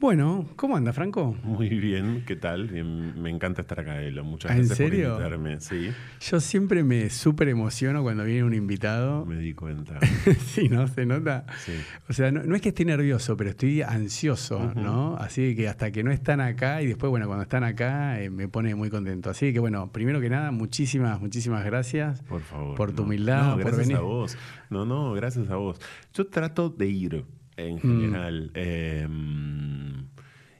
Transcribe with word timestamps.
Bueno, 0.00 0.46
¿cómo 0.54 0.76
anda, 0.76 0.92
Franco? 0.92 1.34
Muy 1.42 1.68
bien, 1.70 2.22
¿qué 2.24 2.36
tal? 2.36 2.68
Bien, 2.68 3.20
me 3.20 3.30
encanta 3.30 3.62
estar 3.62 3.80
acá, 3.80 4.00
Elo. 4.00 4.22
Muchas 4.22 4.52
¿Ah, 4.52 4.54
¿En 4.54 4.60
gracias 4.68 4.78
serio? 4.78 5.14
por 5.14 5.22
invitarme. 5.32 5.60
Sí, 5.60 5.90
Yo 6.20 6.38
siempre 6.38 6.84
me 6.84 7.10
súper 7.10 7.48
emociono 7.48 8.04
cuando 8.04 8.22
viene 8.22 8.44
un 8.44 8.54
invitado. 8.54 9.26
me 9.26 9.38
di 9.38 9.54
cuenta. 9.54 9.98
sí, 10.46 10.68
¿no? 10.68 10.86
¿Se 10.86 11.04
nota? 11.04 11.46
Sí. 11.64 11.72
O 12.08 12.12
sea, 12.12 12.30
no, 12.30 12.44
no 12.44 12.54
es 12.54 12.62
que 12.62 12.68
esté 12.68 12.84
nervioso, 12.84 13.36
pero 13.36 13.50
estoy 13.50 13.82
ansioso, 13.82 14.72
¿no? 14.76 15.16
Así 15.16 15.56
que 15.56 15.66
hasta 15.66 15.90
que 15.90 16.04
no 16.04 16.12
están 16.12 16.40
acá 16.40 16.80
y 16.80 16.86
después, 16.86 17.10
bueno, 17.10 17.26
cuando 17.26 17.42
están 17.42 17.64
acá 17.64 18.20
eh, 18.22 18.30
me 18.30 18.46
pone 18.46 18.76
muy 18.76 18.90
contento. 18.90 19.30
Así 19.30 19.52
que, 19.52 19.58
bueno, 19.58 19.90
primero 19.90 20.20
que 20.20 20.30
nada, 20.30 20.52
muchísimas, 20.52 21.20
muchísimas 21.20 21.64
gracias. 21.64 22.22
Por 22.22 22.42
favor. 22.42 22.76
Por 22.76 22.92
tu 22.92 22.98
no. 22.98 23.02
humildad, 23.08 23.42
No, 23.42 23.50
por 23.54 23.60
gracias 23.62 23.78
venir. 23.88 23.96
a 23.96 24.00
vos. 24.02 24.38
No, 24.70 24.86
no, 24.86 25.12
gracias 25.14 25.50
a 25.50 25.56
vos. 25.56 25.80
Yo 26.14 26.28
trato 26.28 26.68
de 26.70 26.86
ir 26.86 27.24
en 27.58 27.78
general. 27.80 28.50
eh, 28.54 29.06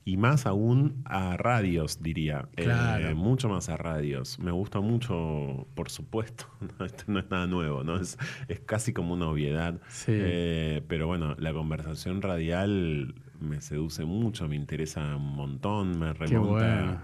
y 0.05 0.17
más 0.17 0.47
aún 0.47 1.03
a 1.05 1.37
radios, 1.37 2.03
diría. 2.03 2.49
Eh, 2.57 2.65
Claro. 2.65 3.15
mucho 3.15 3.51
más 3.51 3.69
a 3.69 3.77
radios. 3.77 4.39
Me 4.39 4.51
gusta 4.53 4.81
mucho, 4.81 5.67
por 5.75 5.91
supuesto. 5.91 6.47
Esto 6.85 7.05
no 7.09 7.19
es 7.19 7.31
nada 7.31 7.47
nuevo, 7.47 7.85
¿no? 7.85 7.99
Es, 8.01 8.17
es 8.49 8.61
casi 8.61 8.95
como 8.95 9.13
una 9.13 9.29
obviedad. 9.29 9.79
Sí. 9.89 10.13
Eh, 10.15 10.83
pero 10.89 11.07
bueno, 11.07 11.35
la 11.39 11.53
conversación 11.53 12.23
radial 12.23 13.17
me 13.39 13.61
seduce 13.61 14.07
mucho, 14.07 14.49
me 14.49 14.57
interesa 14.57 15.15
un 15.15 15.35
montón, 15.35 15.99
me 15.99 16.15
remonta 16.15 16.51
bueno. 16.53 17.01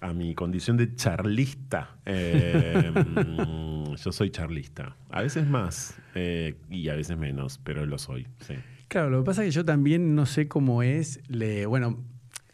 a 0.00 0.12
mi 0.12 0.34
condición 0.34 0.76
de 0.76 0.94
charlista. 0.94 1.96
Mm, 2.04 3.94
yo 3.96 4.12
soy 4.12 4.28
charlista. 4.30 4.96
A 5.10 5.22
veces 5.22 5.46
más 5.46 5.98
eh, 6.14 6.56
y 6.68 6.90
a 6.90 6.94
veces 6.94 7.16
menos, 7.16 7.58
pero 7.64 7.86
lo 7.86 7.96
soy. 7.96 8.26
Sí. 8.40 8.54
Claro, 8.88 9.10
lo 9.10 9.18
que 9.20 9.26
pasa 9.26 9.42
es 9.42 9.48
que 9.48 9.52
yo 9.52 9.64
también 9.64 10.14
no 10.14 10.24
sé 10.26 10.48
cómo 10.48 10.82
es, 10.82 11.20
le, 11.28 11.66
bueno, 11.66 12.02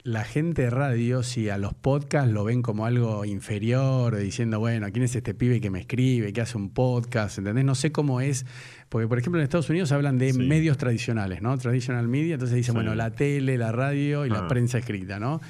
la 0.03 0.25
gente 0.25 0.63
de 0.63 0.71
radio, 0.71 1.23
si 1.23 1.49
a 1.49 1.57
los 1.59 1.73
podcasts 1.75 2.31
lo 2.33 2.45
ven 2.45 2.61
como 2.61 2.85
algo 2.87 3.25
inferior, 3.25 4.17
diciendo, 4.17 4.59
bueno, 4.59 4.87
¿quién 4.93 5.05
es 5.05 5.15
este 5.15 5.33
pibe 5.33 5.61
que 5.61 5.71
me 5.71 5.79
escribe, 5.81 6.33
que 6.33 6.41
hace 6.41 6.59
un 6.59 6.71
podcast? 6.75 7.39
¿Entendés? 7.39 7.65
No 7.65 7.75
sé 7.75 7.93
cómo 7.93 8.21
es, 8.21 8.45
porque 8.89 9.07
por 9.09 9.19
ejemplo 9.19 9.41
en 9.41 9.45
Estados 9.45 9.71
Unidos 9.71 9.93
hablan 9.93 10.19
de 10.19 10.33
Sí. 10.33 10.39
medios 10.41 10.77
tradicionales, 10.77 11.41
¿no? 11.41 11.57
Traditional 11.57 12.07
media, 12.09 12.35
entonces 12.35 12.57
dicen, 12.57 12.73
Sí. 12.73 12.77
bueno, 12.79 12.95
la 12.97 13.13
tele, 13.13 13.57
la 13.57 13.73
radio 13.73 14.27
y 14.27 14.31
la 14.31 14.41
Ah. 14.41 14.49
prensa 14.49 14.79
escrita, 14.79 15.19
¿no? 15.21 15.41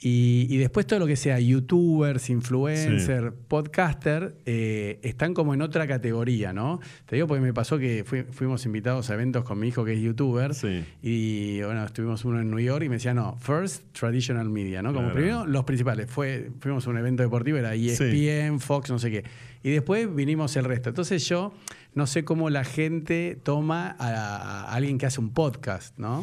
Y, 0.00 0.46
y 0.48 0.58
después 0.58 0.86
todo 0.86 1.00
lo 1.00 1.06
que 1.08 1.16
sea 1.16 1.40
youtubers, 1.40 2.30
influencer, 2.30 3.32
podcaster, 3.32 4.36
eh, 4.46 5.00
están 5.02 5.34
como 5.34 5.54
en 5.54 5.62
otra 5.62 5.88
categoría, 5.88 6.52
¿no? 6.52 6.78
Te 7.06 7.16
digo 7.16 7.26
porque 7.26 7.40
me 7.40 7.52
pasó 7.52 7.78
que 7.78 8.04
fui- 8.04 8.22
fuimos 8.22 8.64
invitados 8.64 9.10
a 9.10 9.14
eventos 9.14 9.42
con 9.44 9.58
mi 9.58 9.66
hijo 9.68 9.84
que 9.84 9.94
es 9.94 10.00
youtuber 10.00 10.54
Sí. 10.54 10.84
y 11.02 11.60
bueno, 11.62 11.84
estuvimos 11.84 12.24
uno 12.24 12.40
en 12.40 12.48
New 12.48 12.60
York 12.60 12.84
y 12.84 12.88
me 12.88 12.94
decía, 12.96 13.12
no, 13.12 13.36
first 13.40 13.82
traditional 13.92 14.48
media, 14.48 14.82
¿no? 14.82 14.90
Como 14.90 15.06
Claro. 15.10 15.14
primero 15.16 15.46
los 15.46 15.64
principales. 15.64 16.08
Fue, 16.08 16.50
fuimos 16.60 16.86
a 16.86 16.90
un 16.90 16.98
evento 16.98 17.24
deportivo, 17.24 17.58
era 17.58 17.74
ESPN, 17.74 18.60
Fox, 18.60 18.90
no 18.90 19.00
sé 19.00 19.10
qué. 19.10 19.24
Y 19.64 19.70
después 19.70 20.14
vinimos 20.14 20.56
el 20.56 20.64
resto. 20.64 20.90
Entonces 20.90 21.28
yo 21.28 21.52
no 21.94 22.06
sé 22.06 22.24
cómo 22.24 22.50
la 22.50 22.62
gente 22.62 23.36
toma 23.42 23.96
a, 23.98 24.62
a 24.62 24.74
alguien 24.74 24.96
que 24.98 25.06
hace 25.06 25.18
un 25.20 25.30
podcast, 25.30 25.98
¿no? 25.98 26.22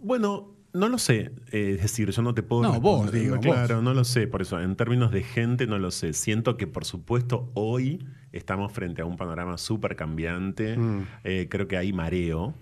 Bueno, 0.00 0.54
no 0.72 0.88
lo 0.88 0.98
sé. 0.98 1.32
Eh, 1.50 1.72
es 1.76 1.82
decir, 1.82 2.10
yo 2.10 2.22
no 2.22 2.34
te 2.34 2.42
puedo. 2.42 2.62
No, 2.62 2.80
vos, 2.80 3.12
digo, 3.12 3.38
Claro, 3.40 3.76
vos. 3.76 3.84
no 3.84 3.94
lo 3.94 4.04
sé. 4.04 4.26
Por 4.26 4.42
eso, 4.42 4.60
en 4.60 4.74
términos 4.76 5.10
de 5.12 5.22
gente, 5.22 5.66
no 5.66 5.78
lo 5.78 5.90
sé. 5.90 6.12
Siento 6.12 6.56
que, 6.56 6.66
por 6.66 6.84
supuesto, 6.84 7.50
hoy 7.54 8.04
estamos 8.32 8.72
frente 8.72 9.02
a 9.02 9.04
un 9.04 9.16
panorama 9.16 9.58
súper 9.58 9.96
cambiante. 9.96 10.76
Mm. 10.76 11.06
Eh, 11.24 11.46
creo 11.50 11.68
que 11.68 11.76
hay 11.76 11.92
mareo. 11.92 12.54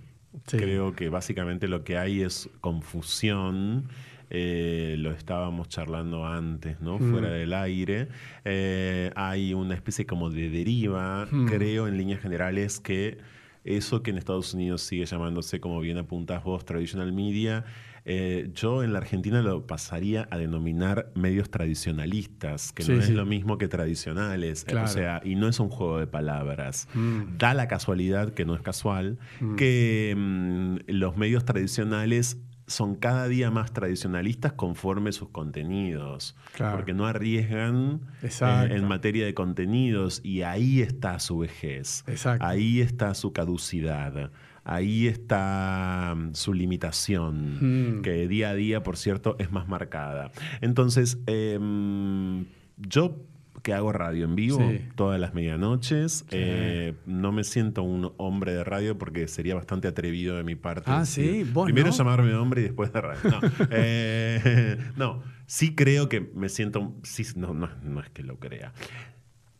Sí. 0.46 0.58
Creo 0.58 0.94
que 0.94 1.08
básicamente 1.08 1.68
lo 1.68 1.84
que 1.84 1.98
hay 1.98 2.22
es 2.22 2.48
confusión. 2.60 3.88
Eh, 4.32 4.94
lo 4.98 5.10
estábamos 5.10 5.68
charlando 5.68 6.24
antes, 6.24 6.80
¿no? 6.80 6.98
Mm. 6.98 7.10
Fuera 7.10 7.30
del 7.30 7.52
aire. 7.52 8.08
Eh, 8.44 9.10
hay 9.16 9.54
una 9.54 9.74
especie 9.74 10.06
como 10.06 10.30
de 10.30 10.50
deriva. 10.50 11.26
Mm. 11.30 11.46
Creo, 11.46 11.88
en 11.88 11.96
líneas 11.96 12.20
generales, 12.20 12.78
que 12.78 13.18
eso 13.64 14.02
que 14.02 14.10
en 14.10 14.18
Estados 14.18 14.54
Unidos 14.54 14.82
sigue 14.82 15.04
llamándose, 15.04 15.60
como 15.60 15.80
bien 15.80 15.98
apuntás 15.98 16.44
vos, 16.44 16.64
traditional 16.64 17.12
media, 17.12 17.64
eh, 18.04 18.50
yo 18.54 18.82
en 18.82 18.92
la 18.92 18.98
Argentina 18.98 19.42
lo 19.42 19.66
pasaría 19.66 20.26
a 20.30 20.38
denominar 20.38 21.10
medios 21.14 21.50
tradicionalistas, 21.50 22.72
que 22.72 22.82
Sí, 22.82 22.92
no 22.92 23.02
sí. 23.02 23.10
es 23.10 23.16
lo 23.16 23.26
mismo 23.26 23.58
que 23.58 23.68
tradicionales. 23.68 24.64
Claro. 24.64 24.86
O 24.86 24.88
sea, 24.88 25.20
y 25.24 25.34
no 25.36 25.48
es 25.48 25.60
un 25.60 25.68
juego 25.68 25.98
de 25.98 26.06
palabras. 26.06 26.88
Mm. 26.94 27.36
Da 27.38 27.54
la 27.54 27.68
casualidad, 27.68 28.32
que 28.34 28.44
no 28.44 28.54
es 28.54 28.62
casual, 28.62 29.18
que 29.56 30.14
mm, 30.16 30.76
los 30.88 31.16
medios 31.16 31.44
tradicionales 31.44 32.38
son 32.66 32.94
cada 32.94 33.26
día 33.26 33.50
más 33.50 33.72
tradicionalistas 33.72 34.52
conforme 34.52 35.10
sus 35.10 35.30
contenidos, 35.30 36.36
Claro. 36.54 36.76
porque 36.76 36.94
no 36.94 37.04
arriesgan 37.06 38.00
eh, 38.22 38.28
en 38.70 38.84
materia 38.86 39.24
de 39.26 39.34
contenidos 39.34 40.20
y 40.22 40.42
ahí 40.42 40.80
está 40.80 41.18
su 41.18 41.38
vejez, 41.38 42.04
Exacto. 42.06 42.46
ahí 42.46 42.80
está 42.80 43.14
su 43.14 43.32
caducidad, 43.32 44.30
ahí 44.64 45.06
está 45.06 46.14
mm, 46.16 46.34
su 46.34 46.52
limitación, 46.54 47.98
Mm. 47.98 48.02
que 48.02 48.28
día 48.28 48.50
a 48.50 48.54
día, 48.54 48.82
por 48.82 48.96
cierto, 48.96 49.36
es 49.38 49.50
más 49.52 49.68
marcada. 49.68 50.30
Entonces, 50.60 51.18
em, 51.26 52.46
yo 52.76 53.16
que 53.62 53.74
hago 53.74 53.92
radio 53.92 54.24
en 54.24 54.34
vivo 54.36 54.58
Sí. 54.70 54.80
todas 54.94 55.20
las 55.20 55.34
medianoches, 55.34 56.20
Sí. 56.30 56.36
eh, 56.38 56.94
no 57.04 57.30
me 57.30 57.44
siento 57.44 57.82
un 57.82 58.10
hombre 58.16 58.54
de 58.54 58.64
radio 58.64 58.96
porque 58.96 59.28
sería 59.28 59.54
bastante 59.54 59.86
atrevido 59.86 60.36
de 60.36 60.44
mi 60.44 60.54
parte. 60.54 60.90
Ah, 60.90 61.04
¿sí? 61.04 61.44
¿Vos 61.52 61.66
Primero 61.66 61.88
no? 61.88 61.92
llamarme 61.92 62.32
hombre 62.34 62.62
y 62.62 62.64
después 62.64 62.90
de 62.92 63.00
radio. 63.02 63.20
No, 63.24 63.40
Eh, 63.70 64.78
no, 64.96 65.22
sí 65.46 65.74
creo 65.74 66.08
que 66.08 66.20
me 66.34 66.48
siento, 66.48 66.94
sí, 67.02 67.22
no, 67.36 67.52
no, 67.52 67.68
no 67.82 68.00
es 68.00 68.08
que 68.10 68.22
lo 68.22 68.38
crea. 68.38 68.72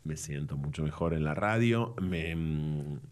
Me 0.03 0.17
siento 0.17 0.57
mucho 0.57 0.83
mejor 0.83 1.13
en 1.13 1.25
la 1.25 1.35
radio 1.35 1.95
me- 2.01 2.35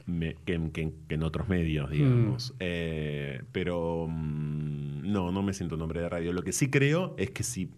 me- 0.06 0.34
que, 0.46 0.54
en- 0.54 0.70
que 0.70 0.80
en- 0.82 0.92
que 1.06 1.14
en 1.16 1.22
otros 1.22 1.48
medios, 1.48 1.90
digamos. 1.90 2.54
Eh, 2.60 3.42
pero 3.52 4.06
mm, 4.08 5.10
no, 5.12 5.30
no 5.30 5.42
me 5.42 5.52
siento 5.52 5.74
un 5.76 5.82
hombre 5.82 6.00
de 6.00 6.08
radio. 6.08 6.32
Lo 6.32 6.42
que 6.42 6.52
sí 6.52 6.70
creo 6.70 7.14
es 7.18 7.30
que 7.30 7.42
si 7.42 7.70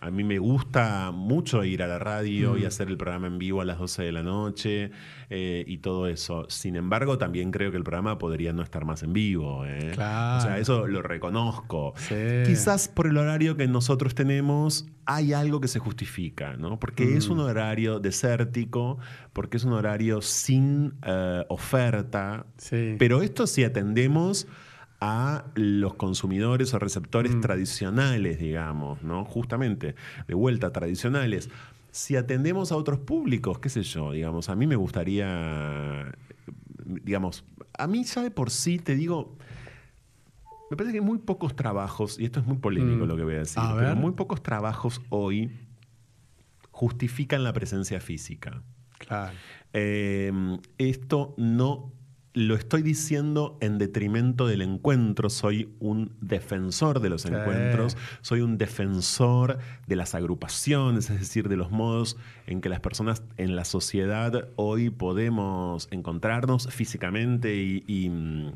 a 0.00 0.10
mí 0.10 0.22
me 0.22 0.38
gusta 0.38 1.12
mucho 1.12 1.64
ir 1.64 1.82
a 1.82 1.86
la 1.86 1.98
radio 1.98 2.58
y 2.58 2.66
hacer 2.66 2.88
el 2.88 2.96
programa 2.98 3.26
en 3.26 3.38
vivo 3.38 3.62
a 3.62 3.64
las 3.64 3.78
12 3.78 4.02
de 4.02 4.12
la 4.12 4.22
noche 4.22 4.90
eh, 5.30 5.64
y 5.66 5.78
todo 5.78 6.08
eso. 6.08 6.44
Sin 6.50 6.76
embargo, 6.76 7.16
también 7.16 7.50
creo 7.50 7.70
que 7.70 7.78
el 7.78 7.84
programa 7.84 8.18
podría 8.18 8.52
no 8.52 8.62
estar 8.62 8.84
más 8.84 9.02
en 9.02 9.14
vivo. 9.14 9.64
¿eh? 9.64 9.92
Claro. 9.94 10.38
O 10.38 10.40
sea, 10.42 10.58
eso 10.58 10.86
lo 10.86 11.00
reconozco. 11.00 11.94
Sí. 11.96 12.14
Quizás 12.44 12.88
por 12.88 13.06
el 13.06 13.16
horario 13.16 13.56
que 13.56 13.66
nosotros 13.66 14.14
tenemos 14.14 14.86
hay 15.06 15.32
algo 15.32 15.60
que 15.60 15.68
se 15.68 15.78
justifica, 15.78 16.56
¿no? 16.56 16.78
Porque 16.78 17.16
es 17.16 17.28
un 17.28 17.40
horario 17.40 18.00
desértico, 18.00 18.98
porque 19.32 19.56
es 19.56 19.64
un 19.64 19.72
horario 19.72 20.22
sin 20.22 20.94
eh, 21.06 21.44
oferta. 21.48 22.46
Sí. 22.58 22.96
Pero 22.98 23.22
esto 23.22 23.46
si 23.46 23.64
atendemos 23.64 24.46
a 25.06 25.44
los 25.54 25.94
consumidores 25.96 26.72
o 26.72 26.78
receptores 26.78 27.38
tradicionales, 27.38 28.38
digamos, 28.38 29.02
¿no? 29.02 29.26
Justamente, 29.26 29.94
de 30.26 30.34
vuelta, 30.34 30.72
tradicionales. 30.72 31.50
Si 31.90 32.16
atendemos 32.16 32.72
a 32.72 32.76
otros 32.76 33.00
públicos, 33.00 33.58
qué 33.58 33.68
sé 33.68 33.82
yo, 33.82 34.12
digamos, 34.12 34.48
a 34.48 34.56
mí 34.56 34.66
me 34.66 34.76
gustaría, 34.76 36.10
digamos, 36.86 37.44
a 37.76 37.86
mí 37.86 38.02
ya 38.04 38.22
de 38.22 38.30
por 38.30 38.48
sí, 38.50 38.78
te 38.78 38.94
digo, 38.94 39.36
me 40.70 40.76
parece 40.78 40.94
que 40.94 41.02
muy 41.02 41.18
pocos 41.18 41.54
trabajos, 41.54 42.18
y 42.18 42.24
esto 42.24 42.40
es 42.40 42.46
muy 42.46 42.56
polémico 42.56 43.04
Mm. 43.04 43.08
lo 43.08 43.16
que 43.16 43.24
voy 43.24 43.34
a 43.34 43.38
decir, 43.40 43.62
A 43.62 43.76
pero 43.76 43.96
muy 43.96 44.12
pocos 44.12 44.42
trabajos 44.42 45.02
hoy 45.10 45.50
justifican 46.70 47.44
la 47.44 47.52
presencia 47.52 48.00
física. 48.00 48.62
Claro. 48.98 49.34
Eh, 49.74 50.32
esto 50.78 51.34
no 51.36 51.92
lo 52.34 52.56
estoy 52.56 52.82
diciendo 52.82 53.56
en 53.60 53.78
detrimento 53.78 54.46
del 54.48 54.60
encuentro. 54.62 55.30
Soy 55.30 55.68
un 55.78 56.10
defensor 56.20 57.00
de 57.00 57.08
los 57.08 57.22
Sí. 57.22 57.28
encuentros, 57.28 57.96
soy 58.22 58.40
un 58.40 58.58
defensor 58.58 59.58
de 59.86 59.96
las 59.96 60.14
agrupaciones, 60.16 61.08
es 61.10 61.20
decir, 61.20 61.48
de 61.48 61.56
los 61.56 61.70
modos 61.70 62.16
en 62.48 62.60
que 62.60 62.68
las 62.68 62.80
personas 62.80 63.22
en 63.36 63.54
la 63.54 63.64
sociedad 63.64 64.48
hoy 64.56 64.90
podemos 64.90 65.86
encontrarnos 65.92 66.66
físicamente 66.68 67.54
y, 67.56 67.84
y, 67.86 68.08
mm, 68.10 68.52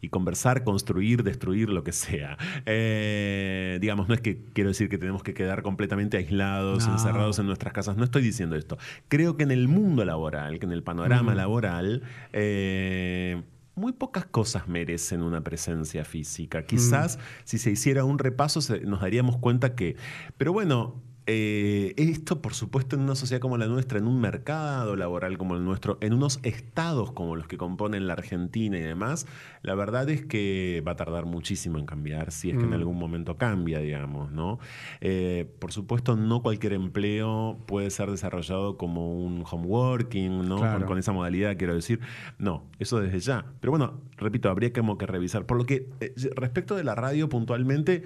y 0.00 0.08
conversar, 0.08 0.64
construir, 0.64 1.22
destruir, 1.22 1.68
lo 1.70 1.84
que 1.84 1.92
sea. 1.92 2.36
Eh, 2.66 3.78
digamos, 3.80 4.08
no 4.08 4.14
es 4.14 4.20
que 4.20 4.42
quiero 4.52 4.68
decir 4.70 4.88
que 4.88 4.98
tenemos 4.98 5.22
que 5.22 5.34
quedar 5.34 5.62
completamente 5.62 6.16
aislados, 6.16 6.86
No. 6.86 6.94
encerrados 6.94 7.38
en 7.38 7.46
nuestras 7.46 7.72
casas, 7.72 7.96
no 7.96 8.04
estoy 8.04 8.22
diciendo 8.22 8.56
esto. 8.56 8.78
Creo 9.08 9.36
que 9.36 9.42
en 9.42 9.50
el 9.50 9.68
mundo 9.68 10.04
laboral, 10.04 10.58
que 10.58 10.66
en 10.66 10.72
el 10.72 10.82
panorama 10.82 11.32
Mm. 11.32 11.36
laboral, 11.36 12.02
eh, 12.32 13.42
muy 13.74 13.92
pocas 13.92 14.26
cosas 14.26 14.68
merecen 14.68 15.22
una 15.22 15.42
presencia 15.42 16.04
física. 16.04 16.64
Quizás 16.64 17.18
si 17.44 17.58
se 17.58 17.70
hiciera 17.70 18.04
un 18.04 18.18
repaso 18.18 18.60
se- 18.60 18.80
nos 18.80 19.00
daríamos 19.00 19.36
cuenta 19.38 19.74
que... 19.74 19.96
Pero 20.36 20.52
bueno... 20.52 21.02
eh, 21.32 21.94
esto, 21.96 22.42
por 22.42 22.54
supuesto, 22.54 22.96
en 22.96 23.02
una 23.02 23.14
sociedad 23.14 23.40
como 23.40 23.56
la 23.56 23.66
nuestra, 23.66 23.98
en 24.00 24.06
un 24.08 24.20
mercado 24.20 24.96
laboral 24.96 25.38
como 25.38 25.54
el 25.54 25.64
nuestro, 25.64 25.96
en 26.00 26.12
unos 26.12 26.40
estados 26.42 27.12
como 27.12 27.36
los 27.36 27.46
que 27.46 27.56
componen 27.56 28.08
la 28.08 28.14
Argentina 28.14 28.76
y 28.76 28.80
demás, 28.82 29.26
la 29.62 29.76
verdad 29.76 30.08
es 30.10 30.24
que 30.26 30.82
va 30.86 30.92
a 30.92 30.96
tardar 30.96 31.26
muchísimo 31.26 31.78
en 31.78 31.86
cambiar, 31.86 32.32
si 32.32 32.50
es 32.50 32.56
que 32.56 32.64
en 32.64 32.70
Mm. 32.70 32.74
algún 32.74 32.98
momento 32.98 33.36
cambia, 33.36 33.78
digamos, 33.78 34.32
¿no? 34.32 34.58
Eh, 35.00 35.48
por 35.60 35.70
supuesto, 35.72 36.16
no 36.16 36.42
cualquier 36.42 36.72
empleo 36.72 37.58
puede 37.66 37.90
ser 37.90 38.10
desarrollado 38.10 38.76
como 38.76 39.14
un 39.14 39.44
home 39.48 39.66
working, 39.66 40.48
¿no? 40.48 40.56
Claro. 40.56 40.78
Con, 40.80 40.88
con 40.88 40.98
esa 40.98 41.12
modalidad, 41.12 41.56
quiero 41.56 41.74
decir. 41.74 42.00
No, 42.38 42.64
eso 42.80 42.98
desde 42.98 43.20
ya. 43.20 43.44
Pero 43.60 43.70
bueno, 43.70 44.00
repito, 44.16 44.50
habría 44.50 44.72
como 44.72 44.98
que 44.98 45.06
revisar. 45.06 45.46
Por 45.46 45.58
lo 45.58 45.64
que, 45.66 45.88
eh, 46.00 46.12
respecto 46.34 46.74
de 46.74 46.82
la 46.84 46.94
radio 46.96 47.28
puntualmente, 47.28 48.02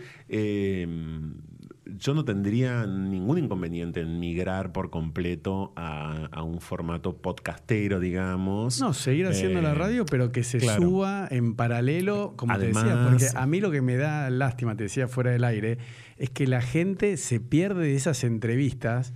yo 1.87 2.15
no 2.15 2.25
tendría 2.25 2.87
ningún 2.87 3.39
inconveniente 3.39 4.01
en 4.01 4.19
migrar 4.19 4.73
por 4.73 4.91
completo 4.91 5.73
a, 5.77 6.29
a 6.33 6.43
un 6.43 6.61
formato 6.61 7.17
podcastero, 7.19 8.01
digamos. 8.01 8.81
No, 8.81 8.93
seguir 8.95 9.27
haciendo 9.27 9.59
Eh, 9.61 9.63
la 9.63 9.75
radio, 9.75 10.07
pero 10.07 10.33
que 10.33 10.45
se 10.45 10.59
claro. 10.59 10.81
suba 10.83 11.29
en 11.31 11.55
paralelo, 11.55 12.35
como 12.37 12.57
te 12.59 12.67
decía, 12.69 13.07
porque 13.11 13.27
a 13.35 13.47
mí 13.47 13.61
lo 13.61 13.71
que 13.71 13.83
me 13.83 13.97
da 13.97 14.31
lástima, 14.31 14.77
te 14.77 14.85
decía 14.85 15.09
fuera 15.09 15.31
del 15.31 15.45
aire, 15.45 15.79
es 16.17 16.31
que 16.31 16.47
la 16.47 16.63
gente 16.63 17.17
se 17.17 17.41
pierde 17.41 17.83
de 17.83 17.95
esas 17.97 18.25
entrevistas, 18.25 19.13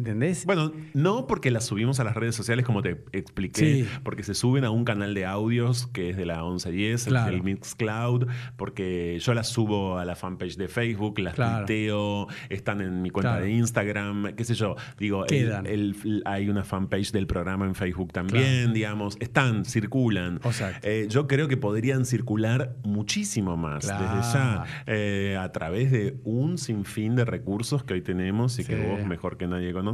¿entendés? 0.00 0.44
Bueno, 0.46 0.72
no 0.94 1.26
porque 1.26 1.50
las 1.50 1.64
subimos 1.66 2.00
a 2.00 2.04
las 2.04 2.14
redes 2.14 2.34
sociales 2.34 2.64
como 2.64 2.82
te 2.82 3.02
expliqué, 3.12 3.84
Sí. 3.84 3.88
porque 4.02 4.22
se 4.22 4.34
suben 4.34 4.64
a 4.64 4.70
un 4.70 4.84
canal 4.84 5.14
de 5.14 5.26
audios 5.26 5.86
que 5.88 6.10
es 6.10 6.16
de 6.16 6.26
la 6.26 6.42
1110, 6.42 7.06
el- 7.06 7.12
Claro. 7.12 7.34
el 7.36 7.42
Mixcloud, 7.42 8.26
porque 8.56 9.18
yo 9.20 9.34
las 9.34 9.48
subo 9.48 9.98
a 9.98 10.04
la 10.04 10.16
fanpage 10.16 10.56
de 10.56 10.68
Facebook, 10.68 11.18
las 11.18 11.34
Claro. 11.34 11.66
tuiteo, 11.66 12.28
están 12.48 12.80
en 12.80 13.02
mi 13.02 13.10
cuenta 13.10 13.32
Claro. 13.32 13.44
de 13.44 13.52
Instagram, 13.52 14.32
qué 14.36 14.44
sé 14.44 14.54
yo. 14.54 14.76
Digo, 14.98 15.22
el- 15.24 15.28
Quedan. 15.28 15.66
el- 15.66 16.22
hay 16.24 16.48
una 16.48 16.64
fanpage 16.64 17.12
del 17.12 17.26
programa 17.26 17.66
en 17.66 17.74
Facebook 17.74 18.12
también, 18.12 18.72
digamos, 18.72 19.16
están, 19.20 19.64
circulan. 19.64 20.40
Eh, 20.82 21.06
yo 21.10 21.26
creo 21.26 21.48
que 21.48 21.56
podrían 21.56 22.04
circular 22.04 22.76
muchísimo 22.84 23.56
más 23.56 23.86
desde 23.86 24.32
ya, 24.32 24.64
eh, 24.86 25.36
a 25.38 25.50
través 25.52 25.90
de 25.90 26.16
un 26.24 26.58
sinfín 26.58 27.16
de 27.16 27.24
recursos 27.24 27.82
que 27.84 27.94
hoy 27.94 28.02
tenemos 28.02 28.58
y 28.58 28.64
que 28.64 28.76
vos 28.76 29.04
mejor 29.06 29.36
que 29.36 29.46
nadie 29.46 29.72
conoces, 29.72 29.89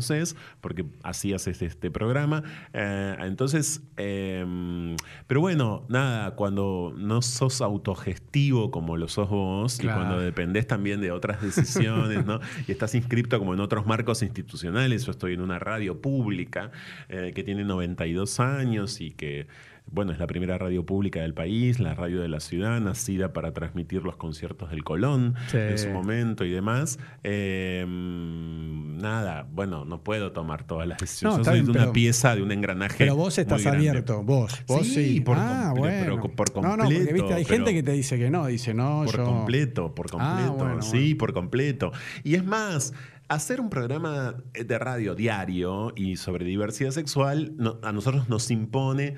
porque 0.61 0.85
así 1.03 1.33
haces 1.33 1.63
este 1.63 1.91
programa. 1.91 2.43
Eh, 2.73 3.17
entonces, 3.21 3.83
eh, 3.97 4.45
pero 5.27 5.41
bueno, 5.41 5.85
nada, 5.89 6.35
cuando 6.35 6.95
no 6.97 7.23
sos 7.23 7.61
autogestivo 7.61 8.71
como 8.71 8.97
lo 8.97 9.09
sos 9.09 9.29
vos 9.29 9.79
Claro. 9.79 10.01
y 10.01 10.05
cuando 10.05 10.21
dependés 10.23 10.67
también 10.67 11.01
de 11.01 11.11
otras 11.11 11.41
decisiones, 11.43 12.25
¿no? 12.27 12.41
Y 12.67 12.73
estás 12.73 12.95
inscripto 12.95 13.39
como 13.39 13.55
en 13.55 13.61
otros 13.61 13.87
marcos 13.87 14.23
institucionales. 14.23 15.05
Yo 15.07 15.13
estoy 15.13 15.35
en 15.35 15.41
una 15.41 15.59
radio 15.59 16.01
pública 16.01 16.71
eh, 17.09 17.33
que 17.35 17.43
tiene 17.45 17.65
92 17.65 18.41
años 18.41 19.01
y 19.01 19.11
que 19.13 19.47
bueno, 19.91 20.12
es 20.12 20.19
la 20.19 20.27
primera 20.27 20.59
radio 20.59 20.85
pública 20.85 21.21
del 21.21 21.33
país, 21.33 21.79
la 21.81 21.94
radio 21.94 22.21
de 22.21 22.29
la 22.29 22.41
ciudad, 22.41 22.81
nacida 22.81 23.33
para 23.33 23.53
transmitir 23.53 24.03
los 24.03 24.17
conciertos 24.17 24.71
del 24.71 24.83
Colón 24.85 25.35
Sí. 25.49 25.56
en 25.59 25.79
su 25.79 25.88
momento 25.91 26.44
y 26.44 26.50
demás. 26.50 26.99
Eh, 27.23 27.85
nada, 27.87 29.47
bueno, 29.50 29.85
no 29.85 30.03
puedo 30.03 30.33
tomar 30.33 30.65
todas 30.67 30.87
las 30.88 30.99
decisiones. 30.99 31.38
No, 31.38 31.44
Yo 31.44 31.50
soy 31.50 31.55
bien, 31.55 31.65
de 31.67 31.71
una 31.73 31.81
pero- 31.81 31.93
pieza 31.93 32.35
de 32.35 32.43
un 32.43 32.53
engranaje. 32.53 32.97
Pero 32.99 33.17
vos 33.17 33.38
estás 33.38 33.65
abierto, 33.67 34.23
vos, 34.23 34.62
vos 34.67 34.87
sí. 34.87 34.94
Sí, 35.15 35.21
por 35.21 35.37
ah, 35.38 35.73
bueno. 35.77 36.17
pero 36.19 36.35
por 36.35 36.62
No, 36.62 36.77
no, 36.77 36.85
porque 36.85 36.99
viste, 36.99 37.12
hay 37.12 37.21
completo, 37.44 37.49
gente 37.49 37.75
que 37.75 37.83
te 37.83 37.93
dice 37.93 38.19
que 38.19 38.31
no, 38.31 38.47
dice 38.47 38.75
no, 38.75 39.03
Por 39.05 39.17
yo... 39.17 39.25
completo, 39.25 39.94
por 39.94 40.06
Ah, 40.19 40.37
completo. 40.47 40.53
bueno, 40.65 40.83
sí, 40.83 40.99
bueno. 40.99 41.19
por 41.19 41.33
completo. 41.35 41.93
Y 42.25 42.35
es 42.35 42.44
más, 42.44 42.93
hacer 43.29 43.61
un 43.61 43.71
programa 43.71 44.35
de 44.55 44.79
radio 44.79 45.15
diario 45.15 45.93
y 45.97 46.17
sobre 46.17 46.44
diversidad 46.44 46.91
sexual 46.91 47.53
no- 47.56 47.79
a 47.83 47.93
nosotros 47.93 48.29
nos 48.29 48.50
impone 48.50 49.15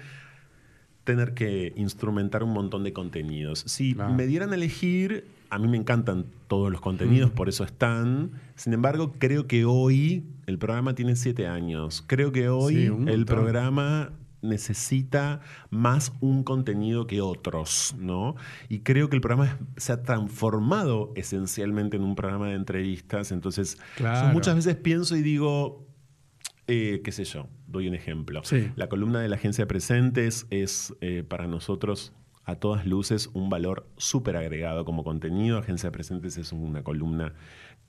tener 1.09 1.33
que 1.33 1.73
instrumentar 1.77 2.43
un 2.45 2.53
montón 2.53 2.85
de 2.85 2.93
contenidos. 2.93 3.65
Si 3.67 3.95
Claro. 3.95 4.13
me 4.13 4.27
dieran 4.27 4.53
a 4.53 4.57
elegir, 4.57 5.25
a 5.49 5.59
mí 5.59 5.67
me 5.67 5.79
encantan 5.79 6.27
todos 6.49 6.71
los 6.71 6.83
contenidos, 6.83 7.31
Mm. 7.31 7.35
por 7.35 7.49
eso 7.49 7.65
están. 7.65 8.31
Sin 8.57 8.75
embargo, 8.75 9.15
creo 9.19 9.47
que 9.47 9.65
hoy 9.65 10.25
el 10.47 10.59
programa 10.59 10.95
tiene 10.95 11.17
siete 11.17 11.47
años. 11.47 12.05
Creo 12.07 12.31
que 12.31 12.51
hoy 12.51 12.75
Sí, 12.75 12.91
el 13.07 13.25
programa 13.25 14.11
necesita 14.43 15.41
más 15.71 16.13
un 16.21 16.45
contenido 16.45 17.07
que 17.07 17.21
otros, 17.23 17.95
¿no? 17.99 18.37
Y 18.69 18.81
creo 18.81 19.09
que 19.09 19.17
el 19.17 19.23
programa 19.23 19.59
se 19.79 19.93
ha 19.93 20.03
transformado 20.03 21.13
esencialmente 21.17 21.97
en 21.97 22.05
un 22.05 22.15
programa 22.15 22.49
de 22.49 22.55
entrevistas. 22.55 23.33
Entonces, 23.33 23.79
Claro. 23.97 24.33
muchas 24.35 24.55
veces 24.57 24.77
pienso 24.77 25.17
y 25.17 25.23
digo, 25.23 25.88
eh, 26.69 27.01
qué 27.03 27.11
sé 27.13 27.25
yo, 27.25 27.49
doy 27.67 27.89
un 27.89 27.95
ejemplo. 27.95 28.43
Sí. 28.45 28.71
La 28.77 28.89
columna 28.89 29.21
de 29.21 29.29
la 29.29 29.37
agencia 29.37 29.63
de 29.65 29.67
presentes 29.67 30.47
es 30.51 30.95
eh, 31.01 31.25
para 31.27 31.47
nosotros 31.49 32.13
a 32.45 32.55
todas 32.57 32.87
luces 32.87 33.29
un 33.35 33.51
valor 33.51 33.87
súper 33.97 34.37
agregado 34.37 34.85
como 34.85 35.03
contenido. 35.05 35.59
Agencia 35.59 35.89
de 35.89 35.93
presentes 35.93 36.39
es 36.39 36.53
una 36.53 36.83
columna 36.83 37.35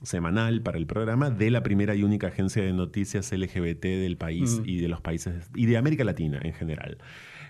semanal 0.02 0.62
para 0.62 0.78
el 0.78 0.86
programa 0.86 1.30
de 1.30 1.50
la 1.50 1.62
primera 1.62 1.94
y 1.94 2.02
única 2.02 2.28
agencia 2.28 2.62
de 2.62 2.72
noticias 2.72 3.32
LGBT 3.32 3.84
del 3.84 4.16
país 4.16 4.60
Mm. 4.60 4.68
y 4.68 4.78
de 4.80 4.88
los 4.88 5.00
países 5.00 5.50
y 5.54 5.66
de 5.66 5.76
América 5.76 6.04
Latina 6.04 6.40
en 6.42 6.52
general. 6.54 6.98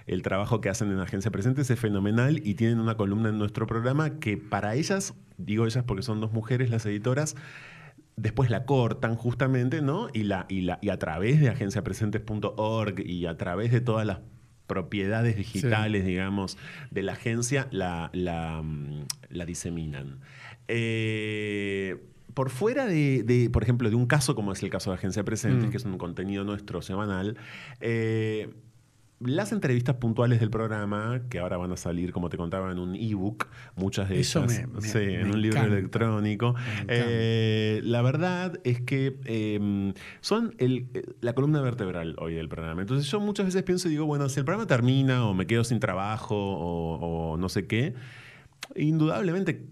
El 0.06 0.22
trabajo 0.22 0.60
que 0.60 0.68
hacen 0.68 0.90
en 0.90 0.98
Agencia 0.98 1.30
Presentes 1.30 1.70
es 1.70 1.78
fenomenal 1.78 2.40
y 2.44 2.54
tienen 2.54 2.80
una 2.80 2.96
columna 2.96 3.28
en 3.28 3.38
nuestro 3.38 3.66
programa 3.66 4.18
que 4.18 4.36
para 4.36 4.74
ellas, 4.74 5.14
digo 5.36 5.66
ellas 5.66 5.84
porque 5.84 6.02
son 6.02 6.20
dos 6.20 6.32
mujeres 6.32 6.70
las 6.70 6.84
editoras, 6.86 7.36
después 8.20 8.50
la 8.50 8.64
cortan 8.64 9.16
justamente, 9.16 9.82
¿no? 9.82 10.08
Y, 10.12 10.24
la, 10.24 10.46
y, 10.48 10.60
la, 10.62 10.78
y 10.82 10.90
a 10.90 10.98
través 10.98 11.40
de 11.40 11.48
agenciapresentes.org 11.48 13.00
y 13.06 13.26
a 13.26 13.36
través 13.36 13.72
de 13.72 13.80
todas 13.80 14.06
las 14.06 14.20
propiedades 14.66 15.36
digitales, 15.36 16.04
digamos, 16.04 16.56
de 16.90 17.02
la 17.02 17.12
agencia, 17.12 17.66
la, 17.72 18.10
la, 18.12 18.62
mm, 18.62 19.04
la 19.30 19.44
diseminan. 19.44 20.20
Eh, 20.68 21.96
por 22.34 22.50
fuera 22.50 22.86
de, 22.86 23.24
de, 23.24 23.50
por 23.50 23.62
ejemplo, 23.64 23.90
de 23.90 23.96
un 23.96 24.06
caso 24.06 24.34
como 24.36 24.52
es 24.52 24.62
el 24.62 24.70
caso 24.70 24.90
de 24.90 24.96
Agencia 24.96 25.24
Presentes, 25.24 25.66
Mm. 25.66 25.70
que 25.70 25.76
es 25.76 25.84
un 25.84 25.98
contenido 25.98 26.44
nuestro 26.44 26.80
semanal, 26.82 27.36
eh, 27.80 28.50
las 29.20 29.52
entrevistas 29.52 29.96
puntuales 29.96 30.40
del 30.40 30.48
programa, 30.48 31.20
que 31.28 31.38
ahora 31.40 31.58
van 31.58 31.70
a 31.72 31.76
salir, 31.76 32.10
como 32.12 32.30
te 32.30 32.38
contaba, 32.38 32.72
en 32.72 32.78
un 32.78 32.94
ebook, 32.96 33.48
muchas 33.76 34.08
de 34.08 34.18
Eso 34.20 34.42
ellas 34.44 34.66
me- 34.68 34.74
me- 34.74 34.80
sí, 34.80 34.98
en 34.98 35.26
un 35.30 35.42
libro 35.42 35.58
encanta. 35.58 35.76
electrónico. 35.76 36.54
Eh, 36.88 37.80
la 37.84 38.00
verdad 38.00 38.58
es 38.64 38.80
que 38.80 39.18
eh, 39.26 39.92
son 40.22 40.54
el- 40.58 40.86
eh, 40.94 41.02
la 41.20 41.34
columna 41.34 41.60
vertebral 41.60 42.16
hoy 42.18 42.32
del 42.34 42.48
programa. 42.48 42.80
Entonces 42.80 43.10
yo 43.10 43.20
muchas 43.20 43.44
veces 43.46 43.62
pienso 43.62 43.88
y 43.88 43.90
digo, 43.92 44.06
bueno, 44.06 44.28
si 44.30 44.38
el 44.40 44.46
programa 44.46 44.66
termina 44.66 45.26
o 45.26 45.34
me 45.34 45.46
quedo 45.46 45.64
sin 45.64 45.80
trabajo 45.80 46.34
o, 46.36 47.32
o 47.32 47.36
no 47.36 47.48
sé 47.50 47.66
qué, 47.66 47.92
indudablemente 48.74 49.66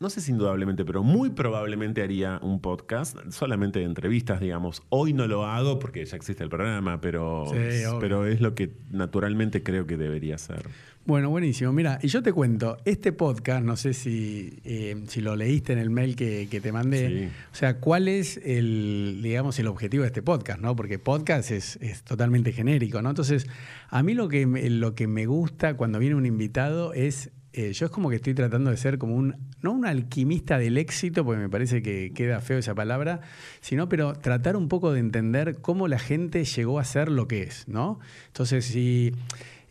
no 0.00 0.10
sé 0.10 0.20
si 0.20 0.32
indudablemente, 0.32 0.84
pero 0.84 1.02
muy 1.02 1.30
probablemente 1.30 2.02
haría 2.02 2.38
un 2.42 2.60
podcast 2.60 3.16
solamente 3.30 3.78
de 3.78 3.84
entrevistas, 3.86 4.40
digamos. 4.40 4.82
Hoy 4.90 5.12
no 5.12 5.26
lo 5.26 5.46
hago 5.46 5.78
porque 5.78 6.04
ya 6.04 6.16
existe 6.16 6.42
el 6.42 6.50
programa, 6.50 7.00
pero, 7.00 7.46
Sí, 7.50 7.84
pero 8.00 8.26
es 8.26 8.40
lo 8.40 8.54
que 8.54 8.72
naturalmente 8.90 9.62
creo 9.62 9.86
que 9.86 9.96
debería 9.96 10.36
ser. 10.38 10.68
Bueno, 11.06 11.28
buenísimo. 11.28 11.70
Mira, 11.72 11.98
y 12.02 12.08
yo 12.08 12.22
te 12.22 12.32
cuento, 12.32 12.78
este 12.86 13.12
podcast, 13.12 13.62
no 13.62 13.76
sé 13.76 13.92
si, 13.92 14.58
eh, 14.64 15.04
si 15.06 15.20
lo 15.20 15.36
leíste 15.36 15.74
en 15.74 15.78
el 15.78 15.90
mail 15.90 16.16
que, 16.16 16.48
que 16.50 16.62
te 16.62 16.72
mandé, 16.72 17.08
Sí. 17.08 17.28
o 17.52 17.54
sea, 17.54 17.78
¿cuál 17.78 18.08
es 18.08 18.38
el, 18.42 19.20
digamos, 19.22 19.58
el 19.58 19.66
objetivo 19.66 20.02
de 20.02 20.06
este 20.08 20.22
podcast? 20.22 20.60
¿no? 20.60 20.74
Porque 20.74 20.98
podcast 20.98 21.50
es, 21.50 21.76
es 21.82 22.02
totalmente 22.04 22.52
genérico, 22.52 23.02
¿no? 23.02 23.10
Entonces, 23.10 23.46
a 23.90 24.02
mí 24.02 24.14
lo 24.14 24.28
que, 24.28 24.46
lo 24.46 24.94
que 24.94 25.06
me 25.06 25.26
gusta 25.26 25.76
cuando 25.76 25.98
viene 25.98 26.14
un 26.16 26.24
invitado 26.24 26.94
es, 26.94 27.30
eh, 27.54 27.72
yo 27.72 27.86
es 27.86 27.92
como 27.92 28.10
que 28.10 28.16
estoy 28.16 28.34
tratando 28.34 28.70
de 28.70 28.76
ser 28.76 28.98
como 28.98 29.14
un, 29.14 29.36
no 29.62 29.72
un 29.72 29.86
alquimista 29.86 30.58
del 30.58 30.76
éxito, 30.76 31.24
porque 31.24 31.40
me 31.40 31.48
parece 31.48 31.82
que 31.82 32.12
queda 32.14 32.40
feo 32.40 32.58
esa 32.58 32.74
palabra, 32.74 33.20
sino, 33.60 33.88
pero 33.88 34.12
tratar 34.14 34.56
un 34.56 34.68
poco 34.68 34.92
de 34.92 35.00
entender 35.00 35.58
cómo 35.62 35.88
la 35.88 35.98
gente 35.98 36.44
llegó 36.44 36.78
a 36.78 36.84
ser 36.84 37.10
lo 37.10 37.28
que 37.28 37.42
es, 37.44 37.68
¿no? 37.68 37.98
Entonces, 38.26 38.64
si... 38.64 39.12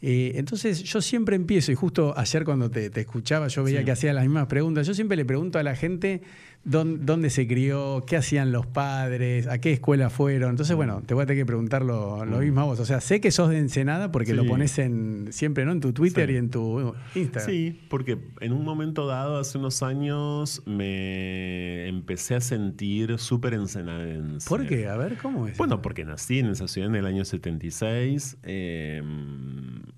Eh, 0.06 0.34
entonces 0.38 0.84
yo 0.84 1.00
siempre 1.02 1.38
empiezo, 1.38 1.72
y 1.72 1.76
justo 1.76 2.14
ayer 2.18 2.44
cuando 2.44 2.70
te, 2.70 2.90
te 2.90 3.00
escuchaba, 3.02 3.48
yo 3.48 3.64
veía 3.64 3.80
Sí. 3.80 3.86
que 3.86 3.92
hacía 3.92 4.12
las 4.12 4.26
mismas 4.26 4.48
preguntas. 4.48 4.86
Yo 4.86 4.94
siempre 4.94 5.16
le 5.16 5.24
pregunto 5.24 5.60
a 5.60 5.64
la 5.64 5.78
gente 5.78 6.22
dónde, 6.66 7.04
dónde 7.06 7.30
se 7.30 7.48
crió, 7.48 8.04
qué 8.08 8.16
hacían 8.18 8.52
los 8.52 8.66
padres, 8.66 9.48
a 9.48 9.60
qué 9.60 9.74
escuela 9.74 10.10
fueron. 10.10 10.52
Entonces, 10.52 10.76
bueno, 10.76 11.02
te 11.06 11.14
voy 11.14 11.24
a 11.24 11.26
tener 11.26 11.42
que 11.42 11.46
preguntar 11.46 11.84
lo, 11.84 12.26
lo 12.26 12.40
mismo 12.40 12.62
a 12.62 12.64
vos. 12.66 12.80
O 12.80 12.86
sea, 12.86 13.02
sé 13.02 13.20
que 13.22 13.32
sos 13.32 13.50
de 13.50 13.58
Ensenada 13.60 14.12
porque 14.12 14.32
Sí. 14.32 14.38
lo 14.38 14.46
pones 14.46 14.78
en, 14.80 15.28
siempre 15.32 15.66
¿no? 15.66 15.72
en 15.74 15.80
tu 15.82 15.94
Twitter 15.94 16.28
Sí. 16.30 16.36
y 16.36 16.38
en 16.38 16.50
tu 16.50 16.94
Instagram. 17.16 17.50
Sí, 17.50 17.82
porque 17.90 18.18
en 18.40 18.54
un 18.54 18.64
momento 18.64 19.08
dado, 19.08 19.38
hace 19.40 19.58
unos 19.58 19.84
años, 19.84 20.62
me 20.66 21.88
empecé 21.88 22.36
a 22.36 22.42
sentir 22.42 23.18
súper 23.20 23.54
ensenadense. 23.54 24.48
¿Por 24.48 24.66
qué? 24.68 24.88
A 24.88 24.98
ver, 24.98 25.18
¿cómo 25.22 25.48
es? 25.48 25.58
Bueno, 25.58 25.82
porque 25.82 26.06
nací 26.06 26.40
en 26.40 26.48
esa 26.48 26.68
ciudad 26.68 26.90
en 26.90 26.96
el 26.96 27.06
año 27.06 27.26
76 27.26 28.38
eh, 28.44 29.02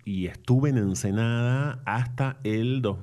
y 0.03 0.27
estuve 0.27 0.69
en 0.69 0.77
Ensenada 0.77 1.79
hasta 1.85 2.37
el 2.43 2.81
dos- 2.81 2.97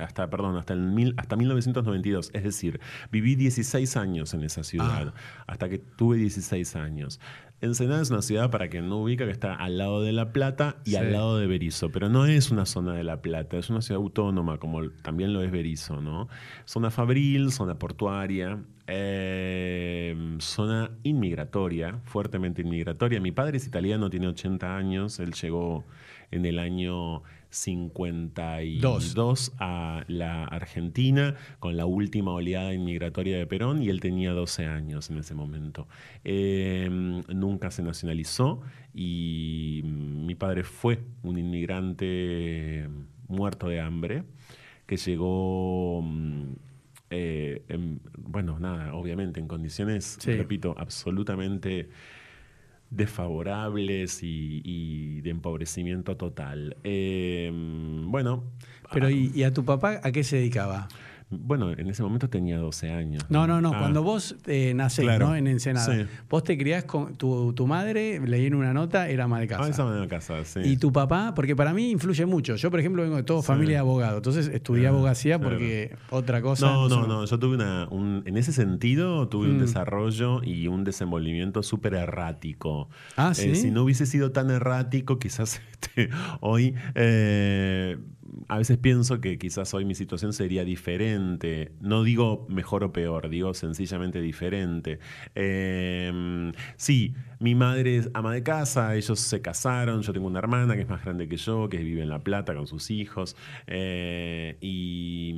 hasta 0.00 0.28
perdón, 0.30 0.56
hasta 0.56 0.72
el 0.74 0.80
mil, 0.80 1.14
hasta 1.16 1.36
1992, 1.36 2.30
es 2.32 2.42
decir, 2.44 2.80
viví 3.10 3.34
16 3.36 3.96
años 3.96 4.34
en 4.34 4.42
esa 4.44 4.62
ciudad 4.64 5.14
Ah. 5.16 5.44
hasta 5.46 5.68
que 5.68 5.78
tuve 5.78 6.16
16 6.16 6.76
años. 6.76 7.20
Ensenada 7.62 8.02
es 8.02 8.10
una 8.10 8.20
ciudad 8.20 8.50
para 8.50 8.68
quien 8.68 8.88
no 8.90 8.98
ubica 8.98 9.24
que 9.24 9.30
está 9.30 9.54
al 9.54 9.78
lado 9.78 10.02
de 10.02 10.12
La 10.12 10.30
Plata 10.30 10.76
y 10.84 10.90
Sí. 10.90 10.96
al 10.96 11.12
lado 11.12 11.38
de 11.38 11.46
Berizo, 11.46 11.90
pero 11.90 12.10
no 12.10 12.26
es 12.26 12.50
una 12.50 12.66
zona 12.66 12.92
de 12.92 13.02
La 13.02 13.22
Plata, 13.22 13.56
es 13.56 13.70
una 13.70 13.80
ciudad 13.80 14.02
autónoma 14.02 14.58
como 14.58 14.90
también 15.02 15.32
lo 15.32 15.42
es 15.42 15.50
Berizo, 15.50 16.02
¿no? 16.02 16.28
Zona 16.66 16.90
fabril, 16.90 17.50
zona 17.52 17.78
portuaria, 17.78 18.58
eh, 18.86 20.36
zona 20.38 20.90
inmigratoria, 21.02 21.98
fuertemente 22.04 22.62
inmigratoria. 22.62 23.20
Mi 23.20 23.32
padre 23.32 23.56
es 23.56 23.66
italiano, 23.66 24.10
tiene 24.10 24.28
80 24.28 24.76
años, 24.76 25.18
él 25.18 25.32
llegó 25.32 25.84
en 26.30 26.44
el 26.44 26.58
año 26.58 27.22
52 27.50 29.52
a 29.58 30.04
la 30.08 30.44
Argentina 30.44 31.34
con 31.58 31.76
la 31.76 31.86
última 31.86 32.32
oleada 32.32 32.74
inmigratoria 32.74 33.38
de 33.38 33.46
Perón 33.46 33.82
y 33.82 33.88
él 33.88 34.00
tenía 34.00 34.32
12 34.32 34.66
años 34.66 35.10
en 35.10 35.18
ese 35.18 35.34
momento. 35.34 35.86
Eh, 36.24 36.88
nunca 37.34 37.70
se 37.70 37.82
nacionalizó 37.82 38.60
y 38.94 39.82
mi 39.84 40.34
padre 40.34 40.64
fue 40.64 41.00
un 41.22 41.38
inmigrante 41.38 42.88
muerto 43.28 43.68
de 43.68 43.80
hambre 43.80 44.24
que 44.86 44.96
llegó... 44.96 46.02
mm, 46.02 46.52
eh, 47.10 47.62
en- 47.68 48.00
bueno, 48.18 48.58
nada, 48.58 48.92
obviamente 48.94 49.38
en 49.38 49.46
condiciones, 49.46 50.16
Sí. 50.20 50.32
repito, 50.32 50.74
absolutamente 50.76 51.88
desfavorables 52.90 54.22
y, 54.22 54.62
y 54.64 55.20
de 55.20 55.30
empobrecimiento 55.30 56.16
total. 56.16 56.76
Eh, 56.84 57.50
bueno, 57.52 58.44
Pero 58.92 59.06
ah, 59.06 59.10
¿y, 59.10 59.32
y 59.34 59.42
a 59.42 59.52
tu 59.52 59.64
papá 59.64 60.00
a 60.02 60.12
qué 60.12 60.24
se 60.24 60.36
dedicaba? 60.36 60.88
Bueno, 61.28 61.72
en 61.72 61.88
ese 61.88 62.02
momento 62.04 62.28
tenía 62.30 62.56
12 62.58 62.90
años. 62.90 63.24
No, 63.28 63.46
no, 63.48 63.60
no. 63.60 63.72
Ah, 63.74 63.78
Cuando 63.80 64.02
vos 64.04 64.36
eh, 64.46 64.72
nacés, 64.74 65.04
Claro. 65.04 65.28
¿no? 65.28 65.36
En 65.36 65.48
Ensenada. 65.48 65.92
Sí. 65.92 66.06
Vos 66.30 66.44
te 66.44 66.56
criás 66.56 66.84
con 66.84 67.16
tu, 67.16 67.52
tu 67.52 67.66
madre, 67.66 68.20
leí 68.24 68.46
en 68.46 68.54
una 68.54 68.72
nota, 68.72 69.08
era 69.08 69.24
ama 69.24 69.40
de 69.40 69.48
casa. 69.48 69.64
Ah, 69.64 69.68
esa 69.68 69.84
manera 69.84 70.02
de 70.02 70.08
casa, 70.08 70.44
sí. 70.44 70.60
Y 70.62 70.76
tu 70.76 70.92
papá, 70.92 71.32
porque 71.34 71.56
para 71.56 71.72
mí 71.74 71.90
influye 71.90 72.24
mucho. 72.26 72.54
Yo, 72.54 72.70
por 72.70 72.78
ejemplo, 72.78 73.02
vengo 73.02 73.16
de 73.16 73.24
toda 73.24 73.40
Sí. 73.42 73.46
familia 73.48 73.74
de 73.74 73.78
abogados. 73.80 74.18
Entonces 74.18 74.46
estudié 74.48 74.86
Ah, 74.86 74.90
abogacía 74.90 75.38
claro. 75.38 75.56
porque 75.56 75.96
otra 76.10 76.40
cosa. 76.42 76.66
No, 76.66 76.88
no, 76.88 77.02
sé. 77.02 77.08
no. 77.08 77.24
Yo 77.24 77.38
tuve 77.40 77.56
una. 77.56 77.88
un- 77.90 78.22
en 78.24 78.36
ese 78.36 78.52
sentido, 78.52 79.28
tuve 79.28 79.48
un 79.48 79.56
Mm. 79.56 79.60
desarrollo 79.60 80.42
y 80.44 80.68
un 80.68 80.84
desenvolvimiento 80.84 81.62
súper 81.64 81.94
errático. 81.94 82.88
Ah, 83.16 83.32
Eh, 83.32 83.34
¿sí? 83.34 83.54
si 83.56 83.70
no 83.72 83.82
hubiese 83.82 84.06
sido 84.06 84.30
tan 84.30 84.50
errático, 84.50 85.18
quizás 85.18 85.60
este, 85.72 86.08
hoy. 86.40 86.74
eh, 86.94 87.96
a 88.48 88.58
veces 88.58 88.78
pienso 88.78 89.20
que 89.20 89.38
quizás 89.38 89.72
hoy 89.74 89.84
mi 89.84 89.94
situación 89.94 90.32
sería 90.32 90.64
diferente. 90.64 91.72
No 91.80 92.02
digo 92.02 92.46
mejor 92.48 92.84
o 92.84 92.92
peor, 92.92 93.28
digo 93.28 93.54
sencillamente 93.54 94.20
diferente. 94.20 94.98
Eh, 95.34 96.52
sí, 96.76 97.14
mi 97.40 97.54
madre 97.54 97.96
es 97.96 98.10
ama 98.14 98.32
de 98.32 98.42
casa, 98.42 98.94
ellos 98.94 99.20
se 99.20 99.40
casaron, 99.40 100.02
yo 100.02 100.12
tengo 100.12 100.26
una 100.26 100.38
hermana 100.38 100.74
que 100.74 100.82
es 100.82 100.88
más 100.88 101.04
grande 101.04 101.28
que 101.28 101.36
yo, 101.36 101.68
que 101.68 101.78
vive 101.78 102.02
en 102.02 102.08
La 102.08 102.22
Plata 102.22 102.54
con 102.54 102.66
sus 102.66 102.90
hijos. 102.90 103.36
eh, 103.66 104.56
y. 104.60 105.34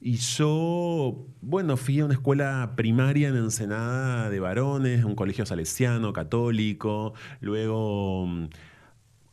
y 0.00 0.16
yo, 0.16 1.26
bueno, 1.40 1.76
fui 1.76 2.00
a 2.00 2.04
una 2.04 2.14
escuela 2.14 2.74
primaria 2.76 3.28
en 3.28 3.36
Ensenada 3.36 4.30
de 4.30 4.40
varones, 4.40 5.04
un 5.04 5.14
colegio 5.14 5.46
salesiano, 5.46 6.12
católico. 6.12 7.14
Luego 7.40 8.48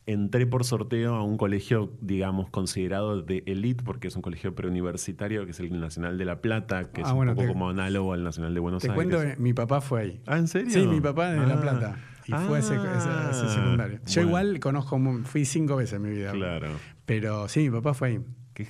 entré 0.06 0.46
por 0.46 0.64
sorteo 0.64 1.14
a 1.16 1.22
un 1.24 1.36
colegio, 1.36 1.92
digamos, 2.00 2.48
considerado 2.50 3.22
de 3.22 3.42
elite, 3.46 3.82
porque 3.84 4.08
es 4.08 4.16
un 4.16 4.22
colegio 4.22 4.54
preuniversitario, 4.54 5.44
que 5.44 5.50
es 5.50 5.60
el 5.60 5.78
Nacional 5.80 6.16
de 6.16 6.24
La 6.24 6.40
Plata, 6.40 6.92
que 6.92 7.00
Ah, 7.02 7.06
es 7.06 7.10
un 7.10 7.16
bueno, 7.16 7.34
poco 7.34 7.46
te- 7.46 7.52
como 7.52 7.68
análogo 7.68 8.12
al 8.12 8.22
Nacional 8.22 8.54
de 8.54 8.60
Buenos 8.60 8.82
Te 8.82 8.90
Aires. 8.90 9.04
cuento, 9.04 9.20
que 9.20 9.36
mi 9.42 9.52
papá 9.52 9.80
fue 9.80 10.00
ahí. 10.02 10.20
Ah, 10.26 10.38
¿en 10.38 10.46
serio? 10.48 10.70
Sí, 10.72 10.86
mi 10.86 11.00
papá 11.00 11.30
de 11.32 11.46
La 11.46 11.54
Ah. 11.54 11.60
Plata. 11.60 11.96
Y 12.28 12.32
fue 12.32 12.58
ese, 12.58 12.74
ese- 12.74 12.84
ese 12.86 13.08
Ah, 13.08 13.52
secundario. 13.54 13.98
Yo 13.98 14.14
bueno. 14.22 14.28
igual 14.28 14.60
conozco, 14.60 15.00
fui 15.24 15.44
cinco 15.44 15.76
veces 15.76 15.94
en 15.94 16.02
mi 16.02 16.10
vida. 16.10 16.32
Claro. 16.32 16.68
Pero 17.04 17.48
sí, 17.48 17.60
mi 17.60 17.70
papá 17.70 17.94
fue 17.94 18.08
ahí. 18.08 18.20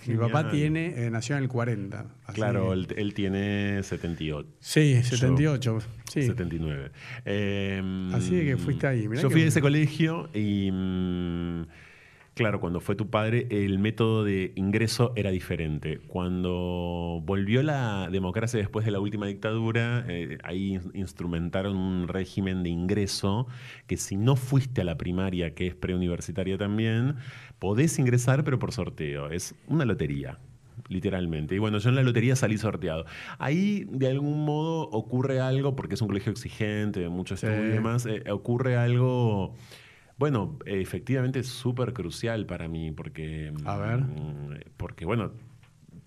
Mi 0.07 0.16
papá 0.16 0.50
tiene, 0.50 1.07
eh, 1.07 1.11
nació 1.11 1.37
en 1.37 1.43
el 1.43 1.49
40. 1.49 2.07
así 2.25 2.35
Claro, 2.35 2.73
él, 2.73 2.88
él 2.97 3.14
tiene 3.14 3.83
78. 3.83 4.49
Sí, 4.61 5.02
78. 5.02 5.78
Sí. 6.12 6.23
79. 6.23 6.90
Eh, 7.25 8.11
Así 8.12 8.35
de 8.37 8.45
que 8.45 8.57
fuiste 8.57 8.87
ahí, 8.87 9.09
mirá 9.09 9.23
yo 9.23 9.31
fui 9.31 9.43
a 9.43 9.47
ese 9.47 9.61
colegio 9.61 10.28
y, 10.35 10.71
mm, 10.73 11.66
claro, 12.37 12.61
cuando 12.61 12.81
fue 12.81 12.95
tu 12.95 13.09
padre, 13.09 13.47
el 13.50 13.78
método 13.78 14.23
de 14.23 14.52
ingreso 14.57 15.12
era 15.16 15.31
diferente. 15.31 15.99
Cuando 16.07 17.23
volvió 17.25 17.62
la 17.62 18.09
democracia 18.12 18.61
después 18.61 18.85
de 18.85 18.90
la 18.93 19.00
última 19.00 19.26
dictadura, 19.26 20.05
eh, 20.07 20.37
ahí 20.45 20.75
in- 20.75 20.90
instrumentaron 20.95 21.76
un 21.76 22.09
régimen 22.09 22.62
de 22.62 22.69
ingreso 22.69 23.47
que 23.87 23.97
si 23.97 24.16
no 24.16 24.37
fuiste 24.37 24.83
a 24.83 24.85
la 24.85 24.99
primaria, 24.99 25.55
que 25.55 25.66
es 25.66 25.75
preuniversitaria 25.75 26.59
también, 26.59 27.16
podés 27.59 27.99
ingresar, 27.99 28.45
pero 28.45 28.59
por 28.59 28.71
sorteo. 28.73 29.31
Es 29.31 29.55
una 29.66 29.87
lotería 29.87 30.38
literalmente. 30.88 31.55
Y 31.55 31.59
bueno, 31.59 31.78
yo 31.78 31.88
en 31.88 31.97
la 31.97 32.02
lotería 32.02 32.37
salí 32.37 32.59
sorteado. 32.59 33.07
Ahí, 33.38 33.87
de 33.90 34.09
algún 34.09 34.45
modo, 34.45 34.83
ocurre 34.90 35.40
algo, 35.40 35.75
porque 35.75 35.95
es 35.95 36.02
un 36.02 36.09
colegio 36.09 36.31
exigente, 36.33 37.09
mucho 37.09 37.35
Sí. 37.37 37.47
estudio 37.47 37.71
y 37.71 37.73
demás, 37.73 38.05
eh, 38.07 38.23
ocurre 38.31 38.76
algo, 38.76 39.55
bueno, 40.18 40.58
efectivamente 40.66 41.42
súper 41.42 41.92
crucial 41.92 42.46
para 42.46 42.68
mí, 42.68 42.90
porque... 42.92 43.52
A 43.64 43.76
ver. 43.76 44.00
mm, 44.00 44.61
Porque, 44.76 45.04
bueno, 45.04 45.32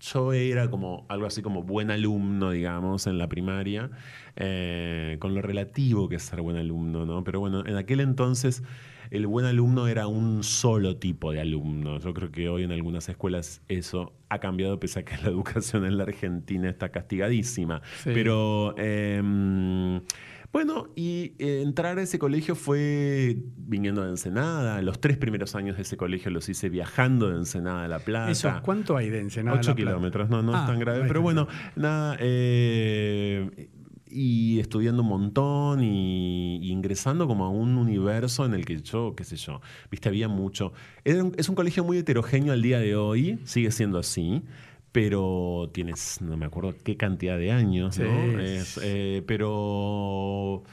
yo 0.00 0.32
era 0.32 0.70
como 0.70 1.06
algo 1.08 1.26
así 1.26 1.42
como 1.42 1.62
buen 1.62 1.90
alumno, 1.90 2.50
digamos, 2.50 3.06
en 3.06 3.18
la 3.18 3.28
primaria, 3.28 3.90
eh, 4.36 5.16
con 5.20 5.34
lo 5.34 5.42
relativo 5.42 6.08
que 6.08 6.16
es 6.16 6.22
ser 6.22 6.40
buen 6.40 6.56
alumno, 6.56 7.04
¿no? 7.06 7.22
Pero 7.22 7.40
bueno, 7.40 7.64
en 7.66 7.76
aquel 7.76 8.00
entonces 8.00 8.62
el 9.10 9.26
buen 9.26 9.44
alumno 9.44 9.88
era 9.88 10.06
un 10.06 10.42
solo 10.42 10.96
tipo 10.96 11.32
de 11.32 11.40
alumno. 11.40 11.98
Yo 11.98 12.14
creo 12.14 12.30
que 12.30 12.48
hoy 12.48 12.62
en 12.62 12.72
algunas 12.72 13.08
escuelas 13.08 13.60
eso 13.68 14.12
ha 14.28 14.38
cambiado, 14.38 14.78
pese 14.80 15.00
a 15.00 15.04
que 15.04 15.16
la 15.18 15.28
educación 15.28 15.84
en 15.84 15.98
la 15.98 16.04
Argentina 16.04 16.68
está 16.70 16.88
castigadísima. 16.90 17.82
Sí. 18.02 18.10
Pero... 18.14 18.74
em, 18.78 20.00
bueno, 20.52 20.88
y 20.96 21.34
eh, 21.38 21.62
entrar 21.62 21.98
a 21.98 22.02
ese 22.02 22.18
colegio 22.18 22.54
fue 22.56 23.36
viniendo 23.56 24.02
de 24.02 24.10
Ensenada. 24.10 24.82
Los 24.82 25.00
tres 25.00 25.16
primeros 25.16 25.54
años 25.54 25.76
de 25.76 25.82
ese 25.82 25.96
colegio 25.96 26.30
los 26.30 26.48
hice 26.48 26.68
viajando 26.68 27.30
de 27.30 27.36
Ensenada 27.36 27.84
a 27.84 27.88
La 27.88 28.00
Plata. 28.00 28.30
Eso, 28.32 28.52
¿Cuánto 28.62 28.96
hay 28.96 29.10
de 29.10 29.20
Ensenada? 29.20 29.56
a 29.56 29.60
8 29.60 29.70
La 29.70 29.76
Plata? 29.76 29.90
kilómetros, 29.90 30.28
no, 30.30 30.42
no 30.42 30.54
Ah, 30.56 30.60
es 30.62 30.66
tan 30.66 30.78
grave. 30.80 31.00
no 31.02 31.06
Pero 31.08 31.22
bueno, 31.22 31.46
nada. 31.76 32.16
eh, 32.20 33.68
y 34.12 34.58
estudiando 34.58 35.02
un 35.02 35.08
montón 35.08 35.84
y, 35.84 36.56
y 36.56 36.72
ingresando 36.72 37.28
como 37.28 37.44
a 37.44 37.48
un 37.48 37.76
universo 37.76 38.44
en 38.44 38.54
el 38.54 38.64
que 38.64 38.80
yo, 38.82 39.14
qué 39.16 39.22
sé 39.22 39.36
yo, 39.36 39.60
viste, 39.88 40.08
había 40.08 40.26
mucho. 40.26 40.72
Un- 41.06 41.32
es 41.38 41.48
un 41.48 41.54
colegio 41.54 41.84
muy 41.84 41.98
heterogéneo 41.98 42.52
al 42.52 42.60
día 42.60 42.80
de 42.80 42.96
hoy, 42.96 43.38
sigue 43.44 43.70
siendo 43.70 43.98
así. 43.98 44.42
Pero 44.92 45.70
tienes, 45.72 46.20
no 46.20 46.36
me 46.36 46.46
acuerdo 46.46 46.74
qué 46.82 46.96
cantidad 46.96 47.38
de 47.38 47.52
años, 47.52 47.94
Sí. 47.94 48.02
¿no? 48.02 48.40
Es, 48.40 48.78
eh, 48.82 49.22
pero 49.26 50.64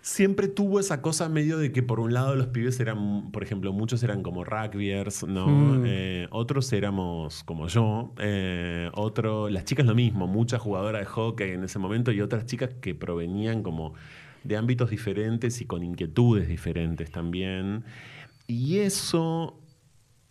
siempre 0.00 0.48
tuvo 0.48 0.80
esa 0.80 1.02
cosa 1.02 1.28
medio 1.28 1.58
de 1.58 1.70
que 1.70 1.82
por 1.82 2.00
un 2.00 2.14
lado 2.14 2.34
los 2.34 2.46
pibes 2.46 2.80
eran, 2.80 3.30
por 3.30 3.42
ejemplo, 3.42 3.72
muchos 3.74 4.02
eran 4.02 4.22
como 4.22 4.42
rugbyers, 4.42 5.24
¿no? 5.24 5.46
Mm. 5.46 5.84
Eh, 5.86 6.28
otros 6.30 6.72
éramos 6.72 7.44
como 7.44 7.68
yo, 7.68 8.14
eh, 8.18 8.90
otro, 8.94 9.50
las 9.50 9.64
chicas 9.66 9.84
lo 9.84 9.94
mismo, 9.94 10.26
muchas 10.26 10.62
jugadoras 10.62 11.02
de 11.02 11.06
hockey 11.06 11.50
en 11.50 11.64
ese 11.64 11.78
momento 11.78 12.10
y 12.10 12.22
otras 12.22 12.46
chicas 12.46 12.70
que 12.80 12.94
provenían 12.94 13.62
como 13.62 13.92
de 14.44 14.56
ámbitos 14.56 14.88
diferentes 14.88 15.60
y 15.60 15.66
con 15.66 15.82
inquietudes 15.82 16.48
diferentes 16.48 17.10
también. 17.10 17.84
Y 18.46 18.78
eso 18.78 19.60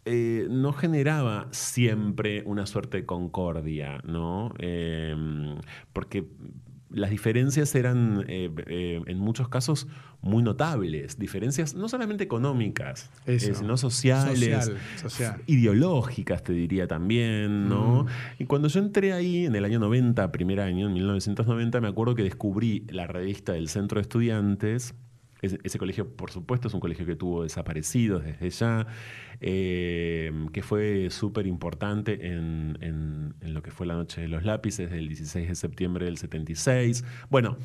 eh, 0.07 0.47
no 0.49 0.73
generaba 0.73 1.47
siempre 1.51 2.43
una 2.45 2.65
suerte 2.65 2.97
de 2.97 3.05
concordia, 3.05 4.01
¿no? 4.05 4.53
Eh, 4.59 5.15
porque 5.93 6.25
las 6.89 7.09
diferencias 7.09 7.73
eran 7.75 8.23
eh, 8.27 8.49
eh, 8.67 9.01
en 9.05 9.19
muchos 9.19 9.49
casos 9.49 9.87
muy 10.21 10.41
notables. 10.41 11.19
Diferencias 11.19 11.75
no 11.75 11.89
solamente 11.89 12.23
económicas, 12.23 13.09
Eso. 13.25 13.53
sino 13.53 13.77
sociales, 13.77 14.65
Social, 14.65 14.77
social. 14.95 15.41
ideológicas, 15.47 16.43
te 16.43 16.53
diría 16.53 16.87
también, 16.87 17.67
¿no? 17.67 18.05
Y 18.39 18.45
cuando 18.45 18.67
yo 18.67 18.79
entré 18.79 19.13
ahí 19.13 19.45
en 19.45 19.55
el 19.55 19.65
año 19.65 19.79
90, 19.79 20.31
primer 20.31 20.59
año, 20.61 20.87
en 20.87 20.93
1990, 20.93 21.81
me 21.81 21.87
acuerdo 21.87 22.15
que 22.15 22.23
descubrí 22.23 22.85
la 22.89 23.05
revista 23.07 23.53
del 23.53 23.67
Centro 23.69 23.97
de 23.99 24.03
Estudiantes. 24.03 24.95
Ese, 25.41 25.77
colegio, 25.77 26.09
por 26.15 26.31
supuesto, 26.31 26.67
es 26.67 26.73
un 26.73 26.79
colegio 26.79 27.05
que 27.05 27.15
tuvo 27.15 27.43
desaparecidos 27.43 28.23
desde 28.23 28.49
ya, 28.49 28.87
eh, 29.39 30.31
que 30.51 30.63
fue 30.63 31.09
súper 31.11 31.45
importante 31.45 32.27
en, 32.27 33.35
lo 33.41 33.61
que 33.61 33.71
fue 33.71 33.85
la 33.85 33.93
Noche 33.93 34.21
de 34.21 34.27
los 34.27 34.43
Lápices 34.43 34.89
del 34.89 35.07
16 35.07 35.47
de 35.47 35.55
septiembre 35.55 36.05
del 36.05 36.17
76. 36.17 37.03
Bueno, 37.29 37.57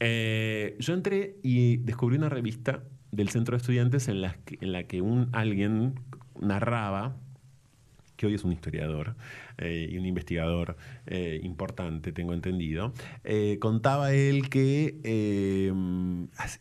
eh, 0.00 0.76
yo 0.78 0.94
entré 0.94 1.36
y 1.42 1.78
descubrí 1.78 2.16
una 2.16 2.28
revista 2.28 2.82
del 3.12 3.28
Centro 3.28 3.56
de 3.56 3.58
Estudiantes 3.58 4.08
en 4.08 4.22
la 4.22 4.36
en 4.60 4.72
la 4.72 4.84
que 4.84 5.00
un, 5.00 5.28
alguien 5.32 5.94
narraba 6.40 7.16
que 8.16 8.26
hoy 8.26 8.34
es 8.34 8.44
un 8.44 8.52
historiador 8.52 9.16
eh, 9.58 9.88
y 9.90 9.98
un 9.98 10.06
investigador 10.06 10.76
eh, 11.06 11.40
importante, 11.42 12.12
tengo 12.12 12.32
entendido, 12.32 12.92
eh, 13.24 13.58
contaba 13.60 14.12
él 14.12 14.48
que 14.48 15.00
eh, 15.04 15.72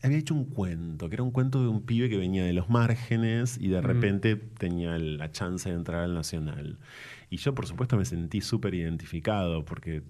había 0.02 0.18
hecho 0.18 0.34
un 0.34 0.46
cuento, 0.46 1.10
que 1.10 1.16
era 1.16 1.24
un 1.24 1.32
cuento 1.32 1.62
de 1.62 1.68
un 1.68 1.84
pibe 1.84 2.10
que 2.10 2.18
venía 2.18 2.44
de 2.44 2.54
los 2.54 2.70
márgenes 2.70 3.58
y 3.60 3.70
de 3.70 3.82
repente 3.82 4.36
tenía 4.36 4.98
la 4.98 5.32
chance 5.32 5.70
de 5.70 5.76
entrar 5.76 6.04
al 6.04 6.14
Nacional. 6.14 6.80
Y 7.30 7.38
yo, 7.38 7.54
por 7.54 7.68
supuesto, 7.68 7.98
me 7.98 8.06
sentí 8.06 8.42
súper 8.42 8.74
identificado 8.74 9.66
porque 9.66 10.04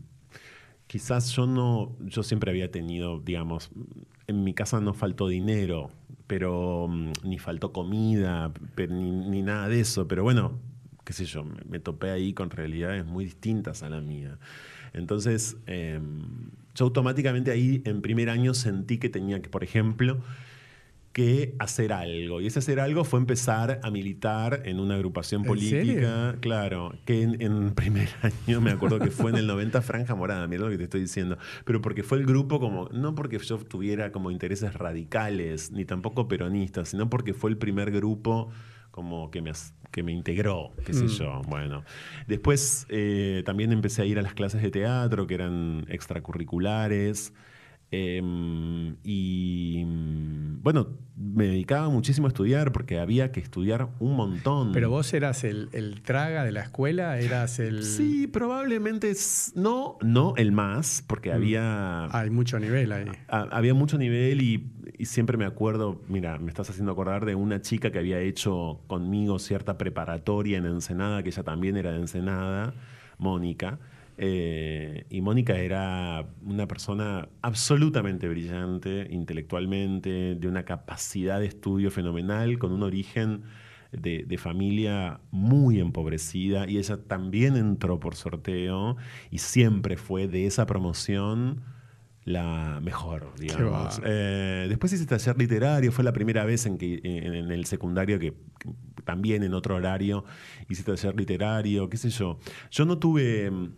quizás 0.88 1.32
yo 1.32 1.46
no, 1.46 1.96
yo 2.00 2.24
siempre 2.24 2.52
había 2.52 2.72
tenido, 2.72 3.20
digamos, 3.20 3.72
en 4.28 4.44
mi 4.44 4.54
casa 4.54 4.80
no 4.80 4.94
faltó 4.94 5.28
dinero, 5.28 5.90
pero 6.28 6.88
mm, 6.88 7.12
ni 7.24 7.40
faltó 7.40 7.72
comida, 7.72 8.52
ni, 8.78 9.12
ni 9.12 9.42
nada 9.42 9.68
de 9.68 9.80
eso, 9.80 10.08
pero 10.08 10.24
bueno, 10.24 10.60
qué 11.08 11.14
sé 11.14 11.24
yo, 11.24 11.46
me, 11.46 11.80
topé 11.80 12.10
ahí 12.10 12.34
con 12.34 12.50
realidades 12.50 13.06
muy 13.06 13.24
distintas 13.24 13.82
a 13.82 13.90
la 13.90 14.02
mía. 14.02 14.40
Entonces, 14.92 15.56
eh, 15.66 16.02
yo 16.76 16.86
automáticamente 16.86 17.50
ahí 17.50 17.82
en 17.86 18.02
primer 18.02 18.30
año 18.30 18.54
sentí 18.54 18.98
que 18.98 19.08
tenía 19.08 19.42
que, 19.42 19.48
por 19.48 19.64
ejemplo, 19.64 20.18
que 21.14 21.56
hacer 21.60 21.94
algo. 21.94 22.42
Y 22.42 22.48
ese 22.48 22.60
hacer 22.60 22.82
algo 22.82 23.06
fue 23.06 23.22
empezar 23.22 23.80
a 23.84 23.90
militar 23.90 24.64
en 24.66 24.82
una 24.82 24.96
agrupación 24.96 25.44
¿En 25.44 25.48
política. 25.48 26.36
Claro, 26.42 26.94
que 27.06 27.22
en, 27.22 27.42
en 27.42 27.74
primer 27.74 28.10
año 28.46 28.60
me 28.60 28.72
acuerdo 28.72 29.00
que 29.00 29.10
fue 29.10 29.32
en 29.32 29.38
el 29.38 29.48
90 29.48 29.82
Franja 29.84 30.14
Morada, 30.14 30.46
mira 30.48 30.66
lo 30.66 30.70
que 30.72 30.78
te 30.78 30.84
estoy 30.84 31.00
diciendo. 31.00 31.38
Pero 31.64 31.82
porque 31.82 32.04
fue 32.04 32.18
el 32.18 32.26
grupo 32.26 32.60
como, 32.60 32.90
no 32.90 33.16
porque 33.16 33.40
yo 33.40 33.60
tuviera 33.60 34.12
como 34.12 34.30
intereses 34.30 34.74
radicales, 34.74 35.72
ni 35.72 35.86
tampoco 35.86 36.28
peronistas, 36.28 36.90
sino 36.90 37.10
porque 37.10 37.34
fue 37.34 37.50
el 37.50 37.58
primer 37.58 37.92
grupo 37.92 38.50
como 38.98 39.30
que 39.30 39.44
me, 39.44 39.52
que 39.92 40.02
me 40.02 40.12
integró, 40.12 40.72
qué 40.84 40.92
sé 40.92 41.08
yo. 41.08 41.44
Bueno, 41.48 41.84
después 42.28 42.88
eh, 42.90 43.44
también 43.46 43.72
empecé 43.72 44.02
a 44.02 44.06
ir 44.06 44.18
a 44.18 44.24
las 44.24 44.34
clases 44.34 44.64
de 44.64 44.72
teatro 44.72 45.28
que 45.28 45.36
eran 45.36 45.86
extracurriculares. 45.88 47.32
Em, 47.92 48.96
y 49.04 49.84
mm, 49.86 50.62
bueno, 50.64 50.88
me 51.16 51.46
dedicaba 51.46 51.88
muchísimo 51.90 52.28
a 52.28 52.30
estudiar 52.30 52.72
porque 52.74 53.00
había 53.00 53.32
que 53.32 53.40
estudiar 53.40 53.88
un 54.00 54.16
montón. 54.16 54.72
Pero 54.74 54.90
vos 54.90 55.14
eras 55.14 55.44
el, 55.44 55.70
el 55.74 56.02
traga 56.02 56.44
de 56.44 56.52
la 56.52 56.62
escuela, 56.64 57.20
eras 57.20 57.60
el... 57.60 57.84
Sí, 57.84 58.28
probablemente 58.28 59.14
no, 59.56 59.98
no 60.02 60.34
el 60.36 60.52
más, 60.52 61.04
porque 61.08 61.32
había, 61.32 62.06
Hay 62.08 62.30
mucho 62.30 62.60
nivel 62.60 62.92
ahí. 62.92 63.06
ha- 63.30 63.48
había 63.52 63.74
mucho 63.74 63.98
nivel 63.98 64.42
y, 64.42 64.70
y 64.98 65.06
siempre 65.06 65.38
me 65.38 65.46
acuerdo, 65.46 66.02
mira, 66.08 66.40
me 66.40 66.50
estás 66.50 66.70
haciendo 66.70 66.92
acordar 66.92 67.26
de 67.26 67.36
una 67.36 67.62
chica 67.62 67.92
que 67.92 68.00
había 68.00 68.20
hecho 68.20 68.80
conmigo 68.88 69.38
cierta 69.38 69.78
preparatoria 69.78 70.58
en 70.58 70.66
Ensenada, 70.66 71.22
que 71.22 71.30
ella 71.30 71.44
también 71.44 71.78
era 71.78 71.92
de 71.92 72.00
Ensenada, 72.00 72.74
Mónica. 73.20 73.80
Eh, 74.18 75.06
y 75.12 75.22
Mónica 75.22 75.56
era 75.58 76.26
una 76.44 76.68
persona 76.68 77.30
absolutamente 77.44 78.28
brillante, 78.28 79.08
intelectualmente, 79.12 80.36
de 80.36 80.48
una 80.48 80.66
capacidad 80.66 81.40
de 81.40 81.46
estudio 81.46 81.92
fenomenal, 81.92 82.58
con 82.58 82.72
un 82.72 82.82
origen 82.82 83.44
de, 83.92 84.26
de 84.28 84.38
familia 84.40 85.20
muy 85.30 85.80
empobrecida. 85.80 86.68
Y 86.68 86.80
ella 86.80 86.98
también 86.98 87.56
entró 87.56 88.00
por 88.00 88.16
sorteo 88.16 88.98
y 89.30 89.38
siempre 89.38 89.96
fue 89.96 90.28
de 90.28 90.48
esa 90.48 90.66
promoción 90.66 91.62
la 92.28 92.82
mejor, 92.82 93.34
digamos. 93.40 94.02
Eh, 94.04 94.66
después 94.68 94.92
hice 94.92 95.06
taller 95.06 95.38
literario, 95.38 95.94
fue 95.94 96.04
la 96.04 96.12
primera 96.12 96.44
vez 96.44 96.66
en 96.66 96.78
que 96.78 97.00
en, 97.02 97.34
en 97.34 97.52
el 97.52 97.66
secundario 97.66 98.20
que, 98.20 98.34
que 98.60 98.70
también 99.06 99.44
en 99.44 99.54
otro 99.54 99.76
horario 99.76 100.26
hice 100.68 100.84
taller 100.84 101.16
literario, 101.16 101.90
qué 101.90 101.96
sé 101.96 102.10
yo. 102.10 102.38
Yo 102.70 102.84
no 102.84 102.98
tuve 102.98 103.50
mm, 103.50 103.72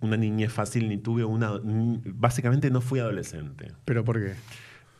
una 0.00 0.16
niñez 0.16 0.50
fácil 0.50 0.88
ni 0.88 0.96
tuve 0.96 1.22
una 1.22 1.60
básicamente 1.62 2.70
no 2.70 2.80
fui 2.80 3.00
adolescente. 3.00 3.70
¿Pero 3.84 4.02
por 4.02 4.18
qué? 4.18 4.32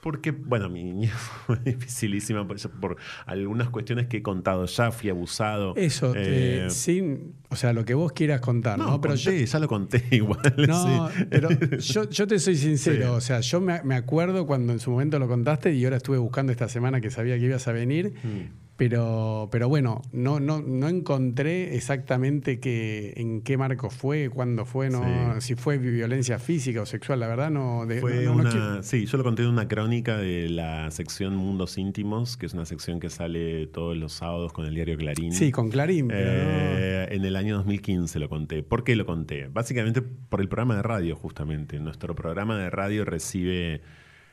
Porque, 0.03 0.31
bueno, 0.31 0.69
mi 0.69 0.83
niñez 0.85 1.13
fue 1.47 1.57
dificilísima 1.65 2.47
por, 2.49 2.57
por 2.81 2.97
algunas 3.27 3.69
cuestiones 3.69 4.07
que 4.07 4.19
he 4.19 4.23
contado 4.23 4.65
ya, 4.67 4.91
fui 4.91 5.11
abusado. 5.11 5.75
Eso, 5.77 6.15
Eh, 6.17 6.67
eh, 6.67 6.71
sin... 6.71 7.35
O 7.51 7.57
sea, 7.57 7.73
lo 7.73 7.85
que 7.85 7.95
vos 7.95 8.13
quieras 8.13 8.41
contar, 8.41 8.79
¿no? 8.79 8.87
no, 8.87 9.01
pero 9.01 9.17
yo, 9.17 9.31
conté, 9.33 9.47
ya 9.47 9.59
lo 9.59 9.69
conté 9.69 10.05
igual. 10.13 10.55
No, 10.69 11.09
sí. 11.11 11.25
pero 11.29 11.49
yo, 11.79 12.09
yo 12.09 12.27
te 12.27 12.39
soy 12.39 12.57
sincero, 12.57 13.07
Sí. 13.07 13.17
o 13.17 13.21
sea, 13.21 13.41
yo 13.41 13.61
me, 13.61 13.83
me 13.83 13.97
acuerdo 13.97 14.47
cuando 14.47 14.73
en 14.73 14.79
su 14.79 14.91
momento 14.91 15.19
lo 15.19 15.27
contaste 15.29 15.73
y 15.75 15.85
ahora 15.85 15.97
estuve 15.97 16.19
buscando 16.19 16.53
esta 16.53 16.69
semana 16.69 17.01
que 17.01 17.11
sabía 17.11 17.39
que 17.39 17.45
ibas 17.47 17.67
a 17.69 17.73
venir, 17.73 18.15
Mm. 18.23 18.60
Pero, 18.81 19.51
pero 19.53 19.69
bueno, 19.69 20.01
no, 20.11 20.41
no, 20.41 20.63
no 20.63 20.89
encontré 20.89 21.77
exactamente 21.77 22.61
que, 22.61 23.13
en 23.19 23.43
qué 23.43 23.59
marco 23.59 23.91
fue, 23.91 24.31
cuándo 24.31 24.65
fue, 24.65 24.89
no, 24.89 25.03
Sí. 25.35 25.41
si 25.49 25.55
fue 25.55 25.77
violencia 25.77 26.39
física 26.39 26.81
o 26.81 26.87
sexual, 26.87 27.21
la 27.21 27.29
verdad 27.29 27.51
no... 27.51 27.85
de- 27.85 28.01
Fue 28.01 28.25
no- 28.25 28.37
no- 28.37 28.43
no 28.45 28.51
una, 28.51 28.83
sí, 28.83 29.05
yo 29.05 29.19
lo 29.19 29.23
conté 29.25 29.43
en 29.43 29.49
una 29.51 29.69
crónica 29.69 30.17
de 30.17 30.49
la 30.49 30.91
sección 30.93 31.37
Mundos 31.37 31.77
Íntimos, 31.77 32.39
que 32.39 32.47
es 32.47 32.55
una 32.55 32.65
sección 32.65 33.01
que 33.01 33.11
sale 33.11 33.67
todos 33.67 33.99
los 33.99 34.15
sábados 34.15 34.55
con 34.55 34.65
el 34.65 34.75
diario 34.75 34.97
Clarín. 34.97 35.33
sí, 35.35 35.51
con 35.53 35.69
Clarín, 35.69 36.09
pero 36.09 36.31
Eh, 36.33 37.09
En 37.11 37.27
el 37.27 37.37
año 37.37 37.57
2015 37.57 38.19
lo 38.19 38.31
conté. 38.31 38.63
¿Por 38.63 38.83
qué 38.83 38.97
lo 38.97 39.05
conté? 39.05 39.49
Básicamente 39.49 40.01
por 40.01 40.41
el 40.41 40.49
programa 40.49 40.77
de 40.77 40.83
radio, 40.83 41.17
justamente. 41.17 41.79
Nuestro 41.81 42.15
programa 42.15 42.57
de 42.57 42.71
radio 42.71 43.05
recibe 43.05 43.83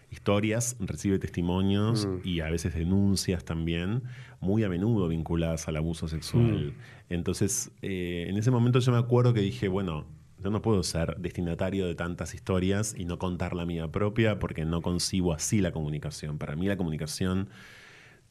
historias, 0.10 0.76
recibe 0.80 1.20
testimonios 1.20 2.06
Mm. 2.06 2.20
y 2.24 2.40
a 2.40 2.50
veces 2.50 2.74
denuncias 2.74 3.44
también, 3.44 4.04
muy 4.40 4.64
a 4.64 4.70
menudo 4.70 5.08
vinculadas 5.08 5.68
al 5.68 5.78
abuso 5.78 6.08
sexual. 6.08 6.74
Entonces, 7.10 7.72
eh, 7.82 8.26
en 8.30 8.38
ese 8.38 8.52
momento 8.52 8.80
yo 8.80 8.92
me 8.92 8.98
acuerdo 8.98 9.34
que 9.34 9.42
dije, 9.42 9.68
bueno, 9.68 10.06
yo 10.44 10.52
no 10.52 10.62
puedo 10.62 10.84
ser 10.84 11.18
destinatario 11.18 11.88
de 11.88 11.96
tantas 11.96 12.36
historias 12.36 12.94
y 12.98 13.06
no 13.06 13.18
contar 13.18 13.56
la 13.56 13.66
mía 13.66 13.92
propia 13.92 14.38
porque 14.40 14.66
no 14.66 14.82
concibo 14.82 15.34
así 15.34 15.62
la 15.62 15.72
comunicación. 15.72 16.38
Para 16.38 16.56
mí 16.56 16.68
la 16.68 16.78
comunicación 16.78 17.50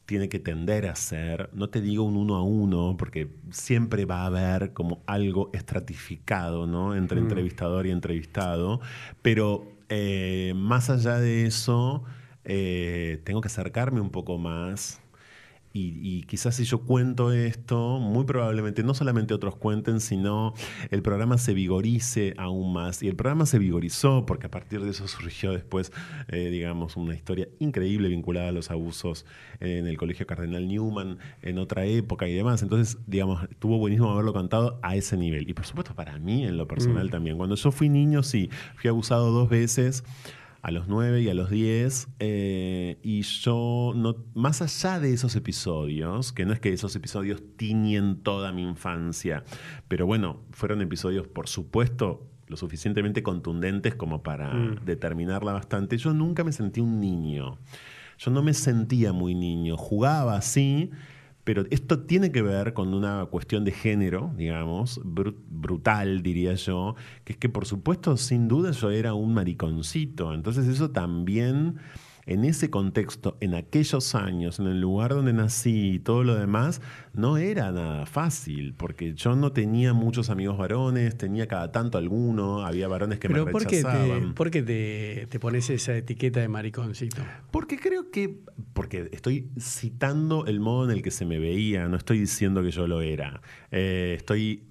tiene 0.05 0.29
que 0.29 0.39
tender 0.39 0.85
a 0.87 0.95
ser, 0.95 1.49
no 1.53 1.69
te 1.69 1.81
digo 1.81 2.03
un 2.03 2.15
uno 2.15 2.35
a 2.37 2.41
uno, 2.43 2.95
porque 2.97 3.27
siempre 3.51 4.05
va 4.05 4.21
a 4.21 4.27
haber 4.27 4.71
como 4.71 5.03
algo 5.05 5.49
estratificado, 5.53 6.65
¿no? 6.65 6.95
Entre 6.95 7.19
entrevistador 7.19 7.85
y 7.87 7.91
entrevistado, 7.91 8.79
pero 9.21 9.67
eh, 9.89 10.53
más 10.55 10.89
allá 10.89 11.19
de 11.19 11.45
eso, 11.45 12.03
eh, 12.43 13.21
tengo 13.25 13.41
que 13.41 13.47
acercarme 13.47 14.01
un 14.01 14.11
poco 14.11 14.37
más. 14.37 15.01
Y, 15.77 15.99
y 16.01 16.23
quizás 16.23 16.55
si 16.55 16.63
yo 16.63 16.79
cuento 16.79 17.31
esto, 17.31 17.99
muy 17.99 18.25
probablemente 18.25 18.83
no 18.83 18.93
solamente 18.93 19.33
otros 19.33 19.55
cuenten, 19.55 19.99
sino 19.99 20.53
el 20.89 21.01
programa 21.01 21.37
se 21.37 21.53
vigorice 21.53 22.33
aún 22.37 22.73
más. 22.73 23.03
Y 23.03 23.07
el 23.07 23.15
programa 23.15 23.45
se 23.45 23.59
vigorizó 23.59 24.25
porque 24.25 24.47
a 24.47 24.51
partir 24.51 24.81
de 24.81 24.89
eso 24.89 25.07
surgió 25.07 25.51
después, 25.51 25.91
eh, 26.29 26.49
digamos, 26.49 26.97
una 26.97 27.13
historia 27.13 27.47
increíble 27.59 28.09
vinculada 28.09 28.49
a 28.49 28.51
los 28.51 28.71
abusos 28.71 29.25
en 29.59 29.87
el 29.87 29.97
Colegio 29.97 30.25
Cardenal 30.25 30.67
Newman 30.67 31.19
en 31.41 31.59
otra 31.59 31.85
época 31.85 32.27
y 32.27 32.33
demás. 32.33 32.63
Entonces, 32.63 32.97
digamos, 33.05 33.43
estuvo 33.49 33.77
buenísimo 33.77 34.11
haberlo 34.11 34.33
contado 34.33 34.79
a 34.81 34.95
ese 34.95 35.15
nivel. 35.15 35.49
Y 35.49 35.53
por 35.53 35.65
supuesto 35.65 35.93
para 35.93 36.17
mí 36.17 36.45
en 36.45 36.57
lo 36.57 36.67
personal 36.67 37.11
también. 37.11 37.37
Cuando 37.37 37.55
yo 37.55 37.71
fui 37.71 37.89
niño, 37.89 38.23
sí, 38.23 38.49
fui 38.75 38.89
abusado 38.89 39.31
dos 39.31 39.49
veces 39.49 40.03
a 40.67 40.71
los 40.71 40.89
9 40.89 41.21
y 41.21 41.29
a 41.29 41.33
los 41.33 41.49
10. 41.49 42.09
eh, 42.19 42.99
y 43.01 43.21
yo, 43.21 43.93
no, 43.95 44.17
más 44.33 44.61
allá 44.61 44.99
de 44.99 45.13
esos 45.13 45.37
episodios, 45.37 46.33
que 46.33 46.45
no 46.45 46.51
es 46.51 46.59
que 46.59 46.73
esos 46.73 46.93
episodios 46.93 47.41
tiñen 47.55 48.17
toda 48.21 48.51
mi 48.51 48.63
infancia, 48.63 49.45
pero 49.87 50.05
bueno, 50.05 50.41
fueron 50.51 50.81
episodios, 50.81 51.25
por 51.25 51.47
supuesto, 51.47 52.27
lo 52.47 52.57
suficientemente 52.57 53.23
contundentes 53.23 53.95
como 53.95 54.23
para 54.23 54.51
determinarla 54.83 55.53
bastante. 55.53 55.97
Yo 55.97 56.13
nunca 56.13 56.43
me 56.43 56.51
sentí 56.51 56.81
un 56.81 56.99
niño. 56.99 57.59
Yo 58.17 58.31
no 58.31 58.43
me 58.43 58.53
sentía 58.53 59.13
muy 59.13 59.35
niño. 59.35 59.77
Jugaba 59.77 60.35
así, 60.35 60.91
pero 61.47 61.63
esto 61.69 62.01
tiene 62.01 62.29
que 62.33 62.41
ver 62.41 62.73
con 62.73 62.93
una 62.93 63.25
cuestión 63.27 63.63
de 63.63 63.71
género, 63.71 64.33
digamos, 64.35 64.99
bru- 65.01 65.33
brutal, 65.49 66.21
diría 66.21 66.55
yo, 66.55 66.95
que 67.23 67.31
es 67.31 67.39
que 67.39 67.47
por 67.47 67.65
supuesto, 67.65 68.17
sin 68.17 68.49
duda, 68.49 68.71
yo 68.71 68.91
era 68.91 69.13
un 69.13 69.33
mariconcito. 69.33 70.33
Entonces 70.33 70.67
eso 70.67 70.91
también, 70.91 71.77
en 72.27 72.43
ese 72.43 72.69
contexto, 72.69 73.37
en 73.39 73.55
aquellos 73.55 74.13
años, 74.13 74.59
en 74.59 74.67
el 74.67 74.81
lugar 74.81 75.11
donde 75.11 75.33
nací 75.33 75.93
y 75.93 75.99
todo 75.99 76.23
lo 76.23 76.35
demás, 76.35 76.81
no 77.13 77.37
era 77.37 77.71
nada 77.71 78.05
fácil, 78.05 78.73
porque 78.75 79.13
yo 79.13 79.35
no 79.35 79.53
tenía 79.53 79.93
muchos 79.93 80.29
amigos 80.29 80.57
varones, 80.57 81.17
tenía 81.17 81.47
cada 81.47 81.71
tanto 81.71 81.97
alguno, 81.97 82.65
había 82.65 82.87
varones 82.87 83.19
que 83.19 83.29
Pero 83.29 83.45
me 83.45 83.51
¿por 83.51 83.65
qué, 83.65 83.81
te, 83.81 83.87
rechazaban. 83.87 84.33
por 84.33 84.51
qué 84.51 84.61
te, 84.61 85.27
te 85.27 85.39
pones 85.39 85.69
esa 85.69 85.95
etiqueta 85.95 86.41
de 86.41 86.49
mariconcito? 86.49 87.23
Porque 87.49 87.77
creo 87.77 88.11
que, 88.11 88.41
porque 88.73 89.09
estoy 89.13 89.49
citando 89.57 90.45
el 90.45 90.59
modo 90.59 90.85
en 90.85 90.91
el 90.91 91.01
que 91.01 91.11
se 91.11 91.25
me 91.25 91.39
veía, 91.39 91.87
no 91.87 91.95
estoy 91.95 92.19
diciendo 92.19 92.61
que 92.61 92.71
yo 92.71 92.87
lo 92.87 93.01
era. 93.01 93.41
Eh, 93.71 94.15
estoy, 94.17 94.63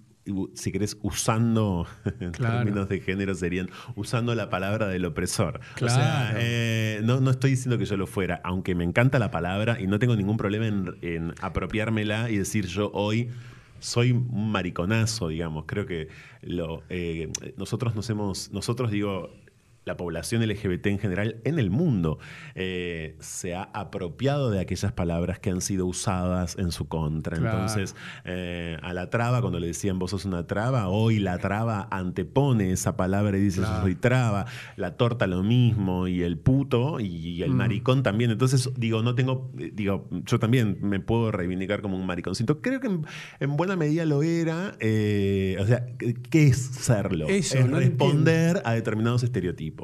si 0.54 0.72
querés, 0.72 0.96
usando, 1.02 1.86
en 2.20 2.32
Claro. 2.32 2.56
términos 2.58 2.88
de 2.88 3.00
género, 3.00 3.34
serían 3.34 3.68
usando 3.94 4.34
la 4.34 4.50
palabra 4.50 4.88
del 4.88 5.04
opresor. 5.04 5.60
O 5.60 5.74
Claro. 5.76 5.94
sea, 5.94 6.34
eh, 6.38 7.00
no, 7.04 7.20
no 7.20 7.30
estoy 7.30 7.50
diciendo 7.50 7.78
que 7.78 7.84
yo 7.84 7.96
lo 7.96 8.06
fuera, 8.06 8.40
aunque 8.44 8.74
me 8.74 8.84
encanta 8.84 9.18
la 9.18 9.30
palabra 9.30 9.80
y 9.80 9.86
no 9.86 9.98
tengo 9.98 10.16
ningún 10.16 10.36
problema 10.36 10.66
en, 10.66 10.96
en 11.02 11.34
apropiármela 11.40 12.30
y 12.30 12.38
decir 12.38 12.66
yo 12.66 12.90
hoy 12.92 13.28
soy 13.78 14.10
un 14.12 14.50
mariconazo, 14.50 15.28
digamos. 15.28 15.64
Creo 15.66 15.86
que 15.86 16.08
lo, 16.42 16.82
eh, 16.88 17.30
nosotros 17.56 17.94
nos 17.94 18.08
hemos, 18.10 18.50
nosotros 18.52 18.90
digo, 18.90 19.30
la 19.86 19.96
población 19.96 20.42
LGBT 20.46 20.86
en 20.88 20.98
general 20.98 21.36
en 21.44 21.60
el 21.60 21.70
mundo 21.70 22.18
eh, 22.56 23.14
se 23.20 23.54
ha 23.54 23.62
apropiado 23.72 24.50
de 24.50 24.58
aquellas 24.58 24.92
palabras 24.92 25.38
que 25.38 25.50
han 25.50 25.60
sido 25.60 25.86
usadas 25.86 26.56
en 26.58 26.72
su 26.72 26.88
contra. 26.88 27.36
Claro. 27.38 27.60
Entonces, 27.60 27.94
eh, 28.24 28.78
a 28.82 28.92
la 28.92 29.10
traba, 29.10 29.40
cuando 29.40 29.60
le 29.60 29.68
decían 29.68 30.00
vos 30.00 30.10
sos 30.10 30.24
una 30.24 30.44
traba, 30.44 30.88
hoy 30.88 31.20
la 31.20 31.38
traba 31.38 31.86
antepone 31.92 32.72
esa 32.72 32.96
palabra 32.96 33.38
y 33.38 33.42
dice 33.42 33.60
Claro. 33.60 33.76
yo 33.76 33.82
soy 33.82 33.94
traba, 33.94 34.46
la 34.74 34.96
torta 34.96 35.28
lo 35.28 35.44
mismo, 35.44 36.08
y 36.08 36.22
el 36.22 36.36
puto 36.36 36.98
y 36.98 37.44
el 37.44 37.52
Mm. 37.52 37.56
maricón 37.56 38.02
también. 38.02 38.32
Entonces, 38.32 38.68
digo, 38.76 39.02
no 39.04 39.14
tengo, 39.14 39.52
eh, 39.56 39.70
digo, 39.72 40.08
yo 40.10 40.40
también 40.40 40.78
me 40.82 40.98
puedo 40.98 41.30
reivindicar 41.30 41.80
como 41.80 41.96
un 41.96 42.06
mariconcito. 42.06 42.60
Creo 42.60 42.80
que 42.80 42.88
en, 42.88 43.06
en 43.38 43.56
buena 43.56 43.76
medida 43.76 44.04
lo 44.04 44.24
era. 44.24 44.74
eh, 44.80 45.56
o 45.60 45.66
sea, 45.66 45.86
¿qué 46.30 46.48
es 46.48 46.56
serlo? 46.58 47.28
Eso, 47.28 47.56
es 47.58 47.68
no 47.68 47.78
responder 47.78 48.62
a 48.64 48.72
determinados 48.72 49.22
estereotipos. 49.22 49.75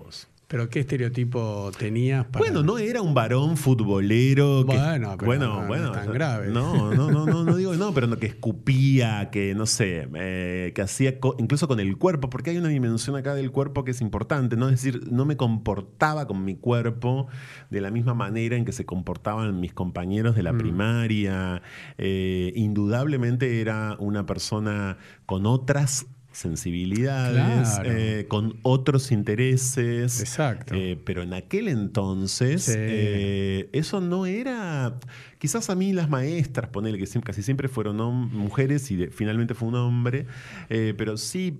¿Pero 0.48 0.68
qué 0.68 0.80
estereotipo 0.80 1.70
tenías 1.78 2.26
para.? 2.26 2.40
Bueno, 2.44 2.62
no 2.62 2.76
era 2.76 3.00
un 3.00 3.14
varón 3.14 3.56
futbolero 3.56 4.66
que. 4.68 4.76
Bueno, 4.76 5.16
pero 5.18 5.66
no 5.66 5.74
es 5.74 5.92
tan 5.92 6.12
grave. 6.12 6.48
No, 6.50 6.92
no, 6.94 7.10
no, 7.10 7.24
no, 7.24 7.42
no 7.42 7.56
digo 7.56 7.74
no, 7.74 7.94
pero 7.94 8.06
no, 8.06 8.18
que 8.18 8.26
escupía, 8.26 9.30
que 9.30 9.54
no 9.54 9.64
sé, 9.64 10.08
eh, 10.14 10.72
que 10.74 10.82
hacía 10.82 11.18
co- 11.20 11.36
incluso 11.38 11.68
con 11.68 11.80
el 11.80 11.96
cuerpo, 11.96 12.28
porque 12.28 12.50
hay 12.50 12.58
una 12.58 12.68
dimensión 12.68 13.16
acá 13.16 13.34
del 13.34 13.50
cuerpo 13.50 13.82
que 13.84 13.92
es 13.92 14.02
importante, 14.02 14.56
¿no? 14.56 14.66
Es 14.68 14.82
decir, 14.82 15.10
no 15.10 15.24
me 15.24 15.38
comportaba 15.38 16.26
con 16.26 16.44
mi 16.44 16.54
cuerpo 16.56 17.28
de 17.70 17.80
la 17.80 17.90
misma 17.90 18.12
manera 18.12 18.54
en 18.54 18.66
que 18.66 18.72
se 18.72 18.84
comportaban 18.84 19.58
mis 19.58 19.72
compañeros 19.72 20.34
Mm. 20.34 20.36
de 20.36 20.42
la 20.42 20.52
primaria. 20.52 21.62
Eh, 21.96 22.52
indudablemente 22.56 23.62
era 23.62 23.96
una 23.98 24.26
persona 24.26 24.98
con 25.24 25.46
otras 25.46 26.04
sensibilidades, 26.32 27.68
Claro. 27.74 27.90
eh, 27.90 28.26
con 28.28 28.56
otros 28.62 29.12
intereses. 29.12 30.20
Exacto. 30.20 30.74
Eh, 30.74 30.98
pero 31.04 31.22
en 31.22 31.34
aquel 31.34 31.68
entonces 31.68 32.64
Sí. 32.64 32.72
eh, 32.76 33.68
eso 33.72 34.00
no 34.00 34.26
era... 34.26 34.98
Quizás 35.38 35.70
a 35.70 35.74
mí 35.74 35.92
las 35.92 36.08
maestras, 36.08 36.70
ponele 36.70 36.98
que 36.98 37.06
casi 37.20 37.42
siempre 37.42 37.68
fueron 37.68 37.96
mujeres 38.32 38.90
y 38.92 38.96
de- 38.96 39.10
finalmente 39.10 39.54
fue 39.54 39.68
un 39.68 39.74
hombre, 39.74 40.26
pero 40.68 41.16
sí 41.16 41.58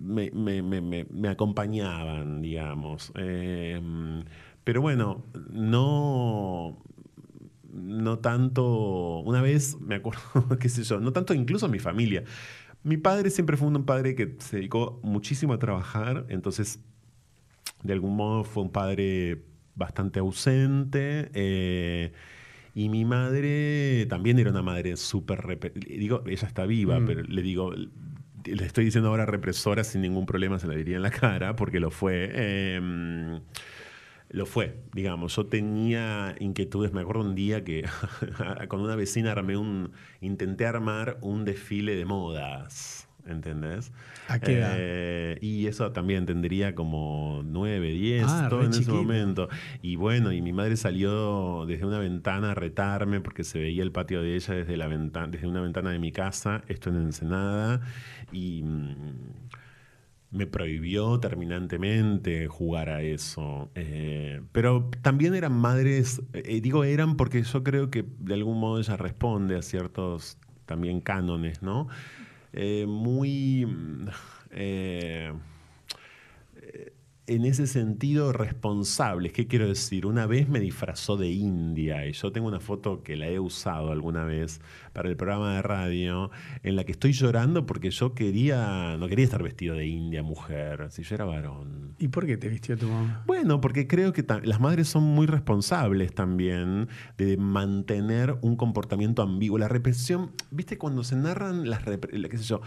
me, 0.00 0.30
me- 0.30 0.62
me- 0.62 0.80
me- 0.80 1.06
me 1.10 1.28
acompañaban, 1.28 2.40
digamos. 2.42 3.12
Pero 4.64 4.80
bueno, 4.82 5.24
no 5.50 6.78
no 7.72 8.18
tanto, 8.18 9.20
una 9.20 9.40
vez 9.42 9.76
me 9.80 9.96
acuerdo, 9.96 10.20
qué 10.60 10.68
sé 10.68 10.82
yo, 10.84 11.00
no 11.00 11.12
tanto 11.12 11.34
incluso 11.34 11.68
mi 11.68 11.78
familia. 11.78 12.24
Mi 12.82 12.96
padre 12.96 13.30
siempre 13.30 13.56
fue 13.56 13.68
un 13.68 13.84
padre 13.84 14.14
que 14.14 14.36
se 14.38 14.56
dedicó 14.56 15.00
muchísimo 15.02 15.52
a 15.52 15.58
trabajar, 15.58 16.26
entonces 16.28 16.80
de 17.82 17.92
algún 17.92 18.16
modo 18.16 18.44
fue 18.44 18.62
un 18.62 18.70
padre 18.70 19.42
bastante 19.74 20.20
ausente. 20.20 21.30
eh, 21.34 22.12
y 22.74 22.88
mi 22.88 23.04
madre 23.04 24.06
también 24.08 24.38
era 24.38 24.50
una 24.50 24.62
madre 24.62 24.96
súper... 24.96 25.58
Digo, 25.74 26.22
ella 26.26 26.46
está 26.46 26.64
viva, 26.64 27.00
Mm. 27.00 27.06
pero 27.06 27.22
le 27.22 27.42
digo, 27.42 27.72
le 27.72 28.64
estoy 28.64 28.84
diciendo 28.84 29.08
ahora 29.10 29.26
represora 29.26 29.82
sin 29.82 30.00
ningún 30.02 30.26
problema, 30.26 30.58
se 30.60 30.68
la 30.68 30.74
diría 30.74 30.96
en 30.96 31.02
la 31.02 31.10
cara, 31.10 31.56
porque 31.56 31.80
lo 31.80 31.90
fue. 31.90 32.30
eh, 32.32 33.40
lo 34.30 34.46
fue, 34.46 34.76
digamos. 34.94 35.34
Yo 35.36 35.46
tenía 35.46 36.34
inquietudes. 36.38 36.92
Me 36.92 37.00
acuerdo 37.00 37.22
un 37.22 37.34
día 37.34 37.64
que 37.64 37.84
con 38.68 38.80
una 38.80 38.96
vecina 38.96 39.32
armé 39.32 39.56
un. 39.56 39.92
Intenté 40.20 40.66
armar 40.66 41.18
un 41.20 41.44
desfile 41.44 41.96
de 41.96 42.04
modas. 42.04 43.08
¿Entendés? 43.26 43.92
¿A 44.28 44.38
qué 44.38 44.58
edad? 44.58 44.74
Eh, 44.78 45.38
y 45.42 45.66
eso 45.66 45.92
también 45.92 46.24
tendría 46.24 46.74
como 46.74 47.42
9, 47.44 47.92
10, 47.92 48.24
Ah, 48.26 48.46
todo 48.48 48.62
en 48.62 48.70
ese 48.70 48.90
momento. 48.90 49.50
Y 49.82 49.96
bueno, 49.96 50.32
y 50.32 50.40
mi 50.40 50.54
madre 50.54 50.78
salió 50.78 51.66
desde 51.66 51.84
una 51.84 51.98
ventana 51.98 52.52
a 52.52 52.54
retarme 52.54 53.20
porque 53.20 53.44
se 53.44 53.58
veía 53.58 53.82
el 53.82 53.92
patio 53.92 54.22
de 54.22 54.34
ella 54.34 54.54
desde, 54.54 54.78
la 54.78 54.86
ventana, 54.86 55.28
desde 55.28 55.46
una 55.46 55.60
ventana 55.60 55.90
de 55.90 55.98
mi 55.98 56.10
casa, 56.10 56.62
esto 56.68 56.88
en 56.90 56.96
Ensenada. 56.96 57.82
Y. 58.32 58.62
mm, 58.62 59.48
me 60.30 60.46
prohibió 60.46 61.18
terminantemente 61.20 62.48
jugar 62.48 62.90
a 62.90 63.02
eso. 63.02 63.70
Eh, 63.74 64.42
pero 64.52 64.90
también 65.02 65.34
eran 65.34 65.52
madres, 65.52 66.22
eh, 66.32 66.60
digo 66.60 66.84
eran 66.84 67.16
porque 67.16 67.42
yo 67.42 67.64
creo 67.64 67.90
que 67.90 68.04
de 68.18 68.34
algún 68.34 68.60
modo 68.60 68.78
ella 68.78 68.96
responde 68.96 69.56
a 69.56 69.62
ciertos 69.62 70.36
también 70.66 71.00
cánones, 71.00 71.62
¿no? 71.62 71.88
Eh, 72.52 72.86
muy... 72.86 73.66
en 77.28 77.44
ese 77.44 77.66
sentido 77.66 78.32
responsables. 78.32 79.32
¿Qué 79.32 79.46
quiero 79.46 79.68
decir? 79.68 80.06
Una 80.06 80.26
vez 80.26 80.48
me 80.48 80.60
disfrazó 80.60 81.16
de 81.18 81.28
india 81.28 82.06
y 82.06 82.12
yo 82.12 82.32
tengo 82.32 82.48
una 82.48 82.58
foto 82.58 83.02
que 83.02 83.16
la 83.16 83.28
he 83.28 83.38
usado 83.38 83.92
alguna 83.92 84.24
vez 84.24 84.60
para 84.94 85.10
el 85.10 85.16
programa 85.16 85.54
de 85.54 85.62
radio 85.62 86.30
en 86.62 86.74
la 86.74 86.84
que 86.84 86.92
estoy 86.92 87.12
llorando 87.12 87.66
porque 87.66 87.90
yo 87.90 88.14
quería, 88.14 88.96
no 88.98 89.08
quería 89.08 89.26
estar 89.26 89.42
vestido 89.42 89.76
de 89.76 89.86
india 89.86 90.22
mujer, 90.22 90.86
si 90.90 91.02
yo 91.02 91.14
era 91.14 91.26
varón. 91.26 91.94
¿Y 91.98 92.08
por 92.08 92.26
qué 92.26 92.38
te 92.38 92.48
vistió 92.48 92.78
tu 92.78 92.88
mamá? 92.88 93.22
Bueno, 93.26 93.60
porque 93.60 93.86
creo 93.86 94.12
que 94.14 94.24
las 94.44 94.60
madres 94.60 94.88
son 94.88 95.02
muy 95.02 95.26
responsables 95.26 96.14
también 96.14 96.88
de 97.18 97.36
mantener 97.36 98.36
un 98.40 98.56
comportamiento 98.56 99.20
ambiguo. 99.20 99.58
La 99.58 99.68
represión, 99.68 100.32
¿viste? 100.50 100.78
Cuando 100.78 101.04
se 101.04 101.16
narran 101.16 101.68
las 101.68 101.82
qué 101.82 102.38
sé 102.38 102.44
yo, 102.44 102.62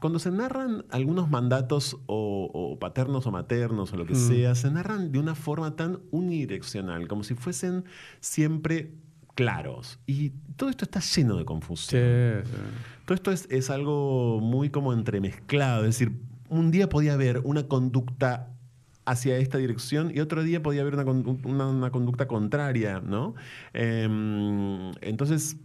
cuando 0.00 0.18
se 0.18 0.30
narran 0.30 0.84
algunos 0.90 1.28
mandatos 1.30 1.98
o, 2.06 2.50
o 2.52 2.78
paternos 2.78 3.26
o 3.26 3.30
maternos 3.30 3.92
o 3.92 3.96
lo 3.96 4.06
que 4.06 4.14
Mm. 4.14 4.28
sea, 4.28 4.54
se 4.54 4.70
narran 4.70 5.12
de 5.12 5.18
una 5.18 5.34
forma 5.34 5.76
tan 5.76 6.00
unidireccional, 6.10 7.08
como 7.08 7.24
si 7.24 7.34
fuesen 7.34 7.84
siempre 8.20 8.92
claros. 9.34 9.98
Y 10.06 10.30
todo 10.56 10.68
esto 10.70 10.84
está 10.84 11.00
lleno 11.00 11.36
de 11.36 11.44
confusión. 11.44 12.02
Todo 13.06 13.14
esto 13.14 13.32
es, 13.32 13.46
es 13.50 13.70
algo 13.70 14.40
muy 14.40 14.70
como 14.70 14.92
entremezclado. 14.92 15.80
Es 15.84 15.98
decir, 15.98 16.12
un 16.48 16.70
día 16.70 16.88
podía 16.88 17.14
haber 17.14 17.40
una 17.44 17.66
conducta 17.66 18.48
hacia 19.04 19.36
esta 19.38 19.58
dirección 19.58 20.12
y 20.14 20.20
otro 20.20 20.42
día 20.44 20.62
podía 20.62 20.82
haber 20.82 20.94
una, 20.94 21.04
condu- 21.04 21.44
una- 21.44 21.66
una 21.68 21.90
conducta 21.90 22.28
contraria, 22.28 23.00
¿no? 23.00 23.34
Em, 23.72 24.92
entonces, 25.00 25.56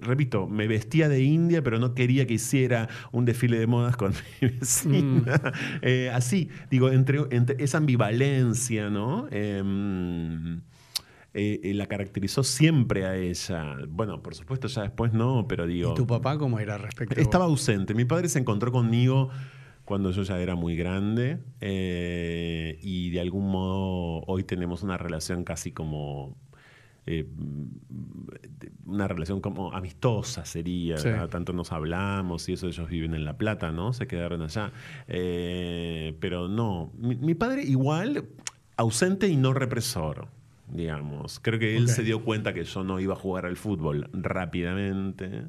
repito, 0.00 0.46
me 0.46 0.66
vestía 0.68 1.08
de 1.08 1.22
india, 1.22 1.62
pero 1.62 1.78
no 1.78 1.94
quería 1.94 2.26
que 2.26 2.34
hiciera 2.34 2.88
un 3.12 3.24
desfile 3.24 3.58
de 3.58 3.66
modas 3.66 3.96
con 3.96 4.12
mi 4.40 4.48
vecina. 4.48 5.52
Eh, 5.82 6.10
así, 6.12 6.48
digo, 6.70 6.90
entre, 6.90 7.20
entre 7.30 7.62
esa 7.62 7.78
ambivalencia, 7.78 8.90
¿no? 8.90 9.26
Em, 9.30 10.60
eh, 11.34 11.60
eh, 11.62 11.74
la 11.74 11.86
caracterizó 11.86 12.42
siempre 12.42 13.04
a 13.04 13.16
ella. 13.16 13.76
Bueno, 13.88 14.22
por 14.22 14.34
supuesto, 14.34 14.66
ya 14.66 14.82
después 14.82 15.12
no, 15.12 15.46
pero 15.46 15.66
digo. 15.66 15.92
¿Y 15.92 15.94
tu 15.94 16.06
papá 16.06 16.38
cómo 16.38 16.58
era 16.58 16.78
respecto 16.78 17.18
a 17.18 17.22
Estaba 17.22 17.44
ausente. 17.44 17.94
Mi 17.94 18.04
padre 18.04 18.28
se 18.28 18.38
encontró 18.38 18.72
conmigo 18.72 19.30
cuando 19.84 20.10
yo 20.10 20.22
ya 20.22 20.38
era 20.38 20.54
muy 20.54 20.76
grande 20.76 21.38
eh, 21.62 22.78
y 22.82 23.08
de 23.08 23.20
algún 23.20 23.50
modo 23.50 24.22
hoy 24.26 24.44
tenemos 24.44 24.82
una 24.82 24.98
relación 24.98 25.44
casi 25.44 25.72
como... 25.72 26.36
eh, 27.10 27.26
una 28.84 29.08
relación 29.08 29.40
como 29.40 29.72
amistosa 29.72 30.44
sería, 30.44 30.96
tanto 31.28 31.54
nos 31.54 31.72
hablamos 31.72 32.48
y 32.48 32.52
eso 32.52 32.66
ellos 32.66 32.88
viven 32.88 33.14
en 33.14 33.24
La 33.24 33.38
Plata, 33.38 33.72
¿no? 33.72 33.94
Se 33.94 34.06
quedaron 34.06 34.42
allá. 34.42 34.72
Eh, 35.06 36.16
pero 36.20 36.48
no, 36.48 36.92
mi, 36.98 37.16
mi 37.16 37.34
padre 37.34 37.62
igual 37.62 38.28
ausente 38.76 39.26
y 39.28 39.36
no 39.36 39.54
represor. 39.54 40.28
digamos. 40.70 41.40
Creo 41.40 41.58
que 41.58 41.76
él 41.76 41.88
se 41.88 42.02
dio 42.02 42.22
cuenta 42.24 42.52
que 42.52 42.64
yo 42.64 42.84
no 42.84 43.00
iba 43.00 43.14
a 43.14 43.16
jugar 43.16 43.46
al 43.46 43.56
fútbol 43.56 44.10
rápidamente. 44.12 45.46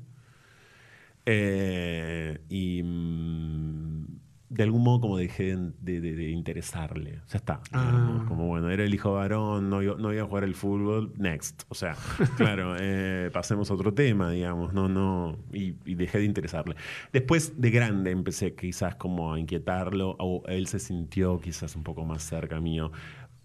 Eh, 1.26 2.40
y 2.50 2.82
mm, 2.84 4.06
de 4.50 4.64
algún 4.64 4.84
modo 4.84 5.02
como 5.02 5.18
dejé 5.18 5.56
de, 5.80 6.02
de- 6.02 6.16
de 6.16 6.30
interesarle. 6.32 7.22
Ya 7.30 7.38
está. 7.38 7.62
Ah. 7.72 8.26
Como 8.28 8.48
bueno, 8.48 8.70
era 8.72 8.84
el 8.84 8.94
hijo 8.94 9.14
varón, 9.14 9.70
no 9.70 9.82
no 9.82 10.12
iba 10.14 10.24
a 10.24 10.26
jugar 10.26 10.44
el 10.44 10.56
fútbol, 10.56 11.14
next. 11.18 11.64
O 11.70 11.76
sea, 11.76 11.96
claro, 12.38 12.76
eh, 12.80 13.30
pasemos 13.32 13.70
a 13.70 13.76
otro 13.76 13.94
tema, 13.94 14.32
digamos. 14.32 14.74
No, 14.74 14.90
no. 14.90 15.38
Y, 15.54 15.76
y 15.86 15.96
dejé 15.96 16.18
de 16.20 16.26
interesarle. 16.26 16.76
Después 17.14 17.62
de 17.62 17.70
grande 17.72 18.12
empecé 18.12 18.56
quizás 18.56 18.96
como 18.96 19.34
a 19.34 19.40
inquietarlo, 19.40 20.16
o 20.20 20.44
él 20.48 20.68
se 20.68 20.80
sintió 20.80 21.40
quizás 21.40 21.76
un 21.76 21.84
poco 21.84 22.04
más 22.06 22.24
cerca 22.24 22.60
mío 22.60 22.92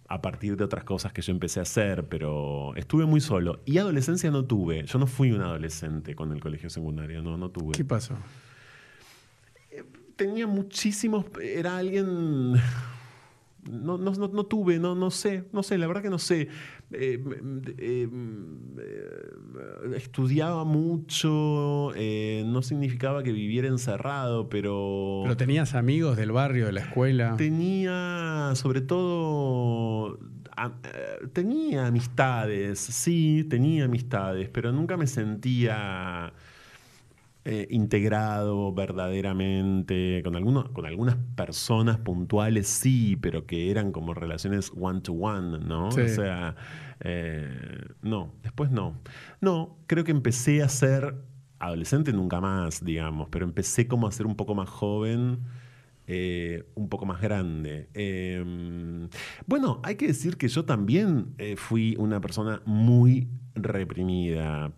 a 0.06 0.20
partir 0.20 0.56
de 0.56 0.64
otras 0.64 0.84
cosas 0.84 1.12
que 1.14 1.22
yo 1.22 1.32
empecé 1.32 1.60
a 1.60 1.62
hacer, 1.62 2.06
pero 2.08 2.74
estuve 2.76 3.06
muy 3.06 3.20
solo. 3.22 3.60
Y 3.64 3.78
adolescencia 3.78 4.30
no 4.30 4.44
tuve. 4.44 4.84
Yo 4.84 4.98
no 4.98 5.06
fui 5.06 5.32
un 5.32 5.40
adolescente 5.40 6.14
con 6.14 6.30
el 6.32 6.40
colegio 6.40 6.68
secundario, 6.68 7.22
no, 7.22 7.38
no 7.38 7.50
tuve. 7.50 7.72
¿Qué 7.72 7.84
pasó? 7.86 8.14
Tenía 10.16 10.46
muchísimos. 10.46 11.24
Era 11.42 11.76
alguien. 11.78 12.54
No, 13.70 13.96
no, 13.96 14.10
no, 14.12 14.28
no 14.28 14.44
tuve, 14.44 14.78
no, 14.78 14.94
no 14.94 15.10
sé, 15.10 15.44
no 15.52 15.62
sé, 15.62 15.78
la 15.78 15.86
verdad 15.86 16.02
que 16.02 16.10
no 16.10 16.18
sé. 16.18 16.48
Eh, 16.92 17.18
eh, 17.78 18.08
eh, 18.78 19.96
estudiaba 19.96 20.64
mucho, 20.64 21.90
no 22.44 22.62
significaba 22.62 23.22
que 23.22 23.32
viviera 23.32 23.68
encerrado, 23.68 24.48
pero. 24.50 25.20
¿Pero 25.24 25.36
tenías 25.36 25.74
amigos 25.74 26.16
del 26.16 26.32
barrio, 26.32 26.66
de 26.66 26.72
la 26.72 26.80
escuela? 26.80 27.36
Tenía, 27.38 28.52
sobre 28.54 28.82
todo, 28.82 30.18
a- 30.56 30.74
tenía 31.32 31.86
amistades, 31.86 32.78
sí, 32.80 33.46
tenía 33.48 33.86
amistades, 33.86 34.48
pero 34.50 34.72
nunca 34.72 34.96
me 34.98 35.06
sentía 35.06 36.32
eh, 37.46 37.66
integrado 37.70 38.72
verdaderamente 38.72 40.22
con, 40.24 40.34
algunos, 40.34 40.70
con 40.70 40.86
algunas 40.86 41.16
personas 41.36 41.98
puntuales, 41.98 42.66
sí, 42.68 43.16
pero 43.16 43.46
que 43.46 43.70
eran 43.70 43.92
como 43.92 44.14
relaciones 44.14 44.72
one-to-one, 44.74 45.58
¿no? 45.58 45.90
Sí. 45.92 46.00
O 46.00 46.08
sea, 46.08 46.56
eh, 47.00 47.84
no, 48.02 48.32
después 48.42 48.70
no. 48.70 48.98
No, 49.40 49.76
creo 49.86 50.04
que 50.04 50.10
empecé 50.12 50.62
a 50.62 50.68
ser 50.68 51.16
adolescente 51.58 52.12
nunca 52.12 52.40
más, 52.40 52.84
digamos, 52.84 53.28
pero 53.30 53.44
empecé 53.44 53.86
como 53.88 54.06
a 54.06 54.12
ser 54.12 54.26
un 54.26 54.36
poco 54.36 54.54
más 54.54 54.68
joven. 54.68 55.40
eh, 56.06 56.64
un 56.74 56.88
poco 56.88 57.06
más 57.06 57.20
grande. 57.20 57.88
Eh, 57.94 59.08
bueno, 59.46 59.80
hay 59.82 59.96
que 59.96 60.06
decir 60.08 60.36
que 60.36 60.48
yo 60.48 60.64
también 60.64 61.34
eh, 61.38 61.56
fui 61.56 61.96
una 61.98 62.20
persona 62.20 62.62
muy 62.66 63.28
reprimida. 63.54 64.72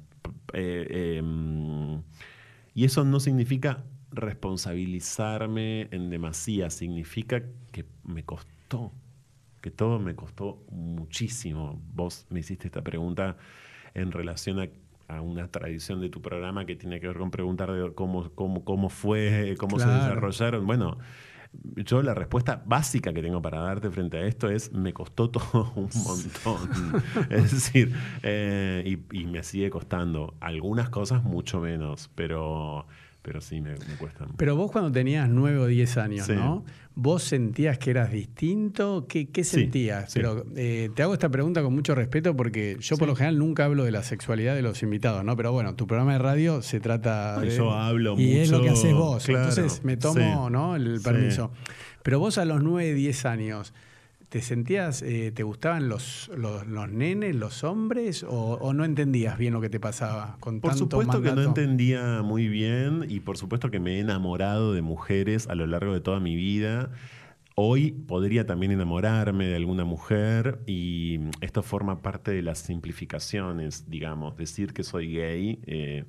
Y 2.76 2.84
eso 2.84 3.04
no 3.04 3.20
significa 3.20 3.84
responsabilizarme 4.10 5.88
en 5.92 6.10
demasía, 6.10 6.68
significa 6.68 7.42
que 7.72 7.86
me 8.04 8.22
costó, 8.22 8.92
que 9.62 9.70
todo 9.70 9.98
me 9.98 10.14
costó 10.14 10.62
muchísimo. 10.70 11.80
Vos 11.94 12.26
me 12.28 12.40
hiciste 12.40 12.66
esta 12.66 12.82
pregunta 12.82 13.38
en 13.94 14.12
relación 14.12 14.60
a, 14.60 14.68
a 15.08 15.22
una 15.22 15.48
tradición 15.48 16.02
de 16.02 16.10
tu 16.10 16.20
programa 16.20 16.66
que 16.66 16.76
tiene 16.76 17.00
que 17.00 17.08
ver 17.08 17.16
con 17.16 17.30
preguntar 17.30 17.72
de 17.72 17.94
cómo, 17.94 18.30
cómo, 18.34 18.62
cómo 18.62 18.90
fue, 18.90 19.54
cómo 19.58 19.78
se 19.78 19.86
desarrollaron. 19.86 20.66
Bueno, 20.66 20.98
yo 21.76 22.02
la 22.02 22.14
respuesta 22.14 22.62
básica 22.64 23.12
que 23.12 23.22
tengo 23.22 23.40
para 23.42 23.60
darte 23.60 23.90
frente 23.90 24.18
a 24.18 24.26
esto 24.26 24.48
es 24.50 24.72
me 24.72 24.92
costó 24.92 25.30
todo 25.30 25.72
un 25.76 25.88
montón. 26.04 27.02
es 27.30 27.52
decir, 27.52 27.94
eh, 28.22 28.82
y, 28.84 29.20
y 29.20 29.26
me 29.26 29.42
sigue 29.42 29.70
costando. 29.70 30.34
Algunas 30.40 30.88
cosas 30.90 31.24
mucho 31.24 31.60
menos, 31.60 32.10
pero, 32.14 32.86
pero 33.26 33.40
sí 33.40 33.60
me, 33.60 33.70
me 33.72 33.96
cuestan. 33.98 34.28
Pero 34.36 34.54
vos 34.54 34.70
cuando 34.70 34.92
tenías 34.92 35.28
9 35.28 35.58
o 35.58 35.66
10 35.66 35.96
años, 35.96 36.26
Sí. 36.26 36.32
¿no? 36.32 36.64
¿Vos 36.94 37.24
sentías 37.24 37.76
que 37.76 37.90
eras 37.90 38.12
distinto? 38.12 39.06
¿Qué, 39.08 39.30
qué 39.30 39.42
sentías? 39.42 40.12
sí. 40.12 40.20
Pero 40.20 40.46
eh, 40.54 40.90
te 40.94 41.02
hago 41.02 41.12
esta 41.12 41.28
pregunta 41.28 41.60
con 41.64 41.74
mucho 41.74 41.96
respeto 41.96 42.36
porque 42.36 42.76
yo 42.78 42.96
por 42.96 43.08
lo 43.08 43.16
general 43.16 43.38
nunca 43.40 43.64
hablo 43.64 43.82
de 43.82 43.90
la 43.90 44.04
sexualidad 44.04 44.54
de 44.54 44.62
los 44.62 44.80
invitados, 44.84 45.24
¿no? 45.24 45.36
Pero 45.36 45.50
bueno, 45.50 45.74
tu 45.74 45.88
programa 45.88 46.12
de 46.12 46.20
radio 46.20 46.62
se 46.62 46.78
trata 46.78 47.40
de... 47.40 47.50
yo 47.50 47.72
hablo 47.72 48.14
y 48.16 48.36
es 48.36 48.50
lo 48.50 48.62
que 48.62 48.70
haces 48.70 48.94
vos. 48.94 49.24
claro, 49.26 49.48
Entonces 49.48 49.82
me 49.84 49.96
tomo 49.96 50.48
¿no? 50.48 50.76
el 50.76 51.00
permiso. 51.02 51.50
Pero 52.04 52.20
vos 52.20 52.38
a 52.38 52.44
los 52.44 52.62
9, 52.62 52.94
10 52.94 53.24
años... 53.26 53.74
¿Te 54.28 54.42
sentías, 54.42 55.02
eh, 55.02 55.30
te 55.32 55.44
gustaban 55.44 55.88
los, 55.88 56.30
los, 56.36 56.66
los 56.66 56.90
nenes, 56.90 57.36
los 57.36 57.62
hombres, 57.62 58.24
o, 58.24 58.54
o 58.54 58.72
no 58.72 58.84
entendías 58.84 59.38
bien 59.38 59.54
lo 59.54 59.60
que 59.60 59.70
te 59.70 59.78
pasaba 59.78 60.36
con 60.40 60.60
Por 60.60 60.72
tanto 60.72 60.84
supuesto 60.84 61.22
que 61.22 61.32
no 61.32 61.42
entendía 61.42 62.22
muy 62.22 62.48
bien 62.48 63.06
y 63.08 63.20
por 63.20 63.38
supuesto 63.38 63.70
que 63.70 63.78
me 63.78 63.96
he 63.96 64.00
enamorado 64.00 64.72
de 64.72 64.82
mujeres 64.82 65.46
a 65.48 65.54
lo 65.54 65.66
largo 65.66 65.94
de 65.94 66.00
toda 66.00 66.18
mi 66.18 66.34
vida. 66.34 66.90
Hoy 67.58 67.92
podría 67.92 68.44
también 68.44 68.72
enamorarme 68.72 69.46
de 69.46 69.56
alguna 69.56 69.86
mujer 69.86 70.60
y 70.66 71.20
esto 71.40 71.62
forma 71.62 72.02
parte 72.02 72.30
de 72.32 72.42
las 72.42 72.58
simplificaciones, 72.58 73.88
digamos. 73.88 74.36
Decir 74.36 74.74
que 74.74 74.82
soy 74.82 75.14
gay, 75.14 75.60
eh, 75.66 76.04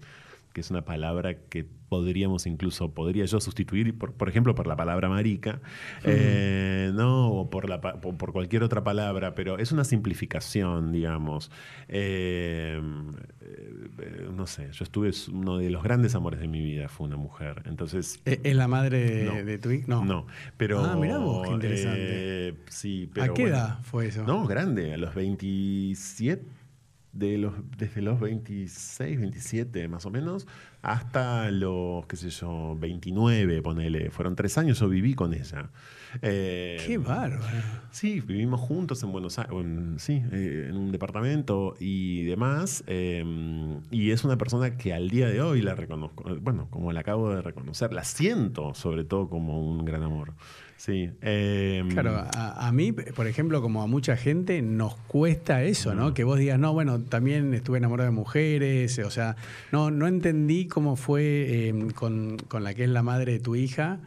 que 0.53 0.61
es 0.61 0.71
una 0.71 0.83
palabra 0.83 1.35
que 1.49 1.65
podríamos 1.89 2.45
incluso, 2.47 2.93
podría 2.93 3.23
yo 3.25 3.39
sustituir, 3.39 3.97
por, 3.97 4.13
por 4.13 4.27
ejemplo, 4.27 4.53
por 4.55 4.67
la 4.67 4.75
palabra 4.75 5.07
marica, 5.07 5.61
eh, 6.03 6.91
no, 6.93 7.29
o 7.31 7.49
por, 7.49 7.69
la, 7.69 7.79
por, 7.79 8.17
por 8.17 8.33
cualquier 8.33 8.63
otra 8.63 8.83
palabra, 8.83 9.35
pero 9.35 9.57
es 9.57 9.71
una 9.71 9.85
simplificación, 9.85 10.91
digamos. 10.91 11.49
Eh, 11.87 12.81
eh, 13.41 14.27
no 14.35 14.47
sé, 14.47 14.69
yo 14.73 14.83
estuve, 14.83 15.11
uno 15.31 15.57
de 15.57 15.69
los 15.69 15.81
grandes 15.81 16.13
amores 16.15 16.39
de 16.41 16.47
mi 16.47 16.61
vida 16.61 16.89
fue 16.89 17.07
una 17.07 17.17
mujer, 17.17 17.63
entonces... 17.65 18.19
¿Es 18.25 18.39
es 18.43 18.55
la 18.55 18.67
madre 18.67 18.99
de, 18.99 19.23
No. 19.25 19.43
de 19.45 19.57
tu 19.57 19.71
hija? 19.71 19.85
No. 19.87 20.03
No, 20.05 20.27
pero. 20.57 20.83
Ah, 20.83 20.95
mirá 20.95 21.17
vos, 21.19 21.47
qué 21.47 21.53
interesante. 21.53 21.99
eh, 21.99 22.53
sí, 22.67 23.09
pero. 23.13 23.31
¿A 23.31 23.35
qué 23.35 23.41
bueno. 23.43 23.57
edad 23.57 23.79
fue 23.83 24.07
eso? 24.07 24.23
No, 24.23 24.45
grande, 24.45 24.93
a 24.93 24.97
los 24.97 25.15
27, 25.15 26.43
de 27.17 27.37
los, 27.37 27.53
desde 27.77 28.01
los 28.01 28.19
26, 28.19 29.19
27 29.19 29.87
más 29.87 30.05
o 30.05 30.09
menos, 30.11 30.47
hasta 30.81 31.49
los, 31.51 32.05
qué 32.05 32.15
sé 32.15 32.29
yo, 32.29 32.75
29, 32.79 33.61
ponele. 33.61 34.09
Fueron 34.11 34.35
tres 34.35 34.57
años, 34.57 34.79
yo 34.79 34.87
viví 34.87 35.13
con 35.15 35.33
ella. 35.33 35.69
Eh, 36.21 36.77
Qué 36.85 36.97
bárbaro. 36.97 37.41
Sí, 37.91 38.21
vivimos 38.21 38.59
juntos 38.61 39.01
en 39.03 39.11
Buenos 39.11 39.39
Aires, 39.39 39.55
sí, 39.97 40.21
eh, 40.31 40.67
en 40.69 40.77
un 40.77 40.91
departamento 40.91 41.75
y 41.79 42.23
demás. 42.23 42.83
eh, 42.87 43.23
y 43.91 44.11
es 44.11 44.23
una 44.23 44.37
persona 44.37 44.77
que 44.77 44.93
al 44.93 45.09
día 45.09 45.27
de 45.27 45.41
hoy 45.41 45.61
la 45.61 45.75
reconozco, 45.75 46.29
eh, 46.29 46.37
bueno, 46.41 46.67
como 46.69 46.91
la 46.93 47.01
acabo 47.01 47.33
de 47.33 47.41
reconocer, 47.41 47.91
la 47.93 48.03
siento 48.03 48.73
sobre 48.73 49.03
todo 49.03 49.29
como 49.29 49.59
un 49.59 49.83
gran 49.85 50.03
amor. 50.03 50.33
Sí. 50.77 51.09
eh, 51.21 51.83
Claro, 51.89 52.11
a, 52.15 52.67
a 52.67 52.71
mí, 52.71 52.91
por 52.91 53.27
ejemplo, 53.27 53.61
como 53.61 53.81
a 53.81 53.87
mucha 53.87 54.15
gente, 54.15 54.61
nos 54.61 54.95
cuesta 54.95 55.63
eso, 55.63 55.95
¿no? 55.95 56.13
Que 56.13 56.23
vos 56.23 56.37
digas, 56.39 56.59
no, 56.59 56.71
bueno, 56.71 57.01
también 57.01 57.53
estuve 57.53 57.79
enamorado 57.79 58.09
de 58.09 58.15
mujeres, 58.15 58.99
o 58.99 59.09
sea, 59.09 59.35
no, 59.71 59.89
no 59.91 60.07
entendí 60.07 60.67
cómo 60.67 60.95
fue 60.95 61.23
eh, 61.69 61.87
con, 61.95 62.37
con 62.47 62.63
la 62.63 62.73
que 62.75 62.83
es 62.83 62.89
la 62.89 63.01
madre 63.03 63.33
de 63.33 63.39
tu 63.39 63.55
hija, 63.55 63.99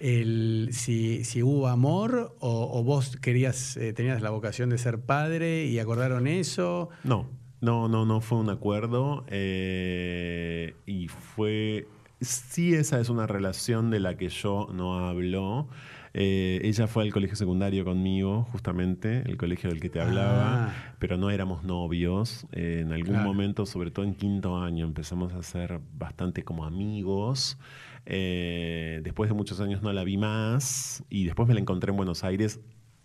el, 0.00 0.70
si, 0.72 1.24
si 1.24 1.42
hubo 1.42 1.68
amor 1.68 2.34
o, 2.40 2.70
o 2.78 2.82
vos 2.82 3.16
querías, 3.18 3.76
eh, 3.76 3.92
tenías 3.92 4.20
la 4.22 4.30
vocación 4.30 4.70
de 4.70 4.78
ser 4.78 4.98
padre 5.00 5.66
y 5.66 5.78
acordaron 5.78 6.26
eso. 6.26 6.88
No, 7.04 7.28
no, 7.60 7.88
no, 7.88 8.04
no 8.06 8.20
fue 8.20 8.38
un 8.38 8.50
acuerdo. 8.50 9.24
eh, 9.28 10.74
y 10.86 11.08
fue. 11.08 11.86
Sí, 12.20 12.74
esa 12.74 13.00
es 13.00 13.08
una 13.10 13.26
relación 13.26 13.90
de 13.90 14.00
la 14.00 14.16
que 14.16 14.28
yo 14.30 14.68
no 14.72 15.06
hablo. 15.06 15.68
Eh, 16.16 16.60
ella 16.62 16.86
fue 16.86 17.02
al 17.02 17.12
colegio 17.12 17.34
secundario 17.36 17.84
conmigo, 17.84 18.44
justamente, 18.52 19.22
el 19.26 19.36
colegio 19.36 19.68
del 19.68 19.80
que 19.80 19.90
te 19.90 20.00
hablaba, 20.00 20.66
Ah. 20.68 20.94
pero 21.00 21.16
no 21.16 21.28
éramos 21.30 21.64
novios. 21.64 22.46
Eh, 22.52 22.78
en 22.82 22.92
algún 22.92 23.14
Claro. 23.14 23.28
momento, 23.28 23.66
sobre 23.66 23.90
todo 23.90 24.04
en 24.04 24.14
quinto 24.14 24.56
año, 24.56 24.86
empezamos 24.86 25.32
a 25.34 25.42
ser 25.42 25.80
bastante 25.98 26.44
como 26.44 26.64
amigos. 26.64 27.58
Eh, 28.06 29.00
después 29.02 29.28
de 29.28 29.34
muchos 29.34 29.60
años 29.60 29.82
no 29.82 29.92
la 29.92 30.04
vi 30.04 30.16
más 30.16 31.02
y 31.10 31.24
después 31.24 31.48
me 31.48 31.54
la 31.54 31.60
encontré 31.60 31.90
en 31.90 31.96
Buenos 31.96 32.22
Aires 32.22 32.60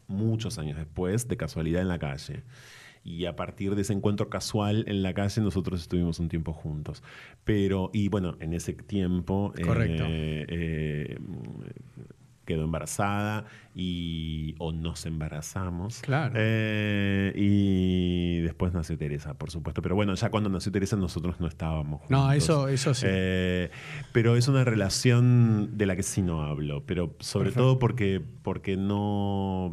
muchos 0.07 0.59
años 0.59 0.77
después, 0.77 1.27
de 1.27 1.35
casualidad 1.37 1.81
en 1.81 1.87
la 1.87 1.97
calle. 1.99 2.43
Y 3.03 3.25
a 3.25 3.35
partir 3.35 3.73
de 3.75 3.81
ese 3.83 3.93
encuentro 3.93 4.29
casual 4.29 4.83
en 4.87 5.01
la 5.01 5.13
calle, 5.13 5.41
nosotros 5.41 5.81
estuvimos 5.81 6.19
un 6.19 6.29
tiempo 6.29 6.51
juntos. 6.53 7.01
Pero, 7.43 7.89
y 7.93 8.09
bueno, 8.09 8.35
en 8.39 8.53
ese 8.53 8.73
tiempo 8.73 9.53
eh, 9.57 9.61
Correcto. 9.61 10.03
eh, 10.07 11.17
quedó 12.49 12.63
embarazada 12.63 13.45
y 13.75 14.55
o 14.57 14.71
nos 14.71 15.05
embarazamos. 15.05 16.01
Claro. 16.01 16.33
Eh, 16.35 17.31
y 17.35 18.39
después 18.39 18.73
nació 18.73 18.97
Teresa, 18.97 19.35
por 19.35 19.51
supuesto. 19.51 19.83
Pero 19.83 19.93
bueno, 19.93 20.15
ya 20.15 20.31
cuando 20.31 20.49
nació 20.49 20.71
Teresa 20.71 20.95
nosotros 20.95 21.39
no 21.39 21.47
estábamos 21.47 22.01
juntos. 22.01 22.09
No, 22.09 22.31
eso, 22.31 22.67
eso 22.67 22.95
sí. 22.95 23.05
Eh, 23.07 23.69
pero 24.11 24.35
es 24.35 24.47
una 24.47 24.63
relación 24.63 25.77
de 25.77 25.85
la 25.85 25.95
que 25.95 26.01
sí 26.01 26.23
no 26.23 26.41
hablo, 26.41 26.83
pero 26.87 27.15
sobre 27.19 27.45
Perfecto. 27.49 27.63
todo 27.63 27.79
porque, 27.79 28.19
porque 28.41 28.77
no... 28.77 29.71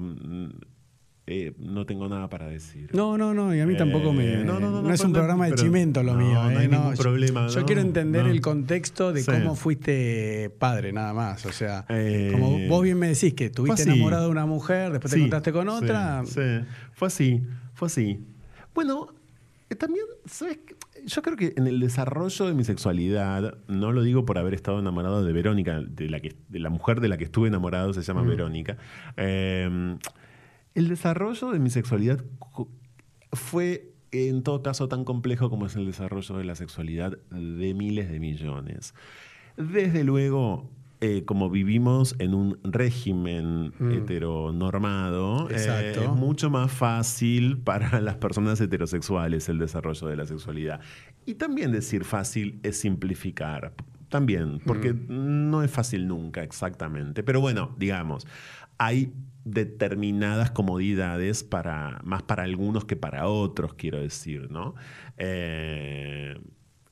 eh, 1.29 1.55
no 1.59 1.87
tengo 1.87 2.09
nada 2.09 2.29
para 2.29 2.47
decir. 2.47 2.89
No, 2.93 3.19
no, 3.19 3.35
no, 3.35 3.53
y 3.53 3.59
a 3.59 3.67
mí 3.67 3.77
tampoco 3.77 4.13
me. 4.13 4.35
Eh, 4.35 4.45
no, 4.45 4.61
no, 4.61 4.71
no, 4.71 4.83
no, 4.83 4.95
es 4.95 5.01
un 5.01 5.13
programa 5.13 5.47
de 5.47 5.57
chimento 5.57 6.03
lo 6.05 6.15
mío. 6.15 6.35
no 6.35 6.51
eh, 6.53 6.57
hay 6.59 6.69
ningún 6.69 6.95
problema, 6.95 7.49
Yo, 7.49 7.65
quiero 7.67 7.81
entender 7.81 8.27
el 8.27 8.41
contexto 8.41 9.13
de 9.13 9.23
Sí. 9.23 9.33
cómo 9.33 9.57
fuiste 9.57 10.51
padre, 10.59 10.93
nada 10.93 11.13
más. 11.15 11.45
O 11.45 11.51
sea, 11.53 11.85
Eh, 11.89 12.31
como 12.33 12.59
vos 12.69 12.83
bien 12.85 12.97
me 12.99 13.09
decís 13.09 13.35
que 13.35 13.47
estuviste 13.47 13.83
enamorado 13.83 14.27
de 14.27 14.31
una 14.31 14.47
mujer, 14.47 14.93
después 14.93 15.13
te 15.13 15.19
encontraste 15.19 15.53
con 15.53 15.69
otra. 15.69 16.23
Sí, 16.27 16.41
fue 16.93 17.09
así, 17.09 17.43
fue 17.75 17.87
así. 17.87 18.21
Bueno, 18.73 19.09
también, 19.79 20.05
¿sabes? 20.27 20.59
Yo 21.07 21.23
creo 21.23 21.37
que 21.37 21.55
en 21.57 21.67
el 21.67 21.81
desarrollo 21.81 22.47
de 22.47 22.55
mi 22.55 22.63
sexualidad, 22.63 23.59
no 23.67 23.91
lo 23.91 24.03
digo 24.03 24.25
por 24.25 24.39
haber 24.39 24.55
estado 24.55 24.79
enamorado 24.79 25.25
de 25.25 25.33
Verónica, 25.33 25.81
de 25.81 26.09
la, 26.09 26.21
que, 26.21 26.37
de 26.49 26.59
la 26.61 26.71
mujer 26.71 27.01
de 27.01 27.09
la 27.09 27.17
que 27.17 27.25
estuve 27.25 27.49
enamorado 27.49 27.93
se 27.93 28.03
llama 28.03 28.23
Verónica. 28.23 28.77
El 30.77 30.89
desarrollo 30.89 31.51
de 31.51 31.59
mi 31.59 31.71
sexualidad 31.71 32.23
fue 33.33 33.93
en 34.13 34.43
todo 34.43 34.63
caso 34.63 34.89
tan 34.89 35.05
complejo 35.05 35.51
como 35.51 35.67
es 35.67 35.75
el 35.77 35.85
desarrollo 35.87 36.37
de 36.37 36.45
la 36.45 36.55
sexualidad 36.55 37.19
de 37.31 37.75
miles 37.75 38.09
de 38.11 38.21
millones. 38.21 38.95
Desde 39.57 40.05
luego, 40.05 40.71
eh, 41.01 41.25
como 41.27 41.51
vivimos 41.51 42.15
en 42.19 42.35
un 42.35 42.59
régimen 42.63 43.73
Mm. 43.79 43.91
heteronormado, 43.93 45.49
eh, 45.51 45.95
es 46.03 46.09
mucho 46.11 46.51
más 46.51 46.71
fácil 46.73 47.59
para 47.59 48.01
las 48.01 48.17
personas 48.17 48.61
heterosexuales 48.61 49.49
el 49.49 49.59
desarrollo 49.59 50.07
de 50.09 50.17
la 50.17 50.27
sexualidad. 50.27 50.81
Y 51.27 51.35
también 51.35 51.73
decir 51.73 52.05
fácil 52.05 52.61
es 52.63 52.79
simplificar. 52.79 53.75
También, 54.09 54.61
porque 54.65 54.95
no 55.09 55.65
es 55.65 55.71
fácil 55.71 56.07
nunca 56.07 56.45
exactamente. 56.45 57.25
Pero 57.25 57.41
bueno, 57.41 57.75
digamos, 57.77 58.25
hay 58.79 59.13
determinadas 59.47 60.51
comodidades 60.51 61.45
para 61.45 62.01
más 62.05 62.23
para 62.25 62.43
algunos 62.43 62.85
que 62.85 62.97
para 62.97 63.29
otros, 63.29 63.75
quiero 63.75 64.01
decir, 64.01 64.51
¿no? 64.51 64.75
Eh, 65.19 66.39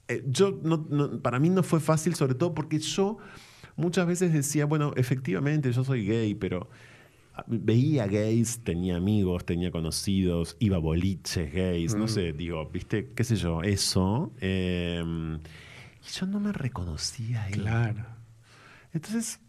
eh, 0.09 0.23
yo 0.27 0.61
no- 0.63 0.87
no- 0.89 1.21
para 1.21 1.39
mí 1.41 1.51
no 1.51 1.63
fue 1.63 1.81
fácil, 1.81 2.15
sobre 2.15 2.35
todo 2.35 2.55
porque 2.55 2.79
yo 2.79 3.19
muchas 3.77 4.07
veces 4.07 4.33
decía, 4.33 4.67
bueno, 4.67 4.93
efectivamente 4.97 5.73
yo 5.73 5.83
soy 5.83 6.07
gay, 6.07 6.35
pero 6.37 6.71
ah, 7.35 7.45
veía 7.49 8.07
gays, 8.07 8.63
tenía 8.63 8.97
amigos, 8.97 9.45
tenía 9.45 9.73
conocidos, 9.73 10.57
iba 10.61 10.77
a 10.77 10.81
boliches 10.81 11.53
gays, 11.53 11.97
no 11.97 12.07
sé, 12.07 12.33
digo, 12.33 12.71
viste, 12.71 13.11
qué 13.17 13.25
sé 13.25 13.35
yo, 13.37 13.63
eso. 13.63 14.33
eh, 14.41 15.03
y 16.07 16.13
yo 16.13 16.27
no 16.27 16.39
me 16.39 16.53
reconocía 16.53 17.45
ahí. 17.45 17.53
Claro. 17.53 18.05
Entonces, 18.93 19.41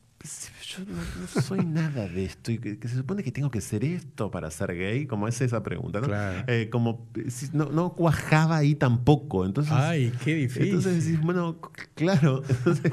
yo 0.67 0.83
no, 0.85 0.95
no 1.35 1.41
soy 1.41 1.65
nada 1.65 2.07
de 2.07 2.25
esto. 2.25 2.51
Y 2.51 2.57
que, 2.57 2.77
que 2.79 2.87
se 2.87 2.95
supone 2.95 3.23
que 3.23 3.31
tengo 3.31 3.49
que 3.51 3.61
ser 3.61 3.83
esto 3.83 4.29
para 4.31 4.49
ser 4.51 4.75
gay, 4.75 5.05
como 5.05 5.27
es 5.27 5.39
esa 5.41 5.63
pregunta, 5.63 5.99
¿no? 6.01 6.07
Claro. 6.07 6.43
Eh, 6.47 6.69
como 6.71 7.07
eh, 7.15 7.29
si 7.31 7.47
no, 7.53 7.65
no 7.71 7.93
cuajaba 7.93 8.57
ahí 8.57 8.75
tampoco. 8.75 9.45
Entonces, 9.45 9.73
Ay, 9.73 10.11
qué 10.23 10.35
difícil. 10.35 10.67
entonces 10.67 11.03
decís, 11.05 11.21
bueno, 11.21 11.59
claro, 11.95 12.43
entonces, 12.49 12.91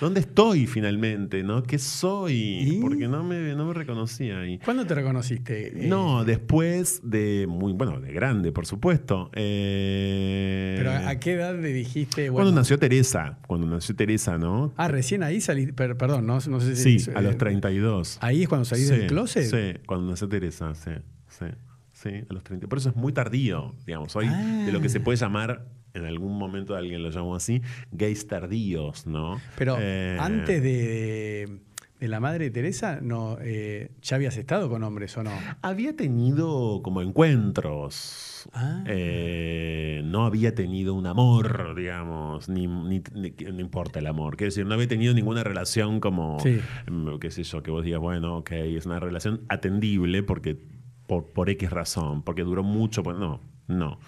¿dónde 0.00 0.20
estoy 0.20 0.66
finalmente? 0.66 1.42
¿no? 1.42 1.62
¿Qué 1.62 1.78
soy? 1.78 2.34
¿Y? 2.34 2.80
Porque 2.80 3.08
no 3.08 3.22
me, 3.24 3.54
no 3.54 3.66
me 3.66 3.74
reconocía 3.74 4.40
ahí. 4.40 4.58
¿Cuándo 4.64 4.86
te 4.86 4.94
reconociste? 4.94 5.84
Eh, 5.84 5.88
No, 5.88 6.24
después 6.24 7.00
de 7.02 7.46
muy, 7.48 7.72
bueno, 7.72 8.00
de 8.00 8.12
grande, 8.12 8.52
por 8.52 8.66
supuesto. 8.66 9.30
Eh, 9.34 10.74
Pero 10.78 10.90
¿a, 10.90 11.08
a 11.10 11.20
qué 11.20 11.32
edad 11.32 11.54
le 11.58 11.72
dijiste? 11.72 12.30
Cuando 12.30 12.52
nació 12.52 12.78
Teresa, 12.78 13.38
cuando 13.46 13.66
nació 13.66 13.94
Teresa, 13.94 14.38
¿no? 14.38 14.72
Ah, 14.76 14.88
recién 14.88 15.22
ahí 15.22 15.40
salí. 15.40 15.66
per- 15.72 15.96
perdón, 15.96 16.26
no, 16.26 16.38
no 16.48 16.60
sé 16.64 16.76
Sí, 16.76 17.10
a 17.14 17.20
los 17.20 17.34
eh, 17.34 17.38
32. 17.38 18.18
Ahí 18.20 18.42
es 18.42 18.48
cuando 18.48 18.64
salís 18.64 18.88
Sí, 18.88 18.94
del 18.96 19.06
closet. 19.06 19.44
Sí, 19.44 19.80
cuando 19.86 20.10
nació 20.10 20.28
Teresa, 20.28 20.74
sí, 20.74 20.90
sí, 21.28 21.46
sí, 21.92 22.10
a 22.28 22.32
los 22.32 22.42
30. 22.42 22.66
Por 22.68 22.78
eso 22.78 22.88
es 22.90 22.96
muy 22.96 23.12
tardío, 23.12 23.74
digamos. 23.86 24.14
Hoy 24.16 24.28
de 24.28 24.72
lo 24.72 24.80
que 24.80 24.88
se 24.88 25.00
puede 25.00 25.16
llamar, 25.18 25.66
en 25.94 26.04
algún 26.06 26.36
momento 26.36 26.74
alguien 26.74 27.02
lo 27.02 27.10
llamó 27.10 27.36
así, 27.36 27.62
gays 27.92 28.26
tardíos, 28.26 29.06
¿no? 29.06 29.40
Pero 29.56 29.76
Eh, 29.80 30.16
antes 30.20 30.62
de, 30.62 31.60
de 32.04 32.08
la 32.08 32.20
madre 32.20 32.44
de 32.44 32.50
Teresa, 32.50 32.98
no, 33.00 33.38
eh, 33.40 33.90
¿ya 34.02 34.16
habías 34.16 34.36
estado 34.36 34.68
con 34.68 34.82
hombres 34.82 35.16
o 35.16 35.22
no? 35.24 35.30
Había 35.62 35.96
tenido 35.96 36.82
como 36.82 37.00
encuentros. 37.00 38.46
Ah. 38.52 38.84
Eh, 38.86 40.02
no 40.04 40.26
había 40.26 40.54
tenido 40.54 40.92
un 40.92 41.06
amor, 41.06 41.74
digamos, 41.74 42.48
ni, 42.50 42.66
ni- 42.66 43.02
ni- 43.14 43.30
no 43.52 43.60
importa 43.60 44.00
el 44.00 44.06
amor. 44.06 44.36
Quiero 44.36 44.48
decir, 44.50 44.66
no 44.66 44.74
había 44.74 44.86
tenido 44.88 45.14
ninguna 45.14 45.42
relación 45.44 45.98
como, 46.00 46.38
Sí. 46.40 46.60
mm, 46.90 47.18
qué 47.20 47.30
sé 47.30 47.42
yo, 47.42 47.62
que 47.62 47.70
vos 47.70 47.82
digas, 47.84 48.00
bueno, 48.00 48.36
ok, 48.38 48.50
es 48.52 48.84
una 48.84 49.00
relación 49.00 49.40
atendible 49.48 50.22
porque 50.22 50.58
por, 51.06 51.32
por 51.32 51.48
X 51.48 51.70
razón, 51.70 52.22
porque 52.22 52.42
duró 52.42 52.62
mucho, 52.62 53.02
pues 53.02 53.16
no, 53.16 53.40
no. 53.66 53.98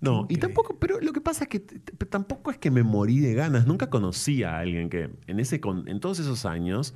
No, 0.00 0.26
y 0.28 0.36
tampoco, 0.36 0.78
pero 0.80 1.00
lo 1.00 1.12
que 1.12 1.20
pasa 1.20 1.44
es 1.44 1.48
que 1.48 1.60
tampoco 1.60 2.50
es 2.50 2.58
que 2.58 2.72
me 2.72 2.82
morí 2.82 3.20
de 3.20 3.34
ganas. 3.34 3.68
Nunca 3.68 3.88
conocí 3.88 4.42
a 4.42 4.58
alguien 4.58 4.90
que 4.90 5.10
en, 5.28 5.38
ese, 5.38 5.60
con- 5.60 5.86
en 5.86 6.00
todos 6.00 6.18
esos 6.18 6.44
años, 6.44 6.92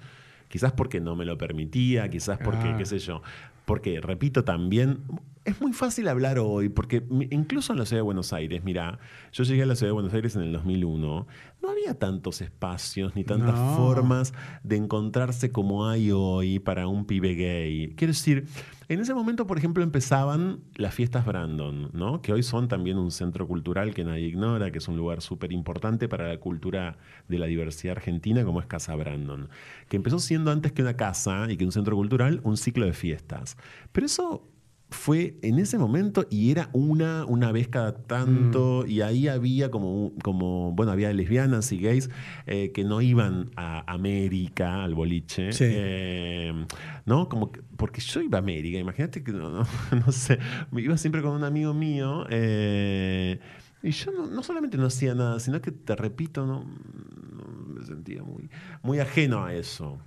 quizás 0.48 0.72
porque 0.72 1.00
no 1.00 1.16
me 1.16 1.24
lo 1.24 1.36
permitía, 1.38 2.08
quizás 2.10 2.38
porque, 2.42 2.68
Ah. 2.68 2.76
qué 2.76 2.84
sé 2.86 2.98
yo, 2.98 3.22
porque, 3.64 4.00
repito, 4.00 4.44
también 4.44 4.98
es 5.44 5.60
muy 5.60 5.72
fácil 5.72 6.08
hablar 6.08 6.38
hoy, 6.38 6.68
porque 6.68 7.04
incluso 7.30 7.72
en 7.72 7.78
la 7.78 7.86
ciudad 7.86 7.98
de 8.00 8.04
Buenos 8.04 8.32
Aires, 8.32 8.62
mira, 8.64 8.98
yo 9.32 9.44
llegué 9.44 9.62
a 9.62 9.66
la 9.66 9.74
ciudad 9.76 9.90
de 9.90 9.94
Buenos 9.94 10.12
Aires 10.14 10.34
en 10.36 10.42
el 10.42 10.52
2001, 10.52 11.26
no 11.62 11.70
había 11.70 11.94
tantos 11.98 12.40
espacios 12.40 13.14
ni 13.16 13.24
tantas 13.24 13.54
No. 13.58 13.76
formas 13.76 14.34
de 14.62 14.76
encontrarse 14.76 15.50
como 15.52 15.88
hay 15.88 16.10
hoy 16.12 16.58
para 16.60 16.86
un 16.88 17.06
pibe 17.06 17.34
gay. 17.34 17.94
Quiero 17.96 18.12
decir, 18.12 18.46
en 18.88 19.00
ese 19.00 19.14
momento, 19.14 19.46
por 19.46 19.58
ejemplo, 19.58 19.82
empezaban 19.82 20.60
las 20.76 20.94
fiestas 20.94 21.26
Brandon, 21.26 21.90
¿no? 21.92 22.22
que 22.22 22.32
hoy 22.32 22.42
son 22.42 22.68
también 22.68 22.98
un 22.98 23.10
centro 23.10 23.46
cultural 23.48 23.94
que 23.94 24.04
nadie 24.04 24.26
ignora, 24.26 24.70
que 24.70 24.78
es 24.78 24.86
un 24.86 24.96
lugar 24.96 25.22
súper 25.22 25.52
importante 25.52 26.08
para 26.08 26.28
la 26.28 26.38
cultura 26.38 26.96
de 27.28 27.38
la 27.38 27.46
diversidad 27.46 27.96
argentina, 27.96 28.44
como 28.44 28.60
es 28.60 28.66
Casa 28.66 28.94
Brandon, 28.94 29.48
que 29.88 29.96
empezó 29.96 30.18
siendo 30.20 30.52
antes 30.52 30.72
que 30.72 30.82
una 30.82 30.96
casa 30.96 31.46
y 31.50 31.56
que 31.56 31.64
un 31.64 31.72
centro 31.72 31.96
cultural, 31.96 32.40
un 32.44 32.56
ciclo 32.56 32.86
de 32.86 32.92
fiestas. 32.92 33.56
Pero 33.92 34.06
eso 34.06 34.48
fue 34.88 35.36
en 35.42 35.58
ese 35.58 35.78
momento 35.78 36.26
y 36.30 36.52
era 36.52 36.70
una, 36.72 37.24
una 37.24 37.50
vez 37.50 37.66
cada 37.66 37.92
tanto 38.04 38.86
y 38.86 39.00
ahí 39.00 39.26
había 39.26 39.68
como, 39.70 40.12
como, 40.22 40.70
bueno, 40.72 40.92
había 40.92 41.12
lesbianas 41.12 41.72
y 41.72 41.78
gays 41.78 42.08
eh, 42.46 42.70
que 42.72 42.84
no 42.84 43.00
iban 43.02 43.50
a 43.56 43.82
América, 43.92 44.84
al 44.84 44.94
boliche, 44.94 45.52
Sí. 45.52 45.64
eh, 45.66 46.66
¿no? 47.04 47.28
Como 47.28 47.50
que- 47.50 47.62
porque 47.76 48.00
yo 48.00 48.20
iba 48.20 48.38
a 48.38 48.40
América, 48.40 48.78
imagínate 48.78 49.24
que, 49.24 49.32
no, 49.32 49.50
no- 49.50 49.66
no 50.06 50.12
sé, 50.12 50.38
me 50.70 50.82
iba 50.82 50.96
siempre 50.96 51.20
con 51.20 51.32
un 51.32 51.42
amigo 51.44 51.74
mío 51.74 52.24
eh, 52.30 53.40
y 53.82 53.90
yo 53.90 54.12
no, 54.12 54.26
no 54.28 54.42
solamente 54.44 54.76
no 54.78 54.86
hacía 54.86 55.14
nada, 55.16 55.40
sino 55.40 55.60
que, 55.60 55.72
te 55.72 55.96
repito, 55.96 56.46
no, 56.46 56.64
no 56.64 57.74
me 57.74 57.84
sentía 57.84 58.22
muy, 58.22 58.48
muy 58.82 59.00
ajeno 59.00 59.44
a 59.44 59.52
eso. 59.52 59.98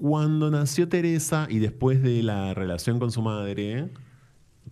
Cuando 0.00 0.48
nació 0.50 0.88
Teresa 0.88 1.48
y 1.50 1.58
después 1.58 2.02
de 2.02 2.22
la 2.22 2.54
relación 2.54 3.00
con 3.00 3.10
su 3.10 3.20
madre, 3.20 3.90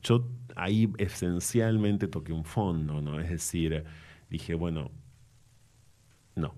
yo 0.03 0.29
ahí 0.55 0.93
esencialmente 0.99 2.07
toqué 2.07 2.33
un 2.33 2.45
fondo, 2.45 3.03
¿no? 3.03 3.21
Es 3.21 3.29
decir, 3.29 3.85
dije, 4.31 4.55
bueno, 4.55 4.93
no, 6.37 6.55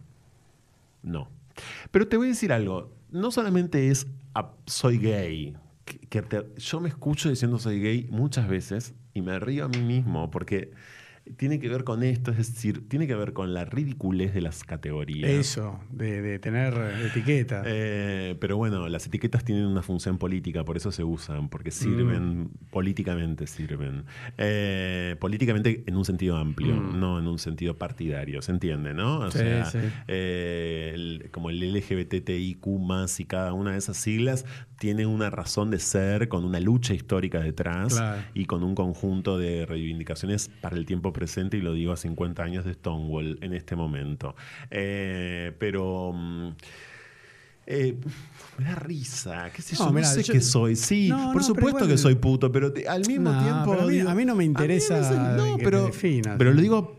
no. 1.02 1.30
Pero 1.90 2.08
te 2.08 2.18
voy 2.18 2.26
a 2.26 2.30
decir 2.30 2.52
algo, 2.52 2.92
no 3.10 3.30
solamente 3.30 3.88
es 3.88 4.06
ah, 4.34 4.52
soy 4.66 4.98
gay, 4.98 5.56
yo 6.58 6.80
me 6.80 6.90
escucho 6.90 7.30
diciendo 7.30 7.58
soy 7.58 7.80
gay 7.80 8.06
muchas 8.10 8.48
veces 8.48 8.94
y 9.14 9.22
me 9.22 9.38
río 9.38 9.64
a 9.64 9.68
mí 9.68 9.80
mismo 9.80 10.30
porque 10.30 10.72
tiene 11.36 11.58
que 11.60 11.68
ver 11.68 11.84
con 11.84 12.02
esto, 12.02 12.30
es 12.30 12.36
decir, 12.38 12.88
tiene 12.88 13.06
que 13.06 13.14
ver 13.14 13.32
con 13.32 13.52
la 13.54 13.64
ridiculez 13.64 14.34
de 14.34 14.40
las 14.40 14.64
categorías. 14.64 15.30
Eso, 15.30 15.78
de, 15.90 16.22
de 16.22 16.38
tener 16.38 16.74
etiqueta. 17.06 17.62
Eh, 17.66 18.36
pero 18.40 18.56
bueno, 18.56 18.88
las 18.88 19.06
etiquetas 19.06 19.44
tienen 19.44 19.66
una 19.66 19.82
función 19.82 20.18
política, 20.18 20.64
por 20.64 20.76
eso 20.76 20.90
se 20.92 21.04
usan, 21.04 21.48
porque 21.48 21.70
sirven, 21.70 22.42
Mm. 22.44 22.50
políticamente 22.70 23.46
sirven. 23.46 24.04
Eh, 24.36 25.16
políticamente 25.20 25.84
en 25.86 25.96
un 25.96 26.04
sentido 26.04 26.36
amplio, 26.36 26.74
Mm. 26.74 27.00
no 27.00 27.18
en 27.18 27.26
un 27.26 27.38
sentido 27.38 27.76
partidario, 27.76 28.42
¿se 28.42 28.52
entiende, 28.52 28.94
no? 28.94 29.18
O 29.20 29.30
Sí, 29.30 29.38
sea, 29.38 29.64
sí. 29.66 29.78
eh, 30.06 30.92
el- 30.94 31.28
como 31.32 31.50
el 31.50 31.62
LGBTIQ 31.62 32.66
más 32.78 33.20
y 33.20 33.24
cada 33.24 33.52
una 33.52 33.72
de 33.72 33.78
esas 33.78 33.96
siglas 33.96 34.44
tiene 34.78 35.06
una 35.06 35.28
razón 35.30 35.70
de 35.70 35.78
ser 35.80 36.28
con 36.28 36.44
una 36.44 36.60
lucha 36.60 36.94
histórica 36.94 37.40
detrás 37.40 37.94
Claro. 37.94 38.22
y 38.34 38.44
con 38.44 38.62
un 38.62 38.74
conjunto 38.74 39.36
de 39.38 39.66
reivindicaciones 39.66 40.48
para 40.60 40.76
el 40.76 40.86
tiempo 40.86 41.12
presente, 41.18 41.56
y 41.56 41.60
lo 41.60 41.72
digo 41.72 41.92
a 41.92 41.96
50 41.96 42.42
años 42.42 42.64
de 42.64 42.74
Stonewall 42.74 43.38
en 43.42 43.52
este 43.54 43.74
momento. 43.76 44.34
Eh, 44.70 45.52
pero... 45.58 46.12
mm, 46.14 46.48
eh, 47.70 47.96
me 48.58 48.64
da 48.64 48.74
risa, 48.76 49.50
qué 49.54 49.60
sé 49.60 49.76
yo, 49.76 49.90
No, 49.92 50.02
sé 50.04 50.22
yo- 50.22 50.32
qué 50.32 50.40
soy. 50.40 50.74
Sí, 50.74 51.08
No, 51.10 51.32
por 51.32 51.42
no, 51.42 51.46
supuesto 51.48 51.86
que 51.86 51.98
soy 51.98 52.14
puto, 52.14 52.50
pero 52.50 52.72
te- 52.72 52.88
al 52.88 53.06
mismo 53.06 53.30
tiempo. 53.42 53.74
a 53.74 53.84
mí- 53.86 53.92
digo, 53.92 54.08
a 54.08 54.14
mí 54.14 54.24
no 54.24 54.34
me 54.34 54.44
interesa 54.44 55.36
no, 55.36 55.58
pero, 55.58 55.90
pero 56.38 56.54
lo 56.54 56.60
digo 56.62 56.96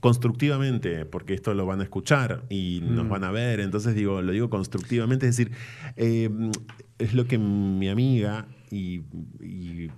constructivamente, 0.00 1.04
porque 1.06 1.34
esto 1.34 1.54
lo 1.54 1.64
van 1.66 1.78
a 1.80 1.84
escuchar 1.84 2.42
y 2.50 2.80
nos 2.82 3.08
van 3.08 3.22
a 3.22 3.30
ver, 3.30 3.60
entonces 3.60 3.94
digo, 3.94 4.20
lo 4.20 4.32
digo 4.32 4.50
constructivamente, 4.50 5.28
es 5.28 5.36
decir, 5.36 5.52
eh, 5.96 6.28
es 6.98 7.14
lo 7.14 7.26
que 7.26 7.38
mi 7.38 7.88
amiga 7.88 8.46
y, 8.72 9.02
y- 9.40 9.90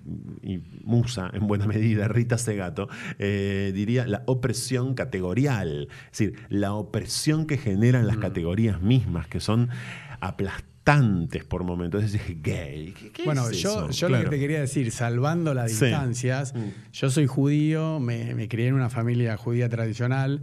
y 0.43 0.61
musa, 0.83 1.31
en 1.33 1.47
buena 1.47 1.67
medida, 1.67 2.09
Rita 2.09 2.37
Segato, 2.39 2.89
eh, 3.19 3.71
diría 3.75 4.07
la 4.07 4.23
opresión 4.27 4.95
categorial. 4.95 5.89
Es 6.13 6.19
decir, 6.19 6.35
la 6.49 6.75
opresión 6.75 7.47
que 7.47 7.57
generan 7.57 8.07
las 8.07 8.17
categorías 8.17 8.83
mismas, 8.83 9.29
que 9.29 9.39
son 9.41 9.69
aplastantes 10.21 11.45
por 11.45 11.65
momentos. 11.65 12.03
Es 12.05 12.13
decir, 12.13 12.41
gay. 12.43 12.93
¿qué- 12.99 13.11
qué 13.13 13.23
Bueno, 13.25 13.49
es 13.49 13.59
yo, 13.63 13.89
eso? 13.89 13.91
yo 13.91 14.09
lo 14.09 14.21
que 14.23 14.29
te 14.31 14.39
quería 14.39 14.61
decir, 14.61 14.91
salvando 14.91 15.55
las 15.55 15.71
distancias, 15.71 16.55
Mm. 16.55 16.93
yo 16.93 17.11
soy 17.11 17.27
judío, 17.27 18.01
me, 18.01 18.35
me 18.35 18.49
crié 18.49 18.69
en 18.69 18.75
una 18.75 18.91
familia 18.91 19.37
judía 19.37 19.69
tradicional, 19.69 20.43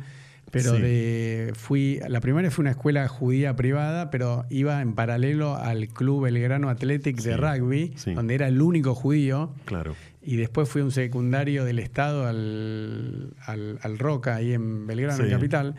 pero 0.52 0.76
Sí. 0.76 0.82
de, 0.82 1.54
fui, 1.56 2.00
la 2.08 2.20
primera 2.20 2.52
fue 2.52 2.64
una 2.64 2.72
escuela 2.72 3.08
judía 3.08 3.56
privada, 3.56 4.12
pero 4.12 4.46
iba 4.50 4.82
en 4.82 4.94
paralelo 4.94 5.56
al 5.56 5.88
Club 5.88 6.24
Belgrano 6.26 6.70
Athletic 6.70 7.18
de 7.22 7.38
rugby, 7.38 7.94
sí. 7.96 8.14
donde 8.14 8.36
era 8.36 8.48
el 8.48 8.62
único 8.62 8.94
judío. 8.94 9.52
Claro. 9.66 9.96
Y 10.24 10.36
después 10.36 10.70
fui 10.70 10.82
a 10.82 10.84
un 10.86 10.92
secundario 10.92 11.66
del 11.66 11.80
Estado 11.80 12.28
al, 12.28 13.34
al, 13.46 13.80
al 13.82 13.98
Roca, 13.98 14.36
ahí 14.36 14.54
en 14.54 14.86
Belgrano, 14.86 15.24
en. 15.24 15.30
Capital. 15.32 15.76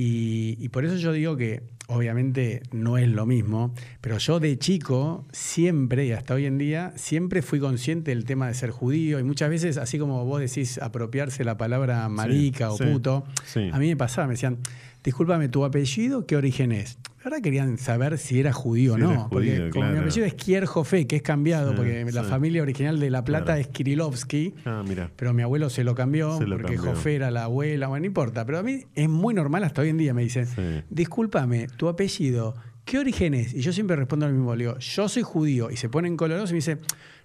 Y, 0.00 0.56
y 0.60 0.68
por 0.68 0.84
eso 0.84 0.94
yo 0.94 1.10
digo 1.10 1.36
que 1.36 1.64
obviamente 1.88 2.62
no 2.70 2.98
es 2.98 3.08
lo 3.08 3.26
mismo, 3.26 3.74
pero 4.00 4.18
yo 4.18 4.38
de 4.38 4.56
chico 4.56 5.26
siempre, 5.32 6.06
y 6.06 6.12
hasta 6.12 6.34
hoy 6.34 6.46
en 6.46 6.56
día, 6.56 6.92
siempre 6.94 7.42
fui 7.42 7.58
consciente 7.58 8.12
del 8.12 8.24
tema 8.24 8.46
de 8.46 8.54
ser 8.54 8.70
judío. 8.70 9.18
Y 9.18 9.24
muchas 9.24 9.50
veces, 9.50 9.76
así 9.76 9.98
como 9.98 10.24
vos 10.24 10.40
decís 10.40 10.78
apropiarse 10.78 11.42
la 11.42 11.56
palabra 11.56 12.08
marica 12.08 12.70
o 12.70 12.76
sí, 12.76 12.84
puto, 12.84 13.24
sí. 13.44 13.70
a 13.72 13.78
mí 13.80 13.88
me 13.88 13.96
pasaba, 13.96 14.28
me 14.28 14.34
decían, 14.34 14.58
discúlpame, 15.02 15.48
¿tu 15.48 15.64
apellido 15.64 16.26
qué 16.26 16.36
origen 16.36 16.70
es? 16.70 16.96
La 17.18 17.24
verdad 17.24 17.42
querían 17.42 17.78
saber 17.78 18.16
si 18.16 18.38
era 18.38 18.52
judío 18.52 18.94
o 18.94 18.98
no, 18.98 19.28
porque 19.30 19.70
como 19.72 19.90
mi 19.90 19.98
apellido 19.98 20.24
es 20.24 20.34
Kierjofe, 20.34 21.06
que 21.08 21.16
es 21.16 21.22
cambiado, 21.22 21.74
porque 21.74 22.04
la 22.12 22.22
sí. 22.22 22.30
familia 22.30 22.62
original 22.62 23.00
de 23.00 23.10
La 23.10 23.24
Plata 23.24 23.44
Claro. 23.46 23.60
es 23.60 23.66
Kirilovsky, 23.68 24.54
Ah, 24.64 24.84
mira. 24.86 25.10
pero 25.16 25.34
mi 25.34 25.42
abuelo 25.42 25.68
se 25.68 25.82
lo 25.82 25.94
cambió 25.96 26.38
Se 26.38 26.46
lo 26.46 26.56
porque 26.56 26.74
cambió. 26.76 26.94
Jofé 26.94 27.16
era 27.16 27.30
la 27.32 27.44
abuela, 27.44 27.88
bueno, 27.88 28.02
no 28.02 28.06
importa. 28.06 28.44
Pero 28.46 28.58
a 28.58 28.62
mí 28.62 28.84
es 28.94 29.08
muy 29.08 29.34
normal 29.34 29.64
hasta 29.64 29.82
hoy 29.82 29.88
en 29.88 29.98
día, 29.98 30.14
me 30.14 30.22
dicen, 30.22 30.46
Sí. 30.46 30.82
discúlpame, 30.90 31.66
tu 31.76 31.88
apellido, 31.88 32.54
¿qué 32.84 32.98
origen 32.98 33.34
es? 33.34 33.52
Y 33.52 33.62
yo 33.62 33.72
siempre 33.72 33.96
respondo 33.96 34.26
lo 34.28 34.32
mismo, 34.32 34.54
le 34.54 34.64
digo, 34.66 34.78
yo 34.78 35.08
soy 35.08 35.22
judío. 35.24 35.70
Y 35.72 35.76
se 35.76 35.88
ponen 35.88 36.16
colorosos 36.16 36.50
y 36.50 36.52
me 36.52 36.58
dice, 36.58 36.78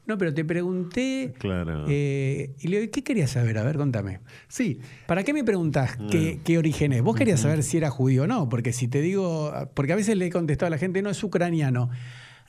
no, 0.06 0.18
pero 0.18 0.34
te 0.34 0.44
pregunté... 0.44 1.34
Claro. 1.40 1.86
eh, 1.88 2.52
y 2.60 2.68
le 2.68 2.80
digo, 2.82 2.92
¿qué 2.92 3.04
querías 3.04 3.32
saber? 3.32 3.58
A 3.58 3.64
ver, 3.64 3.78
contame. 3.78 4.20
Sí, 4.48 4.80
¿Para 5.08 5.24
qué 5.24 5.34
me 5.34 5.44
preguntás 5.44 5.98
qué, 6.12 6.40
qué 6.44 6.58
origen 6.58 6.94
es? 6.94 7.02
Vos 7.02 7.16
querías 7.16 7.40
saber 7.40 7.64
si 7.64 7.78
era 7.78 7.90
judío 7.90 8.24
o 8.24 8.28
no, 8.28 8.50
porque 8.50 8.74
si 8.74 8.88
te 8.88 9.02
digo, 9.02 9.54
porque 9.74 9.94
a 9.94 9.96
veces 9.96 10.18
le 10.18 10.26
he 10.28 10.30
contestado 10.30 10.68
a 10.68 10.70
la 10.72 10.78
gente, 10.78 11.02
no 11.02 11.10
es 11.10 11.24
ucraniano. 11.24 11.90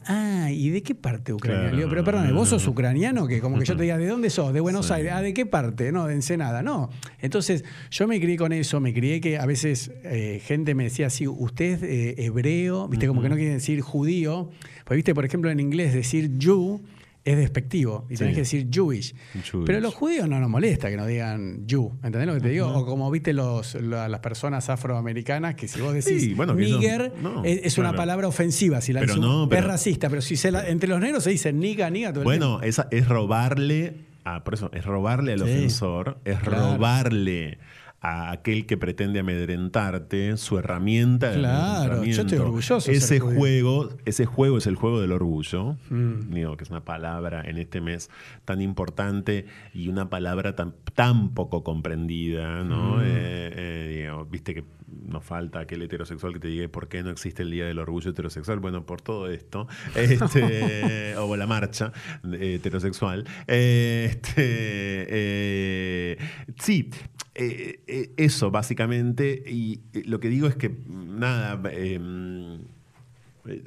Ah, 0.06 0.50
¿y 0.50 0.68
de 0.68 0.82
qué 0.82 0.94
parte 0.94 1.32
ucraniano? 1.32 1.62
Claro. 1.62 1.76
Le 1.76 1.82
digo, 1.82 1.88
pero 1.90 2.04
perdón, 2.04 2.34
¿vos 2.34 2.50
sos 2.50 2.66
ucraniano? 2.66 3.26
Que 3.26 3.40
como 3.40 3.58
que 3.58 3.64
yo 3.64 3.74
te 3.74 3.84
diga, 3.84 3.96
¿de 3.96 4.06
dónde 4.06 4.28
sos? 4.28 4.52
De 4.52 4.60
Buenos 4.60 4.86
Sí. 4.88 4.92
Aires. 4.92 5.12
Ah, 5.14 5.22
¿de 5.22 5.32
qué 5.32 5.46
parte? 5.46 5.92
No, 5.92 6.06
de 6.06 6.12
Ensenada. 6.12 6.62
No. 6.62 6.90
Entonces, 7.20 7.64
yo 7.90 8.06
me 8.06 8.20
crié 8.20 8.36
con 8.36 8.52
eso, 8.52 8.80
me 8.80 8.92
crié 8.92 9.22
que 9.22 9.38
a 9.38 9.46
veces 9.46 9.92
eh, 10.02 10.42
gente 10.44 10.74
me 10.74 10.84
decía 10.84 11.06
así, 11.06 11.26
usted 11.26 11.82
es 11.82 11.82
eh, 11.84 12.14
hebreo, 12.18 12.86
viste, 12.86 13.06
como 13.06 13.22
que 13.22 13.30
no 13.30 13.36
quiere 13.36 13.52
decir 13.54 13.80
judío. 13.80 14.50
Pues, 14.84 14.96
viste, 14.96 15.14
por 15.14 15.24
ejemplo, 15.24 15.50
en 15.50 15.58
inglés 15.58 15.94
decir 15.94 16.32
Jew 16.38 16.82
es 17.24 17.36
despectivo 17.38 18.06
y 18.10 18.16
tenés 18.16 18.32
Sí. 18.32 18.34
que 18.34 18.40
decir 18.40 18.68
Jewish. 18.70 19.14
Jewish. 19.44 19.64
Pero 19.66 19.80
los 19.80 19.94
judíos 19.94 20.28
no 20.28 20.38
nos 20.40 20.50
molesta 20.50 20.90
que 20.90 20.96
nos 20.98 21.06
digan 21.06 21.64
Jew, 21.66 21.90
¿entendés 22.02 22.26
lo 22.26 22.34
que 22.34 22.40
te 22.40 22.48
digo? 22.50 22.68
O 22.68 22.84
como 22.84 23.10
viste 23.10 23.32
los, 23.32 23.74
la- 23.76 24.08
las 24.08 24.20
personas 24.20 24.68
afroamericanas 24.68 25.54
que 25.54 25.66
si 25.66 25.80
vos 25.80 25.94
decís 25.94 26.22
Sí, 26.22 26.34
bueno, 26.34 26.54
nigger 26.54 27.12
no, 27.22 27.42
es, 27.44 27.60
es 27.64 27.78
una 27.78 27.94
palabra 27.94 28.28
ofensiva, 28.28 28.80
si 28.82 28.92
la 28.92 29.00
Pero 29.00 29.16
no, 29.16 29.48
pero- 29.48 29.62
es 29.62 29.66
racista, 29.66 30.10
pero 30.10 30.20
si 30.20 30.36
se 30.36 30.50
la- 30.50 30.68
entre 30.68 30.88
los 30.88 31.00
negros 31.00 31.24
se 31.24 31.30
dice 31.30 31.52
niga, 31.52 31.88
niga 31.88 32.10
todo 32.12 32.20
el 32.20 32.24
Bueno, 32.24 32.60
esa 32.60 32.88
es 32.90 33.08
robarle, 33.08 33.94
a, 34.24 34.44
por 34.44 34.54
eso, 34.54 34.70
es 34.74 34.84
robarle 34.84 35.32
al 35.32 35.38
Sí. 35.38 35.44
ofensor, 35.44 36.18
es 36.26 36.38
Claro. 36.40 36.72
robarle 36.74 37.58
a 38.06 38.32
aquel 38.32 38.66
que 38.66 38.76
pretende 38.76 39.20
amedrentarte 39.20 40.36
su 40.36 40.58
herramienta 40.58 41.32
Claro, 41.32 42.04
yo 42.04 42.20
estoy 42.20 42.36
orgulloso 42.38 42.90
Ese 42.90 43.18
juego, 43.18 43.88
ese 44.04 44.26
juego 44.26 44.58
es 44.58 44.66
el 44.66 44.76
juego 44.76 45.00
del 45.00 45.12
orgullo, 45.12 45.76
Mm. 45.88 46.34
digo, 46.34 46.56
que 46.58 46.64
es 46.64 46.70
una 46.70 46.84
palabra 46.84 47.42
en 47.46 47.56
este 47.56 47.80
mes 47.80 48.10
tan 48.44 48.60
importante 48.60 49.46
y 49.72 49.88
una 49.88 50.10
palabra 50.10 50.54
tan, 50.54 50.74
tan 50.94 51.30
poco 51.30 51.64
comprendida, 51.64 52.62
¿no? 52.62 52.96
Mm. 52.96 53.00
Eh, 53.00 53.52
eh, 53.56 54.02
digo, 54.04 54.26
viste 54.26 54.54
que 54.54 54.64
nos 55.08 55.24
falta 55.24 55.60
aquel 55.60 55.82
heterosexual 55.82 56.34
que 56.34 56.40
te 56.40 56.48
diga 56.48 56.68
por 56.68 56.88
qué 56.88 57.02
no 57.02 57.10
existe 57.10 57.42
el 57.42 57.50
Día 57.50 57.64
del 57.66 57.78
Orgullo 57.78 58.10
Heterosexual. 58.10 58.60
Bueno, 58.60 58.84
por 58.86 59.00
todo 59.00 59.28
esto, 59.28 59.66
este, 59.96 61.16
o 61.16 61.36
la 61.36 61.46
marcha 61.46 61.92
heterosexual. 62.38 63.24
Este, 63.46 65.06
eh, 65.08 66.18
sí, 66.58 66.90
eh, 67.34 67.80
eh, 67.86 68.12
eso 68.16 68.50
básicamente. 68.50 69.42
Y 69.46 69.80
eh, 69.92 70.02
lo 70.06 70.20
que 70.20 70.28
digo 70.28 70.46
es 70.46 70.56
que, 70.56 70.70
nada, 70.88 71.60
eh, 71.70 71.98
eh, 73.46 73.64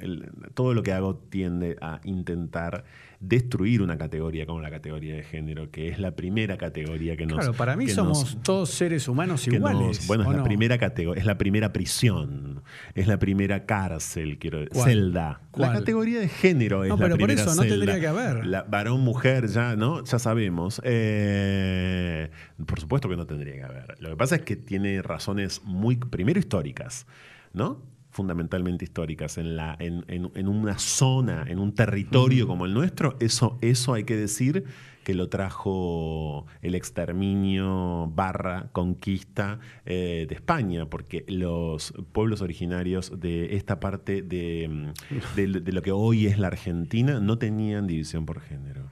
el- 0.00 0.30
todo 0.54 0.74
lo 0.74 0.82
que 0.82 0.92
hago 0.92 1.16
tiende 1.16 1.76
a 1.80 2.00
intentar 2.04 2.84
destruir 3.18 3.80
una 3.80 3.96
categoría 3.96 4.44
como 4.44 4.60
la 4.60 4.70
categoría 4.70 5.14
de 5.16 5.22
género, 5.22 5.70
que 5.70 5.88
es 5.88 5.98
la 5.98 6.10
primera 6.14 6.58
categoría 6.58 7.16
que 7.16 7.24
nos... 7.24 7.38
Claro, 7.38 7.54
para 7.54 7.74
mí 7.74 7.88
somos 7.88 8.34
nos- 8.34 8.42
todos 8.42 8.68
seres 8.70 9.08
humanos 9.08 9.46
iguales. 9.48 10.00
nos- 10.00 10.06
bueno, 10.06 10.24
es 10.24 10.28
¿o 10.28 10.32
la 10.32 10.38
no? 10.38 10.44
primera 10.44 10.76
categoría, 10.76 11.20
es 11.20 11.26
la 11.26 11.38
primera 11.38 11.72
prisión, 11.72 12.62
es 12.94 13.06
la 13.06 13.18
primera 13.18 13.64
cárcel, 13.64 14.38
quiero 14.38 14.60
decir, 14.60 14.82
celda. 14.82 15.40
¿Cuál? 15.50 15.72
La 15.72 15.78
categoría 15.78 16.20
de 16.20 16.28
género 16.28 16.84
es 16.84 16.90
No, 16.90 16.96
la 16.96 17.02
pero 17.04 17.16
por 17.16 17.26
primera 17.26 17.40
eso 17.40 17.54
no 17.54 17.62
celda. 17.62 17.76
tendría 17.76 18.00
que 18.00 18.06
haber. 18.06 18.44
La 18.46 18.62
varón, 18.64 19.00
mujer, 19.00 19.46
ya, 19.48 19.76
¿no? 19.76 20.04
Ya 20.04 20.18
sabemos. 20.18 20.80
Eh, 20.84 22.30
por 22.66 22.80
supuesto 22.80 23.08
que 23.08 23.16
no 23.16 23.26
tendría 23.26 23.54
que 23.54 23.62
haber. 23.62 23.96
Lo 24.00 24.10
que 24.10 24.16
pasa 24.16 24.36
es 24.36 24.42
que 24.42 24.56
tiene 24.56 25.00
razones 25.02 25.62
muy, 25.64 25.96
primero 25.96 26.38
históricas, 26.38 27.06
¿no? 27.54 27.82
Fundamentalmente 28.16 28.84
históricas 28.86 29.36
en, 29.38 29.56
la, 29.56 29.76
en, 29.78 30.04
en- 30.08 30.30
en 30.34 30.48
una 30.48 30.78
zona, 30.78 31.44
en 31.46 31.58
un 31.58 31.74
territorio 31.74 32.46
como 32.48 32.64
el 32.66 32.72
nuestro, 32.74 33.16
eso, 33.20 33.58
eso 33.60 33.92
hay 33.94 34.04
que 34.04 34.16
decir 34.16 34.64
que 35.04 35.14
lo 35.14 35.28
trajo 35.28 36.46
el 36.62 36.74
exterminio 36.74 38.10
barra 38.12 38.70
conquista 38.72 39.60
eh, 39.84 40.26
de 40.28 40.34
España, 40.34 40.86
porque 40.86 41.24
los 41.28 41.92
pueblos 42.12 42.40
originarios 42.40 43.20
de 43.20 43.54
esta 43.56 43.78
parte 43.78 44.22
de, 44.22 44.66
mm, 44.68 45.36
de- 45.36 45.60
de 45.60 45.72
lo 45.72 45.82
que 45.82 45.92
hoy 45.92 46.26
es 46.26 46.38
la 46.38 46.48
Argentina 46.48 47.20
no 47.20 47.38
tenían 47.38 47.86
división 47.86 48.24
por 48.26 48.40
género. 48.40 48.90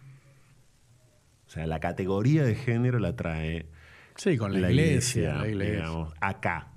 O 1.46 1.50
sea, 1.50 1.66
la 1.66 1.80
categoría 1.80 2.44
de 2.44 2.54
género 2.56 2.98
la 2.98 3.16
trae 3.16 3.66
Sí, 4.16 4.36
con 4.36 4.52
la, 4.52 4.70
iglesia, 4.70 5.34
la 5.38 5.48
iglesia. 5.48 5.72
digamos, 5.76 6.12
acá. 6.20 6.68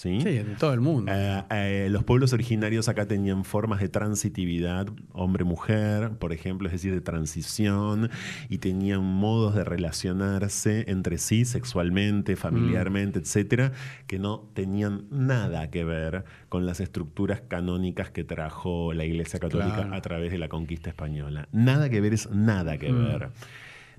¿Sí? 0.00 0.20
Sí, 0.22 0.38
en 0.38 0.56
todo 0.56 0.72
el 0.72 0.80
mundo. 0.80 1.12
Eh, 1.14 1.42
eh, 1.50 1.88
los 1.90 2.04
pueblos 2.04 2.32
originarios 2.32 2.88
acá 2.88 3.06
tenían 3.06 3.44
formas 3.44 3.80
de 3.80 3.88
transitividad, 3.90 4.86
hombre-mujer, 5.12 6.12
por 6.18 6.32
ejemplo, 6.32 6.68
es 6.68 6.72
decir, 6.72 6.94
de 6.94 7.02
transición, 7.02 8.10
y 8.48 8.58
tenían 8.58 9.02
modos 9.04 9.54
de 9.54 9.62
relacionarse 9.64 10.84
entre 10.88 11.18
sí 11.18 11.44
sexualmente, 11.44 12.36
familiarmente, 12.36 13.18
etcétera, 13.18 13.72
que 14.06 14.18
no 14.18 14.48
tenían 14.54 15.04
nada 15.10 15.70
que 15.70 15.84
ver 15.84 16.24
con 16.48 16.64
las 16.64 16.80
estructuras 16.80 17.42
canónicas 17.46 18.10
que 18.10 18.24
trajo 18.24 18.92
la 18.94 19.04
Iglesia 19.04 19.38
Católica 19.38 19.74
Claro. 19.74 19.94
a 19.94 20.00
través 20.00 20.32
de 20.32 20.38
la 20.38 20.48
conquista 20.48 20.88
española. 20.88 21.48
Nada 21.52 21.90
que 21.90 22.00
ver 22.00 22.14
es 22.14 22.30
nada 22.30 22.78
que 22.78 22.90
ver. 22.90 23.28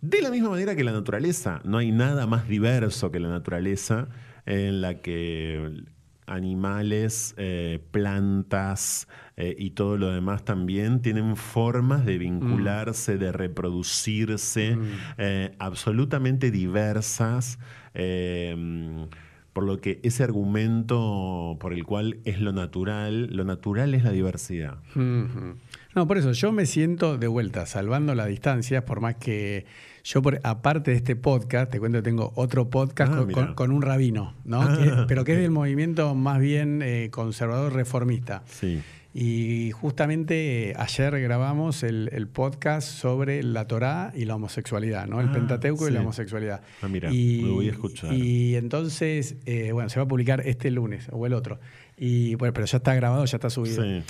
De 0.01 0.21
la 0.23 0.31
misma 0.31 0.49
manera 0.49 0.75
que 0.75 0.83
la 0.83 0.91
naturaleza, 0.93 1.61
no 1.63 1.77
hay 1.77 1.91
nada 1.91 2.25
más 2.25 2.47
diverso 2.47 3.11
que 3.11 3.19
la 3.19 3.29
naturaleza 3.29 4.07
en 4.45 4.81
la 4.81 5.01
que 5.01 5.83
animales, 6.27 7.35
eh, 7.37 7.79
plantas 7.91 9.07
eh, 9.35 9.55
y 9.57 9.71
todo 9.71 9.97
lo 9.97 10.11
demás 10.11 10.45
también 10.45 11.01
tienen 11.01 11.35
formas 11.35 12.05
de 12.05 12.17
vincularse, 12.17 13.17
de 13.17 13.31
reproducirse, 13.31 14.77
eh, 15.17 15.55
absolutamente 15.59 16.51
diversas. 16.51 17.59
eh, 17.93 19.07
por 19.53 19.65
lo 19.65 19.81
que 19.81 19.99
ese 20.03 20.23
argumento 20.23 21.57
por 21.59 21.73
el 21.73 21.83
cual 21.83 22.19
es 22.23 22.39
lo 22.39 22.53
natural, 22.53 23.27
lo 23.35 23.43
natural 23.43 23.93
es 23.93 24.03
la 24.03 24.11
diversidad. 24.11 24.77
No, 24.95 26.07
por 26.07 26.17
eso 26.17 26.31
yo 26.31 26.53
me 26.53 26.65
siento 26.65 27.17
de 27.17 27.27
vuelta, 27.27 27.65
salvando 27.65 28.15
las 28.15 28.27
distancias, 28.27 28.83
por 28.83 29.01
más 29.01 29.15
que 29.15 29.65
yo, 30.03 30.21
por- 30.21 30.39
aparte 30.43 30.91
de 30.91 30.97
este 30.97 31.15
podcast, 31.15 31.71
te 31.71 31.79
cuento 31.79 31.99
que 31.99 32.03
tengo 32.03 32.31
otro 32.35 32.69
podcast 32.69 33.13
Ah, 33.13 33.17
con, 33.17 33.27
mira. 33.27 33.45
con- 33.47 33.55
con 33.55 33.71
un 33.71 33.81
rabino, 33.81 34.33
¿no? 34.45 34.61
Ah, 34.61 34.77
Que- 34.81 34.91
pero 35.07 35.23
que 35.23 35.33
es 35.33 35.39
del 35.39 35.51
movimiento 35.51 36.15
más 36.15 36.39
bien 36.39 36.81
eh, 36.83 37.09
conservador 37.11 37.73
reformista. 37.73 38.43
Sí. 38.47 38.81
Y 39.13 39.71
justamente 39.71 40.69
eh, 40.69 40.73
ayer 40.77 41.19
grabamos 41.19 41.83
el, 41.83 42.09
el 42.13 42.27
podcast 42.29 42.87
sobre 42.87 43.43
la 43.43 43.67
Torá 43.67 44.13
y 44.15 44.23
la 44.23 44.35
homosexualidad, 44.35 45.05
¿no? 45.05 45.19
El 45.19 45.27
Ah, 45.27 45.33
Pentateuco 45.33 45.89
y 45.89 45.91
la 45.91 45.99
homosexualidad. 45.99 46.61
Ah, 46.81 46.87
mira, 46.87 47.11
y, 47.11 47.41
lo 47.41 47.55
voy 47.55 47.67
a 47.67 47.71
escuchar. 47.71 48.13
Y 48.13 48.55
entonces, 48.55 49.35
eh, 49.45 49.73
bueno, 49.73 49.89
se 49.89 49.99
va 49.99 50.05
a 50.05 50.07
publicar 50.07 50.41
este 50.47 50.71
lunes 50.71 51.07
o 51.11 51.25
el 51.25 51.33
otro. 51.33 51.59
Y 51.97 52.35
bueno, 52.35 52.53
pero 52.53 52.65
ya 52.65 52.77
está 52.77 52.95
grabado, 52.95 53.25
ya 53.25 53.35
está 53.35 53.49
subido. 53.49 53.83
Sí. 53.83 54.01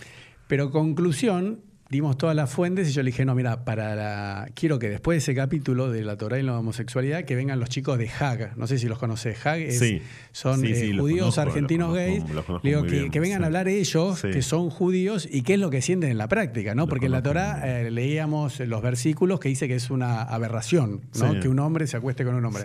Pero 0.47 0.69
conclusión, 0.69 1.61
dimos 1.91 2.17
todas 2.17 2.35
las 2.35 2.49
fuentes 2.49 2.89
y 2.89 2.93
yo 2.93 3.03
le 3.03 3.11
dije, 3.11 3.25
no, 3.25 3.35
mira, 3.35 3.65
para 3.65 3.93
la... 3.95 4.49
quiero 4.55 4.79
que 4.79 4.87
después 4.89 5.15
de 5.15 5.17
ese 5.19 5.35
capítulo 5.35 5.91
de 5.91 6.03
la 6.03 6.15
Torah 6.17 6.39
y 6.39 6.43
la 6.43 6.57
homosexualidad, 6.57 7.25
que 7.25 7.35
vengan 7.35 7.59
los 7.59 7.67
chicos 7.69 7.97
de 7.97 8.09
Hag. 8.09 8.57
No 8.57 8.65
sé 8.65 8.79
si 8.79 8.87
los 8.87 8.97
conoces. 8.97 9.45
Hag 9.45 9.59
es- 9.59 9.77
Sí. 9.77 10.01
son 10.31 10.61
Sí, 10.61 10.73
sí, 10.73 10.93
los 10.93 11.01
judíos 11.01 11.19
conozco, 11.35 11.41
argentinos 11.41 11.89
los 11.89 11.97
gays. 11.97 12.19
los 12.33 12.45
conozco 12.45 12.61
Le 12.65 12.69
digo 12.75 12.83
que, 12.83 12.91
bien, 12.91 13.11
que 13.11 13.19
vengan 13.19 13.43
a 13.43 13.47
hablar 13.47 13.67
ellos, 13.67 14.21
que 14.21 14.41
son 14.41 14.69
judíos, 14.69 15.27
y 15.29 15.41
qué 15.41 15.55
es 15.55 15.59
lo 15.59 15.69
que 15.69 15.81
sienten 15.81 16.11
en 16.11 16.17
la 16.17 16.29
práctica, 16.29 16.73
¿no? 16.75 16.87
Porque 16.87 17.07
en 17.07 17.11
la 17.11 17.21
Torah 17.21 17.61
eh, 17.81 17.91
leíamos 17.91 18.61
los 18.61 18.81
versículos 18.81 19.41
que 19.41 19.49
dice 19.49 19.67
que 19.67 19.75
es 19.75 19.89
una 19.91 20.21
aberración, 20.23 21.01
¿no? 21.19 21.39
Que 21.41 21.49
un 21.49 21.59
hombre 21.59 21.87
se 21.87 21.97
acueste 21.97 22.23
con 22.23 22.35
un 22.35 22.45
hombre. 22.45 22.63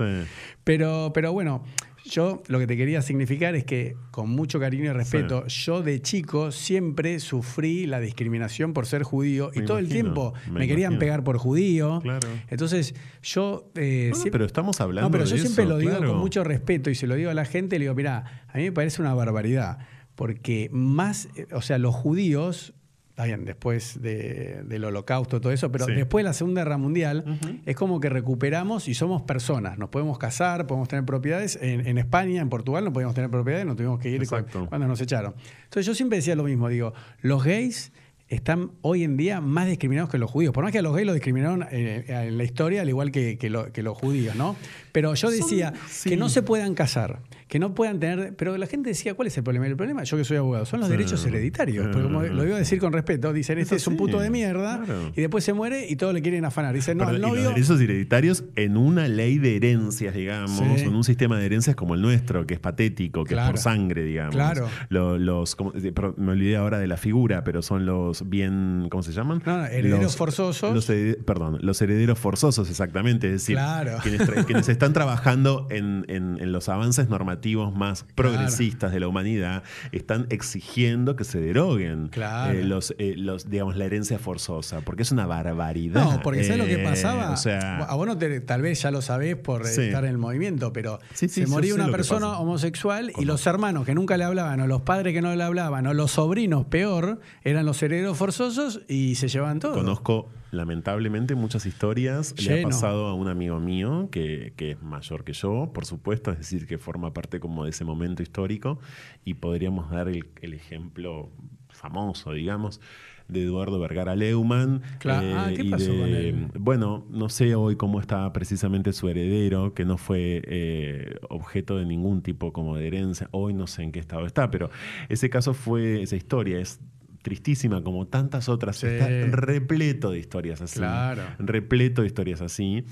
Pero, 0.62 1.10
pero 1.12 1.32
bueno, 1.32 1.64
yo 2.08 2.42
lo 2.48 2.58
que 2.58 2.66
te 2.66 2.76
quería 2.76 3.02
significar 3.02 3.54
es 3.54 3.64
que, 3.64 3.96
con 4.10 4.30
mucho 4.30 4.58
cariño 4.60 4.84
y 4.84 4.88
respeto, 4.90 5.46
yo 5.46 5.82
de 5.82 6.00
chico 6.00 6.50
siempre 6.52 7.20
sufrí 7.20 7.86
la 7.86 8.00
discriminación 8.00 8.72
por 8.72 8.86
ser 8.86 9.02
judío 9.02 9.50
y 9.54 9.62
todo 9.64 9.78
el 9.78 9.88
tiempo 9.88 10.32
me, 10.50 10.60
me 10.60 10.68
querían 10.68 10.98
pegar 10.98 11.24
por 11.24 11.38
judío. 11.38 12.00
Claro. 12.02 12.28
Entonces, 12.48 12.94
yo. 13.22 13.70
eh, 13.74 14.10
siempre- 14.14 14.30
pero 14.32 14.44
estamos 14.44 14.80
hablando 14.80 15.08
No, 15.08 15.12
pero 15.12 15.24
de 15.24 15.30
yo 15.30 15.36
siempre 15.38 15.64
eso, 15.64 15.72
lo 15.72 15.78
digo 15.78 15.92
claro. 15.92 16.08
con 16.12 16.18
mucho 16.18 16.44
respeto 16.44 16.90
y 16.90 16.94
se 16.94 17.06
lo 17.06 17.14
digo 17.16 17.30
a 17.30 17.34
la 17.34 17.44
gente, 17.44 17.78
le 17.78 17.84
digo, 17.86 17.94
mira, 17.94 18.44
a 18.48 18.56
mí 18.58 18.64
me 18.64 18.72
parece 18.72 19.02
una 19.02 19.12
barbaridad, 19.14 19.78
porque 20.14 20.68
más, 20.72 21.28
eh, 21.36 21.46
o 21.52 21.60
sea, 21.62 21.78
los 21.78 21.94
judíos. 21.94 22.72
Está 23.16 23.24
bien, 23.24 23.46
después 23.46 24.02
de- 24.02 24.62
del 24.66 24.84
holocausto, 24.84 25.40
todo 25.40 25.50
eso, 25.50 25.72
pero 25.72 25.86
Sí. 25.86 25.94
después 25.94 26.22
de 26.22 26.28
la 26.28 26.34
Segunda 26.34 26.60
Guerra 26.62 26.76
Mundial, 26.76 27.38
es 27.64 27.74
como 27.74 27.98
que 27.98 28.10
recuperamos 28.10 28.88
y 28.88 28.94
somos 28.94 29.22
personas. 29.22 29.78
Nos 29.78 29.88
podemos 29.88 30.18
casar, 30.18 30.66
podemos 30.66 30.86
tener 30.86 31.06
propiedades. 31.06 31.58
En, 31.62 31.86
en 31.86 31.96
España, 31.96 32.42
en 32.42 32.50
Portugal, 32.50 32.84
no 32.84 32.92
podíamos 32.92 33.14
tener 33.14 33.30
propiedades, 33.30 33.64
nos 33.64 33.76
tuvimos 33.76 34.00
que 34.00 34.10
ir 34.10 34.28
cuando 34.68 34.86
nos 34.86 35.00
echaron. 35.00 35.34
Entonces 35.64 35.86
yo 35.86 35.94
siempre 35.94 36.18
decía 36.18 36.36
lo 36.36 36.44
mismo, 36.44 36.68
digo, 36.68 36.92
los 37.22 37.42
gays 37.42 37.90
están 38.28 38.72
hoy 38.82 39.02
en 39.02 39.16
día 39.16 39.40
más 39.40 39.66
discriminados 39.66 40.10
que 40.10 40.18
los 40.18 40.30
judíos. 40.30 40.52
Por 40.52 40.64
más 40.64 40.72
que 40.72 40.80
a 40.80 40.82
los 40.82 40.92
gays 40.94 41.06
los 41.06 41.14
discriminaron 41.14 41.64
eh, 41.70 42.04
en 42.08 42.36
la 42.36 42.44
historia, 42.44 42.82
al 42.82 42.88
igual 42.90 43.12
que, 43.12 43.38
que 43.38 43.48
lo- 43.48 43.72
que 43.72 43.82
los 43.82 43.96
judíos, 43.96 44.36
¿no? 44.36 44.56
Pero 44.92 45.14
yo 45.14 45.30
decía 45.30 45.72
sí. 45.88 46.10
que 46.10 46.16
no 46.18 46.28
se 46.28 46.42
puedan 46.42 46.74
casar, 46.74 47.20
que 47.48 47.60
no 47.60 47.74
puedan 47.74 48.00
tener... 48.00 48.34
Pero 48.36 48.56
la 48.58 48.66
gente 48.66 48.88
decía, 48.90 49.14
¿cuál 49.14 49.28
es 49.28 49.36
el 49.38 49.44
problema? 49.44 49.66
El 49.68 49.76
problema, 49.76 50.02
yo 50.02 50.16
que 50.16 50.24
soy 50.24 50.36
abogado, 50.36 50.66
son 50.66 50.80
los 50.80 50.88
derechos 50.88 51.24
hereditarios. 51.24 51.86
Porque 51.86 52.02
como 52.02 52.22
lo 52.22 52.42
digo 52.42 52.56
a 52.56 52.58
decir 52.58 52.80
con 52.80 52.92
respeto, 52.92 53.32
dicen, 53.32 53.58
este 53.58 53.76
Es 53.76 53.82
es 53.82 53.86
un 53.88 53.96
puto 53.96 54.18
de 54.18 54.30
mierda, 54.30 54.82
claro. 54.84 55.12
y 55.14 55.20
después 55.20 55.44
se 55.44 55.52
muere 55.52 55.86
y 55.88 55.94
todos 55.94 56.12
le 56.12 56.22
quieren 56.22 56.44
afanar. 56.44 56.74
Dicen, 56.74 56.98
no, 56.98 57.04
Perdón, 57.06 57.14
el 57.16 57.20
y 57.20 57.22
los 57.30 57.36
novio... 57.38 57.48
derechos 57.50 57.80
hereditarios 57.80 58.44
en 58.56 58.76
una 58.76 59.06
ley 59.06 59.38
de 59.38 59.54
herencias, 59.56 60.12
digamos, 60.14 60.58
Sí. 60.80 60.84
en 60.86 60.96
un 60.96 61.04
sistema 61.04 61.38
de 61.38 61.46
herencias 61.46 61.76
como 61.76 61.94
el 61.94 62.02
nuestro, 62.02 62.46
que 62.48 62.54
es 62.54 62.60
patético, 62.60 63.22
que 63.22 63.34
Claro. 63.34 63.46
es 63.46 63.50
por 63.52 63.58
sangre, 63.60 64.02
digamos. 64.02 64.34
Claro. 64.34 64.68
Lo- 64.88 65.16
los, 65.16 65.54
¿cómo- 65.54 65.72
eh, 65.76 65.92
me 66.16 66.32
olvidé 66.32 66.56
ahora 66.56 66.80
de 66.80 66.88
la 66.88 66.96
figura, 66.96 67.44
pero 67.44 67.62
son 67.62 67.86
los 67.86 68.28
bien, 68.28 68.88
¿cómo 68.90 69.04
se 69.04 69.12
llaman? 69.12 69.40
No, 69.46 69.58
no, 69.58 69.66
herederos 69.66 70.02
Los- 70.02 70.16
forzosos. 70.16 70.74
los 70.74 70.86
perdón, 71.24 71.58
los 71.62 71.80
herederos 71.80 72.18
forzosos, 72.18 72.68
exactamente. 72.68 73.28
Es 73.28 73.32
decir, 73.34 73.54
Claro. 73.54 73.98
quienes, 74.02 74.28
quienes 74.46 74.68
están 74.68 74.92
trabajando 74.92 75.68
en, 75.70 76.04
en- 76.08 76.38
en 76.40 76.50
los 76.50 76.68
avances 76.68 77.08
normativos 77.08 77.35
más 77.74 78.04
progresistas 78.14 78.92
de 78.92 79.00
la 79.00 79.08
humanidad, 79.08 79.62
están 79.92 80.26
exigiendo 80.30 81.16
que 81.16 81.24
se 81.24 81.40
deroguen 81.40 82.08
Claro. 82.08 82.58
eh, 82.58 82.64
los, 82.64 82.94
eh, 82.98 83.14
los, 83.16 83.48
digamos, 83.50 83.76
la 83.76 83.84
herencia 83.84 84.18
forzosa, 84.18 84.80
porque 84.80 85.02
es 85.02 85.12
una 85.12 85.26
barbaridad. 85.26 86.02
No, 86.04 86.20
porque 86.22 86.44
¿sabes 86.44 86.58
lo 86.58 86.64
que 86.66 86.80
Eh, 86.80 86.84
pasaba? 86.84 87.30
o 87.30 87.36
sea, 87.36 87.78
a 87.84 87.94
vos 87.94 88.06
no 88.06 88.16
te- 88.18 88.40
tal 88.40 88.62
vez 88.62 88.80
ya 88.82 88.90
lo 88.90 89.02
sabés 89.02 89.36
por 89.36 89.66
Sí. 89.66 89.82
estar 89.82 90.04
en 90.04 90.10
el 90.10 90.18
movimiento, 90.18 90.72
pero 90.72 90.98
Sí, 91.14 91.28
sí, 91.28 91.42
se 91.42 91.46
moría 91.46 91.74
una 91.74 91.88
persona 91.90 92.38
homosexual 92.38 93.12
y 93.18 93.24
los 93.24 93.46
hermanos 93.46 93.84
que 93.86 93.94
nunca 93.94 94.16
le 94.16 94.24
hablaban, 94.24 94.60
o 94.60 94.66
los 94.66 94.82
padres 94.82 95.12
que 95.14 95.22
no 95.22 95.34
le 95.34 95.42
hablaban, 95.42 95.86
o 95.86 95.94
los 95.94 96.12
sobrinos 96.12 96.66
peor, 96.66 97.20
eran 97.42 97.66
los 97.66 97.82
herederos 97.82 98.16
forzosos 98.16 98.80
y 98.88 99.14
se 99.16 99.28
llevaban 99.28 99.58
todo. 99.60 99.74
Conozco 99.74 100.28
lamentablemente 100.50 101.34
muchas 101.34 101.66
historias. 101.66 102.34
Le 102.42 102.60
ha 102.60 102.62
pasado 102.62 103.06
a 103.06 103.14
un 103.14 103.28
amigo 103.28 103.60
mío 103.60 104.08
que, 104.10 104.52
que 104.56 104.72
es 104.72 104.82
mayor 104.82 105.24
que 105.24 105.32
yo, 105.32 105.70
por 105.74 105.86
supuesto, 105.86 106.30
es 106.32 106.38
decir, 106.38 106.66
que 106.66 106.78
forma 106.78 107.12
parte 107.12 107.40
como 107.40 107.64
de 107.64 107.70
ese 107.70 107.84
momento 107.84 108.22
histórico 108.22 108.78
y 109.24 109.34
podríamos 109.34 109.90
dar 109.90 110.08
el, 110.08 110.26
el 110.42 110.54
ejemplo 110.54 111.30
famoso, 111.68 112.32
digamos, 112.32 112.80
de 113.28 113.42
Eduardo 113.42 113.80
Vergara 113.80 114.14
Leumann. 114.14 114.82
Claro. 115.00 115.26
Ah, 115.34 115.50
¿qué 115.54 115.62
y 115.64 115.70
pasó 115.70 115.92
de- 115.92 115.98
con 115.98 116.08
él? 116.14 116.48
Bueno, 116.58 117.04
no 117.10 117.28
sé 117.28 117.54
hoy 117.56 117.74
cómo 117.76 118.00
está 118.00 118.32
precisamente 118.32 118.92
su 118.92 119.08
heredero, 119.08 119.74
que 119.74 119.84
no 119.84 119.98
fue 119.98 120.42
eh, 120.46 121.16
objeto 121.28 121.76
de 121.76 121.84
ningún 121.86 122.22
tipo 122.22 122.52
como 122.52 122.76
de 122.76 122.86
herencia. 122.86 123.28
Hoy 123.32 123.52
no 123.52 123.66
sé 123.66 123.82
en 123.82 123.90
qué 123.92 123.98
estado 123.98 124.26
está, 124.26 124.50
pero 124.50 124.70
ese 125.08 125.28
caso 125.28 125.54
fue, 125.54 126.02
esa 126.02 126.14
historia 126.16 126.60
es 126.60 126.80
tristísima 127.26 127.82
como 127.82 128.06
tantas 128.06 128.48
otras. 128.48 128.76
Sí. 128.76 128.86
Está 128.86 129.08
repleto 129.36 130.12
de 130.12 130.20
historias 130.20 130.60
así. 130.60 130.78
Claro. 130.78 131.22
Repleto 131.40 132.02
de 132.02 132.06
historias 132.06 132.40
así. 132.40 132.84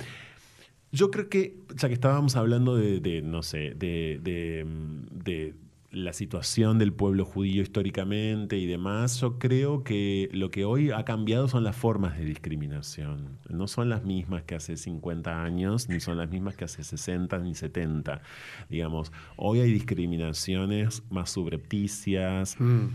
Yo 0.90 1.12
creo 1.12 1.28
que, 1.28 1.60
ya 1.76 1.86
que 1.86 1.94
estábamos 1.94 2.34
hablando 2.34 2.74
de, 2.74 2.98
de, 2.98 3.22
no 3.22 3.44
sé, 3.44 3.74
de, 3.76 4.18
de, 4.20 4.66
de 5.12 5.54
la 5.92 6.12
situación 6.12 6.80
del 6.80 6.92
pueblo 6.92 7.24
judío 7.24 7.62
históricamente 7.62 8.58
y 8.58 8.66
demás, 8.66 9.20
yo 9.20 9.38
creo 9.38 9.84
que 9.84 10.28
lo 10.32 10.50
que 10.50 10.64
hoy 10.64 10.90
ha 10.90 11.04
cambiado 11.04 11.46
son 11.46 11.62
las 11.62 11.76
formas 11.76 12.18
de 12.18 12.24
discriminación. 12.24 13.38
No 13.48 13.68
son 13.68 13.88
las 13.88 14.02
mismas 14.02 14.42
que 14.42 14.56
hace 14.56 14.76
50 14.76 15.44
años, 15.44 15.88
ni 15.88 16.00
son 16.00 16.16
las 16.16 16.28
mismas 16.28 16.56
que 16.56 16.64
hace 16.64 16.82
60 16.82 17.38
ni 17.38 17.54
70. 17.54 18.20
Digamos, 18.68 19.12
hoy 19.36 19.60
hay 19.60 19.72
discriminaciones 19.72 21.04
más 21.08 21.30
subrepticias, 21.30 22.56
Mm. 22.58 22.88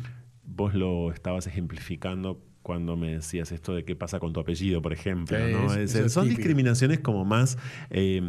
Vos 0.56 0.74
lo 0.74 1.12
estabas 1.12 1.48
ejemplificando 1.48 2.42
cuando 2.62 2.96
me 2.98 3.12
decías 3.14 3.52
esto 3.52 3.74
de 3.74 3.86
qué 3.86 3.96
pasa 3.96 4.20
con 4.20 4.34
tu 4.34 4.40
apellido, 4.40 4.82
por 4.82 4.92
ejemplo. 4.94 5.38
Sí, 5.38 5.54
¿no? 5.54 5.66
es- 5.68 5.72
Es 5.72 5.78
eso 5.78 5.80
decir, 5.94 6.06
es 6.06 6.14
son 6.14 6.24
típico. 6.26 6.38
discriminaciones 6.40 7.00
como 7.00 7.24
más 7.26 7.58
eh, 7.90 8.22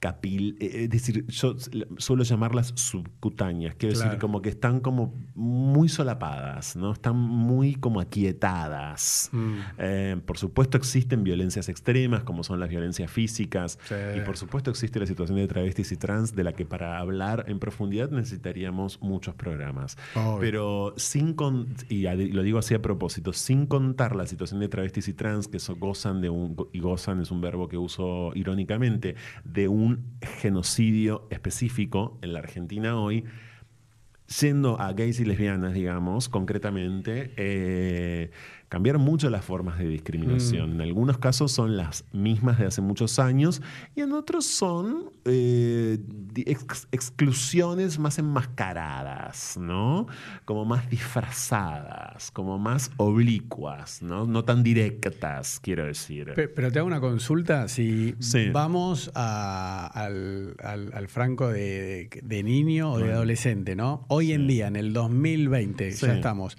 capil, 0.00 0.56
eh, 0.60 0.84
es 0.84 0.90
decir, 0.90 1.26
yo 1.26 1.54
suelo 1.98 2.22
llamarlas 2.24 2.72
subcutáneas, 2.74 3.74
quiero 3.76 3.98
decir, 3.98 4.18
como 4.18 4.40
que 4.42 4.48
están 4.48 4.80
como 4.80 5.14
muy 5.34 5.88
solapadas, 5.90 6.74
¿no? 6.74 6.92
Están 6.92 7.16
muy 7.16 7.74
como 7.74 8.00
aquietadas. 8.00 9.28
Mm. 9.32 9.54
Eh, 9.78 10.16
por 10.24 10.38
supuesto 10.38 10.76
existen 10.78 11.22
violencias 11.22 11.68
extremas, 11.68 12.22
como 12.24 12.42
son 12.44 12.60
las 12.60 12.68
violencias 12.68 13.10
físicas, 13.10 13.78
Sí. 13.84 13.94
y 14.16 14.20
por 14.20 14.36
supuesto 14.36 14.70
existe 14.70 14.98
la 14.98 15.06
situación 15.06 15.36
de 15.36 15.46
travestis 15.46 15.92
y 15.92 15.96
trans, 15.96 16.34
de 16.34 16.44
la 16.44 16.52
que 16.52 16.64
para 16.64 16.98
hablar 16.98 17.44
en 17.48 17.58
profundidad 17.58 18.10
necesitaríamos 18.10 19.00
muchos 19.02 19.34
programas. 19.34 19.96
Pero 20.40 20.94
sin 20.96 21.34
con- 21.34 21.68
y 21.88 22.02
lo 22.32 22.42
digo 22.42 22.58
así 22.58 22.74
a 22.74 22.82
propósito, 22.82 23.32
sin 23.32 23.66
contar 23.66 24.16
la 24.16 24.26
situación 24.26 24.60
de 24.60 24.68
travestis 24.68 25.08
y 25.08 25.12
trans, 25.14 25.46
que 25.48 25.58
so- 25.58 25.76
gozan 25.76 26.20
de 26.20 26.30
un, 26.30 26.56
y 26.72 26.80
gozan 26.80 27.20
es 27.20 27.30
un 27.30 27.40
verbo 27.40 27.68
que 27.68 27.76
uso 27.76 28.32
irónicamente, 28.34 29.14
de 29.44 29.68
un 29.68 29.89
genocidio 30.20 31.26
específico 31.30 32.18
en 32.22 32.32
la 32.32 32.40
Argentina 32.40 32.96
hoy, 32.96 33.24
Yendo 34.38 34.80
a 34.80 34.92
gays 34.92 35.18
y 35.18 35.24
lesbianas, 35.24 35.74
digamos, 35.74 36.28
concretamente, 36.28 37.32
eh, 37.36 38.30
cambiaron 38.70 39.02
mucho 39.02 39.28
las 39.28 39.44
formas 39.44 39.78
de 39.78 39.86
discriminación. 39.88 40.72
En 40.72 40.80
algunos 40.80 41.18
casos 41.18 41.52
son 41.52 41.76
las 41.76 42.04
mismas 42.12 42.58
de 42.58 42.66
hace 42.66 42.80
muchos 42.80 43.18
años 43.18 43.60
y 43.94 44.00
en 44.00 44.12
otros 44.12 44.46
son 44.46 45.10
eh, 45.26 45.98
ex- 46.46 46.88
exclusiones 46.92 47.98
más 47.98 48.18
enmascaradas, 48.18 49.58
¿no? 49.60 50.06
Como 50.46 50.64
más 50.64 50.88
disfrazadas, 50.88 52.30
como 52.30 52.58
más 52.58 52.90
oblicuas, 52.96 54.02
¿no? 54.02 54.24
No 54.26 54.44
tan 54.44 54.62
directas, 54.62 55.58
quiero 55.60 55.84
decir. 55.84 56.32
Pe- 56.34 56.48
Pero 56.48 56.70
te 56.70 56.78
hago 56.78 56.86
una 56.86 57.00
consulta, 57.00 57.68
si 57.68 58.14
Sí. 58.20 58.50
vamos 58.50 59.10
a- 59.14 59.86
al, 59.92 60.54
al- 60.62 60.92
al 60.94 61.08
franco 61.08 61.48
de, 61.48 62.08
de 62.22 62.42
niño 62.42 62.92
o 62.92 62.98
de 62.98 63.12
adolescente, 63.12 63.74
¿no? 63.74 64.04
Hoy 64.08 64.32
en 64.32 64.46
día, 64.46 64.68
en 64.68 64.76
el 64.76 64.92
2020, 64.92 65.92
Sí. 65.92 66.06
ya 66.06 66.14
estamos, 66.14 66.56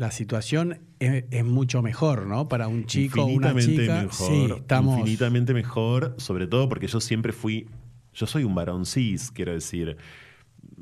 la 0.00 0.10
situación 0.10 0.80
es, 0.98 1.24
es 1.30 1.44
mucho 1.44 1.82
mejor, 1.82 2.26
¿no? 2.26 2.48
Para 2.48 2.68
un 2.68 2.86
chico 2.86 3.20
o 3.22 3.26
una 3.26 3.52
infinitamente 3.52 3.82
chica. 3.82 4.02
mejor. 4.04 4.48
sí, 4.48 4.54
estamos... 4.62 4.98
Infinitamente 5.00 5.52
mejor, 5.52 6.14
sobre 6.16 6.46
todo 6.46 6.70
porque 6.70 6.86
yo 6.86 7.02
siempre 7.02 7.34
fui. 7.34 7.68
Yo 8.14 8.26
soy 8.26 8.44
un 8.44 8.54
varón 8.54 8.86
cis, 8.86 9.30
quiero 9.30 9.52
decir. 9.52 9.98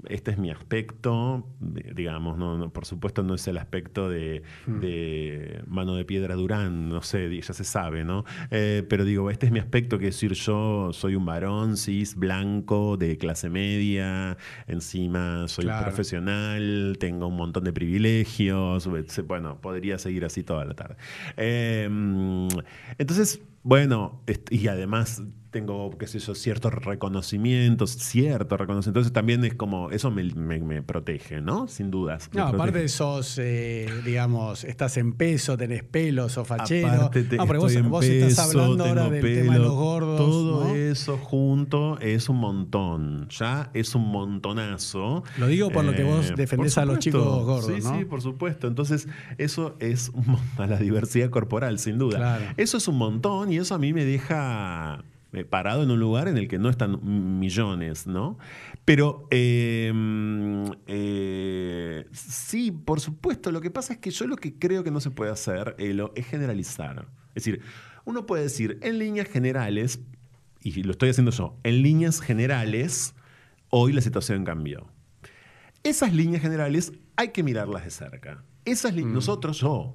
Este 0.09 0.31
es 0.31 0.39
mi 0.39 0.51
aspecto, 0.51 1.47
digamos, 1.61 2.39
no, 2.39 2.57
no, 2.57 2.71
por 2.73 2.85
supuesto 2.85 3.23
no 3.23 3.35
es 3.35 3.47
el 3.49 3.59
aspecto 3.59 4.09
de, 4.09 4.43
de 4.67 5.63
mano 5.67 5.95
de 5.97 6.05
piedra 6.05 6.35
Durán, 6.35 6.89
no 6.89 7.03
sé, 7.03 7.41
ya 7.41 7.53
se 7.53 7.65
sabe, 7.65 8.05
¿no? 8.05 8.25
Eh, 8.51 8.85
pero 8.89 9.05
digo, 9.05 9.31
este 9.31 9.47
es 9.47 9.53
mi 9.53 9.59
aspecto, 9.59 9.99
que 9.99 10.09
es 10.09 10.15
decir, 10.15 10.33
yo 10.35 10.93
soy 10.93 11.15
un 11.17 11.25
varón 11.27 11.77
cis, 11.77 12.15
blanco, 12.15 12.97
de 12.97 13.19
clase 13.19 13.51
media, 13.51 14.37
encima 14.67 15.49
soy 15.49 15.65
Claro. 15.65 15.87
profesional, 15.87 16.97
tengo 17.01 17.27
un 17.27 17.37
montón 17.37 17.65
de 17.65 17.73
privilegios, 17.73 18.89
bueno, 19.27 19.61
podría 19.61 19.99
seguir 19.99 20.25
así 20.25 20.43
toda 20.45 20.65
la 20.65 20.75
tarde. 20.75 20.97
Eh, 21.37 21.89
entonces, 22.99 23.41
bueno, 23.63 24.23
y 24.51 24.69
además 24.69 25.23
tengo, 25.59 25.91
qué 25.99 26.07
sé 26.07 26.19
yo, 26.21 26.35
ciertos 26.35 26.73
reconocimientos, 26.75 27.91
cierto 27.93 28.57
reconocimiento. 28.57 28.91
Entonces 29.01 29.13
también 29.13 29.45
es 29.45 29.55
como, 29.55 29.91
eso 29.91 30.11
me, 30.11 30.23
me- 30.35 30.61
me 30.61 30.83
protege, 30.83 31.41
¿no? 31.41 31.67
Sin 31.69 31.91
dudas. 31.91 32.31
No, 32.33 32.43
aparte 32.45 32.73
protege. 32.73 32.89
sos, 32.89 33.39
eh, 33.39 33.89
digamos, 34.05 34.65
estás 34.65 34.97
en 34.97 35.13
peso, 35.15 35.57
tenés 35.57 35.83
pelo, 35.83 36.29
sos 36.29 36.47
fachero. 36.47 36.89
Aparte 36.89 37.25
te- 37.25 37.37
no, 37.37 37.47
pero 37.47 37.61
vos, 37.61 37.75
en 37.75 37.91
vos 37.91 38.05
estás 38.05 38.39
hablando 38.51 38.85
ahora 38.85 39.03
tengo 39.05 39.15
del 39.15 39.23
pelo, 39.23 39.41
tema 39.43 39.53
de 39.55 39.59
los 39.61 39.75
gordos. 39.75 40.17
Todo 40.19 40.65
¿no? 40.65 40.75
eso 40.75 41.17
junto 41.19 41.99
es 42.01 42.29
un 42.29 42.37
montón. 42.39 43.29
Ya 43.31 43.71
es 43.75 43.95
un 43.95 44.07
montonazo. 44.11 45.25
Lo 45.39 45.47
digo 45.49 45.71
por 45.71 45.85
lo 45.85 45.93
que 45.95 46.05
vos 46.05 46.31
Eh, 46.31 46.35
defendés 46.37 46.79
a 46.79 46.85
los 46.85 46.99
chicos 46.99 47.23
gordos, 47.45 47.67
Sí, 47.67 47.83
¿no? 47.83 47.99
sí, 47.99 48.05
por 48.05 48.23
supuesto. 48.23 48.67
Entonces, 48.69 49.09
eso 49.39 49.77
es 49.81 50.13
a 50.57 50.67
la 50.67 50.77
diversidad 50.79 51.31
corporal, 51.31 51.79
sin 51.79 51.99
duda. 51.99 52.19
Claro. 52.19 52.45
Eso 52.57 52.77
es 52.77 52.89
un 52.89 52.97
montón 52.99 53.53
y 53.53 53.57
eso 53.59 53.75
a 53.75 53.79
mí 53.79 53.93
me 53.93 54.05
deja 54.05 55.03
parado 55.51 55.83
en 55.83 55.91
un 55.91 56.01
lugar 56.01 56.27
en 56.29 56.39
el 56.39 56.49
que 56.49 56.59
no 56.59 56.69
están 56.71 56.99
millones, 57.39 58.07
¿no? 58.07 58.39
Pero 58.85 59.27
eh, 59.31 59.93
eh, 60.87 62.07
sí, 62.13 62.71
por 62.73 63.01
supuesto, 63.01 63.53
lo 63.53 63.61
que 63.61 63.71
pasa 63.71 63.93
es 63.95 63.99
que 63.99 64.11
yo 64.11 64.27
lo 64.27 64.37
que 64.37 64.59
creo 64.59 64.83
que 64.85 64.91
no 64.91 65.01
se 65.01 65.11
puede 65.11 65.31
hacer, 65.31 65.77
es 65.79 66.27
generalizar. 66.27 67.07
Es 67.35 67.45
decir, 67.45 67.61
uno 68.05 68.27
puede 68.27 68.45
decir 68.45 68.79
en 68.83 68.99
líneas 68.99 69.29
generales, 69.29 70.01
y 70.63 70.83
lo 70.83 70.93
estoy 70.93 71.11
haciendo 71.11 71.31
yo, 71.31 71.57
en 71.63 71.83
líneas 71.83 72.21
generales, 72.21 73.15
hoy 73.71 73.93
la 73.93 74.01
situación 74.01 74.45
cambió. 74.45 74.89
Esas 75.85 76.13
líneas 76.15 76.43
generales 76.43 76.93
hay 77.17 77.29
que 77.29 77.43
mirarlas 77.43 77.85
de 77.85 77.91
cerca. 77.91 78.43
Esas 78.65 78.95
li- 78.95 79.05
Nosotros, 79.05 79.61
yo, 79.61 79.95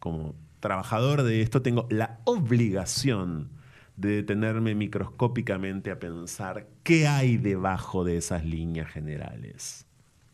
como 0.00 0.34
trabajador 0.60 1.22
de 1.22 1.42
esto, 1.42 1.62
tengo 1.62 1.86
la 1.90 2.20
obligación 2.24 3.50
de 3.96 4.16
detenerme 4.16 4.74
microscópicamente 4.74 5.90
a 5.90 5.98
pensar 5.98 6.66
qué 6.82 7.06
hay 7.06 7.36
debajo 7.36 8.04
de 8.04 8.16
esas 8.16 8.44
líneas 8.44 8.90
generales. 8.90 9.86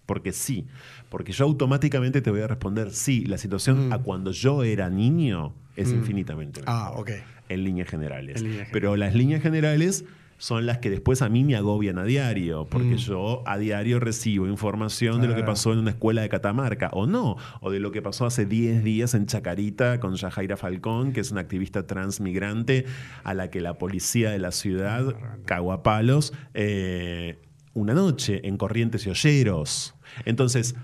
Porque 0.07 0.33
sí, 0.33 0.67
porque 1.09 1.33
yo 1.33 1.45
automáticamente 1.45 2.21
te 2.21 2.31
voy 2.31 2.41
a 2.41 2.49
responder, 2.49 2.91
sí, 2.91 3.25
la 3.25 3.39
situación 3.39 3.93
a 3.93 3.99
cuando 3.99 4.33
yo 4.33 4.65
era 4.65 4.91
niño 4.91 5.55
es 5.77 5.93
infinitamente 5.93 6.61
mejor. 6.61 6.75
Ah, 6.75 6.93
ok. 6.97 7.11
En 7.49 7.65
líneas 7.65 7.89
generales. 7.89 8.37
En 8.39 8.51
líneas 8.51 8.69
Pero 8.73 8.97
las 8.97 9.15
líneas 9.15 9.43
generales 9.43 10.05
son 10.43 10.67
las 10.67 10.79
que 10.79 10.91
después 10.91 11.23
a 11.23 11.29
mí 11.29 11.45
me 11.45 11.55
agobian 11.55 11.99
a 11.99 12.05
diario, 12.05 12.67
porque 12.69 12.95
Mm. 12.95 12.97
yo 12.97 13.45
a 13.47 13.59
diario 13.59 14.01
recibo 14.01 14.49
información 14.49 15.21
de 15.21 15.29
lo 15.29 15.37
que 15.37 15.45
pasó 15.45 15.73
en 15.73 15.79
una 15.79 15.91
escuela 15.91 16.21
de 16.23 16.29
Catamarca, 16.29 16.91
o 16.95 17.07
no, 17.07 17.37
o 17.61 17.71
de 17.71 17.79
lo 17.79 17.93
que 17.93 18.03
pasó 18.03 18.27
hace 18.27 18.45
10 18.45 18.83
días 18.83 19.15
en 19.15 19.27
Chacarita 19.27 20.01
con 20.01 20.17
Yajaira 20.17 20.57
Falcón, 20.57 21.13
que 21.13 21.21
es 21.21 21.31
una 21.31 21.43
activista 21.43 21.87
transmigrante 21.87 22.87
a 23.23 23.35
la 23.35 23.51
que 23.51 23.61
la 23.61 23.79
policía 23.79 24.31
de 24.33 24.41
la 24.41 24.51
ciudad 24.51 25.15
cagó 25.45 25.73
a 25.73 25.85
palos 25.85 26.33
eh, 26.55 27.39
una 27.73 27.95
noche 27.95 28.41
en 28.43 28.57
Corrientes 28.57 29.07
y 29.07 29.11
Olleros. 29.11 29.95
Entonces, 30.25 30.75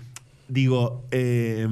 digo, 0.47 1.05
eh, 1.11 1.67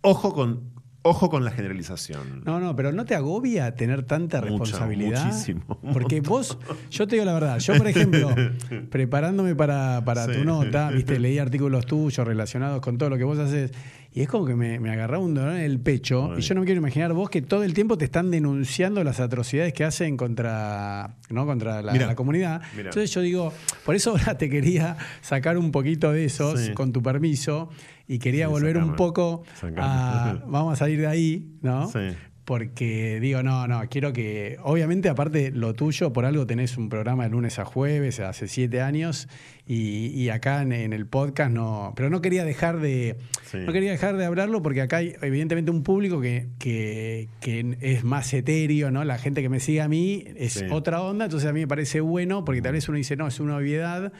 ojo 0.00 0.32
con... 0.34 0.75
Ojo 1.08 1.30
con 1.30 1.44
la 1.44 1.50
generalización. 1.52 2.42
No, 2.44 2.58
no, 2.58 2.74
pero 2.74 2.90
¿no 2.92 3.04
te 3.04 3.14
agobia 3.14 3.74
tener 3.76 4.02
tanta 4.04 4.40
responsabilidad? 4.40 5.24
muchísimo, 5.24 5.62
Porque 5.92 6.20
vos, 6.20 6.58
yo 6.90 7.06
te 7.06 7.14
digo 7.16 7.24
la 7.24 7.32
verdad, 7.34 7.58
yo 7.60 7.74
por 7.76 7.86
ejemplo, 7.86 8.34
preparándome 8.90 9.54
para, 9.54 10.02
para 10.04 10.26
Sí. 10.26 10.32
tu 10.32 10.44
nota, 10.44 10.90
viste, 10.90 11.18
leí 11.20 11.38
artículos 11.38 11.86
tuyos 11.86 12.26
relacionados 12.26 12.80
con 12.80 12.98
todo 12.98 13.10
lo 13.10 13.16
que 13.18 13.24
vos 13.24 13.38
haces, 13.38 13.72
y 14.16 14.22
es 14.22 14.28
como 14.28 14.46
que 14.46 14.54
me, 14.56 14.80
me 14.80 14.90
agarraba 14.90 15.22
un 15.22 15.34
dolor 15.34 15.52
en 15.56 15.60
el 15.60 15.78
pecho, 15.78 16.30
Ay. 16.32 16.38
y 16.38 16.40
yo 16.40 16.54
no 16.54 16.62
me 16.62 16.64
quiero 16.64 16.78
imaginar 16.80 17.12
vos 17.12 17.28
que 17.28 17.42
todo 17.42 17.62
el 17.64 17.74
tiempo 17.74 17.98
te 17.98 18.06
están 18.06 18.30
denunciando 18.30 19.04
las 19.04 19.20
atrocidades 19.20 19.74
que 19.74 19.84
hacen 19.84 20.16
contra, 20.16 21.16
¿no? 21.28 21.44
contra 21.44 21.82
la, 21.82 22.14
comunidad. 22.14 22.62
mirá. 22.74 22.88
Entonces 22.88 23.10
yo 23.12 23.20
digo, 23.20 23.52
por 23.84 23.94
eso 23.94 24.12
ahora 24.12 24.38
te 24.38 24.48
quería 24.48 24.96
sacar 25.20 25.58
un 25.58 25.70
poquito 25.70 26.12
de 26.12 26.24
esos, 26.24 26.58
Sí. 26.60 26.72
con 26.72 26.92
tu 26.94 27.02
permiso, 27.02 27.68
y 28.08 28.18
quería 28.18 28.46
Sí, 28.46 28.52
volver 28.52 28.78
un 28.78 28.96
poco 28.96 29.42
sacame. 29.54 29.76
a, 29.82 30.38
vamos 30.46 30.72
a 30.72 30.76
salir 30.76 30.98
de 31.00 31.06
ahí, 31.08 31.50
¿no? 31.60 31.86
Sí. 31.90 31.98
Porque 32.46 33.18
digo, 33.20 33.42
no, 33.42 33.66
no, 33.66 33.82
quiero 33.90 34.12
que, 34.12 34.56
obviamente 34.62 35.08
aparte 35.08 35.50
lo 35.50 35.74
tuyo, 35.74 36.12
por 36.12 36.24
algo 36.24 36.46
tenés 36.46 36.76
un 36.76 36.88
programa 36.88 37.24
de 37.24 37.30
lunes 37.30 37.58
a 37.58 37.64
jueves, 37.64 38.20
hace 38.20 38.46
siete 38.46 38.80
años, 38.80 39.26
y, 39.66 40.06
y 40.14 40.28
acá 40.28 40.62
en, 40.62 40.70
en 40.70 40.92
el 40.92 41.06
podcast 41.06 41.50
no, 41.50 41.92
pero 41.96 42.08
no 42.08 42.22
quería 42.22 42.44
dejar 42.44 42.78
de, 42.78 43.16
Sí. 43.50 43.58
no 43.66 43.72
quería 43.72 43.90
dejar 43.90 44.16
de 44.16 44.24
hablarlo 44.24 44.62
porque 44.62 44.80
acá 44.80 44.98
hay 44.98 45.14
evidentemente 45.22 45.72
un 45.72 45.82
público 45.82 46.20
que, 46.20 46.46
que, 46.60 47.28
que 47.40 47.76
es 47.80 48.04
más 48.04 48.32
etéreo, 48.32 48.92
¿no? 48.92 49.02
La 49.04 49.18
gente 49.18 49.42
que 49.42 49.48
me 49.48 49.58
sigue 49.58 49.80
a 49.80 49.88
mí 49.88 50.22
es 50.36 50.52
Sí. 50.52 50.66
otra 50.70 51.02
onda, 51.02 51.24
entonces 51.24 51.50
a 51.50 51.52
mí 51.52 51.58
me 51.60 51.68
parece 51.68 52.00
bueno, 52.00 52.44
porque 52.44 52.62
tal 52.62 52.74
vez 52.74 52.88
uno 52.88 52.96
dice, 52.96 53.16
no, 53.16 53.26
es 53.26 53.40
una 53.40 53.56
obviedad, 53.56 54.12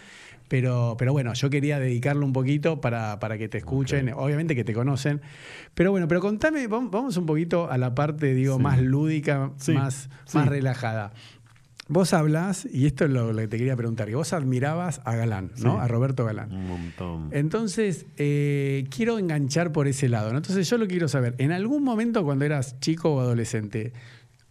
pero, 0.49 0.97
pero 0.99 1.13
bueno, 1.13 1.33
yo 1.35 1.51
quería 1.51 1.79
dedicarlo 1.79 2.25
un 2.25 2.33
poquito 2.33 2.81
para, 2.81 3.19
para 3.19 3.39
que 3.39 3.49
te 3.49 3.59
escuchen, 3.59 4.13
obviamente 4.15 4.55
que 4.55 4.65
te 4.65 4.73
conocen. 4.73 5.21
Pero 5.75 5.91
bueno, 5.91 6.09
pero 6.09 6.21
contame, 6.21 6.69
vam- 6.69 6.91
vamos 6.91 7.17
un 7.17 7.27
poquito 7.27 7.71
a 7.71 7.79
la 7.79 7.95
parte, 7.95 8.35
digo, 8.35 8.57
Sí. 8.57 8.63
más 8.63 8.81
lúdica, 8.81 9.51
Sí, 9.57 9.73
más, 9.73 10.09
sí. 10.25 10.39
más 10.39 10.49
relajada. 10.49 11.13
Vos 11.89 12.13
hablás, 12.15 12.67
y 12.73 12.87
esto 12.87 13.05
es 13.05 13.11
lo, 13.13 13.33
lo 13.33 13.39
que 13.43 13.47
te 13.47 13.59
quería 13.59 13.77
preguntar, 13.77 14.09
que 14.09 14.17
vos 14.17 14.33
admirabas 14.33 15.01
a 15.05 15.15
Galán, 15.15 15.53
¿no? 15.63 15.75
Sí. 15.75 15.79
A 15.81 15.87
Roberto 15.87 16.25
Galán. 16.25 16.51
Un 16.53 16.67
montón. 16.67 17.29
Entonces, 17.31 18.07
eh, 18.17 18.87
quiero 18.91 19.21
enganchar 19.21 19.71
por 19.71 19.87
ese 19.87 20.09
lado. 20.09 20.33
¿no? 20.33 20.39
Entonces, 20.39 20.69
yo 20.69 20.79
lo 20.79 20.89
quiero 20.89 21.07
saber. 21.07 21.37
¿En 21.39 21.53
algún 21.53 21.85
momento 21.85 22.25
cuando 22.25 22.45
eras 22.45 22.81
chico 22.81 23.15
o 23.15 23.21
adolescente, 23.21 23.93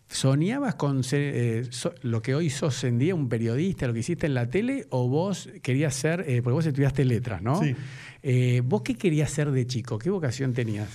soñabas 0.07 0.75
con 0.75 1.03
ser 1.03 1.21
eh, 1.35 1.63
so- 1.71 1.93
lo 2.03 2.21
que 2.21 2.35
hoy 2.35 2.49
sos 2.49 2.83
en 2.83 2.97
día, 2.99 3.15
un 3.15 3.27
periodista, 3.29 3.87
lo 3.87 3.93
que 3.93 3.99
hiciste 3.99 4.27
en 4.27 4.33
la 4.35 4.49
tele, 4.49 4.85
o 4.89 5.07
vos 5.09 5.49
querías 5.61 5.93
ser, 5.95 6.21
eh, 6.27 6.41
porque 6.41 6.53
vos 6.53 6.65
estudiaste 6.65 7.05
letras, 7.05 7.41
¿no? 7.41 7.61
Sí. 7.61 7.75
Eh, 8.23 8.61
¿Vos 8.65 8.81
qué 8.83 8.95
querías 8.95 9.29
ser 9.31 9.51
de 9.51 9.65
chico? 9.67 9.97
¿Qué 9.99 10.09
vocación 10.09 10.53
tenías? 10.53 10.89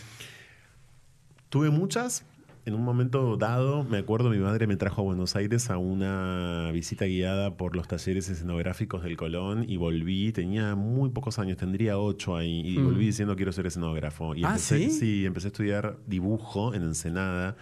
Tuve 1.48 1.70
muchas. 1.70 2.24
En 2.66 2.74
un 2.74 2.82
momento 2.84 3.36
dado, 3.38 3.84
me 3.84 3.96
acuerdo, 3.98 4.28
mi 4.28 4.36
madre 4.38 4.66
me 4.66 4.76
trajo 4.76 5.00
a 5.00 5.04
Buenos 5.04 5.34
Aires 5.34 5.70
a 5.70 5.78
una 5.78 6.70
visita 6.72 7.06
guiada 7.06 7.56
por 7.56 7.74
los 7.74 7.88
talleres 7.88 8.28
escenográficos 8.28 9.02
del 9.02 9.16
Colón 9.16 9.64
y 9.66 9.78
volví, 9.78 10.30
tenía 10.32 10.74
muy 10.76 11.08
pocos 11.08 11.38
años, 11.38 11.56
tendría 11.56 11.98
ocho 11.98 12.36
ahí, 12.36 12.60
y 12.66 12.78
Mm. 12.78 12.84
volví 12.84 13.06
diciendo 13.06 13.34
quiero 13.34 13.50
ser 13.52 13.66
escenógrafo. 13.66 14.34
Y 14.34 14.44
Ah, 14.44 14.48
empecé, 14.50 14.90
¿sí? 14.90 15.24
empecé 15.24 15.46
a 15.46 15.48
estudiar 15.48 15.96
dibujo 16.06 16.74
en 16.74 16.82
Ensenada 16.82 17.56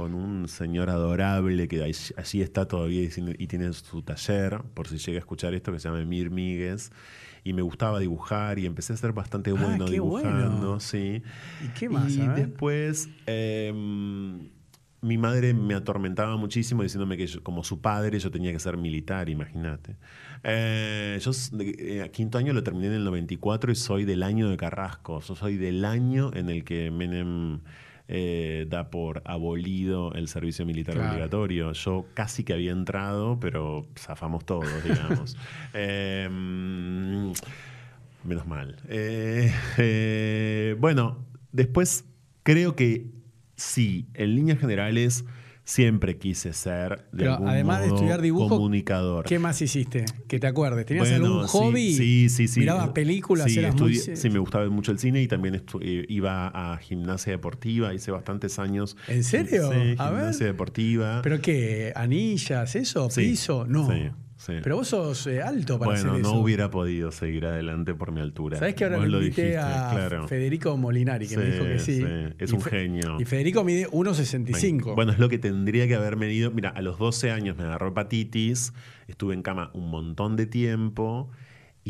con 0.00 0.14
un 0.14 0.48
señor 0.48 0.88
adorable 0.88 1.68
que 1.68 1.82
allí, 1.82 2.40
está 2.40 2.66
todavía 2.66 3.02
y 3.02 3.46
tiene- 3.46 3.72
su 3.74 4.00
taller, 4.02 4.62
por 4.72 4.88
si 4.88 4.96
llega 4.96 5.18
a 5.18 5.20
escuchar 5.20 5.52
esto, 5.52 5.72
que 5.72 5.78
se 5.78 5.88
llama 5.88 6.00
Emir 6.00 6.30
Míguez. 6.30 6.90
Y 7.44 7.52
me 7.52 7.60
gustaba 7.62 7.98
dibujar 7.98 8.58
y 8.58 8.64
empecé 8.66 8.94
a 8.94 8.96
ser 8.96 9.12
bastante 9.12 9.50
Ah, 9.50 9.54
bueno 9.62 9.84
qué 9.84 9.92
dibujando, 9.92 10.58
bueno. 10.58 10.80
sí. 10.80 11.22
¿Y 11.64 11.68
qué 11.78 11.88
más? 11.90 12.10
Y 12.12 12.26
después 12.28 13.08
em, 13.26 14.48
mi 15.02 15.16
madre 15.18 15.54
me 15.54 15.74
atormentaba 15.74 16.36
muchísimo 16.36 16.82
diciéndome 16.82 17.16
que 17.16 17.26
yo- 17.26 17.42
como 17.42 17.62
su 17.64 17.80
padre 17.80 18.18
yo 18.18 18.30
tenía 18.30 18.52
que 18.52 18.58
ser 18.58 18.76
militar, 18.76 19.28
imagínate. 19.28 19.96
Eh, 20.44 21.18
yo 21.20 21.30
eh, 21.60 22.10
quinto 22.12 22.38
año 22.38 22.52
lo 22.54 22.62
terminé 22.62 22.86
en 22.88 22.92
el 22.94 23.04
94 23.04 23.70
y 23.72 23.74
soy 23.74 24.04
del 24.04 24.22
año 24.22 24.48
de 24.48 24.56
Carrasco. 24.56 25.20
Yo 25.20 25.34
soy 25.34 25.56
del 25.56 25.84
año 25.84 26.30
en 26.34 26.48
el 26.50 26.64
que 26.64 26.90
Menem 26.90 27.60
eh, 28.12 28.66
da 28.68 28.90
por 28.90 29.22
abolido 29.24 30.12
el 30.14 30.26
servicio 30.26 30.66
militar 30.66 30.96
Claro. 30.96 31.10
obligatorio. 31.12 31.72
Yo 31.72 32.06
casi 32.14 32.42
que 32.42 32.52
había 32.52 32.72
entrado, 32.72 33.38
pero 33.38 33.86
zafamos 33.96 34.44
todos, 34.44 34.66
digamos. 34.84 35.36
Em, 35.72 37.32
Menos 38.24 38.46
mal. 38.46 38.76
Eh, 38.88 39.50
eh, 39.78 40.76
bueno, 40.78 41.24
después 41.52 42.04
creo 42.42 42.76
que 42.76 43.06
sí, 43.56 44.08
en 44.14 44.34
líneas 44.34 44.58
generales 44.58 45.24
siempre 45.70 46.18
quise 46.18 46.52
ser 46.52 47.04
de 47.12 47.18
Pero 47.18 47.32
algún 47.34 47.48
además 47.48 47.80
de 47.80 47.86
modo 47.86 47.96
estudiar 47.96 48.20
dibujo, 48.20 48.48
comunicador. 48.48 49.24
¿Qué 49.24 49.38
más 49.38 49.62
hiciste? 49.62 50.04
Que 50.26 50.40
te 50.40 50.46
acuerdes. 50.48 50.84
¿Tenías 50.84 51.08
Bueno, 51.08 51.26
algún 51.26 51.48
sí, 51.48 51.58
hobby? 51.58 51.94
Sí, 51.94 52.28
sí, 52.28 52.48
sí. 52.48 52.60
¿Mirabas 52.60 52.88
películas? 52.88 53.46
Sí, 53.52 53.58
¿Eras 53.60 53.76
muy- 53.80 53.94
sí, 53.94 54.30
me 54.30 54.40
gustaba 54.40 54.68
mucho 54.68 54.90
el 54.90 54.98
cine 54.98 55.22
y 55.22 55.28
también 55.28 55.62
eh, 55.80 56.04
iba 56.08 56.48
a 56.48 56.76
gimnasia 56.78 57.32
deportiva. 57.32 57.94
Hice 57.94 58.10
bastantes 58.10 58.58
años. 58.58 58.96
¿En 59.06 59.22
serio? 59.22 59.70
Sí, 59.70 59.94
A 59.98 60.10
ver. 60.10 60.18
gimnasia 60.20 60.46
deportiva. 60.46 61.20
¿Pero 61.22 61.40
qué? 61.40 61.92
¿Anillas? 61.94 62.74
¿Eso? 62.74 63.08
Sí, 63.10 63.20
¿Piso? 63.30 63.64
No. 63.66 63.88
Sí. 64.40 64.54
Pero 64.62 64.76
vos 64.76 64.88
sos 64.88 65.26
eh, 65.26 65.42
alto 65.42 65.78
para 65.78 65.90
bueno, 65.90 66.12
hacer 66.12 66.22
no 66.22 66.32
hubiera 66.40 66.70
podido 66.70 67.12
seguir 67.12 67.44
adelante 67.44 67.92
por 67.94 68.10
mi 68.10 68.22
altura. 68.22 68.58
¿Sabés 68.58 68.74
que 68.74 68.84
ahora 68.84 68.96
Vos 68.96 69.08
lo 69.08 69.18
invité 69.18 69.42
dijiste, 69.42 69.58
a 69.58 69.90
claro. 69.92 70.28
Federico 70.28 70.74
Molinari, 70.78 71.28
que 71.28 71.36
me 71.36 71.44
dijo 71.44 71.64
que 71.64 71.78
sí? 71.78 71.98
sí, 71.98 72.06
es 72.38 72.50
Y 72.50 72.54
un 72.54 72.62
genio. 72.62 73.20
Y 73.20 73.26
Federico 73.26 73.64
mide 73.64 73.86
1,65. 73.90 74.94
Bueno, 74.94 75.12
es 75.12 75.18
lo 75.18 75.28
que 75.28 75.38
tendría 75.38 75.86
que 75.86 75.94
haber 75.94 76.16
medido. 76.16 76.50
Mira, 76.50 76.70
a 76.70 76.80
los 76.80 76.98
12 76.98 77.30
años 77.30 77.58
me 77.58 77.64
agarró 77.64 77.88
hepatitis, 77.88 78.72
estuve 79.08 79.34
en 79.34 79.42
cama 79.42 79.70
un 79.74 79.90
montón 79.90 80.36
de 80.36 80.46
tiempo 80.46 81.30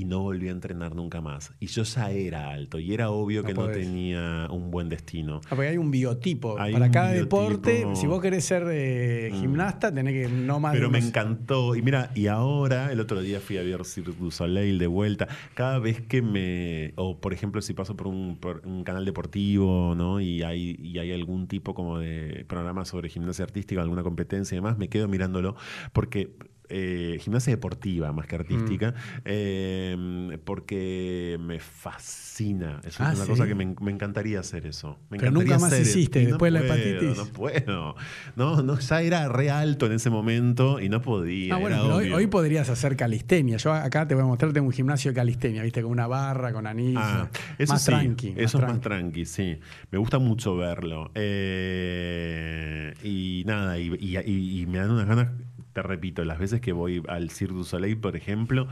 y 0.01 0.05
no 0.05 0.20
volví 0.20 0.48
a 0.48 0.53
entrenar 0.53 0.94
nunca 0.94 1.20
más. 1.20 1.53
Y 1.61 1.66
yo 1.66 1.82
ya 1.82 2.11
era 2.11 2.51
alto 2.51 2.78
y 2.78 2.94
era 2.94 3.11
obvio 3.11 3.42
No 3.42 3.48
que 3.48 3.55
no 3.55 3.68
tenía 3.68 4.48
un 4.51 4.70
buen 4.70 4.88
destino. 4.88 5.40
Ah, 5.46 5.51
porque 5.51 5.68
hay 5.68 5.76
un 5.76 5.90
biotipo. 5.90 6.59
Hay 6.59 6.72
Para 6.72 6.86
un 6.86 6.92
cada 6.92 7.12
biotipo. 7.12 7.40
deporte, 7.42 7.86
si 7.94 8.07
vos 8.07 8.20
querés 8.20 8.44
ser 8.44 8.64
eh, 8.70 9.30
Mm. 9.32 9.40
gimnasta, 9.40 9.92
tenés 9.92 10.14
que 10.14 10.32
no 10.34 10.59
más 10.61 10.72
Pero 10.72 10.90
me 10.90 10.98
encantó. 10.98 11.74
Y 11.76 11.82
mira, 11.82 12.11
y 12.14 12.26
ahora, 12.28 12.92
el 12.92 13.01
otro 13.01 13.20
día 13.20 13.40
fui 13.40 13.59
a 13.59 13.62
ver 13.62 13.84
Cirque 13.84 14.12
du 14.18 14.30
Soleil 14.30 14.78
de 14.78 14.86
vuelta. 14.86 15.28
Cada 15.55 15.78
vez 15.78 16.01
que 16.01 16.22
me. 16.22 16.92
O 16.96 17.18
por 17.20 17.32
ejemplo, 17.32 17.61
si 17.62 17.74
paso 17.74 17.96
por 17.96 18.07
un, 18.07 18.36
por 18.40 18.62
un 18.64 18.84
canal 18.84 19.05
deportivo, 19.05 19.94
¿no? 19.94 20.20
Y 20.20 20.42
hay, 20.42 20.76
y 20.82 20.98
hay 20.98 21.12
algún 21.12 21.46
tipo 21.46 21.74
como 21.74 21.98
de 21.98 22.44
programa 22.48 22.84
sobre 22.84 23.09
gimnasia 23.09 23.44
artística, 23.44 23.80
alguna 23.82 24.03
competencia 24.03 24.55
y 24.55 24.59
demás, 24.59 24.78
me 24.78 24.88
quedo 24.88 25.09
mirándolo. 25.09 25.57
Porque. 25.92 26.30
Eh, 26.71 27.18
gimnasia 27.21 27.53
deportiva 27.53 28.12
más 28.12 28.27
que 28.27 28.37
artística, 28.37 28.91
Mm. 28.93 28.95
eh, 29.25 30.39
porque 30.45 31.37
me 31.41 31.61
fascina. 31.61 32.81
Es 32.85 33.01
Ah, 33.01 33.12
una 33.14 33.25
¿sí? 33.25 33.31
cosa 33.31 33.47
que 33.47 33.55
me, 33.55 33.75
me 33.81 33.91
encantaría 33.91 34.41
hacer 34.41 34.66
eso. 34.66 34.99
Me 35.11 35.18
Pero 35.18 35.31
encantaría 35.31 35.55
nunca 35.55 35.59
más 35.59 35.73
hacer- 35.73 35.83
hiciste 35.87 36.23
no 36.23 36.29
después 36.29 36.53
de 36.53 36.61
la 36.61 36.66
puedo, 36.66 36.81
hepatitis. 36.83 37.16
No 37.16 37.27
puedo. 37.27 37.95
No, 38.37 38.62
no, 38.62 38.79
ya 38.79 39.03
era 39.03 39.29
re 39.29 39.51
alto 39.51 39.87
en 39.87 39.93
ese 39.93 40.09
momento 40.11 40.81
y 40.81 40.89
no 40.89 41.03
podía. 41.03 41.55
Ah, 41.55 41.59
bueno, 41.59 41.83
hoy, 41.95 42.11
hoy 42.12 42.27
podrías 42.29 42.68
hacer 42.71 42.97
calistenia. 42.97 43.57
Yo 43.59 43.73
acá 43.73 44.07
te 44.09 44.14
voy 44.14 44.25
a 44.25 44.27
mostrar, 44.27 44.53
tengo 44.53 44.66
un 44.68 44.73
gimnasio 44.73 45.11
de 45.11 45.14
calistenia, 45.16 45.62
¿viste? 45.62 45.83
Con 45.83 45.91
una 45.91 46.07
barra, 46.07 46.53
con 46.53 46.66
anillos. 46.66 47.03
Ah, 47.05 47.29
eso 47.59 47.73
más 47.75 47.83
sí, 47.83 47.91
tranqui. 47.91 48.29
Eso 48.37 48.59
es 48.59 48.64
más 48.64 48.81
tranqui. 48.81 48.81
tranqui, 48.81 49.25
sí. 49.27 49.59
Me 49.91 49.99
gusta 49.99 50.18
mucho 50.18 50.57
verlo. 50.57 51.11
Eh, 51.14 52.95
y 53.03 53.43
nada, 53.47 53.79
y, 53.79 53.89
y- 54.01 54.16
y- 54.18 54.61
y 54.62 54.66
me 54.66 54.79
dan 54.79 54.91
unas 54.91 55.07
ganas, 55.07 55.29
te 55.73 55.83
repito, 55.83 56.25
las 56.25 56.39
veces 56.39 56.61
que 56.61 56.73
voy 56.73 57.03
al 57.09 57.31
Cirque 57.31 57.55
du 57.55 57.64
Soleil, 57.64 57.99
por 57.99 58.16
ejemplo, 58.16 58.68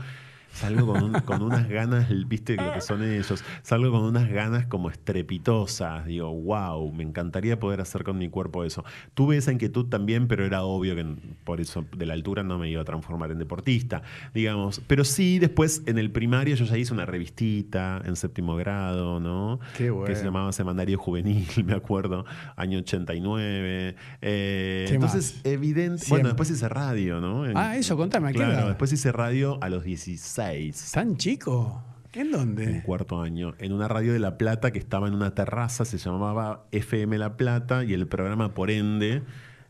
salgo 0.53 0.87
con, 0.93 1.03
un- 1.03 1.19
con 1.21 1.41
unas 1.41 1.67
ganas, 1.69 2.07
viste 2.27 2.55
lo 2.55 2.73
que 2.73 2.81
son 2.81 3.03
ellos, 3.03 3.43
salgo 3.61 3.91
con 3.91 4.01
unas 4.03 4.29
ganas 4.29 4.65
como 4.65 4.89
estrepitosas. 4.89 6.05
Digo, 6.05 6.33
wow, 6.33 6.91
me 6.91 7.03
encantaría 7.03 7.59
poder 7.59 7.81
hacer 7.81 8.03
con 8.03 8.17
mi 8.17 8.29
cuerpo 8.29 8.63
eso. 8.63 8.83
Tuve 9.13 9.37
esa 9.37 9.51
inquietud 9.51 9.85
también, 9.87 10.27
pero 10.27 10.45
era 10.45 10.63
obvio 10.63 10.95
que 10.95 11.05
por 11.43 11.61
eso 11.61 11.85
de 11.95 12.05
la 12.05 12.13
altura 12.13 12.43
no 12.43 12.57
me 12.57 12.69
iba 12.69 12.81
a 12.81 12.85
transformar 12.85 13.31
en 13.31 13.39
deportista, 13.39 14.01
digamos. 14.33 14.81
Pero 14.87 15.03
sí, 15.03 15.39
después 15.39 15.83
en 15.85 15.97
el 15.97 16.11
primario 16.11 16.55
yo 16.55 16.65
ya 16.65 16.77
hice 16.77 16.93
una 16.93 17.05
revistita 17.05 18.01
en 18.05 18.15
séptimo 18.15 18.55
grado, 18.55 19.19
¿no? 19.19 19.59
Qué 19.77 19.89
bueno. 19.89 20.05
Que 20.07 20.15
se 20.15 20.25
llamaba 20.25 20.51
Semanario 20.51 20.97
Juvenil, 20.97 21.47
me 21.65 21.73
acuerdo, 21.73 22.25
año 22.55 22.79
89. 22.79 23.95
Eh, 24.21 24.85
¿Qué 24.87 24.95
entonces, 24.95 25.35
más? 25.35 25.45
evidente. 25.45 25.97
Siempre. 25.99 26.09
Bueno, 26.09 26.29
después 26.29 26.49
hice 26.51 26.67
radio, 26.69 27.19
¿no? 27.21 27.45
En- 27.45 27.57
Ah, 27.57 27.77
eso, 27.77 27.95
contame, 27.97 28.29
¿a 28.29 28.31
qué 28.31 28.37
Claro, 28.37 28.53
edad? 28.53 28.67
después 28.67 28.91
hice 28.93 29.11
radio 29.11 29.57
a 29.61 29.69
los 29.69 29.83
16. 29.83 30.48
¿Tan 30.93 31.17
chico? 31.17 31.83
¿En 32.13 32.21
En 32.27 32.31
dónde? 32.31 32.81
cuarto 32.85 33.21
año, 33.21 33.53
en 33.59 33.71
una 33.71 33.87
radio 33.87 34.13
de 34.13 34.19
La 34.19 34.37
Plata 34.37 34.71
que 34.71 34.79
estaba 34.79 35.07
en 35.07 35.13
una 35.13 35.35
terraza, 35.35 35.85
se 35.85 35.97
llamaba 35.99 36.65
FM 36.71 37.17
La 37.19 37.37
Plata 37.37 37.83
y 37.83 37.93
el 37.93 38.07
programa, 38.07 38.53
por 38.55 38.71
ende, 38.71 39.21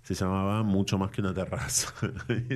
se 0.04 0.14
llamaba 0.16 0.64
Mucho 0.64 0.98
más 0.98 1.12
que 1.12 1.20
una 1.20 1.34
terraza. 1.34 1.94
Te- 2.28 2.48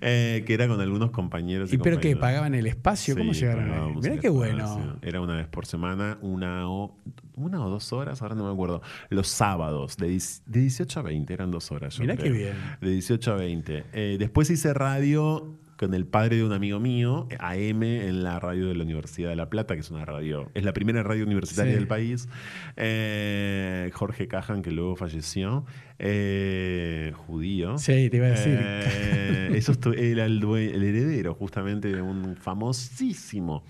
eh, 0.00 0.42
que 0.44 0.54
era 0.54 0.66
con 0.66 0.80
algunos 0.80 1.12
compañeros. 1.12 1.72
¿Y 1.72 1.78
pero 1.78 2.00
qué? 2.00 2.12
compañeras. 2.14 2.20
¿Pagaban 2.20 2.54
el 2.56 2.66
espacio? 2.66 3.16
¿Cómo 3.16 3.32
llegaron 3.32 3.70
ahí? 3.72 3.94
Mirá 4.02 4.16
qué 4.18 4.28
bueno. 4.28 4.98
Era 5.02 5.20
una 5.20 5.36
vez 5.36 5.46
por 5.46 5.66
semana, 5.66 6.18
una 6.20 6.68
o, 6.68 6.98
una 7.36 7.64
o 7.64 7.70
dos 7.70 7.92
horas, 7.92 8.22
ahora 8.22 8.34
no 8.34 8.44
me 8.46 8.52
acuerdo. 8.52 8.82
Los 9.08 9.28
sábados, 9.28 9.96
de, 9.96 10.08
de 10.46 10.60
18 10.60 10.98
a 10.98 11.02
20, 11.04 11.32
eran 11.32 11.52
dos 11.52 11.70
horas. 11.70 11.94
yo 11.94 12.00
Mirá 12.02 12.16
qué 12.16 12.30
bien. 12.30 12.54
De 12.80 12.90
18 12.90 13.32
a 13.32 13.36
20. 13.36 13.84
Eh, 13.92 14.16
después 14.18 14.50
hice 14.50 14.74
radio 14.74 15.56
con 15.76 15.92
el 15.94 16.06
padre 16.06 16.36
de 16.36 16.44
un 16.44 16.52
amigo 16.52 16.80
mío, 16.80 17.28
AM, 17.38 17.82
en 17.82 18.22
la 18.22 18.40
radio 18.40 18.68
de 18.68 18.74
la 18.74 18.82
Universidad 18.84 19.28
de 19.30 19.36
La 19.36 19.50
Plata, 19.50 19.74
que 19.74 19.80
es 19.80 19.90
una 19.90 20.04
radio, 20.04 20.50
es 20.54 20.64
la 20.64 20.72
primera 20.72 21.02
radio 21.02 21.24
universitaria 21.24 21.72
Sí. 21.72 21.78
del 21.78 21.86
país. 21.86 22.28
Eh, 22.76 23.90
Jorge 23.94 24.26
Cajan, 24.28 24.62
que 24.62 24.70
luego 24.70 24.96
falleció, 24.96 25.64
eh, 25.98 27.12
judío. 27.14 27.76
Sí, 27.78 28.08
te 28.10 28.16
iba 28.16 28.26
a 28.26 28.30
decir. 28.30 28.58
Eh, 28.60 29.50
eso 29.54 29.72
era 29.96 30.24
el, 30.24 30.42
heredero 30.44 31.34
justamente 31.34 31.88
de 31.92 32.00
un 32.02 32.36
famosísimo, 32.36 33.64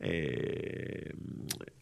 eh, 0.00 1.12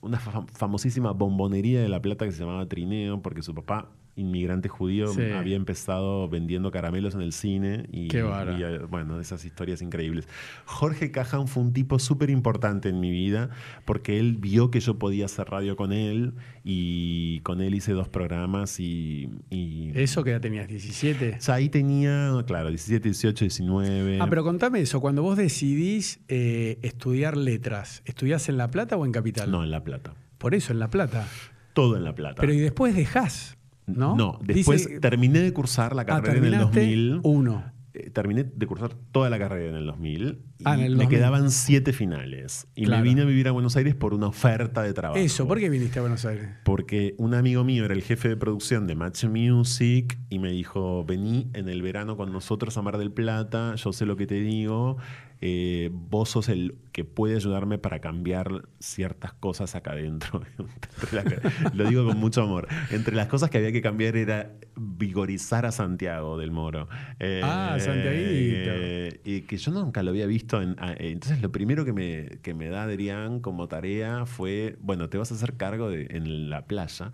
una 0.00 0.18
fa- 0.18 0.46
famosísima 0.55 1.12
bombonería 1.12 1.80
de 1.82 1.88
La 1.88 2.00
Plata 2.00 2.24
que 2.24 2.32
se 2.32 2.40
llamaba 2.40 2.66
Trineo, 2.68 3.20
porque 3.22 3.42
su 3.42 3.55
papá, 3.55 3.90
inmigrante 4.15 4.69
judío, 4.69 5.09
Sí. 5.09 5.23
había 5.23 5.57
empezado 5.57 6.29
vendiendo 6.29 6.71
caramelos 6.71 7.15
en 7.15 7.23
el 7.23 7.33
cine 7.33 7.87
y, 7.91 8.09
Qué 8.09 8.19
y, 8.19 8.63
eh, 8.63 8.79
bueno, 8.91 9.19
esas 9.21 9.45
historias 9.45 9.81
increíbles. 9.81 10.29
Jorge 10.67 11.11
Cajan 11.11 11.49
fue 11.49 11.63
un 11.63 11.73
tipo 11.73 11.99
súper 11.99 12.29
importante 12.31 12.91
en 12.91 13.01
mi 13.01 13.11
vida 13.11 13.49
porque 13.87 14.19
él 14.21 14.37
vio 14.39 14.71
que 14.71 14.81
yo 14.81 14.99
podía 14.99 15.25
hacer 15.25 15.49
radio 15.49 15.77
con 15.77 15.93
él 15.93 16.35
y 16.63 17.41
con 17.41 17.61
él 17.63 17.75
hice 17.75 17.93
dos 17.93 18.09
programas 18.09 18.81
y... 18.81 19.31
y- 19.51 19.93
¿Eso 19.95 20.23
que 20.25 20.31
ya 20.33 20.41
tenías? 20.41 20.69
¿17? 20.69 21.39
o 21.39 21.41
sea, 21.41 21.55
ahí 21.55 21.69
tenía, 21.69 22.33
claro, 22.47 22.69
17, 22.69 23.09
18, 23.09 23.45
19. 23.47 24.19
Ah, 24.21 24.27
pero 24.29 24.45
contame 24.45 24.81
eso. 24.81 25.01
Cuando 25.01 25.23
vos 25.23 25.37
decidís 25.39 26.21
eh, 26.29 26.79
estudiar 26.83 27.37
letras, 27.37 28.03
¿estudiás 28.05 28.49
en 28.49 28.59
La 28.59 28.71
Plata 28.71 28.97
o 28.97 29.07
en 29.07 29.13
Capital? 29.13 29.51
No, 29.51 29.65
en 29.65 29.71
La 29.71 29.83
Plata. 29.85 30.15
Por 30.39 30.55
eso, 30.55 30.73
en 30.73 30.79
La 30.81 30.91
Plata. 30.91 31.27
Todo 31.73 31.97
en 31.97 32.05
La 32.05 32.15
Plata. 32.15 32.41
Pero 32.41 32.53
y 32.53 32.59
después 32.61 32.95
dejás, 32.95 33.57
¿no? 33.87 34.16
No, 34.16 34.39
después 34.43 34.87
Dice- 34.87 35.01
terminé 35.01 35.41
de 35.41 35.53
cursar 35.53 35.95
la 35.95 36.03
Ah, 36.03 36.07
carrera 36.07 36.39
en 36.39 36.45
el 36.45 36.51
terminaste 36.53 36.80
2000. 36.80 37.20
Uno. 37.24 37.72
Eh, 37.95 38.09
terminé 38.09 38.45
de 38.45 38.66
cursar 38.66 38.95
toda 39.12 39.28
la 39.28 39.39
carrera 39.39 39.68
en 39.68 39.74
el 39.76 39.85
2000. 39.85 40.39
Y 40.59 40.62
Ah, 40.64 40.74
en 40.74 40.80
el 40.80 40.93
me 40.97 41.03
2000. 41.05 41.09
quedaban 41.11 41.51
siete 41.51 41.93
finales. 41.93 42.66
Y 42.74 42.85
Claro. 42.87 43.03
me 43.03 43.09
vine 43.11 43.20
a 43.20 43.24
vivir 43.26 43.49
a 43.49 43.51
Buenos 43.51 43.76
Aires 43.76 43.95
por 43.95 44.14
una 44.14 44.28
oferta 44.28 44.83
de 44.83 44.95
trabajo. 44.95 45.20
Eso, 45.20 45.47
¿por 45.47 45.59
qué 45.61 45.68
viniste 45.68 45.99
a 45.99 46.03
Buenos 46.03 46.24
Aires? 46.24 46.49
Porque 46.64 47.14
un 47.18 47.35
amigo 47.35 47.64
mío 47.64 47.85
era 47.85 47.93
el 47.93 48.01
jefe 48.03 48.30
de 48.30 48.37
producción 48.39 48.87
de 48.87 48.95
Match 48.95 49.24
Music 49.26 50.18
y 50.30 50.39
me 50.39 50.51
dijo, 50.53 51.05
vení 51.05 51.51
en 51.53 51.68
el 51.68 51.83
verano 51.83 52.16
con 52.16 52.33
nosotros 52.33 52.78
a 52.78 52.83
Mar 52.83 52.97
del 52.97 53.12
Plata, 53.12 53.74
yo 53.74 53.93
sé 53.93 54.07
lo 54.07 54.16
que 54.16 54.26
te 54.26 54.37
digo, 54.41 54.97
eh, 55.45 55.90
vos 55.93 56.30
sos 56.30 56.49
el 56.49 56.76
que 56.93 57.05
puede 57.05 57.34
ayudarme 57.34 57.76
para 57.76 57.99
cambiar 58.01 58.68
ciertas 58.78 59.32
cosas 59.32 59.74
acá 59.74 59.90
adentro. 59.90 60.40
Lo 61.74 61.88
digo 61.88 62.07
con 62.07 62.16
mucho 62.18 62.43
amor. 62.43 62.68
Entre 62.90 63.14
las 63.16 63.26
cosas 63.26 63.51
que 63.51 63.59
había 63.59 63.72
que 63.72 63.82
cambiar 63.82 64.16
era 64.16 64.53
vigorizar 64.76 65.66
a 65.66 65.72
Santiago 65.72 66.38
del 66.38 66.53
Moro. 66.53 66.88
Eh, 67.18 67.40
Ah, 67.43 67.76
Santiaguito. 67.80 68.70
eh, 68.72 69.20
y 69.24 69.40
que 69.43 69.57
yo 69.57 69.72
nunca 69.72 70.03
lo 70.03 70.11
había 70.11 70.26
visto. 70.26 70.62
En, 70.62 70.76
entonces, 70.99 71.43
lo 71.43 71.51
primero 71.51 71.84
que 71.84 71.93
me, 71.93 72.38
que 72.43 72.55
me 72.55 72.68
da 72.68 72.84
Adrián 72.84 73.40
como 73.40 73.66
tarea 73.68 74.26
fue: 74.26 74.76
bueno, 74.80 75.09
te 75.09 75.18
vas 75.18 75.32
a 75.32 75.34
hacer 75.34 75.57
cargo 75.57 75.90
de, 75.90 76.07
en 76.11 76.51
la 76.51 76.66
playa 76.66 77.11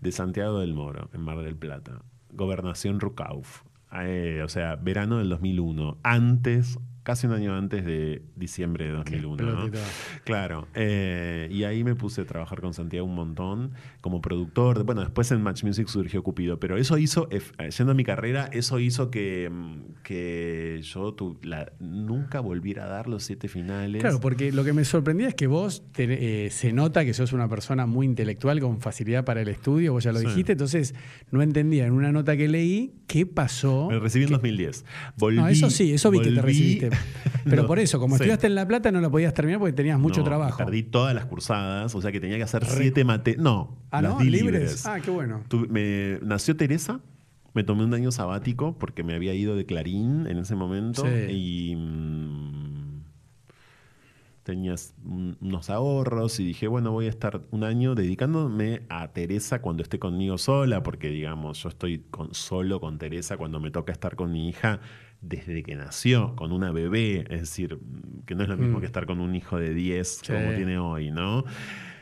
de 0.00 0.12
Santiago 0.12 0.60
del 0.60 0.72
Moro, 0.74 1.10
en 1.12 1.20
Mar 1.22 1.38
del 1.42 1.56
Plata. 1.56 2.02
Gobernación 2.32 3.00
Rucauf. 3.00 3.62
O 3.90 4.48
sea, 4.48 4.76
verano 4.76 5.18
del 5.18 5.28
2001. 5.28 5.98
Antes, 6.02 6.78
casi 7.02 7.26
un 7.26 7.32
año 7.32 7.54
antes 7.56 7.84
de 7.84 8.22
diciembre 8.36 8.84
de 8.86 8.92
2001. 8.92 9.42
¿no? 9.44 9.70
Claro. 10.24 10.68
eh, 10.74 11.48
y 11.50 11.64
ahí 11.64 11.82
me 11.84 11.94
puse 11.94 12.20
a 12.22 12.24
trabajar 12.26 12.60
con 12.60 12.74
Santiago 12.74 13.06
un 13.06 13.14
montón 13.14 13.72
como 14.00 14.20
productor. 14.20 14.84
Bueno, 14.84 15.00
después 15.00 15.30
en 15.32 15.42
Match 15.42 15.64
Music 15.64 15.88
surgió 15.88 16.22
Cupido, 16.22 16.60
pero 16.60 16.76
eso 16.76 16.98
hizo, 16.98 17.28
yendo 17.76 17.92
a 17.92 17.94
mi 17.94 18.04
carrera, 18.04 18.48
eso 18.52 18.78
hizo 18.78 19.10
que, 19.10 19.50
mm, 19.52 20.02
que 20.02 20.80
yo 20.82 21.12
tu- 21.14 21.38
la- 21.42 21.72
nunca 21.80 22.40
volviera 22.40 22.84
a 22.84 22.88
dar 22.88 23.08
los 23.08 23.24
siete 23.24 23.48
finales. 23.48 24.00
Claro, 24.00 24.20
porque 24.20 24.52
lo 24.52 24.62
que 24.64 24.72
me 24.72 24.84
sorprendía 24.84 25.28
es 25.28 25.34
que 25.34 25.46
vos 25.46 25.82
te- 25.92 26.46
eh, 26.46 26.50
se 26.50 26.72
nota 26.72 27.04
que 27.04 27.14
sos 27.14 27.32
una 27.32 27.48
persona 27.48 27.86
muy 27.86 28.06
intelectual 28.06 28.60
con 28.60 28.80
facilidad 28.80 29.24
para 29.24 29.42
el 29.42 29.48
estudio, 29.48 29.92
vos 29.92 30.04
ya 30.04 30.12
lo 30.12 30.20
Sí. 30.20 30.26
dijiste, 30.26 30.52
entonces 30.52 30.94
no 31.30 31.42
entendía 31.42 31.86
en 31.86 31.92
una 31.92 32.12
nota 32.12 32.36
que 32.36 32.48
leí 32.48 32.92
qué 33.08 33.26
pasó. 33.26 33.88
Me 33.90 33.98
recibí 33.98 34.24
en 34.24 34.28
que- 34.28 34.34
2010. 34.34 34.84
Volví, 35.18 35.36
no, 35.38 35.48
eso 35.48 35.68
sí, 35.70 35.92
eso 35.92 36.10
vi 36.10 36.20
que 36.20 36.30
te 36.30 36.42
recibiste. 36.42 36.90
Pero 37.44 37.62
No, 37.62 37.68
por 37.68 37.78
eso, 37.78 37.98
como 37.98 38.14
sí. 38.16 38.22
estudiaste 38.22 38.46
en 38.46 38.54
La 38.54 38.66
Plata, 38.68 38.92
no 38.92 39.00
lo 39.00 39.10
podías 39.10 39.34
terminar 39.34 39.58
porque 39.58 39.72
tenías 39.72 39.98
mucho 39.98 40.20
No, 40.20 40.24
trabajo. 40.24 40.56
Perdí 40.58 40.82
todas 40.84 41.14
las 41.14 41.24
cursadas, 41.26 41.94
o 41.94 42.00
sea 42.00 42.12
que 42.12 42.20
tenía 42.20 42.36
que 42.36 42.44
hacer 42.44 42.64
siete 42.64 43.04
materias. 43.04 43.42
No, 43.42 43.76
Ah, 43.90 44.00
las 44.02 44.12
¿no? 44.14 44.18
di 44.20 44.30
¿Libres? 44.30 44.52
libres. 44.60 44.86
Ah, 44.86 45.00
qué 45.00 45.10
bueno. 45.10 45.42
Me, 45.68 46.18
nació 46.22 46.56
Teresa, 46.56 47.00
me 47.54 47.64
tomé 47.64 47.84
un 47.84 47.92
año 47.94 48.10
sabático 48.12 48.78
porque 48.78 49.02
me 49.02 49.14
había 49.14 49.34
ido 49.34 49.56
de 49.56 49.66
Clarín 49.66 50.26
en 50.28 50.38
ese 50.38 50.54
momento 50.54 51.02
Sí. 51.04 51.32
y 51.72 51.76
mm, 51.76 53.02
tenías 54.44 54.94
un- 55.04 55.36
unos 55.40 55.70
ahorros 55.70 56.40
y 56.40 56.44
dije, 56.44 56.66
bueno, 56.66 56.90
voy 56.90 57.06
a 57.06 57.10
estar 57.10 57.42
un 57.52 57.62
año 57.64 57.94
dedicándome 57.94 58.82
a 58.88 59.12
Teresa 59.12 59.60
cuando 59.62 59.82
esté 59.82 59.98
conmigo 59.98 60.36
sola, 60.38 60.82
porque 60.82 61.10
digamos, 61.10 61.62
yo 61.62 61.68
estoy 61.68 62.00
con, 62.10 62.34
solo 62.34 62.80
con 62.80 62.98
Teresa 62.98 63.36
cuando 63.36 63.60
me 63.60 63.70
toca 63.70 63.92
estar 63.92 64.16
con 64.16 64.32
mi 64.32 64.48
hija. 64.48 64.80
Desde 65.22 65.62
que 65.62 65.74
nació 65.76 66.34
con 66.36 66.52
una 66.52 66.70
bebé, 66.72 67.24
es 67.30 67.40
decir, 67.40 67.78
que 68.26 68.34
no 68.34 68.42
es 68.42 68.48
lo 68.48 68.56
mismo 68.56 68.78
Mm. 68.78 68.80
que 68.80 68.86
estar 68.86 69.06
con 69.06 69.20
un 69.20 69.34
hijo 69.34 69.58
de 69.58 69.72
10 69.72 70.22
como 70.26 70.50
tiene 70.54 70.78
hoy, 70.78 71.10
¿no? 71.10 71.44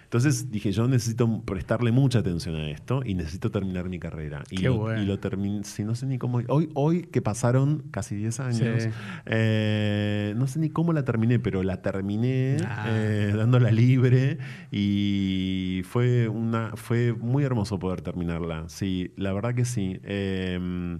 Entonces 0.05 0.51
dije, 0.51 0.73
yo 0.73 0.89
necesito 0.89 1.41
prestarle 1.43 1.93
mucha 1.93 2.19
atención 2.19 2.57
a 2.57 2.69
esto 2.69 3.01
y 3.05 3.15
necesito 3.15 3.53
terminar 3.53 3.89
mi 3.89 4.01
carrera. 4.01 4.43
Y 4.51 4.57
Qué 4.57 4.65
lo, 4.65 4.79
bueno. 4.79 5.01
y 5.01 5.07
lo 5.07 5.21
terminé, 5.21 5.63
sí, 5.63 5.85
no 5.85 5.95
sé 5.95 6.07
ni 6.07 6.19
cómo. 6.19 6.41
Hoy, 6.49 6.69
hoy 6.75 7.03
que 7.03 7.23
pasaron 7.23 7.85
casi 7.93 8.17
10 8.17 8.41
años, 8.41 8.83
Sí. 8.83 8.89
eh, 9.27 10.35
no 10.37 10.49
sé 10.49 10.59
ni 10.59 10.69
cómo 10.69 10.93
la 10.93 11.05
terminé, 11.05 11.39
pero 11.39 11.63
la 11.63 11.81
terminé 11.81 12.57
Ah. 12.67 12.87
eh, 12.89 13.33
dándola 13.37 13.71
libre 13.71 14.39
y 14.73 15.83
fue, 15.85 16.27
una, 16.29 16.73
fue 16.75 17.13
muy 17.13 17.45
hermoso 17.45 17.79
poder 17.79 18.01
terminarla. 18.01 18.65
Sí, 18.69 19.13
la 19.17 19.33
verdad 19.33 19.55
que 19.55 19.65
sí. 19.65 20.01
Eh, 20.03 20.99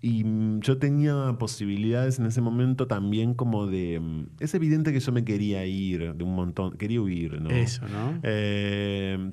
y 0.00 0.24
mm, 0.24 0.60
yo 0.60 0.78
tenía 0.78 1.36
posibilidades 1.38 2.18
en 2.18 2.26
ese 2.26 2.40
momento 2.40 2.86
también 2.86 3.34
como 3.34 3.66
de... 3.66 4.00
mm, 4.00 4.26
Es 4.40 4.54
evidente 4.54 4.92
que 4.92 5.00
yo 5.00 5.12
me 5.12 5.24
quería 5.24 5.64
ir 5.66 6.14
de 6.14 6.24
un 6.24 6.34
montón, 6.34 6.76
quería 6.76 7.00
huir, 7.00 7.40
¿no? 7.40 7.50
Eso, 7.50 7.88
¿no? 7.88 8.18
Eh, 8.22 9.30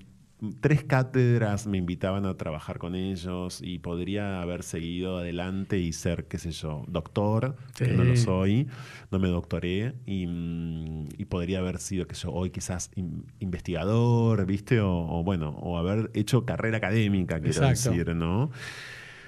tres 0.60 0.84
cátedras 0.84 1.66
me 1.66 1.78
invitaban 1.78 2.26
a 2.26 2.36
trabajar 2.36 2.78
con 2.78 2.94
ellos 2.94 3.62
y 3.64 3.80
podría 3.80 4.42
haber 4.42 4.64
seguido 4.64 5.18
adelante 5.18 5.80
y 5.80 5.94
ser, 5.94 6.26
qué 6.28 6.38
sé 6.38 6.52
yo, 6.52 6.84
doctor, 6.88 7.56
que 7.76 7.88
no 7.94 8.04
lo 8.04 8.16
soy, 8.16 8.68
no 9.12 9.18
me 9.18 9.30
doctoré 9.30 9.96
y, 10.06 10.28
mm, 10.28 11.08
y 11.18 11.26
podría 11.26 11.60
haber 11.60 11.80
sido, 11.80 12.06
que 12.06 12.16
yo, 12.16 12.32
hoy 12.32 12.50
quizás 12.52 12.92
in- 12.96 13.26
investigador, 13.40 14.46
¿viste? 14.46 14.82
O, 14.82 14.92
o 15.20 15.24
bueno, 15.24 15.50
o 15.62 15.78
haber 15.78 16.12
hecho 16.14 16.46
carrera 16.46 16.78
académica, 16.78 17.40
quiero 17.40 17.68
Exacto. 17.68 17.92
decir, 17.98 18.16
¿no? 18.16 18.52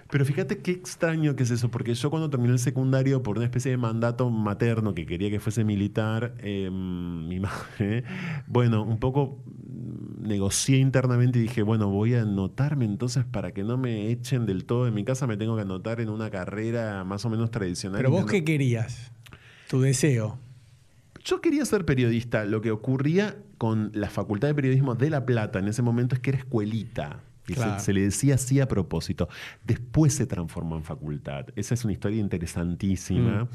Pero 0.10 0.24
fíjate 0.24 0.60
qué 0.60 0.72
extraño 0.72 1.36
que 1.36 1.44
es 1.44 1.52
eso, 1.52 1.70
porque 1.70 1.94
yo 1.94 2.10
cuando 2.10 2.30
terminé 2.30 2.54
el 2.54 2.60
secundario, 2.60 3.24
por 3.24 3.38
una 3.38 3.46
especie 3.46 3.72
de 3.72 3.78
mandato 3.78 4.30
materno 4.30 4.94
que 4.94 5.06
quería 5.06 5.30
que 5.30 5.40
fuese 5.40 5.64
militar, 5.64 6.36
eh, 6.40 6.70
mi 6.72 7.40
madre, 7.42 8.04
bueno, 8.48 8.84
un 8.84 9.00
poco 9.00 9.44
mm, 9.46 10.28
negocié 10.28 10.78
internamente 10.78 11.40
y 11.40 11.44
dije, 11.44 11.62
bueno, 11.62 11.90
voy 11.90 12.14
a 12.14 12.22
anotarme 12.22 12.86
entonces 12.86 13.26
para 13.26 13.52
que 13.52 13.64
no 13.64 13.78
me 13.78 14.10
echen 14.10 14.46
del 14.46 14.66
todo 14.66 14.86
de 14.86 14.92
mi 14.92 15.04
casa, 15.04 15.28
me 15.28 15.36
tengo 15.36 15.56
que 15.56 15.64
anotar 15.64 16.00
en 16.00 16.10
una 16.10 16.30
carrera 16.30 17.04
más 17.04 17.26
o 17.26 17.30
menos 17.30 17.52
tradicional. 17.52 17.98
Pero 17.98 18.12
vos 18.12 18.26
qué 18.26 18.46
querías? 18.46 19.12
Tu 19.70 19.82
deseo. 19.82 20.40
Yo 21.26 21.42
quería 21.42 21.66
ser 21.66 21.84
periodista. 21.84 22.46
Lo 22.46 22.62
que 22.62 22.72
ocurría 22.72 23.36
con 23.58 23.92
la 23.94 24.10
Facultad 24.10 24.48
de 24.48 24.56
Periodismo 24.56 24.96
de 24.96 25.10
La 25.10 25.26
Plata 25.26 25.60
en 25.60 25.68
ese 25.68 25.82
momento 25.82 26.16
es 26.16 26.22
que 26.22 26.30
era 26.30 26.40
escuelita. 26.40 27.20
Se- 27.80 27.94
le 27.94 28.02
decía 28.02 28.36
así 28.36 28.60
a 28.60 28.68
propósito. 28.68 29.30
Después 29.64 30.14
se 30.14 30.26
transformó 30.26 30.76
en 30.76 30.84
facultad. 30.84 31.46
Esa 31.56 31.74
es 31.74 31.84
una 31.84 31.94
historia 31.94 32.20
interesantísima. 32.20 33.44
Mm. 33.46 33.50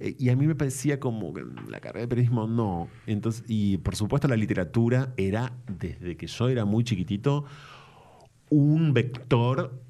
Eh, 0.00 0.16
y 0.18 0.28
a 0.28 0.36
mí 0.36 0.46
me 0.46 0.54
parecía 0.54 1.00
como 1.00 1.32
que 1.32 1.44
la 1.68 1.80
carrera 1.80 2.02
de 2.02 2.08
periodismo 2.08 2.46
no. 2.46 2.88
Entonces, 3.06 3.44
y 3.48 3.78
por 3.78 3.96
supuesto 3.96 4.28
la 4.28 4.36
literatura 4.36 5.12
era, 5.16 5.52
desde 5.66 6.16
que 6.16 6.26
yo 6.26 6.48
era 6.48 6.64
muy 6.64 6.84
chiquitito, 6.84 7.44
un 8.50 8.92
vector 8.94 9.82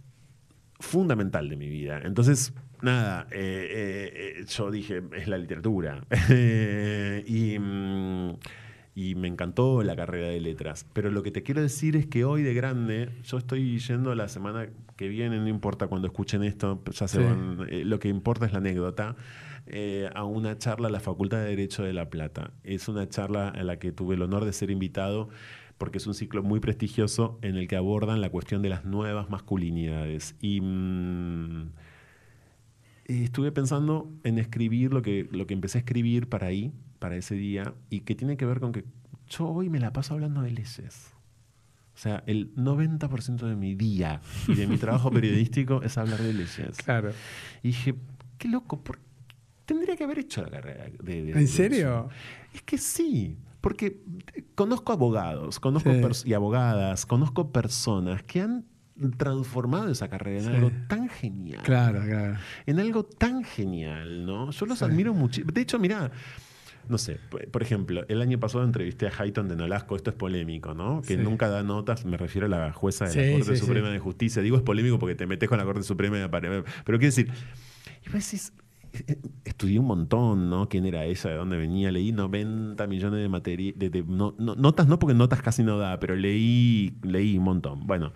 fundamental 0.81 1.49
de 1.49 1.57
mi 1.57 1.69
vida. 1.69 2.01
Entonces, 2.05 2.53
nada, 2.83 3.27
eh, 3.31 4.37
eh, 4.41 4.45
yo 4.49 4.71
dije, 4.71 5.03
es 5.17 5.29
la 5.29 5.39
literatura. 5.39 6.05
y, 7.27 7.59
mm, 7.59 8.37
y 9.01 9.15
me 9.15 9.29
encantó 9.29 9.85
la 9.85 9.95
carrera 9.95 10.27
de 10.27 10.41
letras. 10.41 10.85
Pero 10.93 11.13
lo 11.13 11.23
que 11.23 11.31
te 11.31 11.45
quiero 11.45 11.63
decir 11.63 11.95
es 11.95 12.07
que 12.09 12.25
hoy 12.25 12.43
de 12.43 12.53
grande, 12.53 13.11
yo 13.23 13.39
estoy 13.39 13.79
yendo 13.79 14.13
la 14.17 14.27
semana 14.27 14.67
que 14.97 15.07
viene, 15.07 15.39
no 15.39 15.47
importa 15.47 15.87
cuando 15.87 16.09
escuchen 16.09 16.43
esto, 16.43 16.83
ya 16.91 17.07
se 17.07 17.19
Sí. 17.19 17.23
van, 17.25 17.67
eh, 17.71 17.85
lo 17.85 18.01
que 18.01 18.09
importa 18.09 18.47
es 18.47 18.53
la 18.53 18.59
anécdota, 18.59 19.15
eh, 19.67 20.11
a 20.17 20.25
una 20.25 20.59
charla 20.59 20.89
a 20.89 20.91
la 20.91 20.99
Facultad 20.99 21.39
de 21.39 21.45
Derecho 21.51 21.85
de 21.85 21.93
La 21.93 22.11
Plata. 22.11 22.51
Es 22.65 22.89
una 22.89 23.09
charla 23.09 23.51
a 23.51 23.63
la 23.63 23.79
que 23.79 23.93
tuve 23.93 24.17
el 24.17 24.23
honor 24.23 24.45
de 24.45 24.53
ser 24.53 24.69
invitado 24.73 25.29
porque 25.77 25.99
es 25.99 26.07
un 26.09 26.15
ciclo 26.15 26.43
muy 26.43 26.59
prestigioso 26.59 27.39
en 27.43 27.55
el 27.57 27.69
que 27.69 27.77
abordan 27.77 28.21
la 28.21 28.31
cuestión 28.31 28.63
de 28.63 28.69
las 28.71 28.85
nuevas 28.85 29.31
masculinidades. 29.31 30.35
Y 30.41 30.61
mm, 30.61 31.71
estuve 33.05 33.53
pensando 33.53 34.11
en 34.25 34.39
escribir 34.41 34.93
lo 34.93 35.03
que, 35.03 35.29
lo 35.31 35.47
que 35.47 35.55
empecé 35.55 35.79
a 35.79 35.83
escribir 35.83 36.29
para 36.29 36.49
ahí, 36.49 36.73
para 36.99 37.17
ese 37.17 37.35
día, 37.35 37.75
y 37.91 38.01
que 38.01 38.15
tiene 38.15 38.37
que 38.37 38.47
ver 38.47 38.61
con 38.61 38.73
que 38.73 38.85
yo 39.29 39.47
hoy 39.49 39.69
me 39.69 39.79
la 39.79 39.93
paso 39.93 40.15
hablando 40.15 40.43
de 40.43 40.51
leyes. 40.51 41.13
O 41.95 42.01
sea, 42.01 42.23
el 42.27 42.55
90% 42.55 43.47
de 43.47 43.57
mi 43.57 43.75
día 43.75 44.21
y 44.47 44.55
de 44.55 44.67
mi 44.67 44.77
trabajo 44.79 45.11
periodístico 45.11 45.83
es 45.83 45.99
hablar 45.99 46.21
de 46.23 46.33
leyes. 46.33 46.77
Claro. 46.85 47.11
Y 47.63 47.69
dije, 47.69 47.95
qué 48.39 48.49
loco, 48.49 48.83
¿por 48.83 48.99
tendría 49.67 49.97
que 49.97 50.05
haber 50.05 50.21
hecho 50.21 50.43
la 50.43 50.51
carrera 50.51 50.85
de, 51.03 51.23
de- 51.25 51.31
¿En 51.33 51.39
de 51.41 51.47
serio? 51.47 51.79
eso? 51.79 52.09
Es 52.55 52.63
que 52.63 52.79
sí, 52.79 53.37
porque 53.61 54.01
conozco 54.55 54.93
abogados, 54.93 55.61
conozco 55.61 55.91
Sí. 56.15 56.31
y 56.31 56.33
abogadas, 56.35 57.05
conozco 57.05 57.53
personas 57.53 58.23
que 58.23 58.41
han 58.41 58.65
transformado 59.17 59.91
esa 59.91 60.09
carrera 60.09 60.39
en 60.39 60.45
Sí. 60.47 60.51
algo 60.55 60.73
tan 60.89 61.09
genial 61.09 61.63
Claro, 61.63 62.01
claro. 62.05 62.37
en 62.67 62.81
algo 62.81 63.05
tan 63.05 63.45
genial, 63.45 64.25
¿no? 64.25 64.51
Yo 64.51 64.67
los 64.67 64.79
Sí. 64.79 64.85
admiro 64.85 65.13
mucho. 65.15 65.43
De 65.45 65.61
hecho, 65.61 65.79
mira, 65.79 66.11
no 66.89 66.99
sé, 66.99 67.19
por 67.51 67.63
ejemplo, 67.63 68.05
el 68.09 68.21
año 68.23 68.39
pasado 68.41 68.65
entrevisté 68.65 69.07
a 69.07 69.13
Hayton 69.19 69.49
de 69.49 69.57
Nolasco, 69.57 69.97
esto 69.97 70.11
es 70.11 70.17
polémico, 70.17 70.75
¿no? 70.75 71.03
Que 71.03 71.17
Sí. 71.17 71.23
nunca 71.23 71.49
da 71.49 71.63
notas, 71.63 72.05
me 72.05 72.17
refiero 72.17 72.47
a 72.47 72.51
la 72.51 72.73
jueza 72.73 73.05
de 73.07 73.11
Sí, 73.13 73.19
la 73.21 73.33
Corte 73.39 73.57
sí, 73.57 73.61
Suprema 73.65 73.91
de 73.91 73.99
Justicia. 73.99 74.43
Digo 74.43 74.57
es 74.57 74.63
polémico 74.63 74.99
porque 74.99 75.15
te 75.15 75.27
metes 75.27 75.49
con 75.49 75.59
la 75.59 75.65
Corte 75.65 75.83
Suprema 75.83 76.17
apare- 76.25 76.65
Pero 76.85 76.99
quiero 76.99 77.15
decir, 77.15 77.29
y 78.07 78.11
vos 78.13 78.25
decís, 78.25 78.53
eh, 79.07 79.17
estudié 79.45 79.79
un 79.79 79.87
montón, 79.87 80.49
¿no? 80.49 80.69
¿Quién 80.69 80.87
era 80.87 81.05
ella? 81.05 81.31
¿De 81.31 81.37
dónde 81.37 81.57
venía? 81.59 81.91
Leí 81.93 82.11
90 82.13 82.87
millones 82.87 83.21
de 83.21 83.29
materias, 83.29 83.75
de, 83.79 83.91
de- 83.91 84.03
no- 84.03 84.35
no- 84.39 84.55
notas 84.55 84.89
no 84.89 84.99
porque 84.99 85.15
notas 85.15 85.43
casi 85.43 85.63
no 85.63 85.79
da, 85.79 85.99
pero 86.01 86.17
leí, 86.17 86.97
leí 87.03 87.37
un 87.39 87.45
montón. 87.45 87.87
Bueno. 87.87 88.13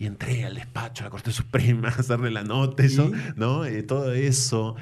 Y 0.00 0.06
entré 0.06 0.46
al 0.46 0.54
despacho, 0.54 1.04
a 1.04 1.08
la 1.08 1.10
Corte 1.10 1.30
Suprema, 1.30 1.88
a 1.96 2.00
hacerle 2.00 2.30
la 2.30 2.42
nota, 2.42 2.82
eso, 2.82 3.12
¿no? 3.36 3.66
Eh, 3.66 3.82
todo 3.82 4.14
eso. 4.14 4.74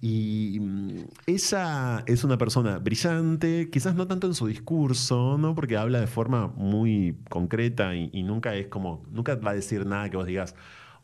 Y 0.00 0.56
mm, 0.58 0.98
ella 1.26 2.02
es 2.06 2.24
una 2.24 2.38
persona 2.38 2.78
brillante, 2.78 3.68
quizás 3.70 3.94
no 3.94 4.06
tanto 4.06 4.26
en 4.26 4.32
su 4.32 4.46
discurso, 4.46 5.36
¿no? 5.36 5.54
Porque 5.54 5.76
habla 5.76 6.00
de 6.00 6.06
forma 6.06 6.46
muy 6.56 7.18
concreta 7.28 7.94
y, 7.94 8.08
y 8.14 8.22
nunca 8.22 8.54
es 8.54 8.68
como, 8.68 9.04
nunca 9.10 9.34
va 9.34 9.50
a 9.50 9.54
decir 9.54 9.84
nada 9.84 10.08
que 10.08 10.16
vos 10.16 10.26
digas, 10.26 10.54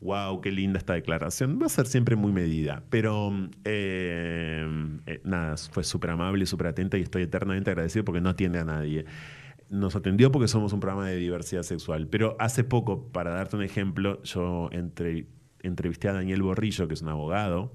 wow, 0.01 0.41
qué 0.41 0.51
linda 0.51 0.79
esta 0.79 0.93
declaración. 0.93 1.59
Va 1.61 1.67
a 1.67 1.69
ser 1.69 1.85
siempre 1.85 2.15
muy 2.15 2.31
medida. 2.31 2.81
Pero 2.89 3.31
eh, 3.65 4.67
eh, 5.05 5.21
nada, 5.23 5.57
fue 5.57 5.83
súper 5.83 6.09
amable 6.09 6.47
súper 6.47 6.67
atenta 6.67 6.97
y 6.97 7.01
estoy 7.01 7.21
eternamente 7.21 7.69
agradecido 7.69 8.03
porque 8.03 8.19
no 8.19 8.29
atiende 8.29 8.57
a 8.57 8.65
nadie 8.65 9.05
nos 9.69 9.95
atendió 9.95 10.31
porque 10.31 10.47
somos 10.47 10.73
un 10.73 10.79
programa 10.79 11.07
de 11.07 11.17
diversidad 11.17 11.63
sexual. 11.63 12.07
Pero 12.07 12.35
hace 12.39 12.63
poco, 12.63 13.07
para 13.11 13.31
darte 13.31 13.55
un 13.55 13.63
ejemplo, 13.63 14.21
yo 14.23 14.69
entre- 14.71 15.27
entrevisté 15.61 16.07
a 16.09 16.13
Daniel 16.13 16.41
Borrillo, 16.41 16.87
que 16.87 16.93
es 16.95 17.01
un 17.01 17.09
abogado, 17.09 17.73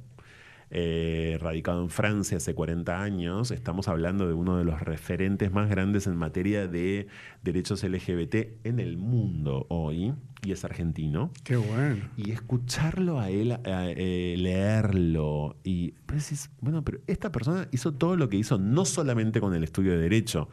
eh, 0.70 1.38
radicado 1.40 1.82
en 1.82 1.90
Francia 1.90 2.38
hace 2.38 2.54
40 2.54 3.00
años. 3.00 3.50
Estamos 3.52 3.86
hablando 3.86 4.26
de 4.26 4.32
uno 4.34 4.56
de 4.56 4.64
los 4.64 4.80
referentes 4.80 5.52
más 5.52 5.68
grandes 5.70 6.06
en 6.08 6.16
materia 6.16 6.66
de 6.66 7.06
derechos 7.42 7.84
LGBT 7.84 8.58
en 8.64 8.80
el 8.80 8.96
mundo 8.96 9.66
hoy, 9.68 10.14
y 10.42 10.50
es 10.52 10.64
argentino. 10.64 11.30
Qué 11.44 11.56
bueno. 11.56 12.02
Y 12.16 12.32
escucharlo 12.32 13.20
a 13.20 13.30
él, 13.30 13.52
a- 13.52 13.60
eh, 13.64 14.34
leerlo, 14.36 15.56
y 15.62 15.92
pues 16.06 16.50
bueno, 16.60 16.82
pero 16.84 16.98
esta 17.06 17.30
persona 17.30 17.68
hizo 17.70 17.94
todo 17.94 18.16
lo 18.16 18.28
que 18.28 18.36
hizo, 18.38 18.58
no 18.58 18.84
solamente 18.84 19.40
con 19.40 19.54
el 19.54 19.62
estudio 19.62 19.92
de 19.92 19.98
Derecho. 19.98 20.48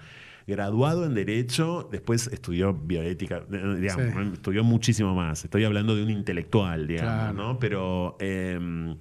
Graduado 0.48 1.06
en 1.06 1.14
Derecho, 1.14 1.88
después 1.92 2.28
estudió 2.28 2.74
bioética, 2.74 3.44
eh, 3.52 3.76
digamos, 3.80 4.06
Sí. 4.14 4.30
estudió 4.34 4.64
muchísimo 4.64 5.14
más. 5.16 5.44
Estoy 5.44 5.64
hablando 5.64 5.96
de 5.96 6.04
un 6.04 6.10
intelectual, 6.10 6.88
digamos, 6.88 7.14
Claro. 7.14 7.34
¿no? 7.34 7.60
Pero, 7.60 8.18
eh, 8.20 8.96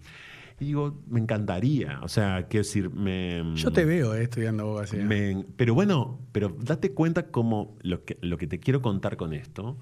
y 0.61 0.64
digo, 0.66 1.03
me 1.09 1.20
encantaría, 1.20 2.01
o 2.03 2.09
sea, 2.09 2.47
quiero 2.49 2.64
decir, 2.64 2.91
me... 2.91 3.43
Yo 3.55 3.70
te 3.72 3.86
veo 3.86 4.14
eh, 4.14 4.24
estudiando 4.24 4.64
abogacía. 4.64 5.03
Me- 5.05 5.45
pero 5.57 5.72
bueno, 5.74 6.20
pero 6.32 6.55
date 6.61 6.93
cuenta 6.93 7.28
cómo 7.28 7.78
lo 7.80 8.05
que, 8.05 8.18
lo 8.20 8.36
que 8.36 8.47
te 8.47 8.61
quiero 8.61 8.82
contar 8.82 9.16
con 9.16 9.32
esto 9.32 9.78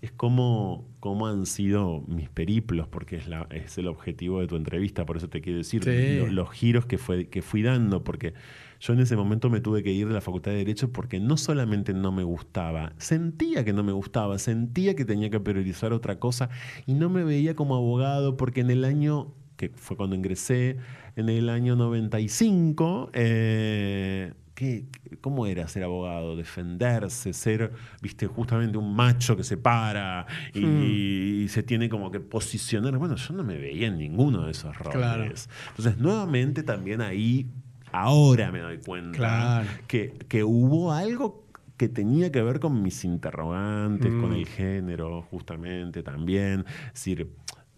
es 0.00 0.10
cómo, 0.12 0.88
cómo 1.00 1.26
han 1.28 1.46
sido 1.46 2.02
mis 2.08 2.28
periplos, 2.28 2.88
porque 2.88 3.16
es, 3.16 3.28
la, 3.28 3.46
es 3.50 3.78
el 3.78 3.86
objetivo 3.88 4.40
de 4.40 4.46
tu 4.48 4.56
entrevista, 4.56 5.06
por 5.06 5.16
eso 5.16 5.28
te 5.28 5.40
quiero 5.40 5.58
decir 5.58 5.82
Sí. 5.84 6.18
lo- 6.18 6.26
los 6.32 6.50
giros 6.50 6.84
que, 6.86 6.98
fue, 6.98 7.28
que 7.28 7.40
fui 7.42 7.62
dando, 7.62 8.02
porque 8.02 8.34
yo 8.80 8.92
en 8.92 9.00
ese 9.00 9.16
momento 9.16 9.50
me 9.50 9.60
tuve 9.60 9.82
que 9.82 9.92
ir 9.92 10.08
de 10.08 10.14
la 10.14 10.20
Facultad 10.20 10.52
de 10.52 10.58
Derecho 10.58 10.92
porque 10.92 11.20
no 11.20 11.36
solamente 11.36 11.94
no 11.94 12.12
me 12.12 12.22
gustaba, 12.22 12.92
sentía 12.98 13.64
que 13.64 13.72
no 13.72 13.82
me 13.82 13.92
gustaba, 13.92 14.38
sentía 14.38 14.94
que 14.94 15.04
tenía 15.04 15.30
que 15.30 15.40
priorizar 15.40 15.92
otra 15.92 16.18
cosa 16.18 16.48
y 16.86 16.94
no 16.94 17.08
me 17.08 17.24
veía 17.24 17.54
como 17.54 17.74
abogado 17.76 18.36
porque 18.36 18.60
en 18.60 18.70
el 18.70 18.84
año 18.84 19.34
que 19.56 19.70
fue 19.74 19.96
cuando 19.96 20.14
ingresé, 20.14 20.76
en 21.16 21.28
el 21.28 21.48
año 21.48 21.74
95, 21.74 23.10
eh, 23.12 24.32
¿qué, 24.54 24.86
¿cómo 25.20 25.46
era 25.46 25.66
ser 25.66 25.82
abogado? 25.82 26.36
Defenderse, 26.36 27.32
ser, 27.32 27.72
viste, 28.00 28.28
justamente 28.28 28.78
un 28.78 28.94
macho 28.94 29.36
que 29.36 29.42
se 29.42 29.56
para 29.56 30.26
y, 30.54 30.64
Hmm. 30.64 30.82
y 30.84 31.48
se 31.48 31.64
tiene 31.64 31.88
como 31.88 32.12
que 32.12 32.20
posicionar. 32.20 32.96
Bueno, 32.98 33.16
yo 33.16 33.34
no 33.34 33.42
me 33.42 33.58
veía 33.58 33.88
en 33.88 33.98
ninguno 33.98 34.44
de 34.44 34.52
esos 34.52 34.76
roles. 34.78 34.96
Claro. 34.96 35.24
Entonces, 35.24 35.98
nuevamente 35.98 36.62
también 36.62 37.00
ahí, 37.00 37.50
ahora 37.92 38.50
me 38.52 38.60
doy 38.60 38.78
cuenta 38.78 39.16
Claro. 39.16 39.68
que, 39.86 40.12
que 40.28 40.44
hubo 40.44 40.92
algo 40.92 41.44
que 41.76 41.88
tenía 41.88 42.32
que 42.32 42.42
ver 42.42 42.58
con 42.60 42.82
mis 42.82 43.04
interrogantes, 43.04 44.10
con 44.10 44.30
Mm. 44.30 44.34
el 44.34 44.46
género, 44.46 45.22
justamente 45.22 46.02
también. 46.02 46.64
Es 46.88 46.94
decir, 46.94 47.30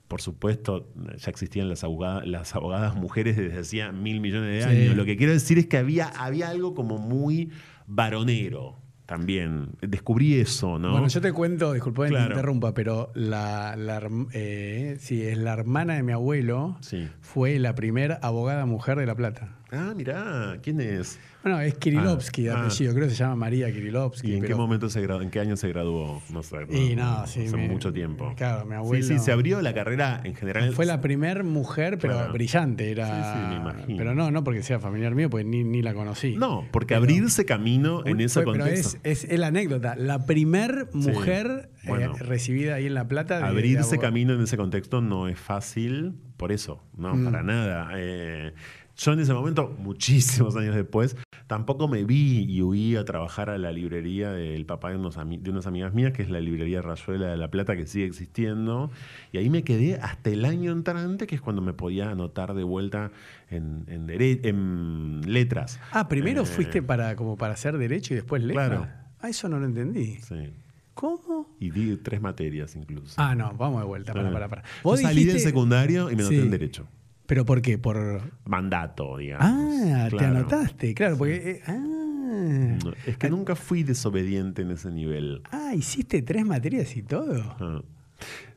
por 0.08 0.22
supuesto, 0.22 0.88
ya 1.18 1.30
existían 1.30 1.68
las 1.68 1.84
abogadas, 1.84 2.26
las 2.26 2.54
abogadas 2.56 2.96
mujeres 2.96 3.36
desde 3.36 3.60
hacía 3.60 3.92
mil 3.92 4.20
millones 4.20 4.64
de 4.64 4.70
Sí. 4.72 4.82
años. 4.84 4.96
Lo 4.96 5.04
que 5.04 5.16
quiero 5.16 5.32
decir 5.32 5.58
es 5.58 5.66
que 5.66 5.76
había, 5.76 6.06
había 6.08 6.48
algo 6.48 6.74
como 6.74 6.98
muy 6.98 7.50
varonero 7.86 8.76
también. 9.10 9.70
Descubrí 9.80 10.38
eso, 10.40 10.78
¿no? 10.78 10.92
Bueno, 10.92 11.08
yo 11.08 11.20
te 11.20 11.32
cuento, 11.32 11.72
disculpa 11.72 12.04
que 12.04 12.10
te 12.10 12.14
Claro. 12.14 12.30
interrumpa, 12.30 12.72
pero 12.74 13.10
la, 13.14 13.74
la 13.76 14.00
eh, 14.32 14.96
sí, 15.00 15.20
es 15.20 15.36
la 15.36 15.52
hermana 15.54 15.94
de 15.94 16.04
mi 16.04 16.12
abuelo, 16.12 16.76
Sí. 16.80 17.08
fue 17.20 17.58
la 17.58 17.74
primera 17.74 18.20
abogada 18.22 18.66
mujer 18.66 18.96
de 18.98 19.06
La 19.06 19.16
Plata. 19.16 19.48
Ah, 19.72 19.92
mirá, 19.96 20.58
¿quién 20.62 20.80
es? 20.80 21.18
Bueno, 21.42 21.58
es 21.60 21.74
Kirilovsky 21.78 22.42
de 22.42 22.50
Ah, 22.50 22.54
ah. 22.58 22.60
apellido, 22.66 22.92
creo 22.94 23.04
que 23.06 23.14
se 23.14 23.16
llama 23.16 23.34
María 23.36 23.72
Kirilovsky. 23.72 24.32
¿Y 24.32 24.34
en 24.36 24.44
qué 24.44 24.54
momento 24.54 24.90
se 24.90 25.00
graduó? 25.00 25.22
¿En 25.22 25.30
qué 25.30 25.40
año 25.40 25.56
se 25.56 25.68
graduó? 25.68 26.20
No 26.30 26.42
sé. 26.42 26.66
Y 26.68 26.94
no, 26.96 27.26
sí, 27.26 27.46
Hace 27.46 27.56
mi- 27.56 27.66
mucho 27.68 27.92
tiempo. 27.94 28.34
claro, 28.36 28.66
mi 28.66 28.74
abuelo- 28.74 29.02
Sí, 29.06 29.14
sí, 29.14 29.18
se 29.24 29.32
abrió 29.32 29.62
la 29.62 29.72
carrera 29.72 30.20
en 30.24 30.34
general. 30.34 30.72
Fue 30.74 30.84
la 30.84 31.00
primer 31.00 31.42
mujer, 31.44 31.96
pero 31.98 32.12
Claro. 32.14 32.32
brillante. 32.34 32.90
Era, 32.90 33.06
Sí, 33.06 33.38
sí, 33.40 33.48
me 33.48 33.56
imagino. 33.56 33.96
Pero 33.96 34.14
no, 34.14 34.30
no 34.30 34.44
porque 34.44 34.62
sea 34.62 34.80
familiar 34.80 35.14
mío, 35.14 35.30
porque 35.30 35.44
ni, 35.44 35.64
ni 35.64 35.80
la 35.80 35.94
conocí. 35.94 36.36
No, 36.36 36.66
porque 36.70 36.88
Pero- 36.94 36.98
abrirse 36.98 37.46
camino 37.46 38.04
en 38.04 38.20
ese 38.20 38.42
fue- 38.42 38.52
pero 38.52 38.64
contexto. 38.66 38.98
es, 39.02 39.24
es, 39.24 39.30
es 39.32 39.38
la 39.38 39.46
anécdota. 39.46 39.96
La 39.96 40.26
primer 40.26 40.88
mujer 40.92 41.70
eh, 41.82 41.88
bueno. 41.88 42.12
recibida 42.18 42.74
ahí 42.74 42.84
en 42.86 42.92
La 42.94 43.08
Plata. 43.08 43.38
de- 43.38 43.44
Abrirse 43.46 43.96
camino 43.98 44.34
en 44.34 44.42
ese 44.42 44.58
contexto 44.58 45.00
no 45.00 45.26
es 45.26 45.38
fácil, 45.38 46.16
por 46.36 46.52
eso, 46.52 46.82
no, 46.98 47.14
Mm. 47.14 47.24
para 47.24 47.42
nada. 47.42 47.90
Eh, 47.96 48.52
yo 48.96 49.12
en 49.14 49.20
ese 49.20 49.32
momento, 49.32 49.74
muchísimos 49.78 50.54
años 50.56 50.74
después, 50.74 51.16
tampoco 51.50 51.88
me 51.88 52.04
vi 52.04 52.44
y 52.48 52.62
huí 52.62 52.94
a 52.94 53.04
trabajar 53.04 53.50
a 53.50 53.58
la 53.58 53.72
librería 53.72 54.30
del 54.30 54.64
papá 54.66 54.90
de, 54.90 54.96
unos 54.98 55.16
de 55.16 55.50
unas 55.50 55.66
amigas 55.66 55.92
mías, 55.92 56.12
que 56.12 56.22
es 56.22 56.30
la 56.30 56.38
librería 56.38 56.80
Rayuela 56.80 57.26
de 57.26 57.36
La 57.36 57.50
Plata, 57.50 57.74
que 57.76 57.88
sigue 57.88 58.04
existiendo. 58.04 58.88
Y 59.32 59.38
ahí 59.38 59.50
me 59.50 59.64
quedé 59.64 59.96
hasta 59.96 60.30
el 60.30 60.44
año 60.44 60.70
entrante, 60.70 61.26
que 61.26 61.34
es 61.34 61.40
cuando 61.40 61.60
me 61.60 61.72
podía 61.72 62.08
anotar 62.12 62.54
de 62.54 62.62
vuelta 62.62 63.10
en, 63.50 63.82
en, 63.88 64.06
dere- 64.06 64.38
en 64.44 65.22
letras. 65.26 65.80
Ah, 65.90 66.06
primero 66.06 66.42
Eh, 66.42 66.46
fuiste 66.46 66.82
para 66.82 67.16
como 67.16 67.36
para 67.36 67.54
hacer 67.54 67.78
derecho 67.78 68.14
y 68.14 68.18
después 68.18 68.44
letra. 68.44 68.66
Claro. 68.68 68.86
Ah, 69.20 69.28
eso 69.28 69.48
no 69.48 69.58
lo 69.58 69.66
entendí. 69.66 70.18
Sí. 70.22 70.52
¿Cómo? 70.94 71.56
Y 71.58 71.72
di 71.72 71.96
tres 71.96 72.20
materias 72.20 72.76
incluso. 72.76 73.14
Ah, 73.16 73.34
no, 73.34 73.52
vamos 73.54 73.80
de 73.80 73.86
vuelta. 73.88 74.12
Para, 74.12 74.30
para, 74.30 74.48
para. 74.48 74.62
Yo 74.84 74.96
salí 74.96 75.24
del 75.24 75.34
dijiste- 75.34 75.48
secundario 75.48 76.12
y 76.12 76.14
me 76.14 76.22
anoté 76.22 76.36
Sí. 76.36 76.42
en 76.42 76.50
Derecho. 76.52 76.86
¿Pero 77.30 77.44
por 77.44 77.62
qué? 77.62 77.78
Por. 77.78 78.22
Mandato, 78.44 79.16
digamos. 79.18 79.46
Ah, 79.48 80.08
te 80.10 80.24
anotaste, 80.24 80.92
claro, 80.94 81.16
porque. 81.16 81.36
eh, 81.36 81.62
ah. 81.64 82.76
Es 83.06 83.18
que 83.18 83.30
nunca 83.30 83.54
fui 83.54 83.84
desobediente 83.84 84.62
en 84.62 84.72
ese 84.72 84.90
nivel. 84.90 85.40
Ah, 85.52 85.72
hiciste 85.72 86.22
tres 86.22 86.44
materias 86.44 86.96
y 86.96 87.02
todo. 87.04 87.40
Ah. 87.60 87.82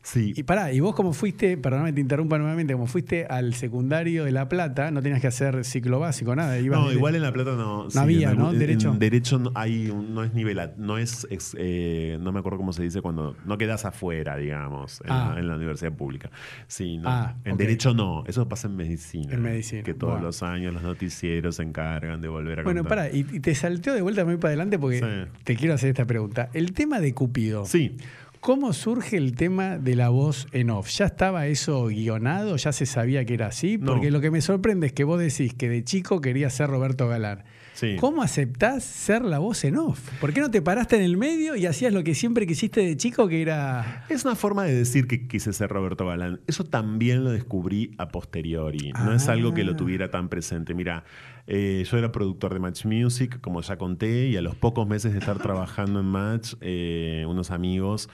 Sí. 0.03 0.33
Y 0.35 0.43
pará, 0.43 0.73
y 0.73 0.81
vos 0.81 0.93
como 0.95 1.13
fuiste, 1.13 1.55
perdóname, 1.57 1.93
te 1.93 2.01
interrumpa 2.01 2.37
nuevamente, 2.37 2.73
como 2.73 2.87
fuiste 2.87 3.25
al 3.25 3.53
secundario 3.53 4.25
de 4.25 4.31
La 4.33 4.49
Plata, 4.49 4.91
no 4.91 5.01
tenías 5.01 5.21
que 5.21 5.27
hacer 5.27 5.63
ciclo 5.63 5.97
básico, 5.99 6.35
nada. 6.35 6.59
ibas 6.59 6.77
No, 6.79 6.91
igual 6.91 7.15
en 7.15 7.21
La 7.21 7.31
Plata 7.31 7.51
no. 7.55 7.89
sí, 7.89 7.97
había, 7.97 8.31
en 8.31 8.37
¿no? 8.37 8.51
en- 8.51 8.59
Derecho. 8.59 8.91
En 8.91 8.99
derecho 8.99 9.39
no, 9.39 9.51
hay 9.55 9.93
no 10.09 10.23
es 10.25 10.33
nivelat, 10.33 10.75
no 10.75 10.97
es, 10.97 11.25
eh, 11.57 12.17
no 12.19 12.33
me 12.33 12.39
acuerdo 12.39 12.57
cómo 12.57 12.73
se 12.73 12.83
dice 12.83 13.01
cuando 13.01 13.35
no 13.45 13.57
quedas 13.57 13.85
afuera, 13.85 14.35
digamos, 14.35 14.99
en, 15.05 15.11
Ah. 15.11 15.31
la, 15.35 15.39
en 15.39 15.47
la 15.47 15.55
universidad 15.55 15.93
pública. 15.93 16.29
Sí, 16.67 16.97
no. 16.97 17.07
Ah, 17.09 17.35
en 17.45 17.55
derecho 17.55 17.93
no, 17.93 18.25
eso 18.27 18.47
pasa 18.49 18.67
en 18.67 18.75
medicina. 18.75 19.33
En 19.33 19.41
medicina, 19.41 19.83
Que 19.83 19.93
todos 19.93 20.13
bueno. 20.15 20.27
los 20.27 20.43
años 20.43 20.73
los 20.73 20.83
noticieros 20.83 21.55
se 21.55 21.63
encargan 21.63 22.19
de 22.19 22.27
volver 22.27 22.59
a 22.59 22.63
Bueno, 22.63 22.81
contar. 22.81 22.97
pará, 23.07 23.09
y, 23.15 23.19
y 23.31 23.39
te 23.39 23.55
salteó 23.55 23.93
de 23.93 24.01
vuelta 24.01 24.25
muy 24.25 24.35
para 24.35 24.49
adelante 24.49 24.77
porque 24.77 24.99
Sí. 24.99 25.31
te 25.45 25.55
quiero 25.55 25.75
hacer 25.75 25.89
esta 25.89 26.03
pregunta. 26.05 26.49
El 26.53 26.73
tema 26.73 26.99
de 26.99 27.13
Cupido. 27.13 27.65
Sí. 27.65 27.95
¿Cómo 28.43 28.73
surge 28.73 29.15
el 29.15 29.35
tema 29.35 29.77
de 29.77 29.95
la 29.95 30.09
voz 30.09 30.47
en 30.51 30.69
off? 30.69 30.89
¿Ya 30.89 31.05
estaba 31.05 31.47
eso 31.47 31.85
guionado? 31.85 32.57
¿Ya 32.57 32.73
se 32.73 32.85
sabía 32.85 33.23
que 33.23 33.35
era 33.35 33.47
así? 33.47 33.77
No. 33.77 33.93
Porque 33.93 34.11
lo 34.11 34.19
que 34.19 34.31
me 34.31 34.41
sorprende 34.41 34.87
es 34.87 34.91
que 34.91 35.05
vos 35.05 35.17
decís 35.17 35.53
que 35.53 35.69
de 35.69 35.85
chico 35.85 36.19
querías 36.19 36.53
ser 36.53 36.69
Roberto 36.69 37.07
Galán. 37.07 37.45
Sí. 37.83 37.97
¿Cómo 37.99 38.21
aceptás 38.23 38.83
ser 38.83 39.23
la 39.25 39.39
voz 39.39 39.63
en 39.65 39.77
off? 39.77 39.99
¿Por 40.21 40.31
qué 40.33 40.39
no 40.39 40.49
te 40.49 40.61
paraste 40.61 40.95
en 40.95 41.01
el 41.01 41.17
medio 41.17 41.55
y 41.55 41.65
hacías 41.65 41.91
lo 41.93 42.03
que 42.03 42.15
siempre 42.15 42.47
quisiste 42.47 42.79
de 42.81 42.95
chico, 42.95 43.27
que 43.27 43.41
era... 43.41 44.05
Es 44.09 44.23
una 44.23 44.35
forma 44.35 44.63
de 44.63 44.73
decir 44.73 45.05
que 45.07 45.27
quise 45.27 45.51
ser 45.51 45.69
Roberto 45.69 46.05
Galán. 46.07 46.39
Eso 46.47 46.63
también 46.63 47.23
lo 47.23 47.31
descubrí 47.31 47.91
a 47.97 48.07
posteriori. 48.07 48.91
No 49.03 49.13
es 49.13 49.27
algo 49.27 49.53
que 49.53 49.63
lo 49.63 49.73
Ah. 49.73 49.75
tuviera 49.77 50.09
tan 50.11 50.29
presente. 50.29 50.73
Mira, 50.73 51.03
eh, 51.47 51.83
yo 51.89 51.97
era 51.97 52.11
productor 52.11 52.53
de 52.53 52.59
Match 52.59 52.85
Music, 52.85 53.41
como 53.41 53.59
ya 53.61 53.75
conté, 53.77 54.29
y 54.29 54.37
a 54.37 54.41
los 54.41 54.55
pocos 54.55 54.87
meses 54.87 55.11
de 55.11 55.19
estar 55.19 55.39
trabajando 55.39 55.99
en 55.99 56.05
Match, 56.05 56.53
eh, 56.61 57.25
unos 57.27 57.51
amigos 57.51 58.09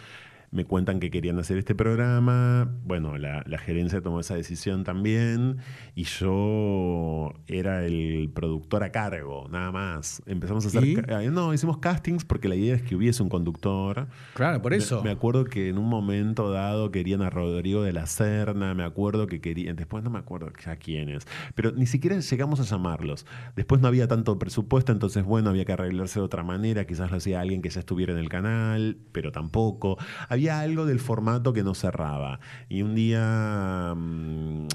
me 0.52 0.66
cuentan 0.66 1.00
que 1.00 1.12
querían 1.12 1.38
hacer 1.40 1.58
este 1.58 1.76
programa. 1.76 2.72
Bueno, 2.84 3.18
la, 3.18 3.44
la 3.46 3.58
gerencia 3.60 4.02
tomó 4.02 4.20
esa 4.20 4.36
decisión 4.36 4.84
también. 4.84 5.58
Y 5.96 6.06
yo 6.06 7.34
era 7.48 7.86
el 7.86 8.30
productor 8.34 8.84
a 8.84 8.92
cargo, 8.92 9.48
nada 9.52 9.72
más. 9.72 10.22
Empezamos 10.26 10.66
a 10.66 10.68
hacer. 10.70 11.06
Eh, 11.08 11.30
No, 11.32 11.54
hicimos 11.54 11.78
castings 11.78 12.26
porque 12.26 12.48
la 12.48 12.56
idea 12.56 12.76
es 12.76 12.82
que 12.82 12.96
hubiese 12.96 13.22
un 13.24 13.30
conductor. 13.30 14.08
Claro, 14.34 14.62
por 14.62 14.72
Me- 14.72 14.78
eso. 14.78 15.04
Me, 15.04 15.12
acuerdo 15.12 15.46
que 15.46 15.70
en 15.70 15.78
un 15.78 15.88
momento 15.88 16.50
dado 16.52 16.92
querían 16.92 17.22
a 17.22 17.30
Rodrigo 17.30 17.84
de 17.84 17.94
la 17.94 18.06
Serna, 18.08 18.74
me 18.74 18.84
acuerdo 18.84 19.28
que 19.28 19.42
querían, 19.42 19.76
después 19.76 20.04
no 20.04 20.10
me 20.10 20.20
acuerdo 20.20 20.52
ya 20.64 20.76
quiénes, 20.78 21.28
pero 21.56 21.72
ni 21.72 21.86
siquiera 21.86 22.18
llegamos 22.20 22.60
a 22.60 22.64
llamarlos. 22.64 23.26
Después 23.56 23.82
no 23.82 23.88
había 23.88 24.08
tanto 24.08 24.40
presupuesto, 24.40 24.92
entonces 24.92 25.24
bueno, 25.24 25.50
había 25.50 25.66
que 25.66 25.74
arreglarse 25.74 26.20
de 26.20 26.26
otra 26.26 26.44
manera, 26.44 26.86
quizás 26.86 27.12
lo 27.12 27.18
hacía 27.18 27.42
alguien 27.42 27.62
que 27.62 27.70
ya 27.70 27.80
estuviera 27.82 28.14
en 28.14 28.20
el 28.20 28.30
canal, 28.30 28.98
pero 29.12 29.32
tampoco. 29.32 29.98
Había 30.30 30.39
algo 30.48 30.86
del 30.86 31.00
formato 31.00 31.52
que 31.54 31.64
no 31.64 31.76
cerraba. 31.76 32.40
Y 32.70 32.82
un 32.82 32.96
día 32.96 33.94
mm, 33.96 34.68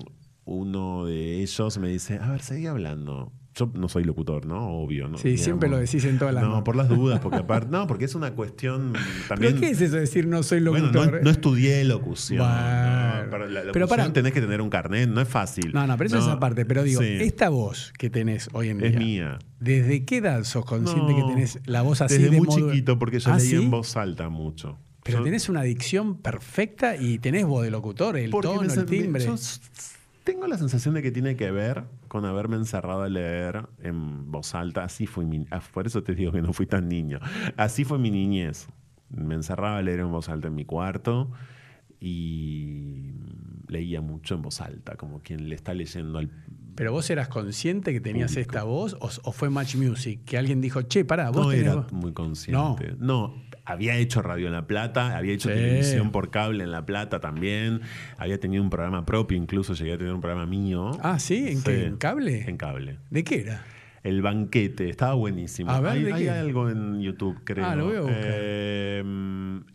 uno 0.45 1.07
de 1.07 1.43
ellos 1.43 1.79
me 1.79 1.89
dice, 1.89 2.19
a 2.19 2.31
ver, 2.31 2.43
seguí 2.43 2.67
hablando. 2.67 3.33
Yo 3.57 3.71
no 3.73 3.89
soy 3.89 4.03
locutor, 4.03 4.47
¿no? 4.47 4.67
Obvio, 4.67 5.07
¿no? 5.07 5.17
Sí, 5.17 5.39
siempre 5.39 5.69
lo 5.69 5.77
decís 5.79 6.05
en 6.07 6.19
todas 6.19 6.35
las... 6.35 6.43
No, 6.43 6.65
por 6.65 6.75
las 6.75 6.89
dudas, 6.89 7.21
porque 7.21 7.39
aparte, 7.45 7.71
no, 7.71 7.87
porque 7.87 8.07
es 8.07 8.17
una 8.17 8.33
cuestión 8.33 8.95
también. 9.29 9.53
¿Pero 9.53 9.61
qué 9.61 9.71
es 9.71 9.81
eso 9.81 9.95
de 9.95 10.01
decir 10.01 10.27
no 10.27 10.43
soy 10.43 10.61
Bueno, 10.61 10.87
locutor? 10.89 11.13
no, 11.15 11.21
no 11.23 11.31
estudié 11.31 11.85
locución. 11.85 12.41
Bueno. 12.41 13.25
¿no? 13.25 13.31
Para 13.31 13.47
la 13.47 13.61
Pero 13.61 13.67
locución 13.67 13.89
pará. 13.89 14.13
tenés 14.13 14.33
que 14.33 14.41
tener 14.41 14.61
un 14.61 14.71
carnet, 14.71 15.09
no 15.09 15.21
es 15.21 15.29
fácil. 15.29 15.71
No, 15.73 15.87
no, 15.87 15.97
pero 15.97 16.09
eso 16.09 16.19
es 16.19 16.27
aparte. 16.27 16.67
Pero 16.67 16.83
digo, 16.83 17.01
sí, 17.01 17.07
esta 17.21 17.49
voz 17.49 17.93
que 17.97 18.11
tenés 18.11 18.49
hoy 18.55 18.71
en 18.71 18.79
día. 18.79 18.89
es 18.89 18.97
mía. 18.97 19.39
¿Desde 19.61 20.05
qué 20.05 20.17
edad 20.17 20.43
sos 20.43 20.65
consciente 20.65 21.13
No, 21.13 21.19
que 21.29 21.33
tenés 21.33 21.61
la 21.67 21.83
voz 21.83 22.01
así 22.01 22.15
Desde 22.17 22.31
de 22.31 22.37
muy 22.39 22.49
modo- 22.49 22.71
chiquito, 22.73 22.99
porque 22.99 23.21
yo 23.21 23.31
¿Ah, 23.33 23.37
leí 23.37 23.51
sí? 23.51 23.55
en 23.55 23.71
voz 23.71 23.97
alta 23.97 24.29
mucho. 24.31 24.79
Pero 25.05 25.23
tenés 25.23 25.49
una 25.49 25.63
dicción 25.63 26.17
perfecta 26.17 26.97
y 26.97 27.19
tenés 27.19 27.47
voz 27.47 27.63
de 27.63 27.71
locutor, 27.71 28.17
el 28.17 28.31
porque 28.31 28.49
tono, 28.49 28.63
el 28.63 28.87
timbre. 28.87 29.25
yo 29.25 29.37
tengo 30.25 30.47
la 30.47 30.57
sensación 30.59 30.95
de 30.95 31.03
que 31.03 31.11
tiene 31.13 31.37
que 31.37 31.51
ver 31.51 31.85
con 32.09 32.25
haberme 32.25 32.57
encerrado 32.57 33.03
a 33.03 33.09
leer 33.09 33.67
en 33.83 34.31
voz 34.33 34.55
alta. 34.55 34.83
Así 34.85 35.07
fue 35.07 35.25
mi. 35.27 35.47
ah, 35.51 35.61
Por 35.73 35.87
eso 35.87 36.03
te 36.03 36.15
digo 36.15 36.33
que 36.33 36.41
no 36.43 36.53
fui 36.55 36.67
tan 36.67 36.89
niño. 36.89 37.21
Así 37.57 37.85
fue 37.85 37.99
mi 37.99 38.11
niñez. 38.11 38.67
Me 39.11 39.35
encerraba 39.35 39.77
a 39.79 39.83
leer 39.83 40.01
en 40.01 40.11
voz 40.11 40.29
alta 40.31 40.49
en 40.49 40.55
mi 40.55 40.65
cuarto 40.65 41.31
y 42.01 43.13
leía 43.69 44.01
mucho 44.01 44.35
en 44.35 44.43
voz 44.43 44.61
alta, 44.61 44.97
como 44.97 45.21
quien 45.21 45.49
le 45.49 45.55
está 45.55 45.75
leyendo 45.75 46.19
al 46.19 46.31
Pero 46.75 46.93
vos 46.93 47.09
eras 47.11 47.29
consciente 47.29 47.93
que 47.93 48.01
tenías 48.01 48.33
Público. 48.33 48.51
esta 48.51 48.65
voz 48.65 48.95
o, 49.01 49.11
o 49.23 49.33
fue 49.33 49.51
Match 49.51 49.77
Music, 49.77 50.21
que 50.25 50.37
alguien 50.39 50.61
dijo, 50.61 50.83
che, 50.83 51.05
pará, 51.05 51.31
vos 51.31 51.47
no 51.47 51.51
tenés 51.51 51.65
era 51.67 51.75
voz". 51.77 51.93
muy 51.93 52.13
consciente. 52.13 52.95
No. 52.99 53.35
Había 53.65 53.97
hecho 53.97 54.21
radio 54.23 54.47
en 54.47 54.53
La 54.53 54.67
Plata, 54.67 55.17
había 55.17 55.33
hecho 55.35 55.49
Sí. 55.49 55.55
televisión 55.55 56.11
por 56.13 56.31
cable 56.31 56.65
en 56.65 56.71
La 56.71 56.85
Plata 56.85 57.21
también, 57.21 57.81
había 58.19 58.39
tenido 58.39 58.63
un 58.63 58.71
programa 58.71 59.05
propio, 59.07 59.37
incluso 59.37 59.75
llegué 59.75 59.95
a 59.95 59.99
tener 59.99 60.13
un 60.13 60.21
programa 60.21 60.47
mío. 60.47 60.91
Ah, 61.03 61.19
¿sí? 61.19 61.49
¿En 61.49 61.63
qué? 61.63 61.87
¿En 61.87 61.97
cable? 61.97 62.45
En 62.49 62.57
cable. 62.57 62.99
¿De 63.11 63.25
qué 63.25 63.41
era? 63.43 63.65
El 64.03 64.21
banquete, 64.21 64.91
estaba 64.91 65.15
buenísimo. 65.15 65.71
A 65.71 65.81
ver, 65.81 66.13
hay 66.13 66.29
algo 66.29 66.69
en 66.69 67.01
YouTube, 67.01 67.41
creo. 67.45 67.65
Ah, 67.65 67.75
lo 67.75 67.87
voy 67.87 67.97
a 67.97 68.01
buscar. 68.03 68.19
Eh, 68.23 69.03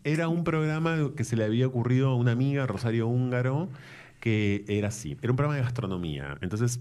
era 0.04 0.28
un 0.28 0.44
programa 0.44 0.96
que 1.16 1.24
se 1.24 1.34
le 1.36 1.42
había 1.44 1.66
ocurrido 1.66 2.10
a 2.10 2.14
una 2.14 2.30
amiga, 2.30 2.64
Rosario 2.68 3.08
Húngaro, 3.08 3.70
que 4.20 4.64
era 4.68 4.86
así. 4.88 5.16
Era 5.20 5.32
un 5.32 5.36
programa 5.36 5.56
de 5.56 5.62
gastronomía. 5.62 6.36
Entonces, 6.42 6.78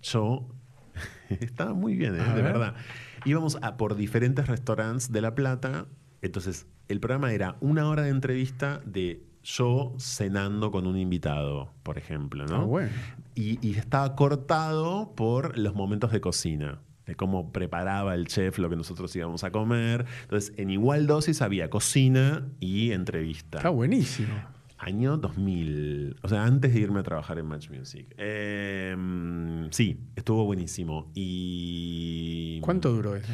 yo 0.00 0.46
estaba 1.40 1.74
muy 1.74 1.96
bien, 1.96 2.14
¿eh? 2.14 2.18
De 2.18 2.34
ver. 2.34 2.44
verdad. 2.44 2.74
Íbamos 3.24 3.58
a 3.62 3.76
por 3.76 3.96
diferentes 3.96 4.46
restaurantes 4.46 5.10
de 5.10 5.20
La 5.20 5.34
Plata. 5.34 5.86
Entonces, 6.26 6.66
el 6.88 7.00
programa 7.00 7.32
era 7.32 7.56
una 7.60 7.88
hora 7.88 8.02
de 8.02 8.10
entrevista 8.10 8.80
de 8.84 9.22
yo 9.42 9.94
cenando 9.98 10.70
con 10.72 10.86
un 10.86 10.98
invitado, 10.98 11.72
por 11.82 11.98
ejemplo, 11.98 12.46
¿no? 12.46 12.56
Ah, 12.56 12.64
bueno. 12.64 12.90
y, 13.34 13.64
y 13.66 13.76
estaba 13.76 14.14
cortado 14.16 15.12
por 15.14 15.56
los 15.56 15.74
momentos 15.74 16.10
de 16.12 16.20
cocina. 16.20 16.80
de 17.06 17.14
cómo 17.14 17.52
preparaba 17.52 18.14
el 18.16 18.26
chef 18.26 18.58
lo 18.58 18.68
que 18.68 18.74
nosotros 18.74 19.14
íbamos 19.14 19.44
a 19.44 19.52
comer. 19.52 20.04
Entonces, 20.22 20.52
en 20.56 20.70
igual 20.70 21.06
dosis 21.06 21.40
había 21.40 21.70
cocina 21.70 22.48
y 22.58 22.90
entrevista. 22.90 23.58
Está 23.58 23.68
buenísimo. 23.70 24.34
Año 24.78 25.16
2000, 25.16 26.16
o 26.22 26.28
sea, 26.28 26.44
antes 26.44 26.74
de 26.74 26.80
irme 26.80 27.00
a 27.00 27.02
trabajar 27.04 27.38
en 27.38 27.46
Match 27.46 27.70
Music. 27.70 28.12
Eh, 28.18 28.94
sí, 29.70 30.00
estuvo 30.16 30.44
buenísimo. 30.44 31.10
Y. 31.14 32.58
¿Cuánto 32.60 32.92
duró 32.92 33.14
eso? 33.16 33.32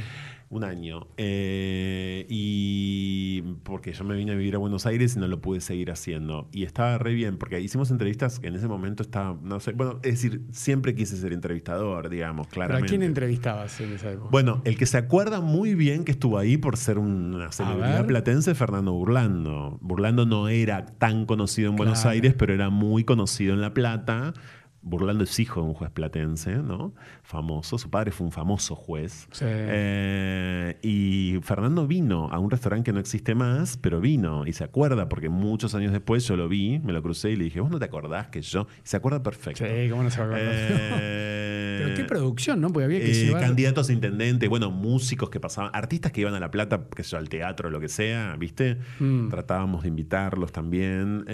Un 0.52 0.64
año. 0.64 1.06
Eh, 1.16 2.26
y 2.28 3.40
porque 3.62 3.94
yo 3.94 4.04
me 4.04 4.14
vine 4.14 4.32
a 4.32 4.34
vivir 4.34 4.54
a 4.54 4.58
Buenos 4.58 4.84
Aires 4.84 5.16
y 5.16 5.18
no 5.18 5.26
lo 5.26 5.40
pude 5.40 5.62
seguir 5.62 5.90
haciendo. 5.90 6.46
Y 6.52 6.64
estaba 6.64 6.98
re 6.98 7.14
bien, 7.14 7.38
porque 7.38 7.58
hicimos 7.58 7.90
entrevistas 7.90 8.38
que 8.38 8.48
en 8.48 8.56
ese 8.56 8.68
momento 8.68 9.02
estaba, 9.02 9.34
no 9.42 9.60
sé, 9.60 9.72
bueno, 9.72 9.98
es 10.02 10.22
decir, 10.22 10.42
siempre 10.50 10.94
quise 10.94 11.16
ser 11.16 11.32
entrevistador, 11.32 12.10
digamos, 12.10 12.48
¿Pero 12.48 12.54
claramente. 12.54 12.86
a 12.86 12.88
quién 12.90 13.02
entrevistabas 13.02 13.80
en 13.80 13.94
esa 13.94 14.12
época? 14.12 14.28
Bueno, 14.30 14.60
el 14.66 14.76
que 14.76 14.84
se 14.84 14.98
acuerda 14.98 15.40
muy 15.40 15.74
bien 15.74 16.04
que 16.04 16.12
estuvo 16.12 16.36
ahí 16.36 16.58
por 16.58 16.76
ser 16.76 16.98
una 16.98 17.50
celebridad 17.50 18.06
platense 18.06 18.54
Fernando 18.54 18.92
Burlando. 18.92 19.78
Burlando 19.80 20.26
no 20.26 20.48
era 20.48 20.84
tan 20.84 21.24
conocido 21.24 21.70
en 21.70 21.76
Buenos 21.76 22.00
Claro. 22.00 22.10
Aires, 22.10 22.34
pero 22.36 22.52
era 22.52 22.68
muy 22.68 23.04
conocido 23.04 23.54
en 23.54 23.62
La 23.62 23.72
Plata. 23.72 24.34
Burlando 24.82 25.22
es 25.24 25.38
hijo 25.38 25.62
de 25.62 25.68
un 25.68 25.74
juez 25.74 25.90
platense, 25.90 26.56
¿no? 26.56 26.92
Famoso. 27.22 27.78
Su 27.78 27.88
padre 27.88 28.10
fue 28.10 28.26
un 28.26 28.32
famoso 28.32 28.74
juez. 28.74 29.28
Sí. 29.30 29.44
Eh, 29.46 30.76
y 30.82 31.38
Fernando 31.42 31.86
vino 31.86 32.28
a 32.32 32.38
un 32.38 32.50
restaurante 32.50 32.86
que 32.86 32.92
no 32.92 32.98
existe 33.00 33.34
más, 33.34 33.76
pero 33.76 34.00
vino 34.00 34.46
y 34.46 34.52
se 34.52 34.64
acuerda, 34.64 35.08
porque 35.08 35.28
muchos 35.28 35.74
años 35.74 35.92
después 35.92 36.26
yo 36.26 36.36
lo 36.36 36.48
vi, 36.48 36.80
me 36.80 36.92
lo 36.92 37.00
crucé 37.00 37.30
y 37.30 37.36
le 37.36 37.44
dije, 37.44 37.60
¿vos 37.60 37.70
no 37.70 37.78
te 37.78 37.84
acordás 37.84 38.28
que 38.28 38.42
yo? 38.42 38.66
Y 38.84 38.88
se 38.88 38.96
acuerda 38.96 39.22
perfecto. 39.22 39.64
Sí, 39.64 39.88
¿cómo 39.88 40.02
no 40.02 40.10
se 40.10 40.18
va 40.18 40.24
a 40.24 40.26
acordar? 40.28 40.52
Eh, 40.52 41.82
Pero 41.84 41.94
qué 41.94 42.04
producción, 42.04 42.60
¿no? 42.60 42.68
Porque 42.68 42.84
había 42.84 43.00
que 43.00 43.10
eh, 43.10 43.26
llevar... 43.26 43.42
candidatos 43.42 43.88
a 43.88 43.92
intendente, 43.92 44.48
bueno, 44.48 44.70
músicos 44.70 45.30
que 45.30 45.38
pasaban, 45.38 45.70
artistas 45.74 46.12
que 46.12 46.20
iban 46.22 46.34
a 46.34 46.40
La 46.40 46.50
Plata, 46.50 46.86
que 46.94 47.02
yo, 47.02 47.18
al 47.18 47.28
teatro, 47.28 47.70
lo 47.70 47.80
que 47.80 47.88
sea, 47.88 48.36
¿viste? 48.36 48.78
Mm. 48.98 49.28
Tratábamos 49.28 49.82
de 49.82 49.88
invitarlos 49.88 50.50
también. 50.50 51.24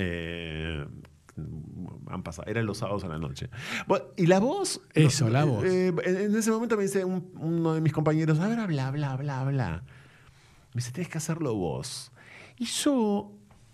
Han 2.08 2.22
pasado, 2.22 2.48
eran 2.48 2.66
los 2.66 2.78
sábados 2.78 3.04
a 3.04 3.08
la 3.08 3.18
noche. 3.18 3.48
Bueno, 3.86 4.06
y 4.16 4.26
la 4.26 4.38
voz. 4.40 4.80
Eso, 4.94 5.26
no, 5.26 5.30
la 5.30 5.42
eh, 5.42 5.44
voz. 5.46 5.64
eh, 5.64 5.94
en 6.26 6.34
ese 6.36 6.50
momento 6.50 6.76
me 6.76 6.82
dice 6.84 7.04
un- 7.04 7.30
uno 7.36 7.74
de 7.74 7.80
mis 7.80 7.92
compañeros, 7.92 8.38
a 8.40 8.48
ver, 8.48 8.58
habla, 8.58 8.88
habla, 8.88 9.12
habla, 9.12 9.40
habla. 9.40 9.82
Me 10.74 10.80
dice, 10.80 10.92
tienes 10.92 11.10
que 11.10 11.18
hacerlo 11.18 11.54
vos. 11.54 12.12
Y 12.58 12.64
yo, 12.66 13.32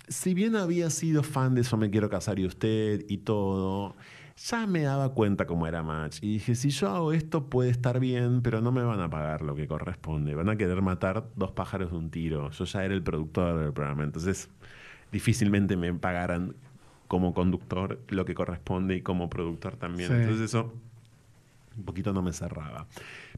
si 0.09 0.35
bien 0.35 0.57
había 0.57 0.91
sido 0.91 1.23
fan 1.23 1.55
de 1.55 1.63
Eso 1.63 1.77
me 1.77 1.91
quiero 1.91 2.09
casar 2.11 2.39
y 2.39 2.47
usted 2.47 3.05
y 3.09 3.19
todo, 3.19 3.97
ya 4.37 4.67
me 4.67 4.83
daba 4.83 5.15
cuenta 5.15 5.47
cómo 5.47 5.67
era 5.67 5.83
Match. 5.83 6.19
Y 6.23 6.35
dije, 6.35 6.55
si 6.55 6.71
yo 6.71 6.89
hago 6.91 7.13
esto 7.13 7.49
puede 7.49 7.71
estar 7.71 8.01
bien, 8.01 8.43
pero 8.43 8.61
no 8.61 8.73
me 8.73 8.83
van 8.83 9.01
a 9.01 9.09
pagar 9.09 9.43
lo 9.43 9.55
que 9.55 9.67
corresponde. 9.67 10.35
Van 10.35 10.49
a 10.49 10.57
querer 10.57 10.83
matar 10.83 11.29
dos 11.37 11.53
pájaros 11.53 11.91
de 11.93 11.97
un 11.97 12.11
tiro. 12.11 12.51
Yo 12.51 12.65
ya 12.65 12.85
era 12.85 12.95
el 12.95 13.03
productor 13.03 13.59
del 13.61 13.73
programa, 13.73 14.03
entonces 14.05 14.49
difícilmente 15.13 15.77
me 15.77 15.95
pagaran 15.95 16.57
como 17.09 17.35
conductor 17.35 18.01
lo 18.09 18.25
que 18.25 18.35
corresponde 18.35 18.97
y 18.97 19.01
como 19.03 19.29
productor 19.31 19.77
también. 19.77 20.09
Sí. 20.11 20.15
Entonces 20.17 20.47
eso 20.47 20.73
un 21.77 21.85
poquito 21.85 22.13
no 22.13 22.23
me 22.23 22.33
cerraba. 22.33 22.87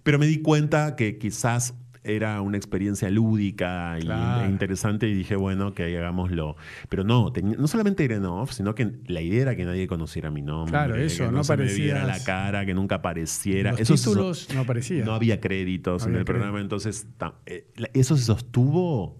Pero 0.02 0.18
me 0.18 0.26
di 0.26 0.40
cuenta 0.42 0.94
que 0.96 1.18
quizás 1.18 1.74
era 2.04 2.40
una 2.40 2.56
experiencia 2.56 3.10
lúdica 3.10 3.96
Claro. 4.00 4.46
e 4.46 4.48
interesante 4.48 5.08
y 5.08 5.14
dije, 5.14 5.34
bueno, 5.34 5.74
que 5.74 5.96
hagámoslo. 5.98 6.54
Pero 6.88 7.02
no, 7.02 7.32
no 7.58 7.66
solamente 7.66 8.04
era 8.04 8.14
en 8.14 8.24
off, 8.26 8.52
sino 8.52 8.76
que 8.76 8.92
la 9.08 9.20
idea 9.22 9.42
era 9.42 9.56
que 9.56 9.64
nadie 9.64 9.88
conociera 9.88 10.30
mi 10.30 10.40
nombre. 10.42 10.70
Claro, 10.70 10.94
eso, 10.94 11.24
que 11.24 11.32
no 11.32 11.42
viera 11.42 11.46
parecías- 11.56 12.06
la 12.06 12.22
cara, 12.22 12.64
que 12.64 12.74
nunca 12.74 12.96
apareciera. 12.96 13.72
Los 13.72 13.80
Eso 13.80 13.96
se 13.96 14.04
so- 14.04 14.10
títulos 14.10 14.48
no 14.54 14.60
aparecían. 14.60 15.04
no 15.04 15.14
había 15.14 15.40
créditos 15.40 16.02
No 16.02 16.06
en 16.06 16.10
había 16.10 16.18
el 16.20 16.24
programa, 16.26 16.60
entonces 16.60 17.08
eh, 17.46 17.66
eso 17.92 18.16
se 18.16 18.22
sostuvo 18.22 19.16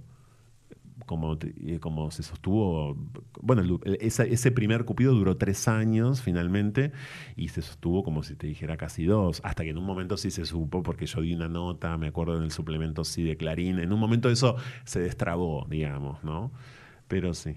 como, 1.07 1.39
como 1.81 2.11
se 2.11 2.23
sostuvo, 2.23 2.97
bueno, 3.41 3.63
el- 3.63 3.79
el- 3.85 3.99
esa- 4.01 4.25
ese 4.25 4.51
primer 4.51 4.85
Cupido 4.85 5.15
duró 5.15 5.37
tres 5.37 5.67
años 5.69 6.21
finalmente 6.21 6.93
y 7.37 7.49
se 7.49 7.63
sostuvo 7.63 8.05
como 8.05 8.23
si 8.23 8.35
te 8.35 8.47
dijera 8.47 8.77
casi 8.77 9.05
dos, 9.07 9.41
hasta 9.45 9.65
que 9.65 9.71
en 9.71 9.79
un 9.79 9.85
momento 9.85 10.17
sí 10.17 10.31
se 10.31 10.45
supo, 10.45 10.83
porque 10.83 11.07
yo 11.07 11.21
di 11.23 11.33
una 11.35 11.49
nota, 11.49 11.97
me 11.97 12.09
acuerdo 12.09 12.37
en 12.37 12.43
el 12.43 12.51
suplemento 12.51 13.05
sí 13.05 13.23
de 13.23 13.37
Clarín, 13.37 13.79
en 13.79 13.93
un 13.93 14.01
momento 14.01 14.29
eso 14.29 14.57
se 14.85 15.01
destrabó, 15.01 15.67
digamos, 15.71 16.23
¿no? 16.25 16.51
Pero 17.09 17.33
sí. 17.35 17.55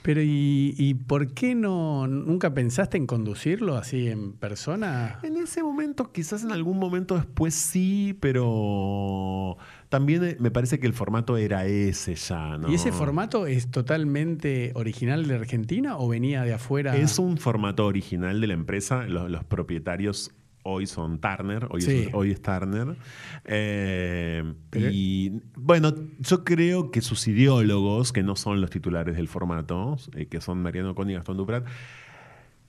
Pero 0.00 0.22
¿y, 0.22 0.74
y 0.78 0.94
por 0.94 1.34
qué 1.34 1.54
no 1.56 2.06
nunca 2.06 2.54
pensaste 2.54 2.96
en 2.96 3.06
conducirlo 3.06 3.76
así 3.76 4.06
en 4.08 4.32
persona? 4.32 5.18
En 5.24 5.36
ese 5.36 5.62
momento, 5.62 6.12
quizás 6.12 6.44
en 6.44 6.52
algún 6.52 6.78
momento 6.78 7.16
después 7.16 7.52
sí, 7.54 8.16
pero 8.20 9.58
también 9.88 10.24
eh, 10.24 10.36
me 10.38 10.50
parece 10.50 10.78
que 10.78 10.86
el 10.86 10.92
formato 10.92 11.36
era 11.36 11.66
ese 11.66 12.14
ya, 12.14 12.58
¿no? 12.58 12.70
¿Y 12.70 12.74
ese 12.74 12.92
formato 12.92 13.46
es 13.46 13.70
totalmente 13.70 14.72
original 14.74 15.26
de 15.26 15.34
Argentina 15.34 15.96
o 15.98 16.08
venía 16.08 16.42
de 16.42 16.52
afuera? 16.54 16.96
Es 16.96 17.18
un 17.18 17.38
formato 17.38 17.86
original 17.86 18.40
de 18.40 18.46
la 18.48 18.54
empresa. 18.54 19.04
Los, 19.06 19.30
los 19.30 19.44
propietarios 19.44 20.32
hoy 20.64 20.86
son 20.86 21.18
Turner, 21.18 21.66
hoy, 21.70 21.80
Sí. 21.80 22.04
es, 22.08 22.14
hoy 22.14 22.30
es 22.32 22.42
Turner. 22.42 22.96
Eh, 23.44 24.44
y 24.74 25.32
bueno, 25.56 25.94
yo 26.18 26.44
creo 26.44 26.90
que 26.90 27.00
sus 27.00 27.26
ideólogos, 27.26 28.12
que 28.12 28.22
no 28.22 28.36
son 28.36 28.60
los 28.60 28.68
titulares 28.70 29.16
del 29.16 29.28
formato, 29.28 29.96
eh, 30.14 30.26
que 30.26 30.40
son 30.40 30.62
Mariano 30.62 30.94
Con 30.94 31.08
y 31.08 31.14
Gastón 31.14 31.36
Duprat, 31.38 31.64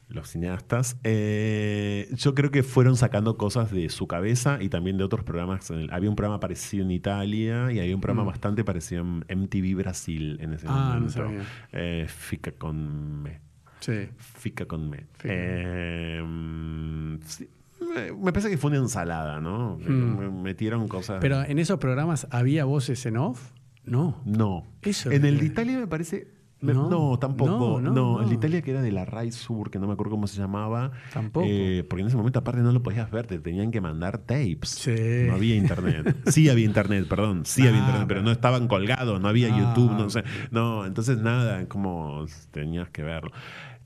los 0.09 0.27
cineastas, 0.29 0.97
eh, 1.03 2.09
yo 2.15 2.33
creo 2.35 2.49
que 2.51 2.63
fueron 2.63 2.97
sacando 2.97 3.37
cosas 3.37 3.71
de 3.71 3.89
su 3.89 4.07
cabeza 4.07 4.57
y 4.61 4.69
también 4.69 4.97
de 4.97 5.03
otros 5.03 5.23
programas. 5.23 5.71
Había 5.91 6.09
un 6.09 6.15
programa 6.15 6.39
parecido 6.39 6.83
en 6.83 6.91
Italia 6.91 7.71
y 7.71 7.79
había 7.79 7.93
un 7.95 8.01
programa 8.01 8.23
Mm. 8.23 8.27
bastante 8.27 8.63
parecido 8.63 9.01
en 9.01 9.23
MTV 9.29 9.75
Brasil 9.75 10.37
en 10.41 10.53
ese 10.53 10.65
Ah, 10.67 10.71
no 10.95 11.01
momento. 11.01 11.13
sabía. 11.13 11.43
Eh, 11.71 12.05
Fica 12.09 12.51
con 12.51 13.21
me. 13.21 13.39
Sí. 13.81 14.09
Fica 14.17 14.65
con 14.65 14.89
me. 14.89 14.97
Fica. 15.17 15.29
Eh, 15.31 17.17
sí, 17.25 17.47
me- 18.19 18.31
parece 18.31 18.49
que 18.49 18.57
fue 18.57 18.71
una 18.71 18.79
ensalada, 18.79 19.39
¿no? 19.39 19.77
Mm. 19.77 20.17
Me 20.17 20.29
Metieron 20.29 20.87
cosas. 20.87 21.19
Pero 21.21 21.43
en 21.43 21.59
esos 21.59 21.79
programas 21.79 22.27
había 22.31 22.65
voces 22.65 23.05
en 23.05 23.17
off? 23.17 23.51
No. 23.85 24.21
no. 24.25 24.65
Eso 24.81 25.11
en 25.11 25.25
el 25.25 25.39
de 25.39 25.45
Italia 25.45 25.77
me 25.79 25.87
parece. 25.87 26.27
No, 26.61 26.89
No, 26.89 27.17
tampoco. 27.19 27.79
no, 27.79 27.81
No, 27.81 27.91
no, 27.93 28.21
el 28.21 28.29
de. 28.29 28.35
Italia 28.35 28.61
que 28.61 28.71
era 28.71 28.81
de 28.81 28.91
la 28.91 29.05
RAI 29.05 29.31
Sur, 29.31 29.71
que 29.71 29.79
no 29.79 29.87
me 29.87 29.93
acuerdo 29.93 30.11
cómo 30.11 30.27
se 30.27 30.37
llamaba. 30.37 30.91
Tampoco. 31.13 31.45
Eh, 31.49 31.85
porque 31.89 32.01
en 32.01 32.07
ese 32.07 32.17
momento, 32.17 32.39
aparte, 32.39 32.61
no 32.61 32.71
lo 32.71 32.83
podías 32.83 33.09
ver, 33.11 33.27
te 33.27 33.39
tenían 33.39 33.71
que 33.71 33.79
mandar 33.81 34.17
tapes. 34.17 34.69
Sí. 34.69 34.91
No 35.27 35.35
había 35.35 35.55
internet. 35.55 36.17
Sí 36.27 36.49
había 36.49 36.65
internet, 36.65 37.05
perdón. 37.07 37.45
Sí 37.45 37.61
había 37.65 37.79
internet, 37.79 38.05
pero 38.07 38.19
pero- 38.19 38.21
no 38.23 38.31
estaban 38.31 38.67
colgados, 38.67 39.21
no 39.21 39.27
había 39.29 39.53
Ah. 39.53 39.57
YouTube, 39.59 39.91
no 39.91 40.09
sé. 40.09 40.23
No, 40.51 40.85
entonces 40.85 41.17
nada, 41.19 41.67
como 41.69 42.25
tenías 42.51 42.89
que 42.89 43.03
verlo. 43.03 43.31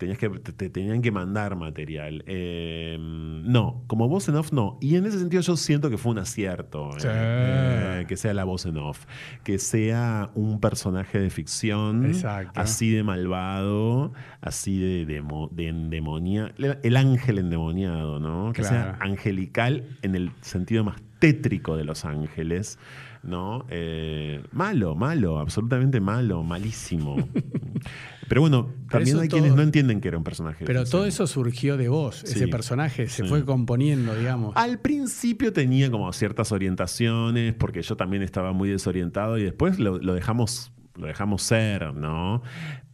Tenías 0.04 0.18
que, 0.18 0.30
te, 0.30 0.52
te 0.54 0.70
tenían 0.70 1.02
que 1.02 1.12
mandar 1.12 1.56
material. 1.56 2.24
Eh, 2.28 2.98
no, 3.00 3.84
como 3.88 4.08
voz 4.08 4.28
en 4.30 4.36
off 4.36 4.52
no. 4.52 4.78
Y 4.82 4.96
en 4.96 5.06
ese 5.06 5.20
sentido 5.20 5.42
yo 5.42 5.56
siento 5.58 5.90
que 5.90 5.98
fue 5.98 6.12
un 6.12 6.20
acierto 6.20 6.90
eh, 6.98 7.00
Sí. 7.00 7.08
eh, 7.10 8.06
que 8.08 8.18
sea 8.18 8.34
la 8.34 8.44
voz 8.44 8.66
en 8.66 8.78
off. 8.78 9.06
Que 9.44 9.58
sea 9.60 10.30
un 10.36 10.60
personaje 10.60 11.20
de 11.20 11.30
ficción 11.30 12.06
Exacto. 12.06 12.60
así 12.60 12.92
de 12.92 13.04
malvado, 13.04 14.14
así 14.42 14.80
de, 14.80 15.06
demo- 15.06 15.50
de 15.52 15.70
endemonia- 15.70 16.54
el 16.84 16.98
ángel 16.98 17.40
endemoniado, 17.40 18.20
¿no? 18.20 18.54
Que 18.54 18.64
sea 18.64 18.98
angelical 19.00 19.86
en 20.02 20.16
el 20.16 20.32
sentido 20.42 20.84
más 20.84 21.02
tétrico 21.20 21.78
de 21.78 21.86
los 21.86 22.04
ángeles, 22.06 22.78
¿no? 23.24 23.66
Eh, 23.70 24.44
malo, 24.52 24.96
malo, 24.96 25.40
absolutamente 25.40 26.00
malo, 26.00 26.44
malísimo. 26.44 27.16
Pero 28.30 28.42
bueno, 28.42 28.70
también 28.90 29.20
hay 29.20 29.28
todo- 29.28 29.40
quienes 29.40 29.56
no 29.56 29.62
entienden 29.62 30.02
que 30.02 30.08
era 30.08 30.18
un 30.18 30.24
personaje. 30.24 30.60
de 30.60 30.66
Pero 30.66 30.86
todo 30.86 31.06
eso 31.06 31.28
surgió 31.28 31.78
de 31.78 31.90
vos, 31.90 32.24
Sí. 32.26 32.34
ese 32.36 32.48
personaje 32.48 33.08
se 33.08 33.24
Sí. 33.24 33.30
fue 33.30 33.46
componiendo, 33.46 34.16
digamos. 34.16 34.54
Al 34.56 34.80
principio 34.80 35.54
tenía 35.54 35.92
como 35.92 36.12
ciertas 36.14 36.52
orientaciones, 36.52 37.54
porque 37.54 37.82
yo 37.82 37.96
también 37.98 38.24
estaba 38.24 38.54
muy 38.54 38.70
desorientado 38.70 39.38
y 39.38 39.44
después 39.44 39.78
lo, 39.80 40.00
lo 40.00 40.14
dejamos, 40.14 40.72
lo 40.96 41.08
dejamos 41.08 41.44
ser, 41.44 41.94
¿no? 41.94 42.42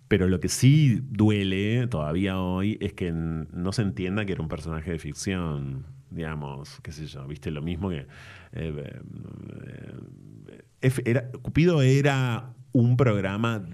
Pero 0.07 0.27
lo 0.27 0.39
que 0.39 0.49
sí 0.49 1.01
duele 1.09 1.85
todavía 1.87 2.39
hoy 2.39 2.77
es 2.81 2.93
que 2.93 3.11
no 3.13 3.71
se 3.71 3.83
entienda 3.83 4.25
que 4.25 4.33
era 4.33 4.41
un 4.41 4.49
personaje 4.49 4.91
de 4.91 4.99
ficción, 4.99 5.85
digamos, 6.09 6.79
qué 6.81 6.91
sé 6.91 7.05
yo, 7.07 7.25
viste, 7.27 7.51
lo 7.51 7.61
mismo 7.61 7.89
que... 7.89 7.99
eh, 7.99 8.07
eh, 8.53 9.01
F- 10.81 11.03
era, 11.05 11.29
Cupido 11.31 11.81
era 11.81 12.53
un 12.71 12.97
programa... 12.97 13.65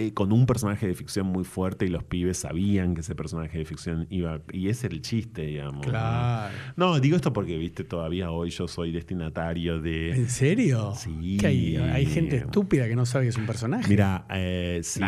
eh, 0.00 0.14
con 0.14 0.32
un 0.32 0.46
personaje 0.46 0.86
de 0.86 0.94
ficción 0.94 1.26
muy 1.26 1.44
fuerte 1.44 1.84
y 1.84 1.88
los 1.88 2.02
pibes 2.02 2.38
sabían 2.38 2.94
que 2.94 3.02
ese 3.02 3.14
personaje 3.14 3.58
de 3.58 3.66
ficción 3.66 4.06
iba. 4.08 4.40
Y 4.50 4.70
ese 4.70 4.86
era 4.86 4.94
el 4.94 5.02
chiste, 5.02 5.42
digamos. 5.42 5.84
¿no? 5.84 5.92
Claro. 5.92 6.54
No, 6.74 6.98
digo 7.00 7.16
esto 7.16 7.34
porque, 7.34 7.58
viste, 7.58 7.84
todavía 7.84 8.30
hoy 8.30 8.48
yo 8.48 8.66
soy 8.66 8.92
destinatario 8.92 9.78
de. 9.78 10.12
¿En 10.12 10.30
serio? 10.30 10.94
Sí. 10.96 11.36
¿Que 11.38 11.48
hay, 11.48 11.76
hay 11.76 12.06
gente 12.06 12.36
estúpida 12.36 12.88
que 12.88 12.96
no 12.96 13.04
sabe 13.04 13.26
que 13.26 13.28
es 13.28 13.36
un 13.36 13.44
personaje. 13.44 13.86
Mira, 13.90 14.24
eh, 14.30 14.80
sí, 14.82 15.02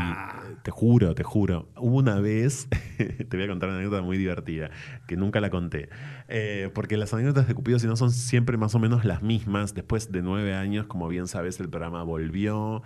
te 0.62 0.70
juro, 0.70 1.14
te 1.14 1.22
juro. 1.22 1.70
Hubo 1.78 1.96
una 1.96 2.20
vez, 2.20 2.68
te 2.98 3.34
voy 3.34 3.44
a 3.44 3.48
contar 3.48 3.70
una 3.70 3.78
anécdota 3.78 4.02
muy 4.02 4.18
divertida, 4.18 4.70
que 5.06 5.16
nunca 5.16 5.40
la 5.40 5.48
conté. 5.48 5.88
Eh, 6.28 6.68
porque 6.74 6.98
las 6.98 7.14
anécdotas 7.14 7.48
de 7.48 7.54
Cupido, 7.54 7.78
si 7.78 7.86
no, 7.86 7.96
son 7.96 8.10
siempre 8.10 8.58
más 8.58 8.74
o 8.74 8.78
menos 8.78 9.06
las 9.06 9.22
mismas. 9.22 9.72
Después 9.72 10.12
de 10.12 10.20
nueve 10.20 10.52
años, 10.52 10.86
como 10.86 11.08
bien 11.08 11.28
sabes, 11.28 11.58
el 11.60 11.70
programa 11.70 12.02
volvió 12.02 12.82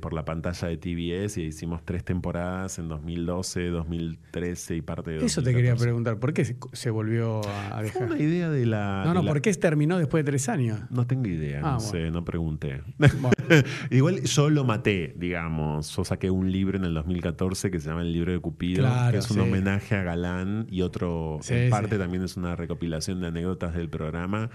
por 0.00 0.12
la 0.12 0.24
pantalla 0.24 0.68
de 0.68 0.76
Y 1.00 1.42
hicimos 1.42 1.82
tres 1.84 2.04
temporadas 2.04 2.78
en 2.78 2.88
2012, 2.88 3.68
2013 3.68 4.76
y 4.76 4.82
parte 4.82 5.12
de 5.12 5.24
Eso 5.24 5.40
te 5.42 5.54
quería 5.54 5.70
2014. 5.70 5.84
preguntar. 5.84 6.18
¿Por 6.18 6.32
qué 6.34 6.44
se- 6.44 6.90
volvió 6.90 7.40
a 7.46 7.74
Fue 7.76 7.82
dejar? 7.84 8.02
una 8.04 8.18
idea 8.18 8.50
de 8.50 8.66
la. 8.66 9.02
No, 9.06 9.14
no, 9.14 9.22
la- 9.22 9.30
¿por 9.30 9.40
qué 9.40 9.52
terminó 9.54 9.98
después 9.98 10.24
de 10.24 10.30
tres 10.30 10.48
años? 10.48 10.78
No 10.90 11.06
tengo 11.06 11.26
idea, 11.26 11.58
Ah, 11.60 11.72
no 11.72 11.76
bueno. 11.78 11.90
sé, 11.90 12.10
no 12.10 12.24
pregunté. 12.24 12.82
Bueno. 12.98 13.30
Igual 13.90 14.22
yo 14.22 14.50
lo 14.50 14.64
maté, 14.64 15.14
digamos. 15.16 15.94
Yo 15.96 16.04
saqué 16.04 16.30
un 16.30 16.52
libro 16.52 16.76
en 16.78 16.84
el 16.84 16.94
2014 16.94 17.70
que 17.70 17.80
se 17.80 17.88
llama 17.88 18.02
El 18.02 18.12
libro 18.12 18.32
de 18.32 18.38
Cupido, 18.38 18.82
Claro, 18.82 19.12
que 19.12 19.18
es 19.18 19.30
un 19.30 19.36
sí. 19.36 19.42
homenaje 19.42 19.94
a 19.96 20.02
Galán 20.02 20.66
y 20.70 20.82
otro, 20.82 21.38
Sí, 21.42 21.54
en 21.54 21.64
sí. 21.64 21.70
parte 21.70 21.98
también 21.98 22.22
es 22.24 22.36
una 22.36 22.56
recopilación 22.56 23.20
de 23.20 23.28
anécdotas 23.28 23.74
del 23.74 23.88
programa. 23.88 24.50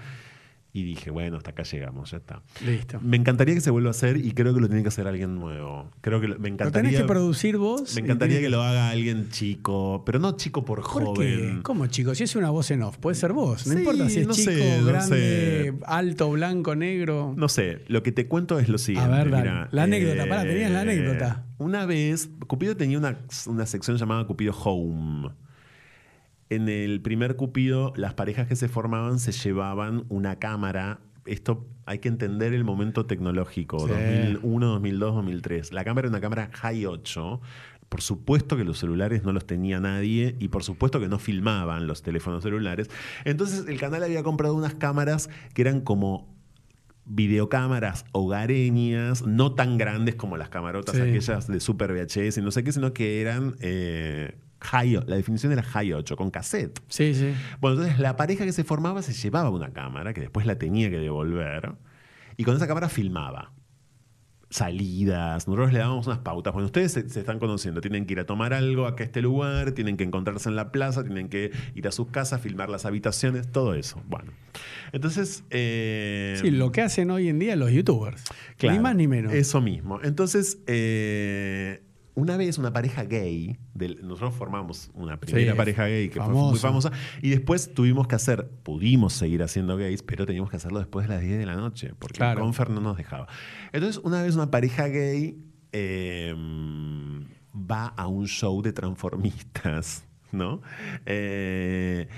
Y 0.76 0.82
dije, 0.82 1.10
bueno, 1.10 1.38
hasta 1.38 1.52
acá 1.52 1.62
llegamos, 1.62 2.10
ya 2.10 2.18
está. 2.18 2.42
Listo. 2.62 3.00
Me 3.00 3.16
encantaría 3.16 3.54
que 3.54 3.62
se 3.62 3.70
vuelva 3.70 3.88
a 3.88 3.92
hacer 3.92 4.18
y 4.18 4.32
creo 4.32 4.52
que 4.52 4.60
lo 4.60 4.66
tiene 4.66 4.82
que 4.82 4.88
hacer 4.88 5.06
alguien 5.06 5.34
nuevo. 5.34 5.90
Creo 6.02 6.20
que 6.20 6.28
lo- 6.28 6.34
me 6.38 6.48
Lo 6.50 6.54
encantaría. 6.54 6.90
tenés 6.90 7.00
que 7.00 7.06
producir 7.08 7.56
vos. 7.56 7.94
me 7.94 8.02
encantaría 8.02 8.40
que 8.40 8.50
lo 8.50 8.62
haga 8.62 8.90
alguien 8.90 9.30
chico, 9.30 10.02
pero 10.04 10.18
no 10.18 10.36
chico 10.36 10.66
por 10.66 10.82
¿Por 10.82 11.02
joven. 11.04 11.16
qué? 11.56 11.62
¿Cómo, 11.62 11.86
chicos? 11.86 12.18
Si 12.18 12.24
es 12.24 12.36
una 12.36 12.50
voz 12.50 12.70
en 12.72 12.82
off, 12.82 12.98
puede 12.98 13.14
ser 13.14 13.32
vos. 13.32 13.66
No 13.66 13.72
Sí, 13.72 13.78
importa 13.78 14.08
si 14.10 14.20
es 14.20 14.26
no 14.26 14.34
chico, 14.34 14.50
sé, 14.52 14.78
no 14.82 14.86
grande, 14.86 15.16
sé. 15.16 15.74
alto, 15.86 16.30
blanco, 16.30 16.76
negro. 16.76 17.32
No 17.38 17.48
sé, 17.48 17.82
lo 17.88 18.02
que 18.02 18.12
te 18.12 18.26
cuento 18.26 18.58
es 18.58 18.68
lo 18.68 18.76
siguiente. 18.76 19.10
ver, 19.10 19.30
dale. 19.30 19.42
mira, 19.50 19.68
La 19.72 19.84
anécdota, 19.84 20.28
pará, 20.28 20.42
tenías 20.42 20.70
la 20.72 20.82
anécdota. 20.82 21.46
Una 21.56 21.86
vez, 21.86 22.28
Cupido 22.46 22.76
tenía 22.76 22.98
una, 22.98 23.16
una 23.46 23.64
sección 23.64 23.96
llamada 23.96 24.26
Cupido 24.26 24.52
Home. 24.62 25.30
En 26.48 26.68
el 26.68 27.00
primer 27.00 27.36
Cupido, 27.36 27.92
las 27.96 28.14
parejas 28.14 28.46
que 28.46 28.56
se 28.56 28.68
formaban 28.68 29.18
se 29.18 29.32
llevaban 29.32 30.04
una 30.08 30.36
cámara. 30.38 31.00
Esto 31.24 31.66
hay 31.86 31.98
que 31.98 32.08
entender 32.08 32.52
el 32.54 32.62
momento 32.62 33.04
tecnológico, 33.06 33.80
Sí. 33.80 33.88
2001, 33.88 34.66
2002, 34.66 35.14
2003. 35.14 35.72
La 35.72 35.84
cámara 35.84 36.06
era 36.06 36.10
una 36.10 36.20
cámara 36.20 36.50
High 36.52 36.86
8. 36.86 37.40
Por 37.88 38.00
supuesto 38.00 38.56
que 38.56 38.64
los 38.64 38.78
celulares 38.78 39.22
no 39.24 39.32
los 39.32 39.46
tenía 39.46 39.80
nadie 39.80 40.36
y 40.40 40.48
por 40.48 40.62
supuesto 40.64 40.98
que 41.00 41.08
no 41.08 41.18
filmaban 41.18 41.86
los 41.86 42.02
teléfonos 42.02 42.42
celulares. 42.42 42.90
Entonces 43.24 43.66
el 43.68 43.78
canal 43.78 44.02
había 44.04 44.22
comprado 44.22 44.54
unas 44.54 44.74
cámaras 44.74 45.30
que 45.54 45.62
eran 45.62 45.80
como 45.80 46.32
videocámaras 47.04 48.04
hogareñas, 48.12 49.24
no 49.24 49.54
tan 49.54 49.78
grandes 49.78 50.16
como 50.16 50.36
las 50.36 50.48
camarotas 50.48 50.96
Sí. 50.96 51.02
aquellas 51.02 51.46
de 51.46 51.60
Super 51.60 51.92
VHS 51.92 52.38
y 52.38 52.42
no 52.42 52.50
sé 52.50 52.64
qué, 52.64 52.72
sino 52.72 52.92
que 52.92 53.20
eran 53.20 53.54
eh, 53.60 54.36
high, 54.66 55.00
la 55.06 55.16
definición 55.16 55.52
era 55.52 55.62
high 55.62 55.92
8, 55.92 56.16
con 56.16 56.30
cassette. 56.30 56.80
Sí, 56.88 57.14
sí. 57.14 57.32
Bueno, 57.60 57.76
entonces 57.78 57.98
la 58.00 58.16
pareja 58.16 58.44
que 58.44 58.52
se 58.52 58.64
formaba 58.64 59.02
se 59.02 59.12
llevaba 59.12 59.50
una 59.50 59.70
cámara, 59.72 60.12
que 60.12 60.20
después 60.20 60.46
la 60.46 60.56
tenía 60.58 60.90
que 60.90 60.98
devolver, 60.98 61.72
y 62.36 62.44
con 62.44 62.56
esa 62.56 62.66
cámara 62.66 62.88
filmaba 62.88 63.52
salidas, 64.48 65.48
nosotros 65.48 65.72
le 65.72 65.80
dábamos 65.80 66.06
unas 66.06 66.20
pautas. 66.20 66.52
Bueno, 66.52 66.66
ustedes 66.66 66.92
se, 66.92 67.08
se 67.08 67.20
están 67.20 67.40
conociendo, 67.40 67.80
tienen 67.80 68.06
que 68.06 68.12
ir 68.12 68.20
a 68.20 68.26
tomar 68.26 68.54
algo 68.54 68.86
acá 68.86 69.02
a 69.02 69.06
este 69.06 69.20
lugar, 69.20 69.72
tienen 69.72 69.96
que 69.96 70.04
encontrarse 70.04 70.48
en 70.48 70.54
la 70.54 70.70
plaza, 70.70 71.02
tienen 71.02 71.28
que 71.28 71.50
ir 71.74 71.88
a 71.88 71.90
sus 71.90 72.08
casas, 72.08 72.40
filmar 72.40 72.70
las 72.70 72.86
habitaciones, 72.86 73.50
todo 73.50 73.74
eso. 73.74 74.00
Bueno, 74.06 74.32
entonces... 74.92 75.42
eh, 75.50 76.38
Sí, 76.40 76.50
lo 76.52 76.70
que 76.70 76.80
hacen 76.82 77.10
hoy 77.10 77.28
en 77.28 77.40
día 77.40 77.56
los 77.56 77.72
youtubers. 77.72 78.22
Claro, 78.56 78.76
ni 78.76 78.82
más 78.82 78.94
ni 78.94 79.08
menos. 79.08 79.32
Eso 79.32 79.60
mismo. 79.60 79.98
Entonces, 80.02 80.58
eh, 80.68 81.82
una 82.16 82.36
vez 82.36 82.58
una 82.58 82.72
pareja 82.72 83.04
gay, 83.04 83.56
del- 83.74 84.00
nosotros 84.02 84.34
formamos 84.34 84.90
una 84.94 85.20
primera 85.20 85.52
Sí, 85.52 85.56
pareja 85.56 85.86
gay 85.86 86.08
que 86.08 86.18
fue 86.20 86.28
muy 86.34 86.58
famosa. 86.58 86.90
famosa, 86.90 87.18
y 87.22 87.30
después 87.30 87.72
tuvimos 87.74 88.08
que 88.08 88.16
hacer, 88.16 88.48
pudimos 88.64 89.12
seguir 89.12 89.42
haciendo 89.44 89.76
gays, 89.76 90.02
pero 90.02 90.26
teníamos 90.26 90.50
que 90.50 90.56
hacerlo 90.56 90.78
después 90.80 91.06
de 91.06 91.14
las 91.14 91.22
10 91.22 91.38
de 91.38 91.46
la 91.46 91.54
noche, 91.54 91.92
porque 91.98 92.16
Claro. 92.16 92.40
el 92.40 92.44
Confer 92.44 92.70
no 92.70 92.80
nos 92.80 92.96
dejaba. 92.96 93.28
Entonces, 93.72 94.00
una 94.02 94.22
vez 94.22 94.34
una 94.34 94.50
pareja 94.50 94.88
gay 94.88 95.38
eh, 95.72 96.34
va 97.54 97.86
a 97.88 98.06
un 98.06 98.26
show 98.26 98.62
de 98.62 98.72
transformistas, 98.72 100.06
¿no? 100.32 100.62
Eh, 101.04 102.08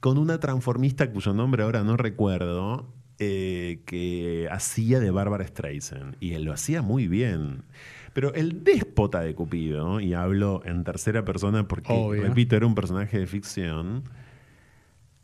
con 0.00 0.18
una 0.18 0.40
transformista 0.40 1.10
cuyo 1.12 1.32
nombre 1.34 1.62
ahora 1.62 1.82
no 1.84 1.96
recuerdo, 1.96 2.92
eh, 3.18 3.82
que 3.86 4.48
hacía 4.50 4.98
de 4.98 5.10
Bárbara 5.10 5.46
Streisand. 5.46 6.16
Y 6.20 6.32
él 6.32 6.44
lo 6.44 6.52
hacía 6.52 6.82
muy 6.82 7.06
bien. 7.06 7.64
Pero 8.12 8.34
el 8.34 8.62
déspota 8.64 9.20
de 9.20 9.34
Cupido, 9.34 10.00
y 10.00 10.14
hablo 10.14 10.62
en 10.64 10.84
tercera 10.84 11.24
persona 11.24 11.66
porque, 11.66 11.92
Obvio. 11.92 12.22
repito, 12.22 12.56
era 12.56 12.66
un 12.66 12.74
personaje 12.74 13.18
de 13.18 13.26
ficción. 13.26 14.04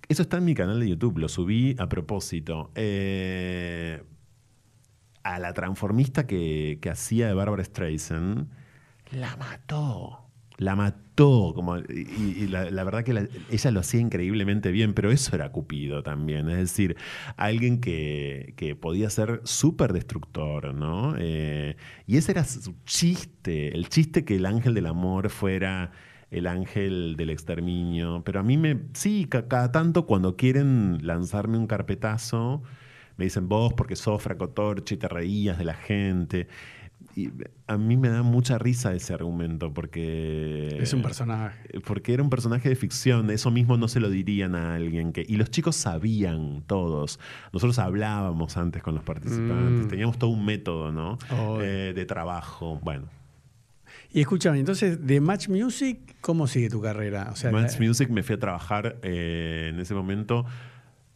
Eso 0.08 0.22
está 0.22 0.38
en 0.38 0.44
mi 0.46 0.54
canal 0.54 0.80
de 0.80 0.88
YouTube, 0.88 1.18
lo 1.18 1.28
subí 1.28 1.76
a 1.78 1.88
propósito. 1.88 2.70
Eh, 2.74 4.02
a 5.22 5.38
la 5.38 5.52
transformista 5.52 6.26
que, 6.26 6.78
que 6.80 6.88
hacía 6.88 7.26
de 7.26 7.34
Bárbara 7.34 7.62
Streisand, 7.62 8.48
la 9.10 9.36
mató. 9.36 10.20
La 10.56 10.76
mató. 10.76 11.07
Como, 11.54 11.76
y 11.78 12.46
la, 12.48 12.84
verdad 12.84 13.02
que 13.04 13.12
la- 13.12 13.28
ella 13.50 13.70
lo 13.70 13.80
hacía 13.80 14.00
increíblemente 14.00 14.70
bien, 14.70 14.94
pero 14.94 15.10
eso 15.10 15.34
era 15.34 15.50
Cupido 15.52 16.02
también. 16.02 16.48
Es 16.50 16.58
decir, 16.58 16.96
alguien 17.36 17.80
que, 17.80 18.54
que 18.56 18.76
podía 18.76 19.10
ser 19.10 19.40
súper 19.44 19.92
destructor, 19.92 20.74
¿no? 20.74 21.14
Eh, 21.18 21.76
y 22.06 22.16
ese 22.16 22.32
era 22.32 22.44
su 22.44 22.74
chiste. 22.84 23.74
El 23.74 23.88
chiste 23.88 24.24
que 24.24 24.36
el 24.36 24.46
ángel 24.46 24.74
del 24.74 24.86
amor 24.86 25.30
fuera 25.30 25.90
el 26.30 26.46
ángel 26.46 27.16
del 27.16 27.30
exterminio. 27.30 28.22
Pero 28.24 28.40
a 28.40 28.42
mí 28.42 28.56
me. 28.56 28.78
Sí, 28.94 29.26
ca- 29.28 29.48
cada 29.48 29.72
tanto 29.72 30.06
cuando 30.06 30.36
quieren 30.36 30.98
lanzarme 31.06 31.58
un 31.58 31.66
carpetazo 31.66 32.62
me 33.16 33.24
dicen 33.24 33.48
vos 33.48 33.72
porque 33.74 33.96
sos 33.96 34.22
fracotorche 34.22 34.94
y 34.94 34.98
te 34.98 35.08
reías 35.08 35.58
de 35.58 35.64
la 35.64 35.74
gente. 35.74 36.48
Y 37.18 37.32
a 37.66 37.76
mí 37.78 37.96
me 37.96 38.08
da 38.10 38.22
mucha 38.22 38.58
risa 38.58 38.94
ese 38.94 39.12
argumento 39.12 39.74
porque... 39.74 40.76
es 40.80 40.92
un 40.92 41.02
personaje. 41.02 41.58
Porque 41.84 42.14
era 42.14 42.22
un 42.22 42.30
personaje 42.30 42.68
de 42.68 42.76
ficción, 42.76 43.30
eso 43.30 43.50
mismo 43.50 43.76
no 43.76 43.88
se 43.88 43.98
lo 43.98 44.08
dirían 44.08 44.54
a 44.54 44.76
alguien 44.76 45.12
que... 45.12 45.24
Y 45.26 45.36
los 45.36 45.50
chicos 45.50 45.74
sabían 45.74 46.62
todos. 46.66 47.18
Nosotros 47.52 47.78
hablábamos 47.80 48.56
antes 48.56 48.82
con 48.84 48.94
los 48.94 49.02
participantes, 49.02 49.86
Mm. 49.86 49.88
teníamos 49.88 50.18
todo 50.18 50.30
un 50.30 50.44
método, 50.44 50.92
¿no? 50.92 51.18
Eh, 51.60 51.92
de 51.94 52.06
trabajo. 52.06 52.78
Bueno, 52.84 53.08
Y 54.12 54.20
escúchame, 54.20 54.58
entonces, 54.60 55.04
de 55.06 55.20
Match 55.20 55.48
Music, 55.48 55.98
¿cómo 56.20 56.46
sigue 56.46 56.70
tu 56.70 56.80
carrera? 56.80 57.30
O 57.32 57.36
sea, 57.36 57.50
Match 57.50 57.78
la- 57.80 57.86
Music 57.86 58.08
me 58.10 58.22
fui 58.22 58.36
a 58.36 58.38
trabajar 58.38 58.98
eh, 59.02 59.70
en 59.72 59.80
ese 59.80 59.92
momento. 59.94 60.46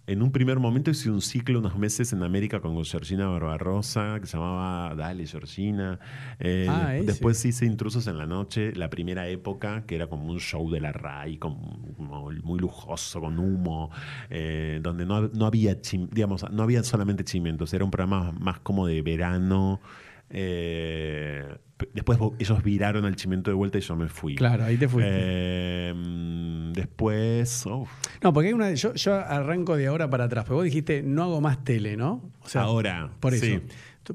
En 0.08 0.20
un 0.20 0.32
primer 0.32 0.58
momento 0.58 0.90
hice 0.90 1.10
un 1.12 1.20
ciclo 1.20 1.60
unos 1.60 1.78
meses 1.78 2.12
en 2.12 2.24
América 2.24 2.60
con 2.60 2.84
Georgina 2.84 3.28
Barbarosa, 3.28 4.18
que 4.20 4.26
se 4.26 4.36
llamaba 4.36 4.92
Dale, 4.96 5.24
Georgina. 5.28 6.00
Eh, 6.40 6.66
Ah, 6.68 6.92
después 7.06 7.44
hice 7.44 7.66
Intrusos 7.66 8.08
en 8.08 8.18
la 8.18 8.26
Noche, 8.26 8.72
la 8.74 8.90
primera 8.90 9.28
época, 9.28 9.84
que 9.86 9.94
era 9.94 10.08
como 10.08 10.26
un 10.26 10.40
show 10.40 10.68
de 10.72 10.80
la 10.80 10.90
RAI, 10.90 11.38
como, 11.38 11.78
como 11.96 12.30
muy 12.42 12.58
lujoso, 12.58 13.20
con 13.20 13.38
humo, 13.38 13.90
eh, 14.28 14.80
donde 14.82 15.06
no, 15.06 15.28
no 15.28 15.46
había, 15.46 15.80
chim- 15.80 16.08
digamos, 16.10 16.44
no 16.50 16.64
había 16.64 16.82
solamente 16.82 17.22
chimientos, 17.22 17.72
era 17.72 17.84
un 17.84 17.92
programa 17.92 18.32
más 18.32 18.58
como 18.58 18.88
de 18.88 19.02
verano. 19.02 19.80
Eh, 20.32 21.44
después 21.94 22.18
ellos 22.38 22.62
viraron 22.62 23.04
al 23.04 23.16
chimento 23.16 23.50
de 23.50 23.54
vuelta 23.54 23.78
y 23.78 23.82
yo 23.82 23.94
me 23.96 24.08
fui. 24.08 24.34
Claro, 24.34 24.64
ahí 24.64 24.76
te 24.76 24.88
fuiste. 24.88 25.10
Eh, 25.12 25.94
mm, 25.94 26.72
después, 26.72 27.64
No, 28.22 28.32
porque 28.32 28.48
hay 28.48 28.54
una. 28.54 28.72
Yo, 28.72 28.94
yo 28.94 29.14
arranco 29.14 29.76
de 29.76 29.86
ahora 29.88 30.08
para 30.08 30.24
atrás. 30.24 30.44
Porque 30.44 30.54
vos 30.54 30.64
dijiste, 30.64 31.02
no 31.02 31.22
hago 31.24 31.40
más 31.40 31.62
tele, 31.64 31.96
¿no? 31.96 32.30
O 32.54 32.58
ahora. 32.58 33.12
Por 33.20 33.34
eso. 33.34 33.44
sí. 33.44 33.60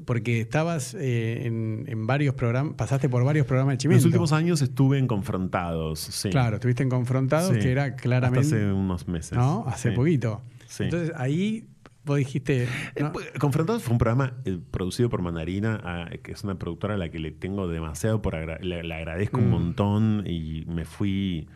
Porque 0.04 0.40
estabas 0.42 0.92
eh, 0.94 1.46
en, 1.46 1.84
en 1.88 2.06
varios 2.06 2.34
programas, 2.34 2.74
pasaste 2.74 3.08
por 3.08 3.24
varios 3.24 3.46
programas 3.46 3.72
de 3.72 3.74
En 3.74 3.78
Chimento. 3.78 4.00
los 4.00 4.04
últimos 4.06 4.32
años 4.32 4.60
estuve 4.60 4.98
en 4.98 5.06
Confrontados. 5.06 6.00
Sí. 6.00 6.28
Claro, 6.28 6.56
estuviste 6.56 6.82
en 6.82 6.90
Confrontados, 6.90 7.54
Sí. 7.54 7.60
que 7.60 7.72
era 7.72 7.96
claramente. 7.96 8.40
Hasta 8.46 8.56
hace 8.56 8.72
unos 8.72 9.08
meses. 9.08 9.32
¿No? 9.32 9.64
Hace 9.66 9.90
Sí. 9.90 9.96
poquito. 9.96 10.42
Entonces 10.78 11.12
ahí 11.16 11.68
vos 12.08 12.18
dijiste. 12.18 12.64
Eh, 12.64 13.02
¿no? 13.02 13.12
pues, 13.12 13.30
Confrontados 13.38 13.82
fue 13.82 13.92
un 13.92 13.98
programa 13.98 14.34
eh, 14.44 14.58
producido 14.70 15.08
por 15.08 15.22
Mandarina, 15.22 15.80
ah, 15.84 16.10
que 16.22 16.32
es 16.32 16.42
una 16.42 16.58
productora 16.58 16.94
a 16.94 16.96
la 16.96 17.08
que 17.10 17.18
le 17.20 17.30
tengo 17.30 17.68
demasiado 17.68 18.20
por 18.20 18.34
agra- 18.34 18.58
le, 18.60 18.82
le 18.82 18.94
agradezco 18.94 19.38
un 19.38 19.46
Mm. 19.48 19.50
montón 19.50 20.24
y 20.26 20.64
me 20.66 20.84
fui 20.84 21.48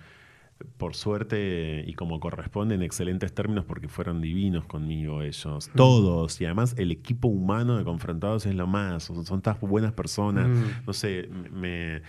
por 0.76 0.94
suerte 0.94 1.82
y 1.88 1.94
como 1.94 2.20
corresponde 2.20 2.76
en 2.76 2.82
excelentes 2.82 3.32
términos 3.34 3.64
porque 3.64 3.88
fueron 3.88 4.20
divinos 4.20 4.64
conmigo 4.66 5.20
ellos, 5.22 5.68
todos, 5.74 6.40
y 6.40 6.44
además 6.44 6.76
el 6.78 6.92
equipo 6.92 7.26
humano 7.26 7.76
de 7.76 7.82
Confrontados 7.82 8.46
es 8.46 8.54
lo 8.54 8.68
más, 8.68 9.02
son, 9.02 9.24
son 9.26 9.42
buenas 9.62 9.92
personas, 9.92 10.46
Mm. 10.48 10.86
no 10.86 10.92
sé, 10.92 11.28
me... 11.52 12.02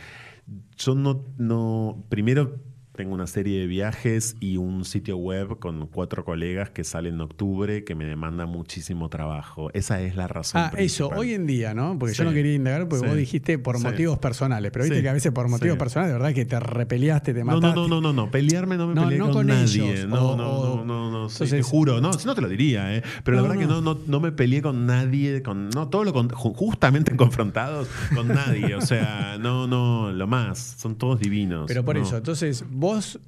Yo 0.77 0.93
no, 0.93 1.23
no, 1.37 2.03
primero 2.09 2.57
tengo 2.95 3.13
una 3.15 3.25
serie 3.27 3.59
de 3.59 3.65
viajes 3.67 4.35
y 4.39 4.57
un 4.57 4.85
sitio 4.85 5.17
web 5.17 5.57
con 5.59 5.87
cuatro 5.87 6.23
colegas 6.23 6.69
que 6.69 6.83
sale 6.83 7.09
en 7.09 7.19
octubre 7.21 7.83
que 7.83 7.95
me 7.95 8.05
demanda 8.05 8.45
muchísimo 8.45 9.09
trabajo. 9.09 9.71
Esa 9.73 9.99
es 10.01 10.15
la 10.15 10.27
razón. 10.27 10.61
Ah, 10.61 10.71
eso, 10.77 11.09
hoy 11.15 11.33
en 11.33 11.47
día, 11.47 11.73
¿no? 11.73 11.97
Porque 11.97 12.13
yo 12.13 12.23
no 12.23 12.31
quería 12.33 12.53
indagar 12.53 12.87
porque 12.87 13.03
Sí. 13.05 13.07
vos 13.09 13.17
dijiste 13.17 13.57
por 13.57 13.77
Sí. 13.79 13.83
motivos 13.83 14.19
personales, 14.19 14.69
pero 14.71 14.85
viste 14.85 15.01
que 15.01 15.09
a 15.09 15.13
veces 15.13 15.31
por 15.31 15.49
motivos 15.49 15.77
personales, 15.77 16.13
de 16.13 16.19
verdad 16.19 16.35
que 16.35 16.45
te 16.45 16.59
repeleaste, 16.59 17.33
te 17.33 17.43
mataste. 17.43 17.67
no, 17.75 17.87
no, 17.87 17.87
no, 17.87 18.01
no, 18.01 18.13
no, 18.13 18.29
pelearme 18.31 18.77
no 18.77 18.87
me 18.87 18.93
No, 18.93 19.03
peleé 19.05 19.17
no 19.17 19.25
con, 19.25 19.33
con 19.33 19.47
nadie. 19.47 19.63
ellos, 19.91 20.07
no, 20.07 20.29
o- 20.31 20.37
no, 20.37 20.85
no, 20.85 20.85
no, 20.85 21.11
no, 21.23 21.27
te 21.29 21.61
juro. 21.63 21.99
No, 21.99 22.13
si 22.13 22.27
no 22.27 22.35
te 22.35 22.41
lo 22.41 22.47
diría, 22.47 22.95
¿eh? 22.95 23.01
Pero 23.23 23.37
la 23.37 23.41
verdad 23.43 23.57
que 23.57 23.65
no. 23.65 23.81
no, 23.81 24.19
me 24.19 24.31
peleé 24.31 24.61
con 24.61 24.85
nadie, 24.85 25.41
con, 25.41 25.69
no, 25.69 25.87
todo 25.89 26.03
lo 26.03 26.13
con- 26.13 26.29
ju- 26.29 26.53
justamente 26.55 27.15
confrontados 27.17 27.87
con 28.13 28.27
nadie. 28.27 28.75
O 28.75 28.81
sea, 28.81 29.37
no, 29.39 29.65
no, 29.65 30.11
lo 30.11 30.27
más, 30.27 30.75
son 30.77 30.95
todos 30.95 31.19
divinos. 31.19 31.65
Pero 31.67 31.83
por 31.83 31.97
eso, 31.97 32.17
entonces, 32.17 32.63
vos, 32.83 33.19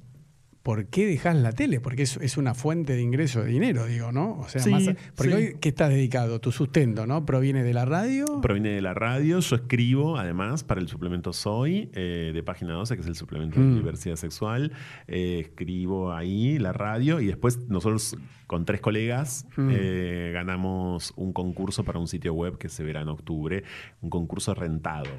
¿por 0.62 0.86
qué 0.86 1.06
dejás 1.06 1.36
la 1.36 1.52
tele? 1.52 1.80
Porque 1.80 2.02
es, 2.02 2.16
es 2.16 2.36
una 2.36 2.52
fuente 2.54 2.94
de 2.94 3.00
ingreso 3.02 3.42
de 3.42 3.50
dinero, 3.52 3.86
digo, 3.86 4.10
¿no? 4.12 4.38
O 4.40 4.48
sea, 4.48 4.60
Sí, 4.60 4.70
más, 4.70 4.84
porque 5.14 5.30
sí. 5.32 5.36
hoy, 5.36 5.56
¿qué 5.60 5.68
estás 5.68 5.90
dedicado? 5.90 6.40
Tu 6.40 6.50
sustento, 6.52 7.06
¿no? 7.06 7.24
¿Proviene 7.24 7.62
de 7.62 7.72
la 7.72 7.84
radio? 7.84 8.24
Proviene 8.42 8.70
de 8.70 8.82
la 8.82 8.92
radio, 8.92 9.38
yo 9.38 9.56
escribo 9.56 10.18
además 10.18 10.64
para 10.64 10.80
el 10.80 10.88
suplemento 10.88 11.32
Soy 11.32 11.88
eh, 11.94 12.32
de 12.34 12.42
Página 12.42 12.72
12, 12.74 12.96
que 12.96 13.00
es 13.02 13.06
el 13.06 13.14
suplemento 13.14 13.60
Mm. 13.60 13.70
de 13.70 13.74
diversidad 13.76 14.16
sexual. 14.16 14.72
Eh, 15.06 15.38
escribo 15.46 16.12
ahí 16.12 16.58
la 16.58 16.72
radio 16.72 17.20
y 17.20 17.26
después 17.26 17.58
nosotros 17.68 18.16
con 18.48 18.64
tres 18.64 18.80
colegas 18.80 19.46
Mm. 19.56 19.68
eh, 19.72 20.30
ganamos 20.34 21.12
un 21.16 21.32
concurso 21.32 21.84
para 21.84 21.98
un 22.00 22.08
sitio 22.08 22.34
web 22.34 22.58
que 22.58 22.68
se 22.68 22.82
verá 22.82 23.02
en 23.02 23.08
octubre, 23.08 23.62
un 24.00 24.10
concurso 24.10 24.52
rentado. 24.54 25.10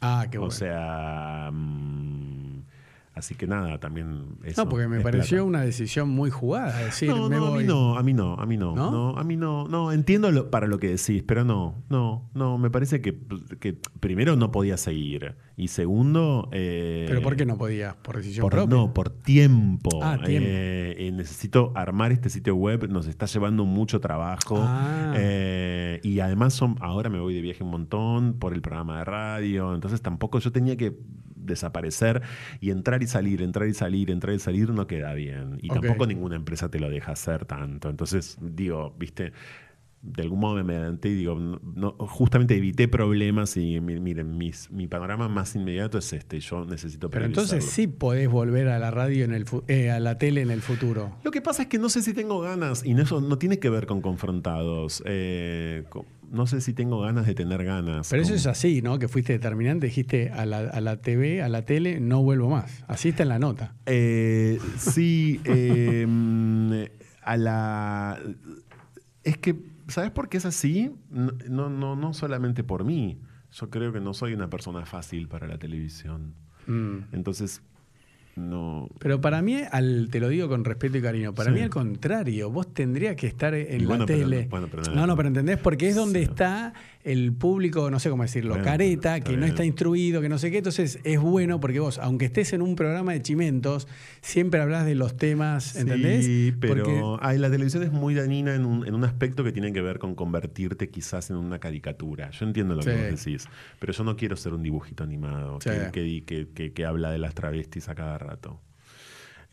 ah, 0.00 0.26
qué 0.30 0.38
bueno. 0.38 0.48
O 0.48 0.50
sea, 0.50 1.50
mm, 1.52 2.62
así 3.14 3.34
que 3.34 3.46
nada, 3.46 3.78
también 3.78 4.36
eso. 4.44 4.64
no, 4.64 4.68
porque 4.68 4.88
me 4.88 4.98
es 4.98 5.02
pareció 5.02 5.36
plata. 5.38 5.44
una 5.44 5.60
decisión 5.62 6.08
muy 6.08 6.30
jugada. 6.30 6.76
Decir, 6.84 7.08
No, 7.10 7.28
me 7.28 7.36
no, 7.36 7.46
a 7.46 7.50
voy. 7.50 7.62
mí 7.62 7.68
no, 7.68 7.96
a 7.98 8.02
mí 8.02 8.12
no, 8.12 8.34
a 8.34 8.46
mí 8.46 8.56
no, 8.56 8.74
¿No? 8.74 8.90
¿No? 8.90 9.18
a 9.18 9.24
mí 9.24 9.36
no, 9.36 9.68
no, 9.68 9.92
entiendo 9.92 10.30
lo- 10.30 10.50
para 10.50 10.66
lo 10.66 10.78
que 10.78 10.88
decís, 10.88 11.22
pero 11.26 11.44
no, 11.44 11.82
no, 11.88 12.28
no, 12.34 12.58
me 12.58 12.70
parece 12.70 13.00
que, 13.00 13.16
que 13.60 13.76
primero 14.00 14.36
no 14.36 14.50
podía 14.50 14.76
seguir 14.76 15.36
y 15.56 15.68
segundo... 15.68 16.48
eh, 16.52 17.04
¿Pero 17.08 17.22
por 17.22 17.36
qué 17.36 17.46
no 17.46 17.56
podías? 17.56 17.94
¿Por 17.96 18.16
decisión 18.16 18.42
por, 18.42 18.50
propia? 18.52 18.76
no, 18.76 18.92
por 18.92 19.10
tiempo. 19.10 20.00
Ah, 20.02 20.18
tiempo. 20.24 20.48
Eh, 20.48 20.96
eh, 20.98 21.12
necesito 21.12 21.72
armar 21.76 22.10
este 22.12 22.28
sitio 22.28 22.56
web, 22.56 22.88
nos 22.90 23.06
está 23.06 23.26
llevando 23.26 23.64
mucho 23.64 24.00
trabajo. 24.00 24.56
Ah. 24.60 25.14
eh, 25.16 26.00
y 26.02 26.18
además 26.20 26.54
son, 26.54 26.76
ahora 26.80 27.08
me 27.10 27.20
voy 27.20 27.34
de 27.34 27.40
viaje 27.40 27.62
un 27.62 27.70
montón 27.70 28.34
por 28.34 28.52
el 28.52 28.60
programa 28.62 28.98
de 28.98 29.04
radio, 29.04 29.74
entonces 29.74 30.02
tampoco 30.02 30.38
yo 30.40 30.50
tenía 30.50 30.76
que 30.76 30.96
desaparecer 31.44 32.22
y 32.60 32.70
entrar 32.70 33.02
y 33.02 33.06
salir, 33.06 33.42
entrar 33.42 33.68
y 33.68 33.74
salir, 33.74 34.10
entrar 34.10 34.34
y 34.34 34.38
salir 34.38 34.70
no 34.70 34.86
queda 34.86 35.14
bien. 35.14 35.58
Y 35.62 35.68
tampoco 35.68 36.06
ninguna 36.06 36.36
empresa 36.36 36.70
te 36.70 36.80
lo 36.80 36.88
deja 36.90 37.12
hacer 37.12 37.44
tanto. 37.44 37.90
Entonces, 37.90 38.38
digo, 38.40 38.94
viste, 38.98 39.32
de 40.06 40.20
algún 40.22 40.38
modo 40.40 40.62
me 40.62 40.74
adelanté 40.76 41.08
y 41.08 41.14
digo, 41.14 41.34
no, 41.34 41.58
no- 41.74 41.92
justamente 42.06 42.54
evité 42.54 42.88
problemas 42.88 43.56
y 43.56 43.80
mi- 43.80 43.98
miren, 44.00 44.36
mis- 44.36 44.70
mi 44.70 44.86
panorama 44.86 45.28
más 45.30 45.56
inmediato 45.56 45.96
es 45.96 46.12
este, 46.12 46.40
yo 46.40 46.66
necesito 46.66 47.08
Pero 47.08 47.24
entonces 47.24 47.64
sí 47.64 47.86
podés 47.86 48.28
volver 48.28 48.68
a 48.68 48.78
la 48.78 48.90
radio, 48.90 49.24
en 49.24 49.32
el 49.32 49.46
eh, 49.66 49.90
a 49.90 50.00
la 50.00 50.18
tele 50.18 50.42
en 50.42 50.50
el 50.50 50.60
futuro. 50.60 51.16
Lo 51.24 51.30
que 51.30 51.40
pasa 51.40 51.62
es 51.62 51.68
que 51.68 51.78
no 51.78 51.88
sé 51.88 52.02
si 52.02 52.12
tengo 52.12 52.38
ganas, 52.40 52.84
y 52.84 52.92
eso 52.92 53.22
no 53.22 53.38
tiene 53.38 53.58
que 53.58 53.70
ver 53.70 53.86
con 53.86 54.02
confrontados. 54.02 55.02
eh, 55.06 55.84
no 56.34 56.46
sé 56.46 56.60
si 56.60 56.74
tengo 56.74 57.00
ganas 57.00 57.26
de 57.26 57.34
tener 57.34 57.64
ganas. 57.64 58.08
Pero 58.10 58.22
eso 58.22 58.34
es 58.34 58.46
así, 58.46 58.82
¿no? 58.82 58.98
Que 58.98 59.08
fuiste 59.08 59.32
determinante, 59.32 59.86
dijiste 59.86 60.30
a 60.30 60.44
la, 60.44 60.58
a 60.58 60.80
la 60.80 61.00
TV, 61.00 61.42
a 61.42 61.48
la 61.48 61.64
tele, 61.64 62.00
no 62.00 62.22
vuelvo 62.22 62.50
más. 62.50 62.84
Así 62.88 63.10
está 63.10 63.22
en 63.22 63.28
la 63.30 63.38
nota. 63.38 63.74
Eh, 63.86 64.58
sí, 64.76 65.40
eh, 65.44 66.04
mm, 66.06 66.72
a 67.22 67.36
la. 67.36 68.20
Es 69.22 69.38
que, 69.38 69.56
¿sabes 69.88 70.10
por 70.10 70.28
qué 70.28 70.38
es 70.38 70.44
así? 70.44 70.90
No, 71.08 71.32
no, 71.48 71.70
no, 71.70 71.96
no 71.96 72.12
solamente 72.12 72.64
por 72.64 72.84
mí. 72.84 73.20
Yo 73.52 73.70
creo 73.70 73.92
que 73.92 74.00
no 74.00 74.12
soy 74.12 74.34
una 74.34 74.50
persona 74.50 74.84
fácil 74.84 75.28
para 75.28 75.46
la 75.46 75.58
televisión. 75.58 76.34
Mm. 76.66 76.98
Entonces, 77.12 77.62
no. 78.36 78.88
Pero 78.98 79.20
para 79.20 79.42
mí, 79.42 79.60
al, 79.70 80.08
te 80.10 80.20
lo 80.20 80.28
digo 80.28 80.48
con 80.48 80.64
respeto 80.64 80.98
y 80.98 81.02
cariño, 81.02 81.34
para 81.34 81.50
Sí. 81.50 81.56
mí 81.56 81.62
al 81.62 81.70
contrario, 81.70 82.50
vos 82.50 82.72
tendrías 82.74 83.16
que 83.16 83.26
estar 83.26 83.54
en 83.54 83.76
Y 83.76 83.80
la 83.80 83.88
bueno, 83.88 84.06
tele. 84.06 84.44
no- 84.44 84.50
bueno, 84.50 84.68
pero 84.70 84.82
no- 84.84 84.94
no, 84.94 85.06
no, 85.06 85.16
pero 85.16 85.28
entendés, 85.28 85.58
porque 85.58 85.88
es 85.88 85.94
donde 85.96 86.20
Sí. 86.20 86.24
está 86.26 86.72
el 87.04 87.32
público, 87.34 87.90
no 87.90 88.00
sé 88.00 88.08
cómo 88.10 88.22
decirlo, 88.22 88.60
careta, 88.62 89.20
que 89.20 89.36
no 89.36 89.44
está 89.46 89.64
instruido, 89.64 90.20
que 90.22 90.28
no 90.30 90.38
sé 90.38 90.50
qué. 90.50 90.58
Entonces 90.58 90.98
es 91.04 91.20
bueno 91.20 91.60
porque 91.60 91.78
vos, 91.78 91.98
aunque 91.98 92.24
estés 92.24 92.52
en 92.54 92.62
un 92.62 92.76
programa 92.76 93.12
de 93.12 93.20
chimentos, 93.22 93.86
siempre 94.22 94.60
hablas 94.60 94.86
de 94.86 94.94
los 94.94 95.16
temas, 95.16 95.76
¿entendés? 95.76 96.24
Sí, 96.24 96.54
pero 96.58 96.82
Porque- 96.84 97.02
ay, 97.20 97.38
la 97.38 97.50
televisión 97.50 97.82
es 97.82 97.92
muy 97.92 98.14
dañina 98.14 98.54
en 98.54 98.64
un, 98.64 98.86
en 98.86 98.94
un 98.94 99.04
aspecto 99.04 99.44
que 99.44 99.52
tiene 99.52 99.72
que 99.72 99.82
ver 99.82 99.98
con 99.98 100.14
convertirte 100.14 100.88
quizás 100.88 101.28
en 101.30 101.36
una 101.36 101.58
caricatura. 101.58 102.30
Yo 102.30 102.46
entiendo 102.46 102.74
lo 102.74 102.82
Sí. 102.82 102.88
que 102.90 103.10
vos 103.10 103.24
decís, 103.24 103.48
pero 103.78 103.92
yo 103.92 104.02
no 104.04 104.16
quiero 104.16 104.36
ser 104.36 104.54
un 104.54 104.62
dibujito 104.62 105.04
animado 105.04 105.58
Sí. 105.60 105.70
que- 105.92 106.24
que- 106.24 106.48
que- 106.54 106.72
que 106.72 106.84
habla 106.86 107.10
de 107.10 107.18
las 107.18 107.34
travestis 107.34 107.88
a 107.90 107.94
cada 107.94 108.16
rato. 108.16 108.60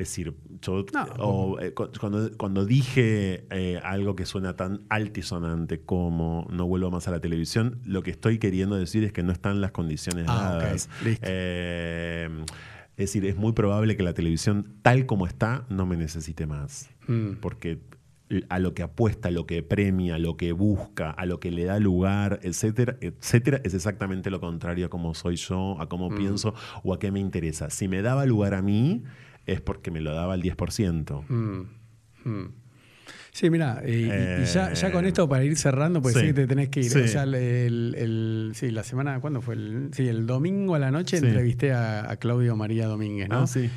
Es 0.02 0.08
decir, 0.10 0.34
yo 0.62 0.86
No. 0.94 1.04
o, 1.20 1.60
eh, 1.60 1.74
cu- 1.74 1.90
cuando, 2.00 2.30
cuando 2.38 2.66
dije 2.66 3.46
eh, 3.52 3.80
algo 3.84 4.16
que 4.16 4.26
suena 4.26 4.56
tan 4.56 4.82
altisonante 4.90 5.82
como 5.82 6.48
no 6.52 6.66
vuelvo 6.66 6.90
más 6.90 7.08
a 7.08 7.12
la 7.12 7.20
televisión, 7.20 7.80
lo 7.86 8.02
que 8.04 8.12
estoy 8.12 8.40
queriendo 8.40 8.76
decir 8.76 9.04
es 9.04 9.14
que 9.14 9.22
no 9.24 9.32
están 9.32 9.62
las 9.62 9.72
condiciones 9.72 10.26
Ah, 10.28 10.58
dadas. 10.60 10.90
Eh, 11.46 12.30
es 12.98 12.98
decir, 12.98 13.26
es 13.26 13.36
muy 13.36 13.54
probable 13.54 13.96
que 13.96 14.04
la 14.04 14.14
televisión, 14.14 14.76
tal 14.82 15.06
como 15.06 15.26
está, 15.28 15.66
no 15.70 15.86
me 15.86 15.98
necesite 15.98 16.46
más. 16.46 16.90
Mm. 17.08 17.34
Porque 17.42 17.80
a 18.50 18.60
lo 18.60 18.74
que 18.74 18.82
apuesta, 18.84 19.28
a 19.28 19.32
lo 19.32 19.46
que 19.46 19.62
premia, 19.62 20.16
a 20.16 20.20
lo 20.20 20.38
que 20.38 20.52
busca, 20.54 21.12
a 21.12 21.26
lo 21.26 21.40
que 21.40 21.52
le 21.52 21.66
da 21.66 21.80
lugar, 21.80 22.40
etcétera, 22.44 22.96
etcétera, 23.02 23.60
es 23.66 23.74
exactamente 23.74 24.30
lo 24.30 24.40
contrario 24.40 24.86
a 24.86 24.90
cómo 24.90 25.14
soy 25.14 25.36
yo, 25.36 25.80
a 25.82 25.88
cómo 25.90 26.10
Mm. 26.10 26.16
pienso 26.18 26.54
o 26.84 26.94
a 26.94 27.00
qué 27.00 27.12
me 27.12 27.20
interesa. 27.20 27.70
Si 27.70 27.88
me 27.88 28.02
daba 28.02 28.26
lugar 28.26 28.54
a 28.54 28.62
mí, 28.62 29.04
es 29.46 29.62
porque 29.62 29.92
me 29.92 30.02
lo 30.02 30.14
daba 30.14 30.34
al 30.34 30.42
10%. 30.42 31.24
Mm, 31.30 32.30
mm. 32.30 32.54
Sí, 33.34 33.50
mira, 33.50 33.82
y, 33.88 34.44
ya, 34.44 34.74
ya 34.74 34.92
con 34.92 35.06
esto 35.06 35.28
para 35.30 35.44
ir 35.46 35.56
cerrando, 35.56 36.02
pues 36.02 36.16
sí, 36.16 36.20
sí 36.20 36.26
que 36.28 36.34
te 36.34 36.48
tenés 36.48 36.68
que 36.70 36.82
ir. 36.82 36.92
sí. 36.92 37.00
O 37.00 37.08
sea, 37.08 37.24
el, 37.24 37.34
el- 37.36 37.96
el- 37.98 38.52
sí, 38.56 38.72
la 38.72 38.84
semana, 38.84 39.20
¿cuándo 39.22 39.42
fue? 39.42 39.56
El, 39.56 39.90
sí, 39.94 40.08
el 40.08 40.26
domingo 40.28 40.76
a 40.76 40.80
la 40.80 40.92
noche 40.92 41.18
Sí. 41.18 41.26
entrevisté 41.26 41.72
a, 41.72 42.12
a 42.12 42.18
Claudio 42.18 42.56
María 42.58 42.88
Domínguez, 42.88 43.30
¿no? 43.30 43.44
Ah, 43.44 43.48
sí. 43.48 43.70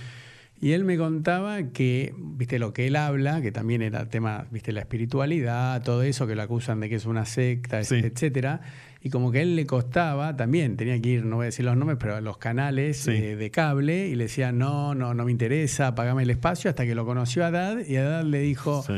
Y 0.61 0.73
él 0.73 0.85
me 0.85 0.97
contaba 0.97 1.63
que, 1.73 2.15
viste, 2.19 2.59
lo 2.59 2.73
que 2.73 2.87
él 2.89 2.97
habla, 2.97 3.43
que 3.43 3.53
también 3.53 3.81
era 3.83 4.09
tema, 4.09 4.47
viste, 4.51 4.73
la 4.73 4.81
espiritualidad, 4.81 5.83
todo 5.83 6.03
eso, 6.03 6.27
que 6.27 6.35
lo 6.35 6.43
acusan 6.43 6.81
de 6.81 6.89
que 6.89 6.97
es 6.97 7.07
una 7.07 7.25
secta, 7.25 7.81
etcétera. 7.81 8.61
Y 9.07 9.11
como 9.11 9.31
que 9.31 9.39
a 9.41 9.43
él 9.43 9.55
le 9.55 9.67
costaba, 9.67 10.35
también 10.35 10.79
tenía 10.79 10.99
que 10.99 11.11
ir, 11.11 11.25
no 11.27 11.37
voy 11.37 11.45
a 11.45 11.47
decir 11.47 11.63
los 11.65 11.77
nombres, 11.77 11.99
pero 12.01 12.17
a 12.17 12.23
los 12.23 12.39
canales 12.39 12.97
Sí. 12.97 13.11
eh, 13.11 13.37
de 13.37 13.51
cable 13.51 14.09
y 14.09 14.15
le 14.15 14.25
decía, 14.25 14.51
no, 14.51 14.95
no, 14.95 15.13
no 15.13 15.27
me 15.27 15.31
interesa, 15.31 15.95
pagame 15.95 16.23
el 16.23 16.31
espacio, 16.31 16.71
hasta 16.71 16.87
que 16.87 16.95
lo 16.95 17.05
conoció 17.05 17.45
a 17.45 17.49
Haddad 17.49 17.87
y 17.87 17.97
Haddad 17.97 18.25
le 18.25 18.39
dijo, 18.41 18.83
Sí. 18.83 18.95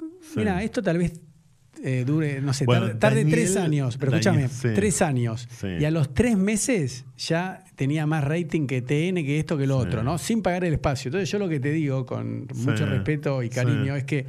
Sí. 0.00 0.38
mira, 0.38 0.62
esto 0.62 0.82
tal 0.82 0.98
vez 0.98 1.20
eh, 1.84 2.04
dure, 2.06 2.40
no 2.40 2.54
sé, 2.54 2.64
Bueno, 2.64 2.86
tarde, 2.86 2.98
tarde 2.98 3.16
Daniel- 3.24 3.34
tres 3.38 3.56
años, 3.58 3.98
pero 3.98 4.12
escúchame, 4.12 4.48
sí. 4.48 4.68
tres 4.74 5.02
años. 5.02 5.46
Sí. 5.60 5.66
Y 5.78 5.84
a 5.84 5.90
los 5.90 6.14
tres 6.14 6.34
meses 6.38 7.04
ya 7.18 7.62
tenía 7.76 8.06
más 8.06 8.24
rating 8.24 8.66
que 8.66 8.80
TN, 8.80 9.22
que 9.26 9.38
esto, 9.38 9.58
que 9.58 9.66
lo 9.66 9.82
Sí. 9.82 9.88
otro, 9.88 10.02
¿no? 10.02 10.16
Sin 10.16 10.40
pagar 10.40 10.64
el 10.64 10.72
espacio. 10.72 11.10
Entonces 11.10 11.30
yo 11.30 11.38
lo 11.38 11.50
que 11.50 11.60
te 11.60 11.70
digo 11.72 12.06
con 12.06 12.48
mucho 12.54 12.86
respeto 12.86 13.42
y 13.42 13.50
cariño 13.50 13.94
es 13.94 14.04
que 14.04 14.24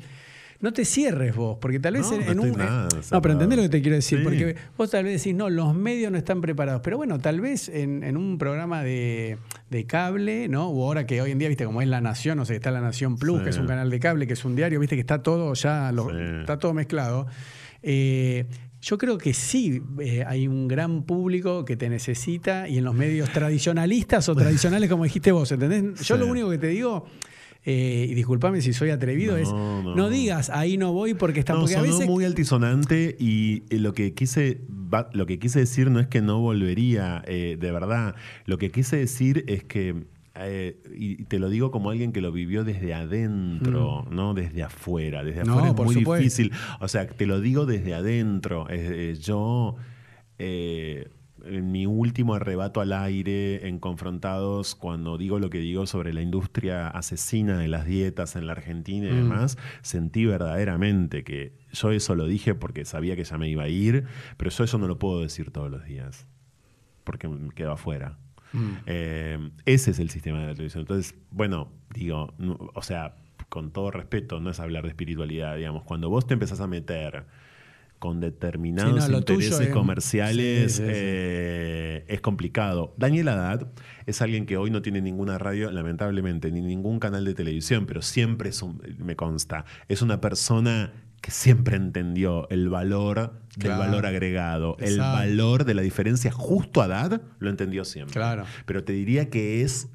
no 0.60 0.74
te 0.74 0.86
cierres 0.86 1.36
vos, 1.36 1.58
porque 1.62 1.80
tal 1.80 1.94
vez 1.94 2.04
No, 2.10 2.14
en, 2.16 2.20
no 2.20 2.26
en 2.32 2.38
estoy 2.38 2.50
un... 2.52 2.58
nada 2.58 2.88
no, 3.12 3.22
pero 3.22 3.34
entendés 3.34 3.58
lo 3.58 3.64
que 3.64 3.70
te 3.70 3.82
quiero 3.82 3.96
decir, 3.96 4.18
Sí. 4.20 4.24
porque 4.24 4.56
vos 4.78 4.90
tal 4.90 5.04
vez 5.04 5.22
decís, 5.24 5.36
no, 5.36 5.50
los 5.50 5.76
medios 5.76 6.12
no 6.12 6.18
están 6.18 6.42
preparados, 6.42 6.82
pero 6.84 6.98
bueno, 6.98 7.20
tal 7.20 7.42
vez 7.42 7.70
en, 7.70 8.04
en 8.04 8.18
un 8.18 8.38
programa 8.38 8.84
de, 8.84 9.38
de 9.70 9.86
cable, 9.86 10.48
¿no? 10.48 10.70
O 10.70 10.86
ahora 10.88 11.06
que 11.06 11.22
hoy 11.22 11.32
en 11.32 11.38
día, 11.40 11.48
viste, 11.48 11.66
como 11.66 11.82
es 11.82 11.88
La 11.88 12.02
Nación, 12.02 12.40
o 12.40 12.46
sea, 12.46 12.56
está 12.56 12.72
La 12.72 12.82
Nación 12.82 13.18
Plus, 13.18 13.38
Sí. 13.40 13.44
que 13.44 13.50
es 13.52 13.58
un 13.58 13.68
canal 13.68 13.90
de 13.90 14.00
cable, 14.00 14.26
que 14.28 14.34
es 14.34 14.46
un 14.46 14.56
diario, 14.56 14.80
viste, 14.80 14.96
que 14.96 15.02
está 15.02 15.22
todo 15.22 15.54
ya, 15.54 15.92
lo- 15.92 16.10
Sí. 16.10 16.16
está 16.42 16.58
todo 16.58 16.74
mezclado. 16.74 17.28
Eh, 17.84 18.46
yo 18.82 18.98
creo 18.98 19.18
que 19.18 19.34
sí 19.34 19.82
eh, 20.00 20.24
hay 20.26 20.48
un 20.48 20.68
gran 20.68 21.04
público 21.04 21.66
que 21.66 21.76
te 21.76 21.90
necesita 21.90 22.68
y 22.70 22.78
en 22.78 22.84
los 22.84 22.94
medios 22.96 23.30
tradicionalistas 23.32 24.30
o 24.30 24.36
tradicionales, 24.36 24.90
como 24.90 25.04
dijiste 25.04 25.32
vos, 25.32 25.52
¿entendés? 25.52 26.02
Yo 26.08 26.18
lo 26.18 26.28
único 26.28 26.50
que 26.50 26.58
te 26.58 26.68
digo, 26.68 27.06
eh, 27.69 28.07
y 28.10 28.14
discúlpame 28.14 28.61
si 28.61 28.72
soy 28.72 28.91
atrevido, 28.91 29.34
No, 29.34 29.38
es 29.44 29.52
no. 29.52 29.94
no. 29.95 30.10
digas 30.10 30.49
ahí 30.49 30.77
no 30.77 30.94
voy 30.94 31.14
porque 31.14 31.39
está. 31.41 31.52
No, 31.53 31.60
porque 31.60 31.76
a 31.76 31.80
sonó 31.80 31.91
veces. 31.91 32.07
muy 32.07 32.23
altisonante 32.23 33.18
y 33.19 33.64
lo 33.76 33.94
que 33.94 34.14
quise 34.14 34.61
lo 35.11 35.26
que 35.26 35.38
quise 35.38 35.60
decir 35.60 35.91
no 35.91 35.99
es 35.99 36.07
que 36.07 36.22
no 36.22 36.39
volvería 36.39 37.22
eh, 37.27 37.57
de 37.60 37.72
verdad. 37.73 38.15
Lo 38.45 38.57
que 38.57 38.72
quise 38.72 38.95
decir 38.95 39.44
es 39.48 39.65
que 39.65 40.06
eh, 40.39 40.77
y 40.95 41.23
te 41.26 41.39
lo 41.39 41.49
digo 41.49 41.72
como 41.72 41.89
alguien 41.89 42.14
que 42.14 42.22
lo 42.22 42.31
vivió 42.31 42.64
desde 42.64 42.94
adentro, 42.94 44.06
no 44.11 44.34
desde 44.34 44.64
afuera. 44.64 45.23
Desde 45.26 45.44
No, 45.44 45.53
afuera 45.60 45.69
es 45.72 45.76
muy 45.76 45.94
supuesto. 45.95 46.23
difícil. 46.23 46.52
O 46.80 46.88
sea, 46.88 47.06
te 47.07 47.26
lo 47.26 47.41
digo 47.41 47.65
desde 47.65 47.95
adentro. 47.95 48.65
Eh, 48.69 49.18
yo, 49.19 49.76
eh, 50.39 51.07
en 51.45 51.72
mi 51.72 51.85
último 51.85 52.34
arrebato 52.35 52.81
al 52.81 52.93
aire, 52.93 53.68
en 53.68 53.80
Confrontados, 53.80 54.76
cuando 54.76 55.18
digo 55.18 55.39
lo 55.39 55.49
que 55.49 55.59
digo 55.59 55.85
sobre 55.88 56.14
la 56.14 56.22
industria 56.22 56.88
asesina 56.88 57.57
de 57.57 57.68
las 57.68 57.85
dietas 57.85 58.35
en 58.35 58.47
la 58.47 58.53
Argentina 58.53 59.07
y 59.07 59.11
Mm. 59.11 59.15
demás, 59.15 59.57
sentí 59.81 60.26
verdaderamente 60.26 61.23
que 61.23 61.53
yo 61.72 61.91
eso 61.91 62.15
lo 62.15 62.26
dije 62.26 62.55
porque 62.55 62.85
sabía 62.85 63.15
que 63.15 63.23
ya 63.23 63.38
me 63.38 63.49
iba 63.49 63.64
a 63.64 63.68
ir, 63.69 64.05
pero 64.38 64.49
yo 64.51 64.64
eso 64.64 64.77
no 64.77 64.88
lo 64.88 64.99
puedo 64.99 65.22
decir 65.22 65.51
todos 65.51 65.69
los 65.72 65.84
días, 65.85 66.27
porque 67.03 67.27
me 67.27 67.49
quedo 67.51 67.72
afuera. 67.73 68.18
Mm. 68.53 68.72
Eh, 68.85 69.49
ese 69.65 69.91
es 69.91 69.99
el 69.99 70.09
sistema 70.09 70.39
de 70.41 70.47
la 70.47 70.53
televisión. 70.53 70.81
Entonces, 70.81 71.15
bueno, 71.31 71.72
digo, 71.93 72.34
no- 72.38 72.57
o 72.73 72.81
sea, 72.81 73.15
con 73.49 73.72
todo 73.72 73.91
respeto, 73.91 74.39
no 74.39 74.49
es 74.49 74.59
hablar 74.59 74.84
de 74.84 74.89
espiritualidad, 74.89 75.55
digamos. 75.55 75.84
Cuando 75.84 76.09
vos 76.09 76.27
te 76.27 76.34
empezás 76.34 76.59
a 76.59 76.68
meter 76.68 77.26
con 77.99 78.19
determinados 78.19 79.06
Sí, 79.06 79.11
no, 79.11 79.18
lo 79.18 79.24
tuyo 79.24 79.40
intereses 79.40 79.68
es- 79.68 79.74
comerciales, 79.74 80.72
sí, 80.74 80.78
sí, 80.78 80.84
sí. 80.84 80.90
eh, 80.94 82.06
es 82.07 82.22
complicado. 82.22 82.94
Daniel 82.98 83.28
Haddad 83.30 83.68
es 84.06 84.22
alguien 84.22 84.45
que 84.45 84.57
hoy 84.57 84.69
no 84.72 84.82
tiene 84.82 85.02
ninguna 85.02 85.38
radio, 85.38 85.72
lamentablemente, 85.72 86.52
ni 86.52 86.61
ningún 86.61 86.99
canal 86.99 87.26
de 87.26 87.34
televisión, 87.34 87.86
pero 87.86 88.02
siempre 88.02 88.49
es 88.49 88.61
un- 88.61 88.82
me 88.99 89.15
consta, 89.15 89.65
es 89.88 90.02
una 90.02 90.22
persona 90.22 90.94
que 91.22 91.32
siempre 91.32 91.76
entendió 91.76 92.48
el 92.49 92.69
valor 92.69 93.41
del 93.56 93.65
Claro. 93.72 93.80
valor 93.80 94.06
agregado, 94.06 94.78
el 94.80 94.99
valor 94.99 95.65
de 95.65 95.74
la 95.74 95.82
diferencia. 95.82 96.32
Justo 96.32 96.82
Haddad 96.84 97.22
lo 97.40 97.49
entendió 97.49 97.84
siempre. 97.86 98.14
Claro. 98.14 98.45
Pero 98.68 98.84
te 98.84 98.94
diría 98.94 99.30
que 99.32 99.64
es 99.64 99.90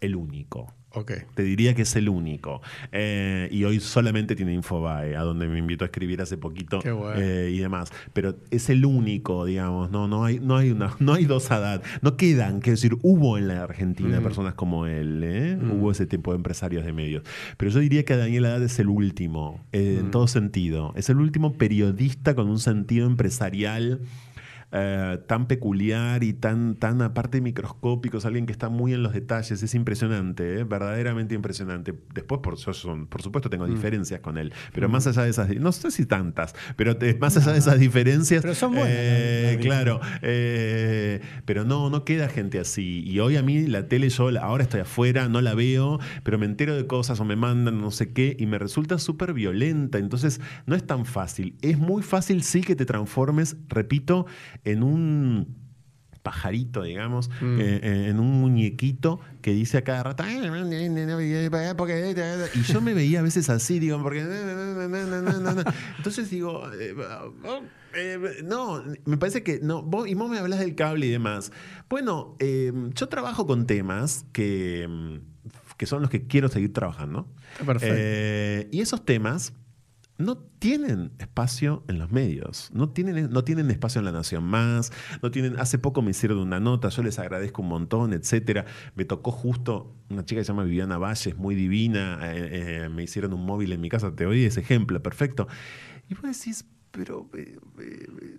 el 0.00 0.14
único. 0.14 0.74
Ok. 0.96 1.12
Te 1.34 1.42
diría 1.42 1.74
que 1.74 1.82
es 1.82 1.94
el 1.96 2.08
único. 2.08 2.62
Eh, 2.90 3.48
y 3.52 3.64
hoy 3.64 3.80
solamente 3.80 4.34
tiene 4.34 4.54
Infobae, 4.54 5.14
a 5.14 5.20
donde 5.20 5.46
me 5.46 5.58
invitó 5.58 5.84
a 5.84 5.86
escribir 5.86 6.22
hace 6.22 6.38
poquito 6.38 6.80
bueno. 6.82 7.12
eh, 7.16 7.50
y 7.52 7.58
demás. 7.58 7.90
Pero 8.14 8.36
es 8.50 8.70
el 8.70 8.84
único, 8.86 9.44
digamos. 9.44 9.90
No, 9.90 10.08
no, 10.08 10.24
hay, 10.24 10.40
no, 10.40 10.56
hay, 10.56 10.70
una, 10.70 10.96
no 10.98 11.12
hay 11.12 11.26
dos 11.26 11.50
Haddad. 11.50 11.82
No 12.00 12.16
quedan, 12.16 12.60
quiero 12.60 12.76
decir, 12.76 12.96
hubo 13.02 13.36
en 13.38 13.48
la 13.48 13.62
Argentina 13.62 14.20
Mm. 14.20 14.22
personas 14.22 14.54
como 14.54 14.86
él. 14.86 15.20
¿eh? 15.22 15.56
Mm. 15.60 15.72
Hubo 15.72 15.90
ese 15.92 16.06
tipo 16.06 16.30
de 16.32 16.36
empresarios 16.36 16.84
de 16.84 16.92
medios. 16.92 17.22
Pero 17.58 17.70
yo 17.70 17.80
diría 17.80 18.04
que 18.04 18.16
Daniel 18.16 18.46
Haddad 18.46 18.62
es 18.62 18.78
el 18.78 18.88
último, 18.88 19.60
eh, 19.72 19.98
en 20.00 20.06
Mm. 20.08 20.10
todo 20.10 20.26
sentido. 20.28 20.92
Es 20.96 21.10
el 21.10 21.18
último 21.18 21.52
periodista 21.58 22.34
con 22.34 22.48
un 22.48 22.58
sentido 22.58 23.06
empresarial 23.06 24.00
eh, 24.72 25.18
tan 25.26 25.46
peculiar 25.46 26.24
y 26.24 26.32
tan, 26.32 26.74
tan 26.76 27.00
aparte 27.02 27.40
microscópico, 27.40 28.18
es 28.18 28.24
alguien 28.26 28.46
que 28.46 28.52
está 28.52 28.68
muy 28.68 28.92
en 28.94 29.02
los 29.02 29.12
detalles, 29.12 29.62
es 29.62 29.74
impresionante, 29.74 30.58
¿eh? 30.60 30.64
verdaderamente 30.64 31.34
impresionante. 31.34 31.94
Después, 32.14 32.40
por, 32.42 32.58
son- 32.58 33.06
por 33.06 33.22
supuesto, 33.22 33.48
Mm. 33.48 33.50
tengo 33.50 33.66
diferencias 33.66 34.20
con 34.20 34.38
él, 34.38 34.52
pero 34.74 34.88
más 34.88 35.06
allá 35.06 35.22
de 35.22 35.30
esas, 35.30 35.48
no 35.56 35.72
sé 35.72 35.90
si 35.90 36.04
tantas, 36.06 36.54
pero 36.76 36.96
te- 36.96 37.14
más 37.14 37.36
allá 37.36 37.52
de 37.52 37.58
esas 37.58 37.78
diferencias, 37.78 38.42
Pero 38.42 38.54
son 38.54 38.72
buenas 38.72 38.90
eh, 38.92 39.58
claro, 39.62 40.00
eh, 40.22 41.20
pero 41.44 41.64
no, 41.64 41.90
no 41.90 42.04
queda 42.04 42.28
gente 42.28 42.58
así. 42.58 43.02
Y 43.06 43.20
hoy 43.20 43.36
a 43.36 43.42
mí 43.42 43.66
la 43.66 43.88
tele, 43.88 44.08
yo 44.08 44.28
ahora 44.40 44.64
estoy 44.64 44.80
afuera, 44.80 45.28
no 45.28 45.40
la 45.40 45.54
veo, 45.54 45.98
pero 46.22 46.38
me 46.38 46.46
entero 46.46 46.74
de 46.76 46.86
cosas 46.86 47.20
o 47.20 47.24
me 47.24 47.36
mandan 47.36 47.80
no 47.80 47.90
sé 47.90 48.12
qué 48.12 48.36
y 48.38 48.46
me 48.46 48.58
resulta 48.58 48.98
súper 48.98 49.32
violenta. 49.32 49.98
Entonces, 49.98 50.40
no 50.66 50.74
es 50.74 50.84
tan 50.86 51.06
fácil. 51.06 51.56
Es 51.62 51.78
muy 51.78 52.02
fácil, 52.02 52.42
sí, 52.42 52.60
que 52.62 52.76
te 52.76 52.84
transformes, 52.86 53.56
repito, 53.68 54.26
en 54.66 54.82
un 54.82 55.56
pajarito, 56.22 56.82
digamos, 56.82 57.30
Mm. 57.40 57.60
eh, 57.60 57.80
eh, 57.84 58.06
en 58.10 58.18
un 58.18 58.32
muñequito 58.40 59.20
que 59.42 59.52
dice 59.52 59.78
a 59.78 59.84
cada 59.84 60.02
rato, 60.02 60.24
y 60.28 62.62
yo 62.62 62.80
me 62.80 62.94
veía 62.94 63.20
a 63.20 63.22
veces 63.22 63.48
así, 63.48 63.78
digo, 63.78 64.02
porque... 64.02 64.22
Entonces 65.98 66.30
digo, 66.30 66.70
eh, 66.72 66.94
eh, 67.94 68.18
no, 68.44 68.82
me 69.04 69.16
parece 69.16 69.42
que 69.42 69.60
no, 69.62 69.82
vos, 69.82 70.08
y 70.08 70.14
vos 70.14 70.28
me 70.28 70.38
hablas 70.38 70.58
del 70.58 70.74
cable 70.74 71.06
y 71.06 71.10
demás. 71.10 71.52
Bueno, 71.88 72.36
eh, 72.40 72.72
yo 72.94 73.08
trabajo 73.08 73.46
con 73.46 73.66
temas 73.66 74.24
que, 74.32 74.86
mm, 74.88 75.76
que 75.76 75.86
son 75.86 76.02
los 76.02 76.10
que 76.10 76.26
quiero 76.26 76.48
seguir 76.48 76.72
trabajando. 76.72 77.28
Perfecto. 77.64 77.94
Eh, 77.98 78.68
y 78.72 78.80
esos 78.80 79.04
temas 79.04 79.52
no 80.18 80.38
tienen 80.38 81.12
espacio 81.18 81.84
en 81.88 81.98
los 81.98 82.10
medios, 82.10 82.70
no 82.72 82.88
tienen, 82.88 83.30
no 83.30 83.44
tienen 83.44 83.70
espacio 83.70 83.98
en 83.98 84.06
La 84.06 84.12
Nación 84.12 84.44
Más, 84.44 84.92
no 85.22 85.30
tienen, 85.30 85.58
hace 85.58 85.78
poco 85.78 86.02
me 86.02 86.10
hicieron 86.10 86.38
una 86.38 86.60
nota, 86.60 86.88
yo 86.88 87.02
les 87.02 87.18
agradezco 87.18 87.62
un 87.62 87.68
montón, 87.68 88.12
etcétera. 88.12 88.64
Me 88.94 89.04
tocó 89.04 89.30
justo 89.30 89.94
una 90.08 90.24
chica 90.24 90.40
que 90.40 90.44
se 90.44 90.52
llama 90.52 90.64
Viviana 90.64 90.98
Valles, 90.98 91.36
muy 91.36 91.54
divina, 91.54 92.18
eh, 92.22 92.84
eh, 92.84 92.88
me 92.88 93.02
hicieron 93.02 93.34
un 93.34 93.44
móvil 93.44 93.72
en 93.72 93.80
mi 93.80 93.88
casa, 93.88 94.14
te 94.14 94.24
doy 94.24 94.44
ese 94.44 94.60
ejemplo, 94.60 95.02
perfecto. 95.02 95.48
Y 96.08 96.14
vos 96.14 96.22
decís, 96.22 96.64
pero 96.90 97.28
eh, 97.36 97.58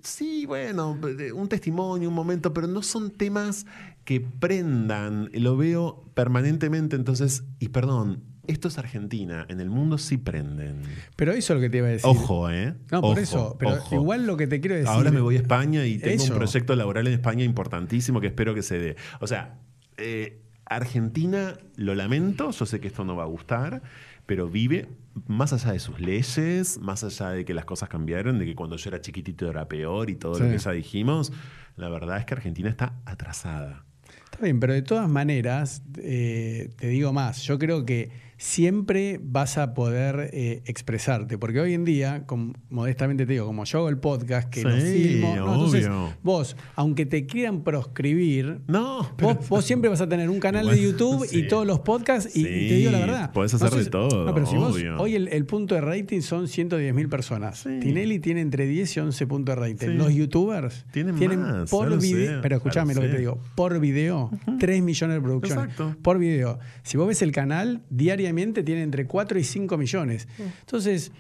sí, 0.02 0.46
bueno, 0.48 0.98
un 1.36 1.48
testimonio, 1.48 2.10
un 2.10 2.16
momento, 2.16 2.54
pero 2.54 2.66
no 2.66 2.82
son 2.82 3.12
temas 3.12 3.68
que 4.04 4.20
prendan, 4.22 5.30
lo 5.34 5.58
veo 5.58 6.10
permanentemente, 6.16 6.96
entonces, 6.96 7.44
y 7.60 7.70
perdón, 7.70 8.24
esto 8.48 8.68
es 8.68 8.78
Argentina, 8.78 9.46
en 9.50 9.60
el 9.60 9.70
mundo 9.70 9.98
sí 9.98 10.18
prenden. 10.18 10.82
Pero 11.16 11.34
eso 11.34 11.54
es 11.54 11.58
lo 11.58 11.62
que 11.62 11.70
te 11.70 11.78
iba 11.78 11.88
a 11.88 11.92
decir. 11.92 12.10
Ojo, 12.10 12.50
¿eh? 12.50 12.74
No, 12.92 13.02
por 13.02 13.20
eso. 13.20 13.56
Pero 13.60 13.74
ojo. 13.74 13.96
igual 13.96 14.26
lo 14.26 14.38
que 14.38 14.48
te 14.48 14.60
quiero 14.60 14.76
decir. 14.76 14.90
Ahora 14.90 15.12
me 15.12 15.22
voy 15.22 15.36
a 15.36 15.40
España 15.40 15.86
y 15.86 15.98
tengo 15.98 16.24
Eso. 16.24 16.34
un 16.34 16.40
proyecto 16.40 16.76
laboral 16.76 17.08
en 17.08 17.14
España 17.14 17.44
importantísimo 17.44 18.22
que 18.22 18.28
espero 18.28 18.56
que 18.56 18.64
se 18.64 18.80
dé. 18.80 18.96
O 19.20 19.28
sea, 19.28 19.60
eh, 19.98 20.42
Argentina, 20.66 21.58
lo 21.76 21.96
lamento, 21.96 22.52
yo 22.52 22.66
sé 22.66 22.80
que 22.80 22.88
esto 22.88 23.06
no 23.06 23.16
va 23.16 23.24
a 23.24 23.28
gustar, 23.28 23.82
pero 24.26 24.48
vive 24.50 24.90
más 25.28 25.54
allá 25.54 25.72
de 25.72 25.80
sus 25.80 26.00
leyes, 26.00 26.78
más 26.80 27.04
allá 27.04 27.30
de 27.30 27.46
que 27.46 27.54
las 27.54 27.66
cosas 27.66 27.90
cambiaron, 27.90 28.38
de 28.40 28.46
que 28.46 28.56
cuando 28.56 28.76
yo 28.76 28.90
era 28.90 29.02
chiquitito 29.02 29.50
era 29.50 29.68
peor 29.68 30.10
y 30.10 30.16
todo 30.16 30.40
lo 30.40 30.50
que 30.50 30.58
ya 30.58 30.72
dijimos, 30.72 31.32
la 31.76 31.90
verdad 31.90 32.18
es 32.18 32.26
que 32.26 32.34
Argentina 32.34 32.70
está 32.70 32.94
atrasada. 33.06 33.86
Está 34.26 34.40
bien, 34.44 34.60
pero 34.60 34.74
de 34.74 34.82
todas 34.82 35.10
maneras, 35.10 35.82
eh, 35.98 36.72
te 36.78 36.88
digo 36.88 37.14
más, 37.14 37.42
yo 37.44 37.58
creo 37.58 37.86
que 37.86 38.12
siempre 38.38 39.20
vas 39.22 39.58
a 39.58 39.74
poder 39.74 40.30
eh, 40.34 40.62
expresarte, 40.66 41.38
porque 41.38 41.60
hoy 41.60 41.74
en 41.74 41.86
día, 41.86 42.24
com- 42.26 42.54
modestamente 42.70 43.26
te 43.26 43.34
digo, 43.34 43.46
como 43.48 43.66
yo 43.66 43.80
hago 43.80 43.90
el 43.90 43.98
podcast, 43.98 44.50
que 44.50 44.64
lo 44.64 44.80
Sí, 44.80 44.94
filmo, 45.10 45.36
¿no? 45.36 45.54
entonces 45.54 45.88
obvio. 45.88 46.14
vos, 46.24 46.56
aunque 46.76 47.06
te 47.06 47.26
quieran 47.26 47.64
proscribir, 47.64 48.62
No, 48.68 49.10
pero- 49.18 49.36
Vos, 49.36 49.50
vos 49.50 49.66
siempre 49.66 49.90
vas 49.90 50.02
a 50.02 50.08
tener 50.08 50.30
un 50.30 50.40
canal 50.40 50.68
de 50.70 50.82
YouTube 50.82 51.26
sí. 51.28 51.40
y 51.40 51.48
todos 51.48 51.66
los 51.66 51.80
podcasts 51.80 52.36
y, 52.36 52.42
y 52.42 52.44
te 52.44 52.76
digo 52.76 52.92
la 52.92 53.00
verdad. 53.00 53.32
podés 53.34 53.54
hacer 53.56 53.72
de 53.72 53.86
todo, 53.90 54.26
No, 54.26 54.34
pero 54.34 54.46
si 54.46 54.56
vos, 54.56 54.78
hoy 55.00 55.16
el, 55.16 55.28
el 55.30 55.46
punto 55.46 55.76
de 55.76 55.82
rating 55.82 56.22
son 56.22 56.48
110 56.48 56.94
mil 56.94 57.10
personas. 57.10 57.64
Tinelli 57.64 58.20
tiene 58.20 58.42
entre 58.42 58.68
10 58.68 58.98
y 58.98 59.00
11 59.00 59.28
puntos 59.28 59.56
de 59.56 59.62
rating. 59.62 59.88
Los 59.98 60.14
youtubers 60.14 60.86
Tienen 60.92 61.16
más, 61.42 61.70
por 61.70 61.90
lo 61.90 61.98
video, 61.98 62.40
pero 62.42 62.58
escuchame 62.58 62.94
lo 62.94 63.02
lo 63.02 63.08
que 63.08 63.14
te 63.14 63.20
digo, 63.20 63.40
por 63.56 63.80
video, 63.80 64.30
3 64.60 64.84
millones 64.84 65.16
de 65.18 65.22
producciones. 65.22 65.64
Exacto. 65.66 65.96
Por 66.02 66.18
video. 66.20 66.60
Si 66.84 66.98
vos 66.98 67.08
ves 67.08 67.22
el 67.22 67.32
canal, 67.32 67.84
diariamente 68.28 68.64
tiene 68.64 68.84
entre 68.84 69.06
4 69.08 69.40
y 69.40 69.44
5 69.44 69.78
millones. 69.78 70.28
Entonces, 70.62 71.12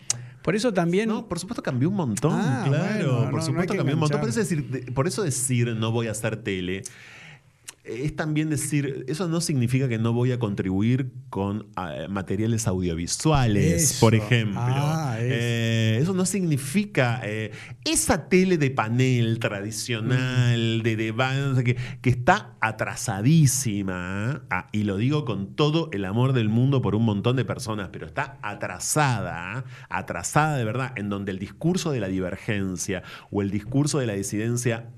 por 0.41 0.55
eso 0.55 0.73
también... 0.73 1.09
No, 1.09 1.27
por 1.27 1.39
supuesto 1.39 1.61
cambió 1.63 1.89
un 1.89 1.95
montón, 1.95 2.33
Ah, 2.33 2.63
claro. 2.67 2.87
bueno, 2.93 3.11
no, 3.11 3.25
no 3.25 3.31
por 3.31 3.39
hay 3.39 3.45
supuesto 3.45 3.73
que 3.73 3.77
cambió 3.77 3.95
un 3.95 3.99
montón. 4.01 4.19
Por 4.19 4.29
eso, 4.29 4.39
decir, 4.39 4.69
de- 4.69 4.91
por 4.91 5.07
eso 5.07 5.23
decir 5.23 5.67
no 5.75 5.91
voy 5.91 6.07
a 6.07 6.11
hacer 6.11 6.37
tele 6.37 6.83
es 7.87 8.15
también 8.15 8.49
decir, 8.49 9.05
eso 9.07 9.27
no 9.27 9.41
significa 9.41 9.87
que 9.87 9.97
no 9.97 10.13
voy 10.13 10.31
a 10.31 10.39
contribuir 10.39 11.11
con 11.29 11.67
ah, 11.75 12.07
materiales 12.09 12.67
audiovisuales, 12.67 13.83
Eso. 13.83 13.99
por 13.99 14.15
ejemplo. 14.15 14.59
Ah, 14.61 15.17
eso. 15.19 15.27
Eh, 15.29 15.99
eso 16.01 16.13
no 16.13 16.25
significa 16.25 17.21
eh, 17.23 17.51
esa 17.85 18.27
tele 18.29 18.57
de 18.57 18.71
panel 18.71 19.39
tradicional, 19.39 20.81
de 20.83 20.95
debate, 20.95 21.63
qué, 21.63 21.77
que 22.01 22.09
está 22.09 22.55
atrasadísima, 22.59 24.43
ah, 24.49 24.67
y 24.71 24.83
lo 24.83 24.97
digo 24.97 25.25
con 25.25 25.55
todo 25.55 25.89
el 25.93 26.05
amor 26.05 26.33
del 26.33 26.49
mundo 26.49 26.81
por 26.81 26.95
un 26.95 27.05
montón 27.05 27.35
de 27.35 27.45
personas, 27.45 27.89
pero 27.91 28.05
está 28.05 28.37
atrasada, 28.41 29.65
atrasada 29.89 30.57
de 30.57 30.65
verdad, 30.65 30.93
en 30.95 31.09
donde 31.09 31.31
el 31.31 31.39
discurso 31.39 31.91
de 31.91 31.99
la 31.99 32.07
divergencia 32.07 33.03
o 33.31 33.41
el 33.41 33.51
discurso 33.51 33.99
de 33.99 34.07
la 34.07 34.13
disidencia 34.13 34.89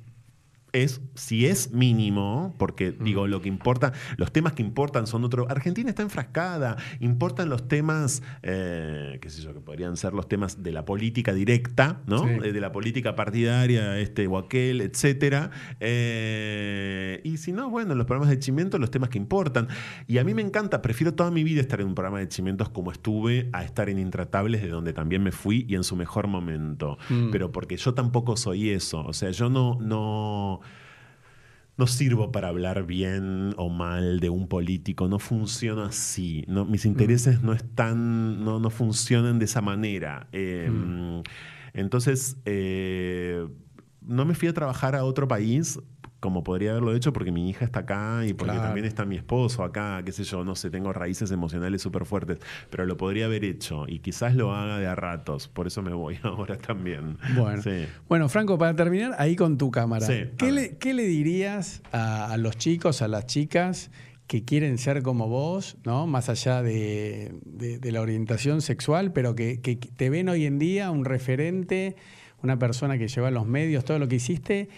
es, 0.74 1.02
si 1.16 1.46
es 1.46 1.72
mínimo, 1.72 2.56
porque 2.58 2.92
digo, 2.92 3.28
lo 3.28 3.42
que 3.42 3.50
importa, 3.50 3.94
los 4.18 4.32
temas 4.32 4.54
que 4.54 4.62
importan 4.62 5.08
son 5.08 5.24
otros. 5.24 5.48
Argentina 5.50 5.90
está 5.90 6.02
enfrascada, 6.02 6.78
importan 7.00 7.50
los 7.50 7.68
temas, 7.68 8.22
eh, 8.44 9.18
qué 9.22 9.30
sé 9.30 9.42
yo, 9.42 9.54
que 9.54 9.62
podrían 9.62 9.98
ser 9.98 10.14
los 10.14 10.28
temas 10.28 10.64
de 10.64 10.72
la 10.72 10.86
política 10.86 11.34
directa, 11.34 12.02
¿no? 12.08 12.24
Sí. 12.24 12.30
Eh, 12.44 12.52
De 12.52 12.62
la 12.62 12.72
política 12.72 13.16
partidaria, 13.16 13.98
este 14.00 14.28
o 14.28 14.38
aquel, 14.38 14.82
etcétera. 14.82 15.52
Eh, 15.80 17.22
y 17.24 17.38
si 17.38 17.52
no, 17.52 17.70
bueno, 17.70 17.96
los 17.96 18.06
programas 18.06 18.30
de 18.30 18.40
Chimiento, 18.40 18.78
los 18.78 18.92
temas 18.92 19.10
que 19.10 19.18
importan. 19.18 19.68
Y 20.08 20.18
a 20.18 20.24
mí 20.24 20.34
me 20.34 20.42
encanta, 20.42 20.82
prefiero 20.82 21.14
toda 21.14 21.32
mi 21.32 21.44
vida 21.44 21.62
estar 21.62 21.82
en 21.82 21.88
un 21.88 21.96
programa 21.96 22.20
de 22.20 22.28
Chimientos 22.28 22.70
como 22.70 22.92
estuve 22.92 23.50
a 23.54 23.64
estar 23.64 23.90
en 23.90 24.00
Intratables, 24.00 24.62
de 24.62 24.70
donde 24.70 24.94
también 24.94 25.24
me 25.24 25.32
fui 25.32 25.66
y 25.68 25.76
en 25.76 25.84
su 25.84 25.96
mejor 25.96 26.28
momento. 26.28 26.98
Mm. 27.10 27.32
Pero 27.32 27.52
porque 27.52 27.78
yo 27.78 27.94
tampoco 27.94 28.38
soy 28.38 28.70
eso. 28.70 29.02
O 29.06 29.14
sea, 29.14 29.32
yo 29.32 29.50
no, 29.50 29.78
no, 29.80 30.62
no 31.80 31.88
sirvo 31.88 32.30
para 32.34 32.50
hablar 32.50 32.86
bien 32.86 33.54
o 33.56 33.70
mal 33.70 34.20
de 34.20 34.30
un 34.30 34.50
político, 34.50 35.08
no 35.08 35.18
funciona 35.18 35.86
así. 35.86 36.44
No, 36.46 36.66
mis 36.66 36.86
intereses 36.86 37.42
no 37.42 37.54
están, 37.54 38.44
no, 38.44 38.60
no 38.60 38.70
funcionan 38.70 39.40
de 39.40 39.46
esa 39.46 39.62
manera. 39.62 40.28
Eh, 40.34 40.70
Entonces, 41.74 42.38
eh, 42.44 43.48
no 44.02 44.26
me 44.26 44.34
fui 44.36 44.50
a 44.50 44.54
trabajar 44.54 44.94
a 44.94 45.06
otro 45.06 45.30
país 45.30 45.80
como 46.20 46.44
podría 46.44 46.72
haberlo 46.72 46.94
hecho 46.96 47.14
porque 47.14 47.32
mi 47.32 47.50
hija 47.50 47.64
está 47.66 47.82
acá 47.82 48.26
y 48.26 48.34
porque 48.34 48.52
Claro. 48.54 48.68
también 48.68 48.86
está 48.86 49.06
mi 49.06 49.16
esposo 49.16 49.64
acá, 49.64 50.02
qué 50.04 50.12
sé 50.12 50.24
yo, 50.26 50.44
no 50.44 50.56
sé, 50.56 50.70
tengo 50.70 50.92
raíces 50.92 51.32
emocionales 51.32 51.82
súper 51.82 52.06
fuertes, 52.06 52.40
pero 52.70 52.86
lo 52.86 52.98
podría 52.98 53.26
haber 53.26 53.46
hecho 53.46 53.86
y 53.88 54.00
quizás 54.00 54.36
lo 54.36 54.54
haga 54.54 54.80
de 54.80 54.88
a 54.88 54.96
ratos, 54.96 55.48
por 55.48 55.68
eso 55.68 55.82
me 55.82 55.94
voy 55.94 56.18
ahora 56.24 56.58
también. 56.58 57.18
Bueno. 57.36 57.62
Sí. 57.62 57.86
Bueno, 58.10 58.28
Franco, 58.30 58.58
para 58.58 58.76
terminar, 58.76 59.16
ahí 59.18 59.36
con 59.36 59.58
tu 59.58 59.72
cámara. 59.72 60.06
Sí, 60.06 60.26
¿Qué, 60.38 60.52
le, 60.52 60.78
qué 60.78 60.94
le 60.94 61.04
dirías 61.04 61.82
a, 61.92 62.32
a 62.34 62.38
los 62.38 62.58
chicos, 62.58 63.02
a 63.02 63.08
las 63.08 63.26
chicas 63.26 63.90
que 64.28 64.44
quieren 64.44 64.78
ser 64.78 65.02
como 65.02 65.28
vos, 65.28 65.78
¿no? 65.86 66.06
Más 66.06 66.30
allá 66.30 66.62
de, 66.62 67.34
de- 67.46 67.80
de 67.80 67.92
la 67.92 68.02
orientación 68.02 68.62
sexual, 68.62 69.12
pero 69.12 69.34
que, 69.36 69.60
que 69.62 69.78
te 69.78 70.10
ven 70.12 70.30
hoy 70.30 70.46
en 70.46 70.60
día 70.60 70.92
un 70.92 71.04
referente, 71.06 71.96
una 72.44 72.60
persona 72.60 72.98
que 73.00 73.08
lleva 73.08 73.32
los 73.32 73.48
medios, 73.48 73.86
todo 73.86 73.98
lo 73.98 74.08
que 74.08 74.18
hiciste, 74.18 74.70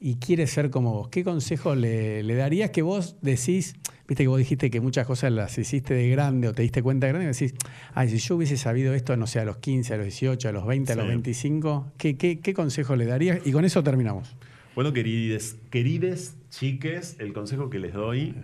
y 0.00 0.16
quiere 0.16 0.46
ser 0.46 0.70
como 0.70 0.92
vos. 0.94 1.08
¿Qué 1.08 1.22
consejo 1.22 1.74
le, 1.74 2.22
le 2.22 2.34
darías 2.34 2.70
que 2.70 2.80
vos 2.80 3.16
decís, 3.20 3.74
viste 4.08 4.24
que 4.24 4.28
vos 4.28 4.38
dijiste 4.38 4.70
que 4.70 4.80
muchas 4.80 5.06
cosas 5.06 5.30
las 5.30 5.56
hiciste 5.58 5.92
de 5.92 6.08
grande 6.08 6.48
o 6.48 6.54
te 6.54 6.62
diste 6.62 6.82
cuenta 6.82 7.06
de 7.06 7.12
grande, 7.12 7.30
y 7.30 7.32
decís, 7.32 7.54
ay, 7.94 8.08
si 8.08 8.16
yo 8.18 8.36
hubiese 8.36 8.56
sabido 8.56 8.94
esto, 8.94 9.14
no 9.16 9.26
sé, 9.26 9.40
a 9.40 9.44
los 9.44 9.58
15, 9.58 9.92
a 9.92 9.96
los 9.98 10.06
18, 10.06 10.48
a 10.48 10.52
los 10.52 10.66
20, 10.66 10.92
a 10.92 10.96
los 10.96 11.04
Sí. 11.04 11.08
25, 11.10 11.92
¿qué, 11.98 12.16
qué, 12.16 12.40
qué 12.40 12.54
consejo 12.54 12.96
le 12.96 13.04
darías? 13.04 13.40
Y 13.46 13.52
con 13.52 13.64
eso 13.66 13.82
terminamos. 13.82 14.34
Bueno, 14.74 14.92
querides, 14.94 15.58
querides 15.70 16.36
chiques, 16.48 17.16
el 17.18 17.32
consejo 17.34 17.68
que 17.68 17.78
les 17.78 17.92
doy, 17.92 18.34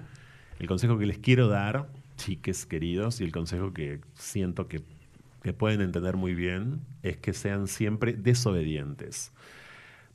el 0.58 0.66
consejo 0.66 0.98
que 0.98 1.06
les 1.06 1.18
quiero 1.18 1.48
dar, 1.48 1.88
chiques 2.18 2.66
queridos, 2.66 3.20
y 3.20 3.24
el 3.24 3.32
consejo 3.32 3.72
que 3.72 4.00
siento 4.14 4.68
que, 4.68 4.82
que 5.42 5.52
pueden 5.54 5.80
entender 5.80 6.16
muy 6.16 6.34
bien, 6.34 6.80
es 7.02 7.16
que 7.16 7.32
sean 7.32 7.66
siempre 7.66 8.12
desobedientes. 8.12 9.32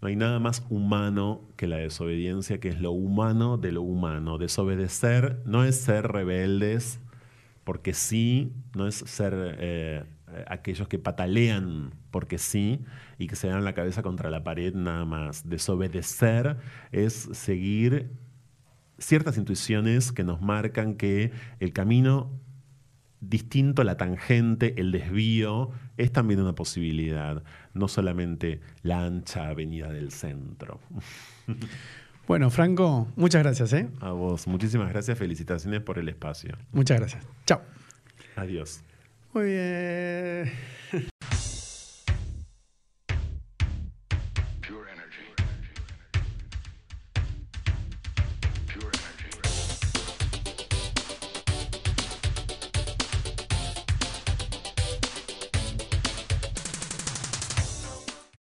No 0.01 0.07
hay 0.07 0.15
nada 0.15 0.39
más 0.39 0.65
humano 0.69 1.41
que 1.57 1.67
la 1.67 1.77
desobediencia, 1.77 2.59
que 2.59 2.69
es 2.69 2.81
lo 2.81 2.91
humano 2.91 3.57
de 3.57 3.71
lo 3.71 3.83
humano. 3.83 4.39
Desobedecer 4.39 5.41
no 5.45 5.63
es 5.63 5.75
ser 5.75 6.07
rebeldes, 6.07 6.99
porque 7.63 7.93
sí, 7.93 8.51
no 8.75 8.87
es 8.87 8.95
ser 8.95 9.33
eh, 9.59 10.03
aquellos 10.47 10.87
que 10.87 10.97
patalean 10.97 11.93
porque 12.09 12.37
sí 12.37 12.83
y 13.17 13.27
que 13.27 13.35
se 13.35 13.47
dan 13.47 13.63
la 13.63 13.73
cabeza 13.73 14.01
contra 14.01 14.31
la 14.31 14.43
pared 14.43 14.73
nada 14.73 15.05
más. 15.05 15.47
Desobedecer 15.47 16.57
es 16.91 17.29
seguir 17.33 18.11
ciertas 18.97 19.37
intuiciones 19.37 20.11
que 20.11 20.23
nos 20.23 20.41
marcan 20.41 20.95
que 20.95 21.31
el 21.59 21.73
camino 21.73 22.40
distinto, 23.21 23.83
la 23.83 23.95
tangente, 23.97 24.73
el 24.77 24.91
desvío, 24.91 25.71
es 25.97 26.11
también 26.11 26.41
una 26.41 26.53
posibilidad, 26.53 27.43
no 27.73 27.87
solamente 27.87 28.59
la 28.81 29.05
ancha 29.05 29.47
avenida 29.47 29.91
del 29.91 30.11
centro. 30.11 30.79
Bueno, 32.27 32.49
Franco, 32.49 33.07
muchas 33.17 33.43
gracias, 33.43 33.73
¿eh? 33.73 33.89
A 33.99 34.11
vos, 34.11 34.47
muchísimas 34.47 34.89
gracias, 34.89 35.17
felicitaciones 35.17 35.81
por 35.81 35.97
el 35.99 36.07
espacio. 36.07 36.55
Muchas 36.71 36.99
gracias. 36.99 37.27
Chao. 37.45 37.61
Adiós. 38.37 38.83
Muy 39.33 39.45
bien. 39.45 40.51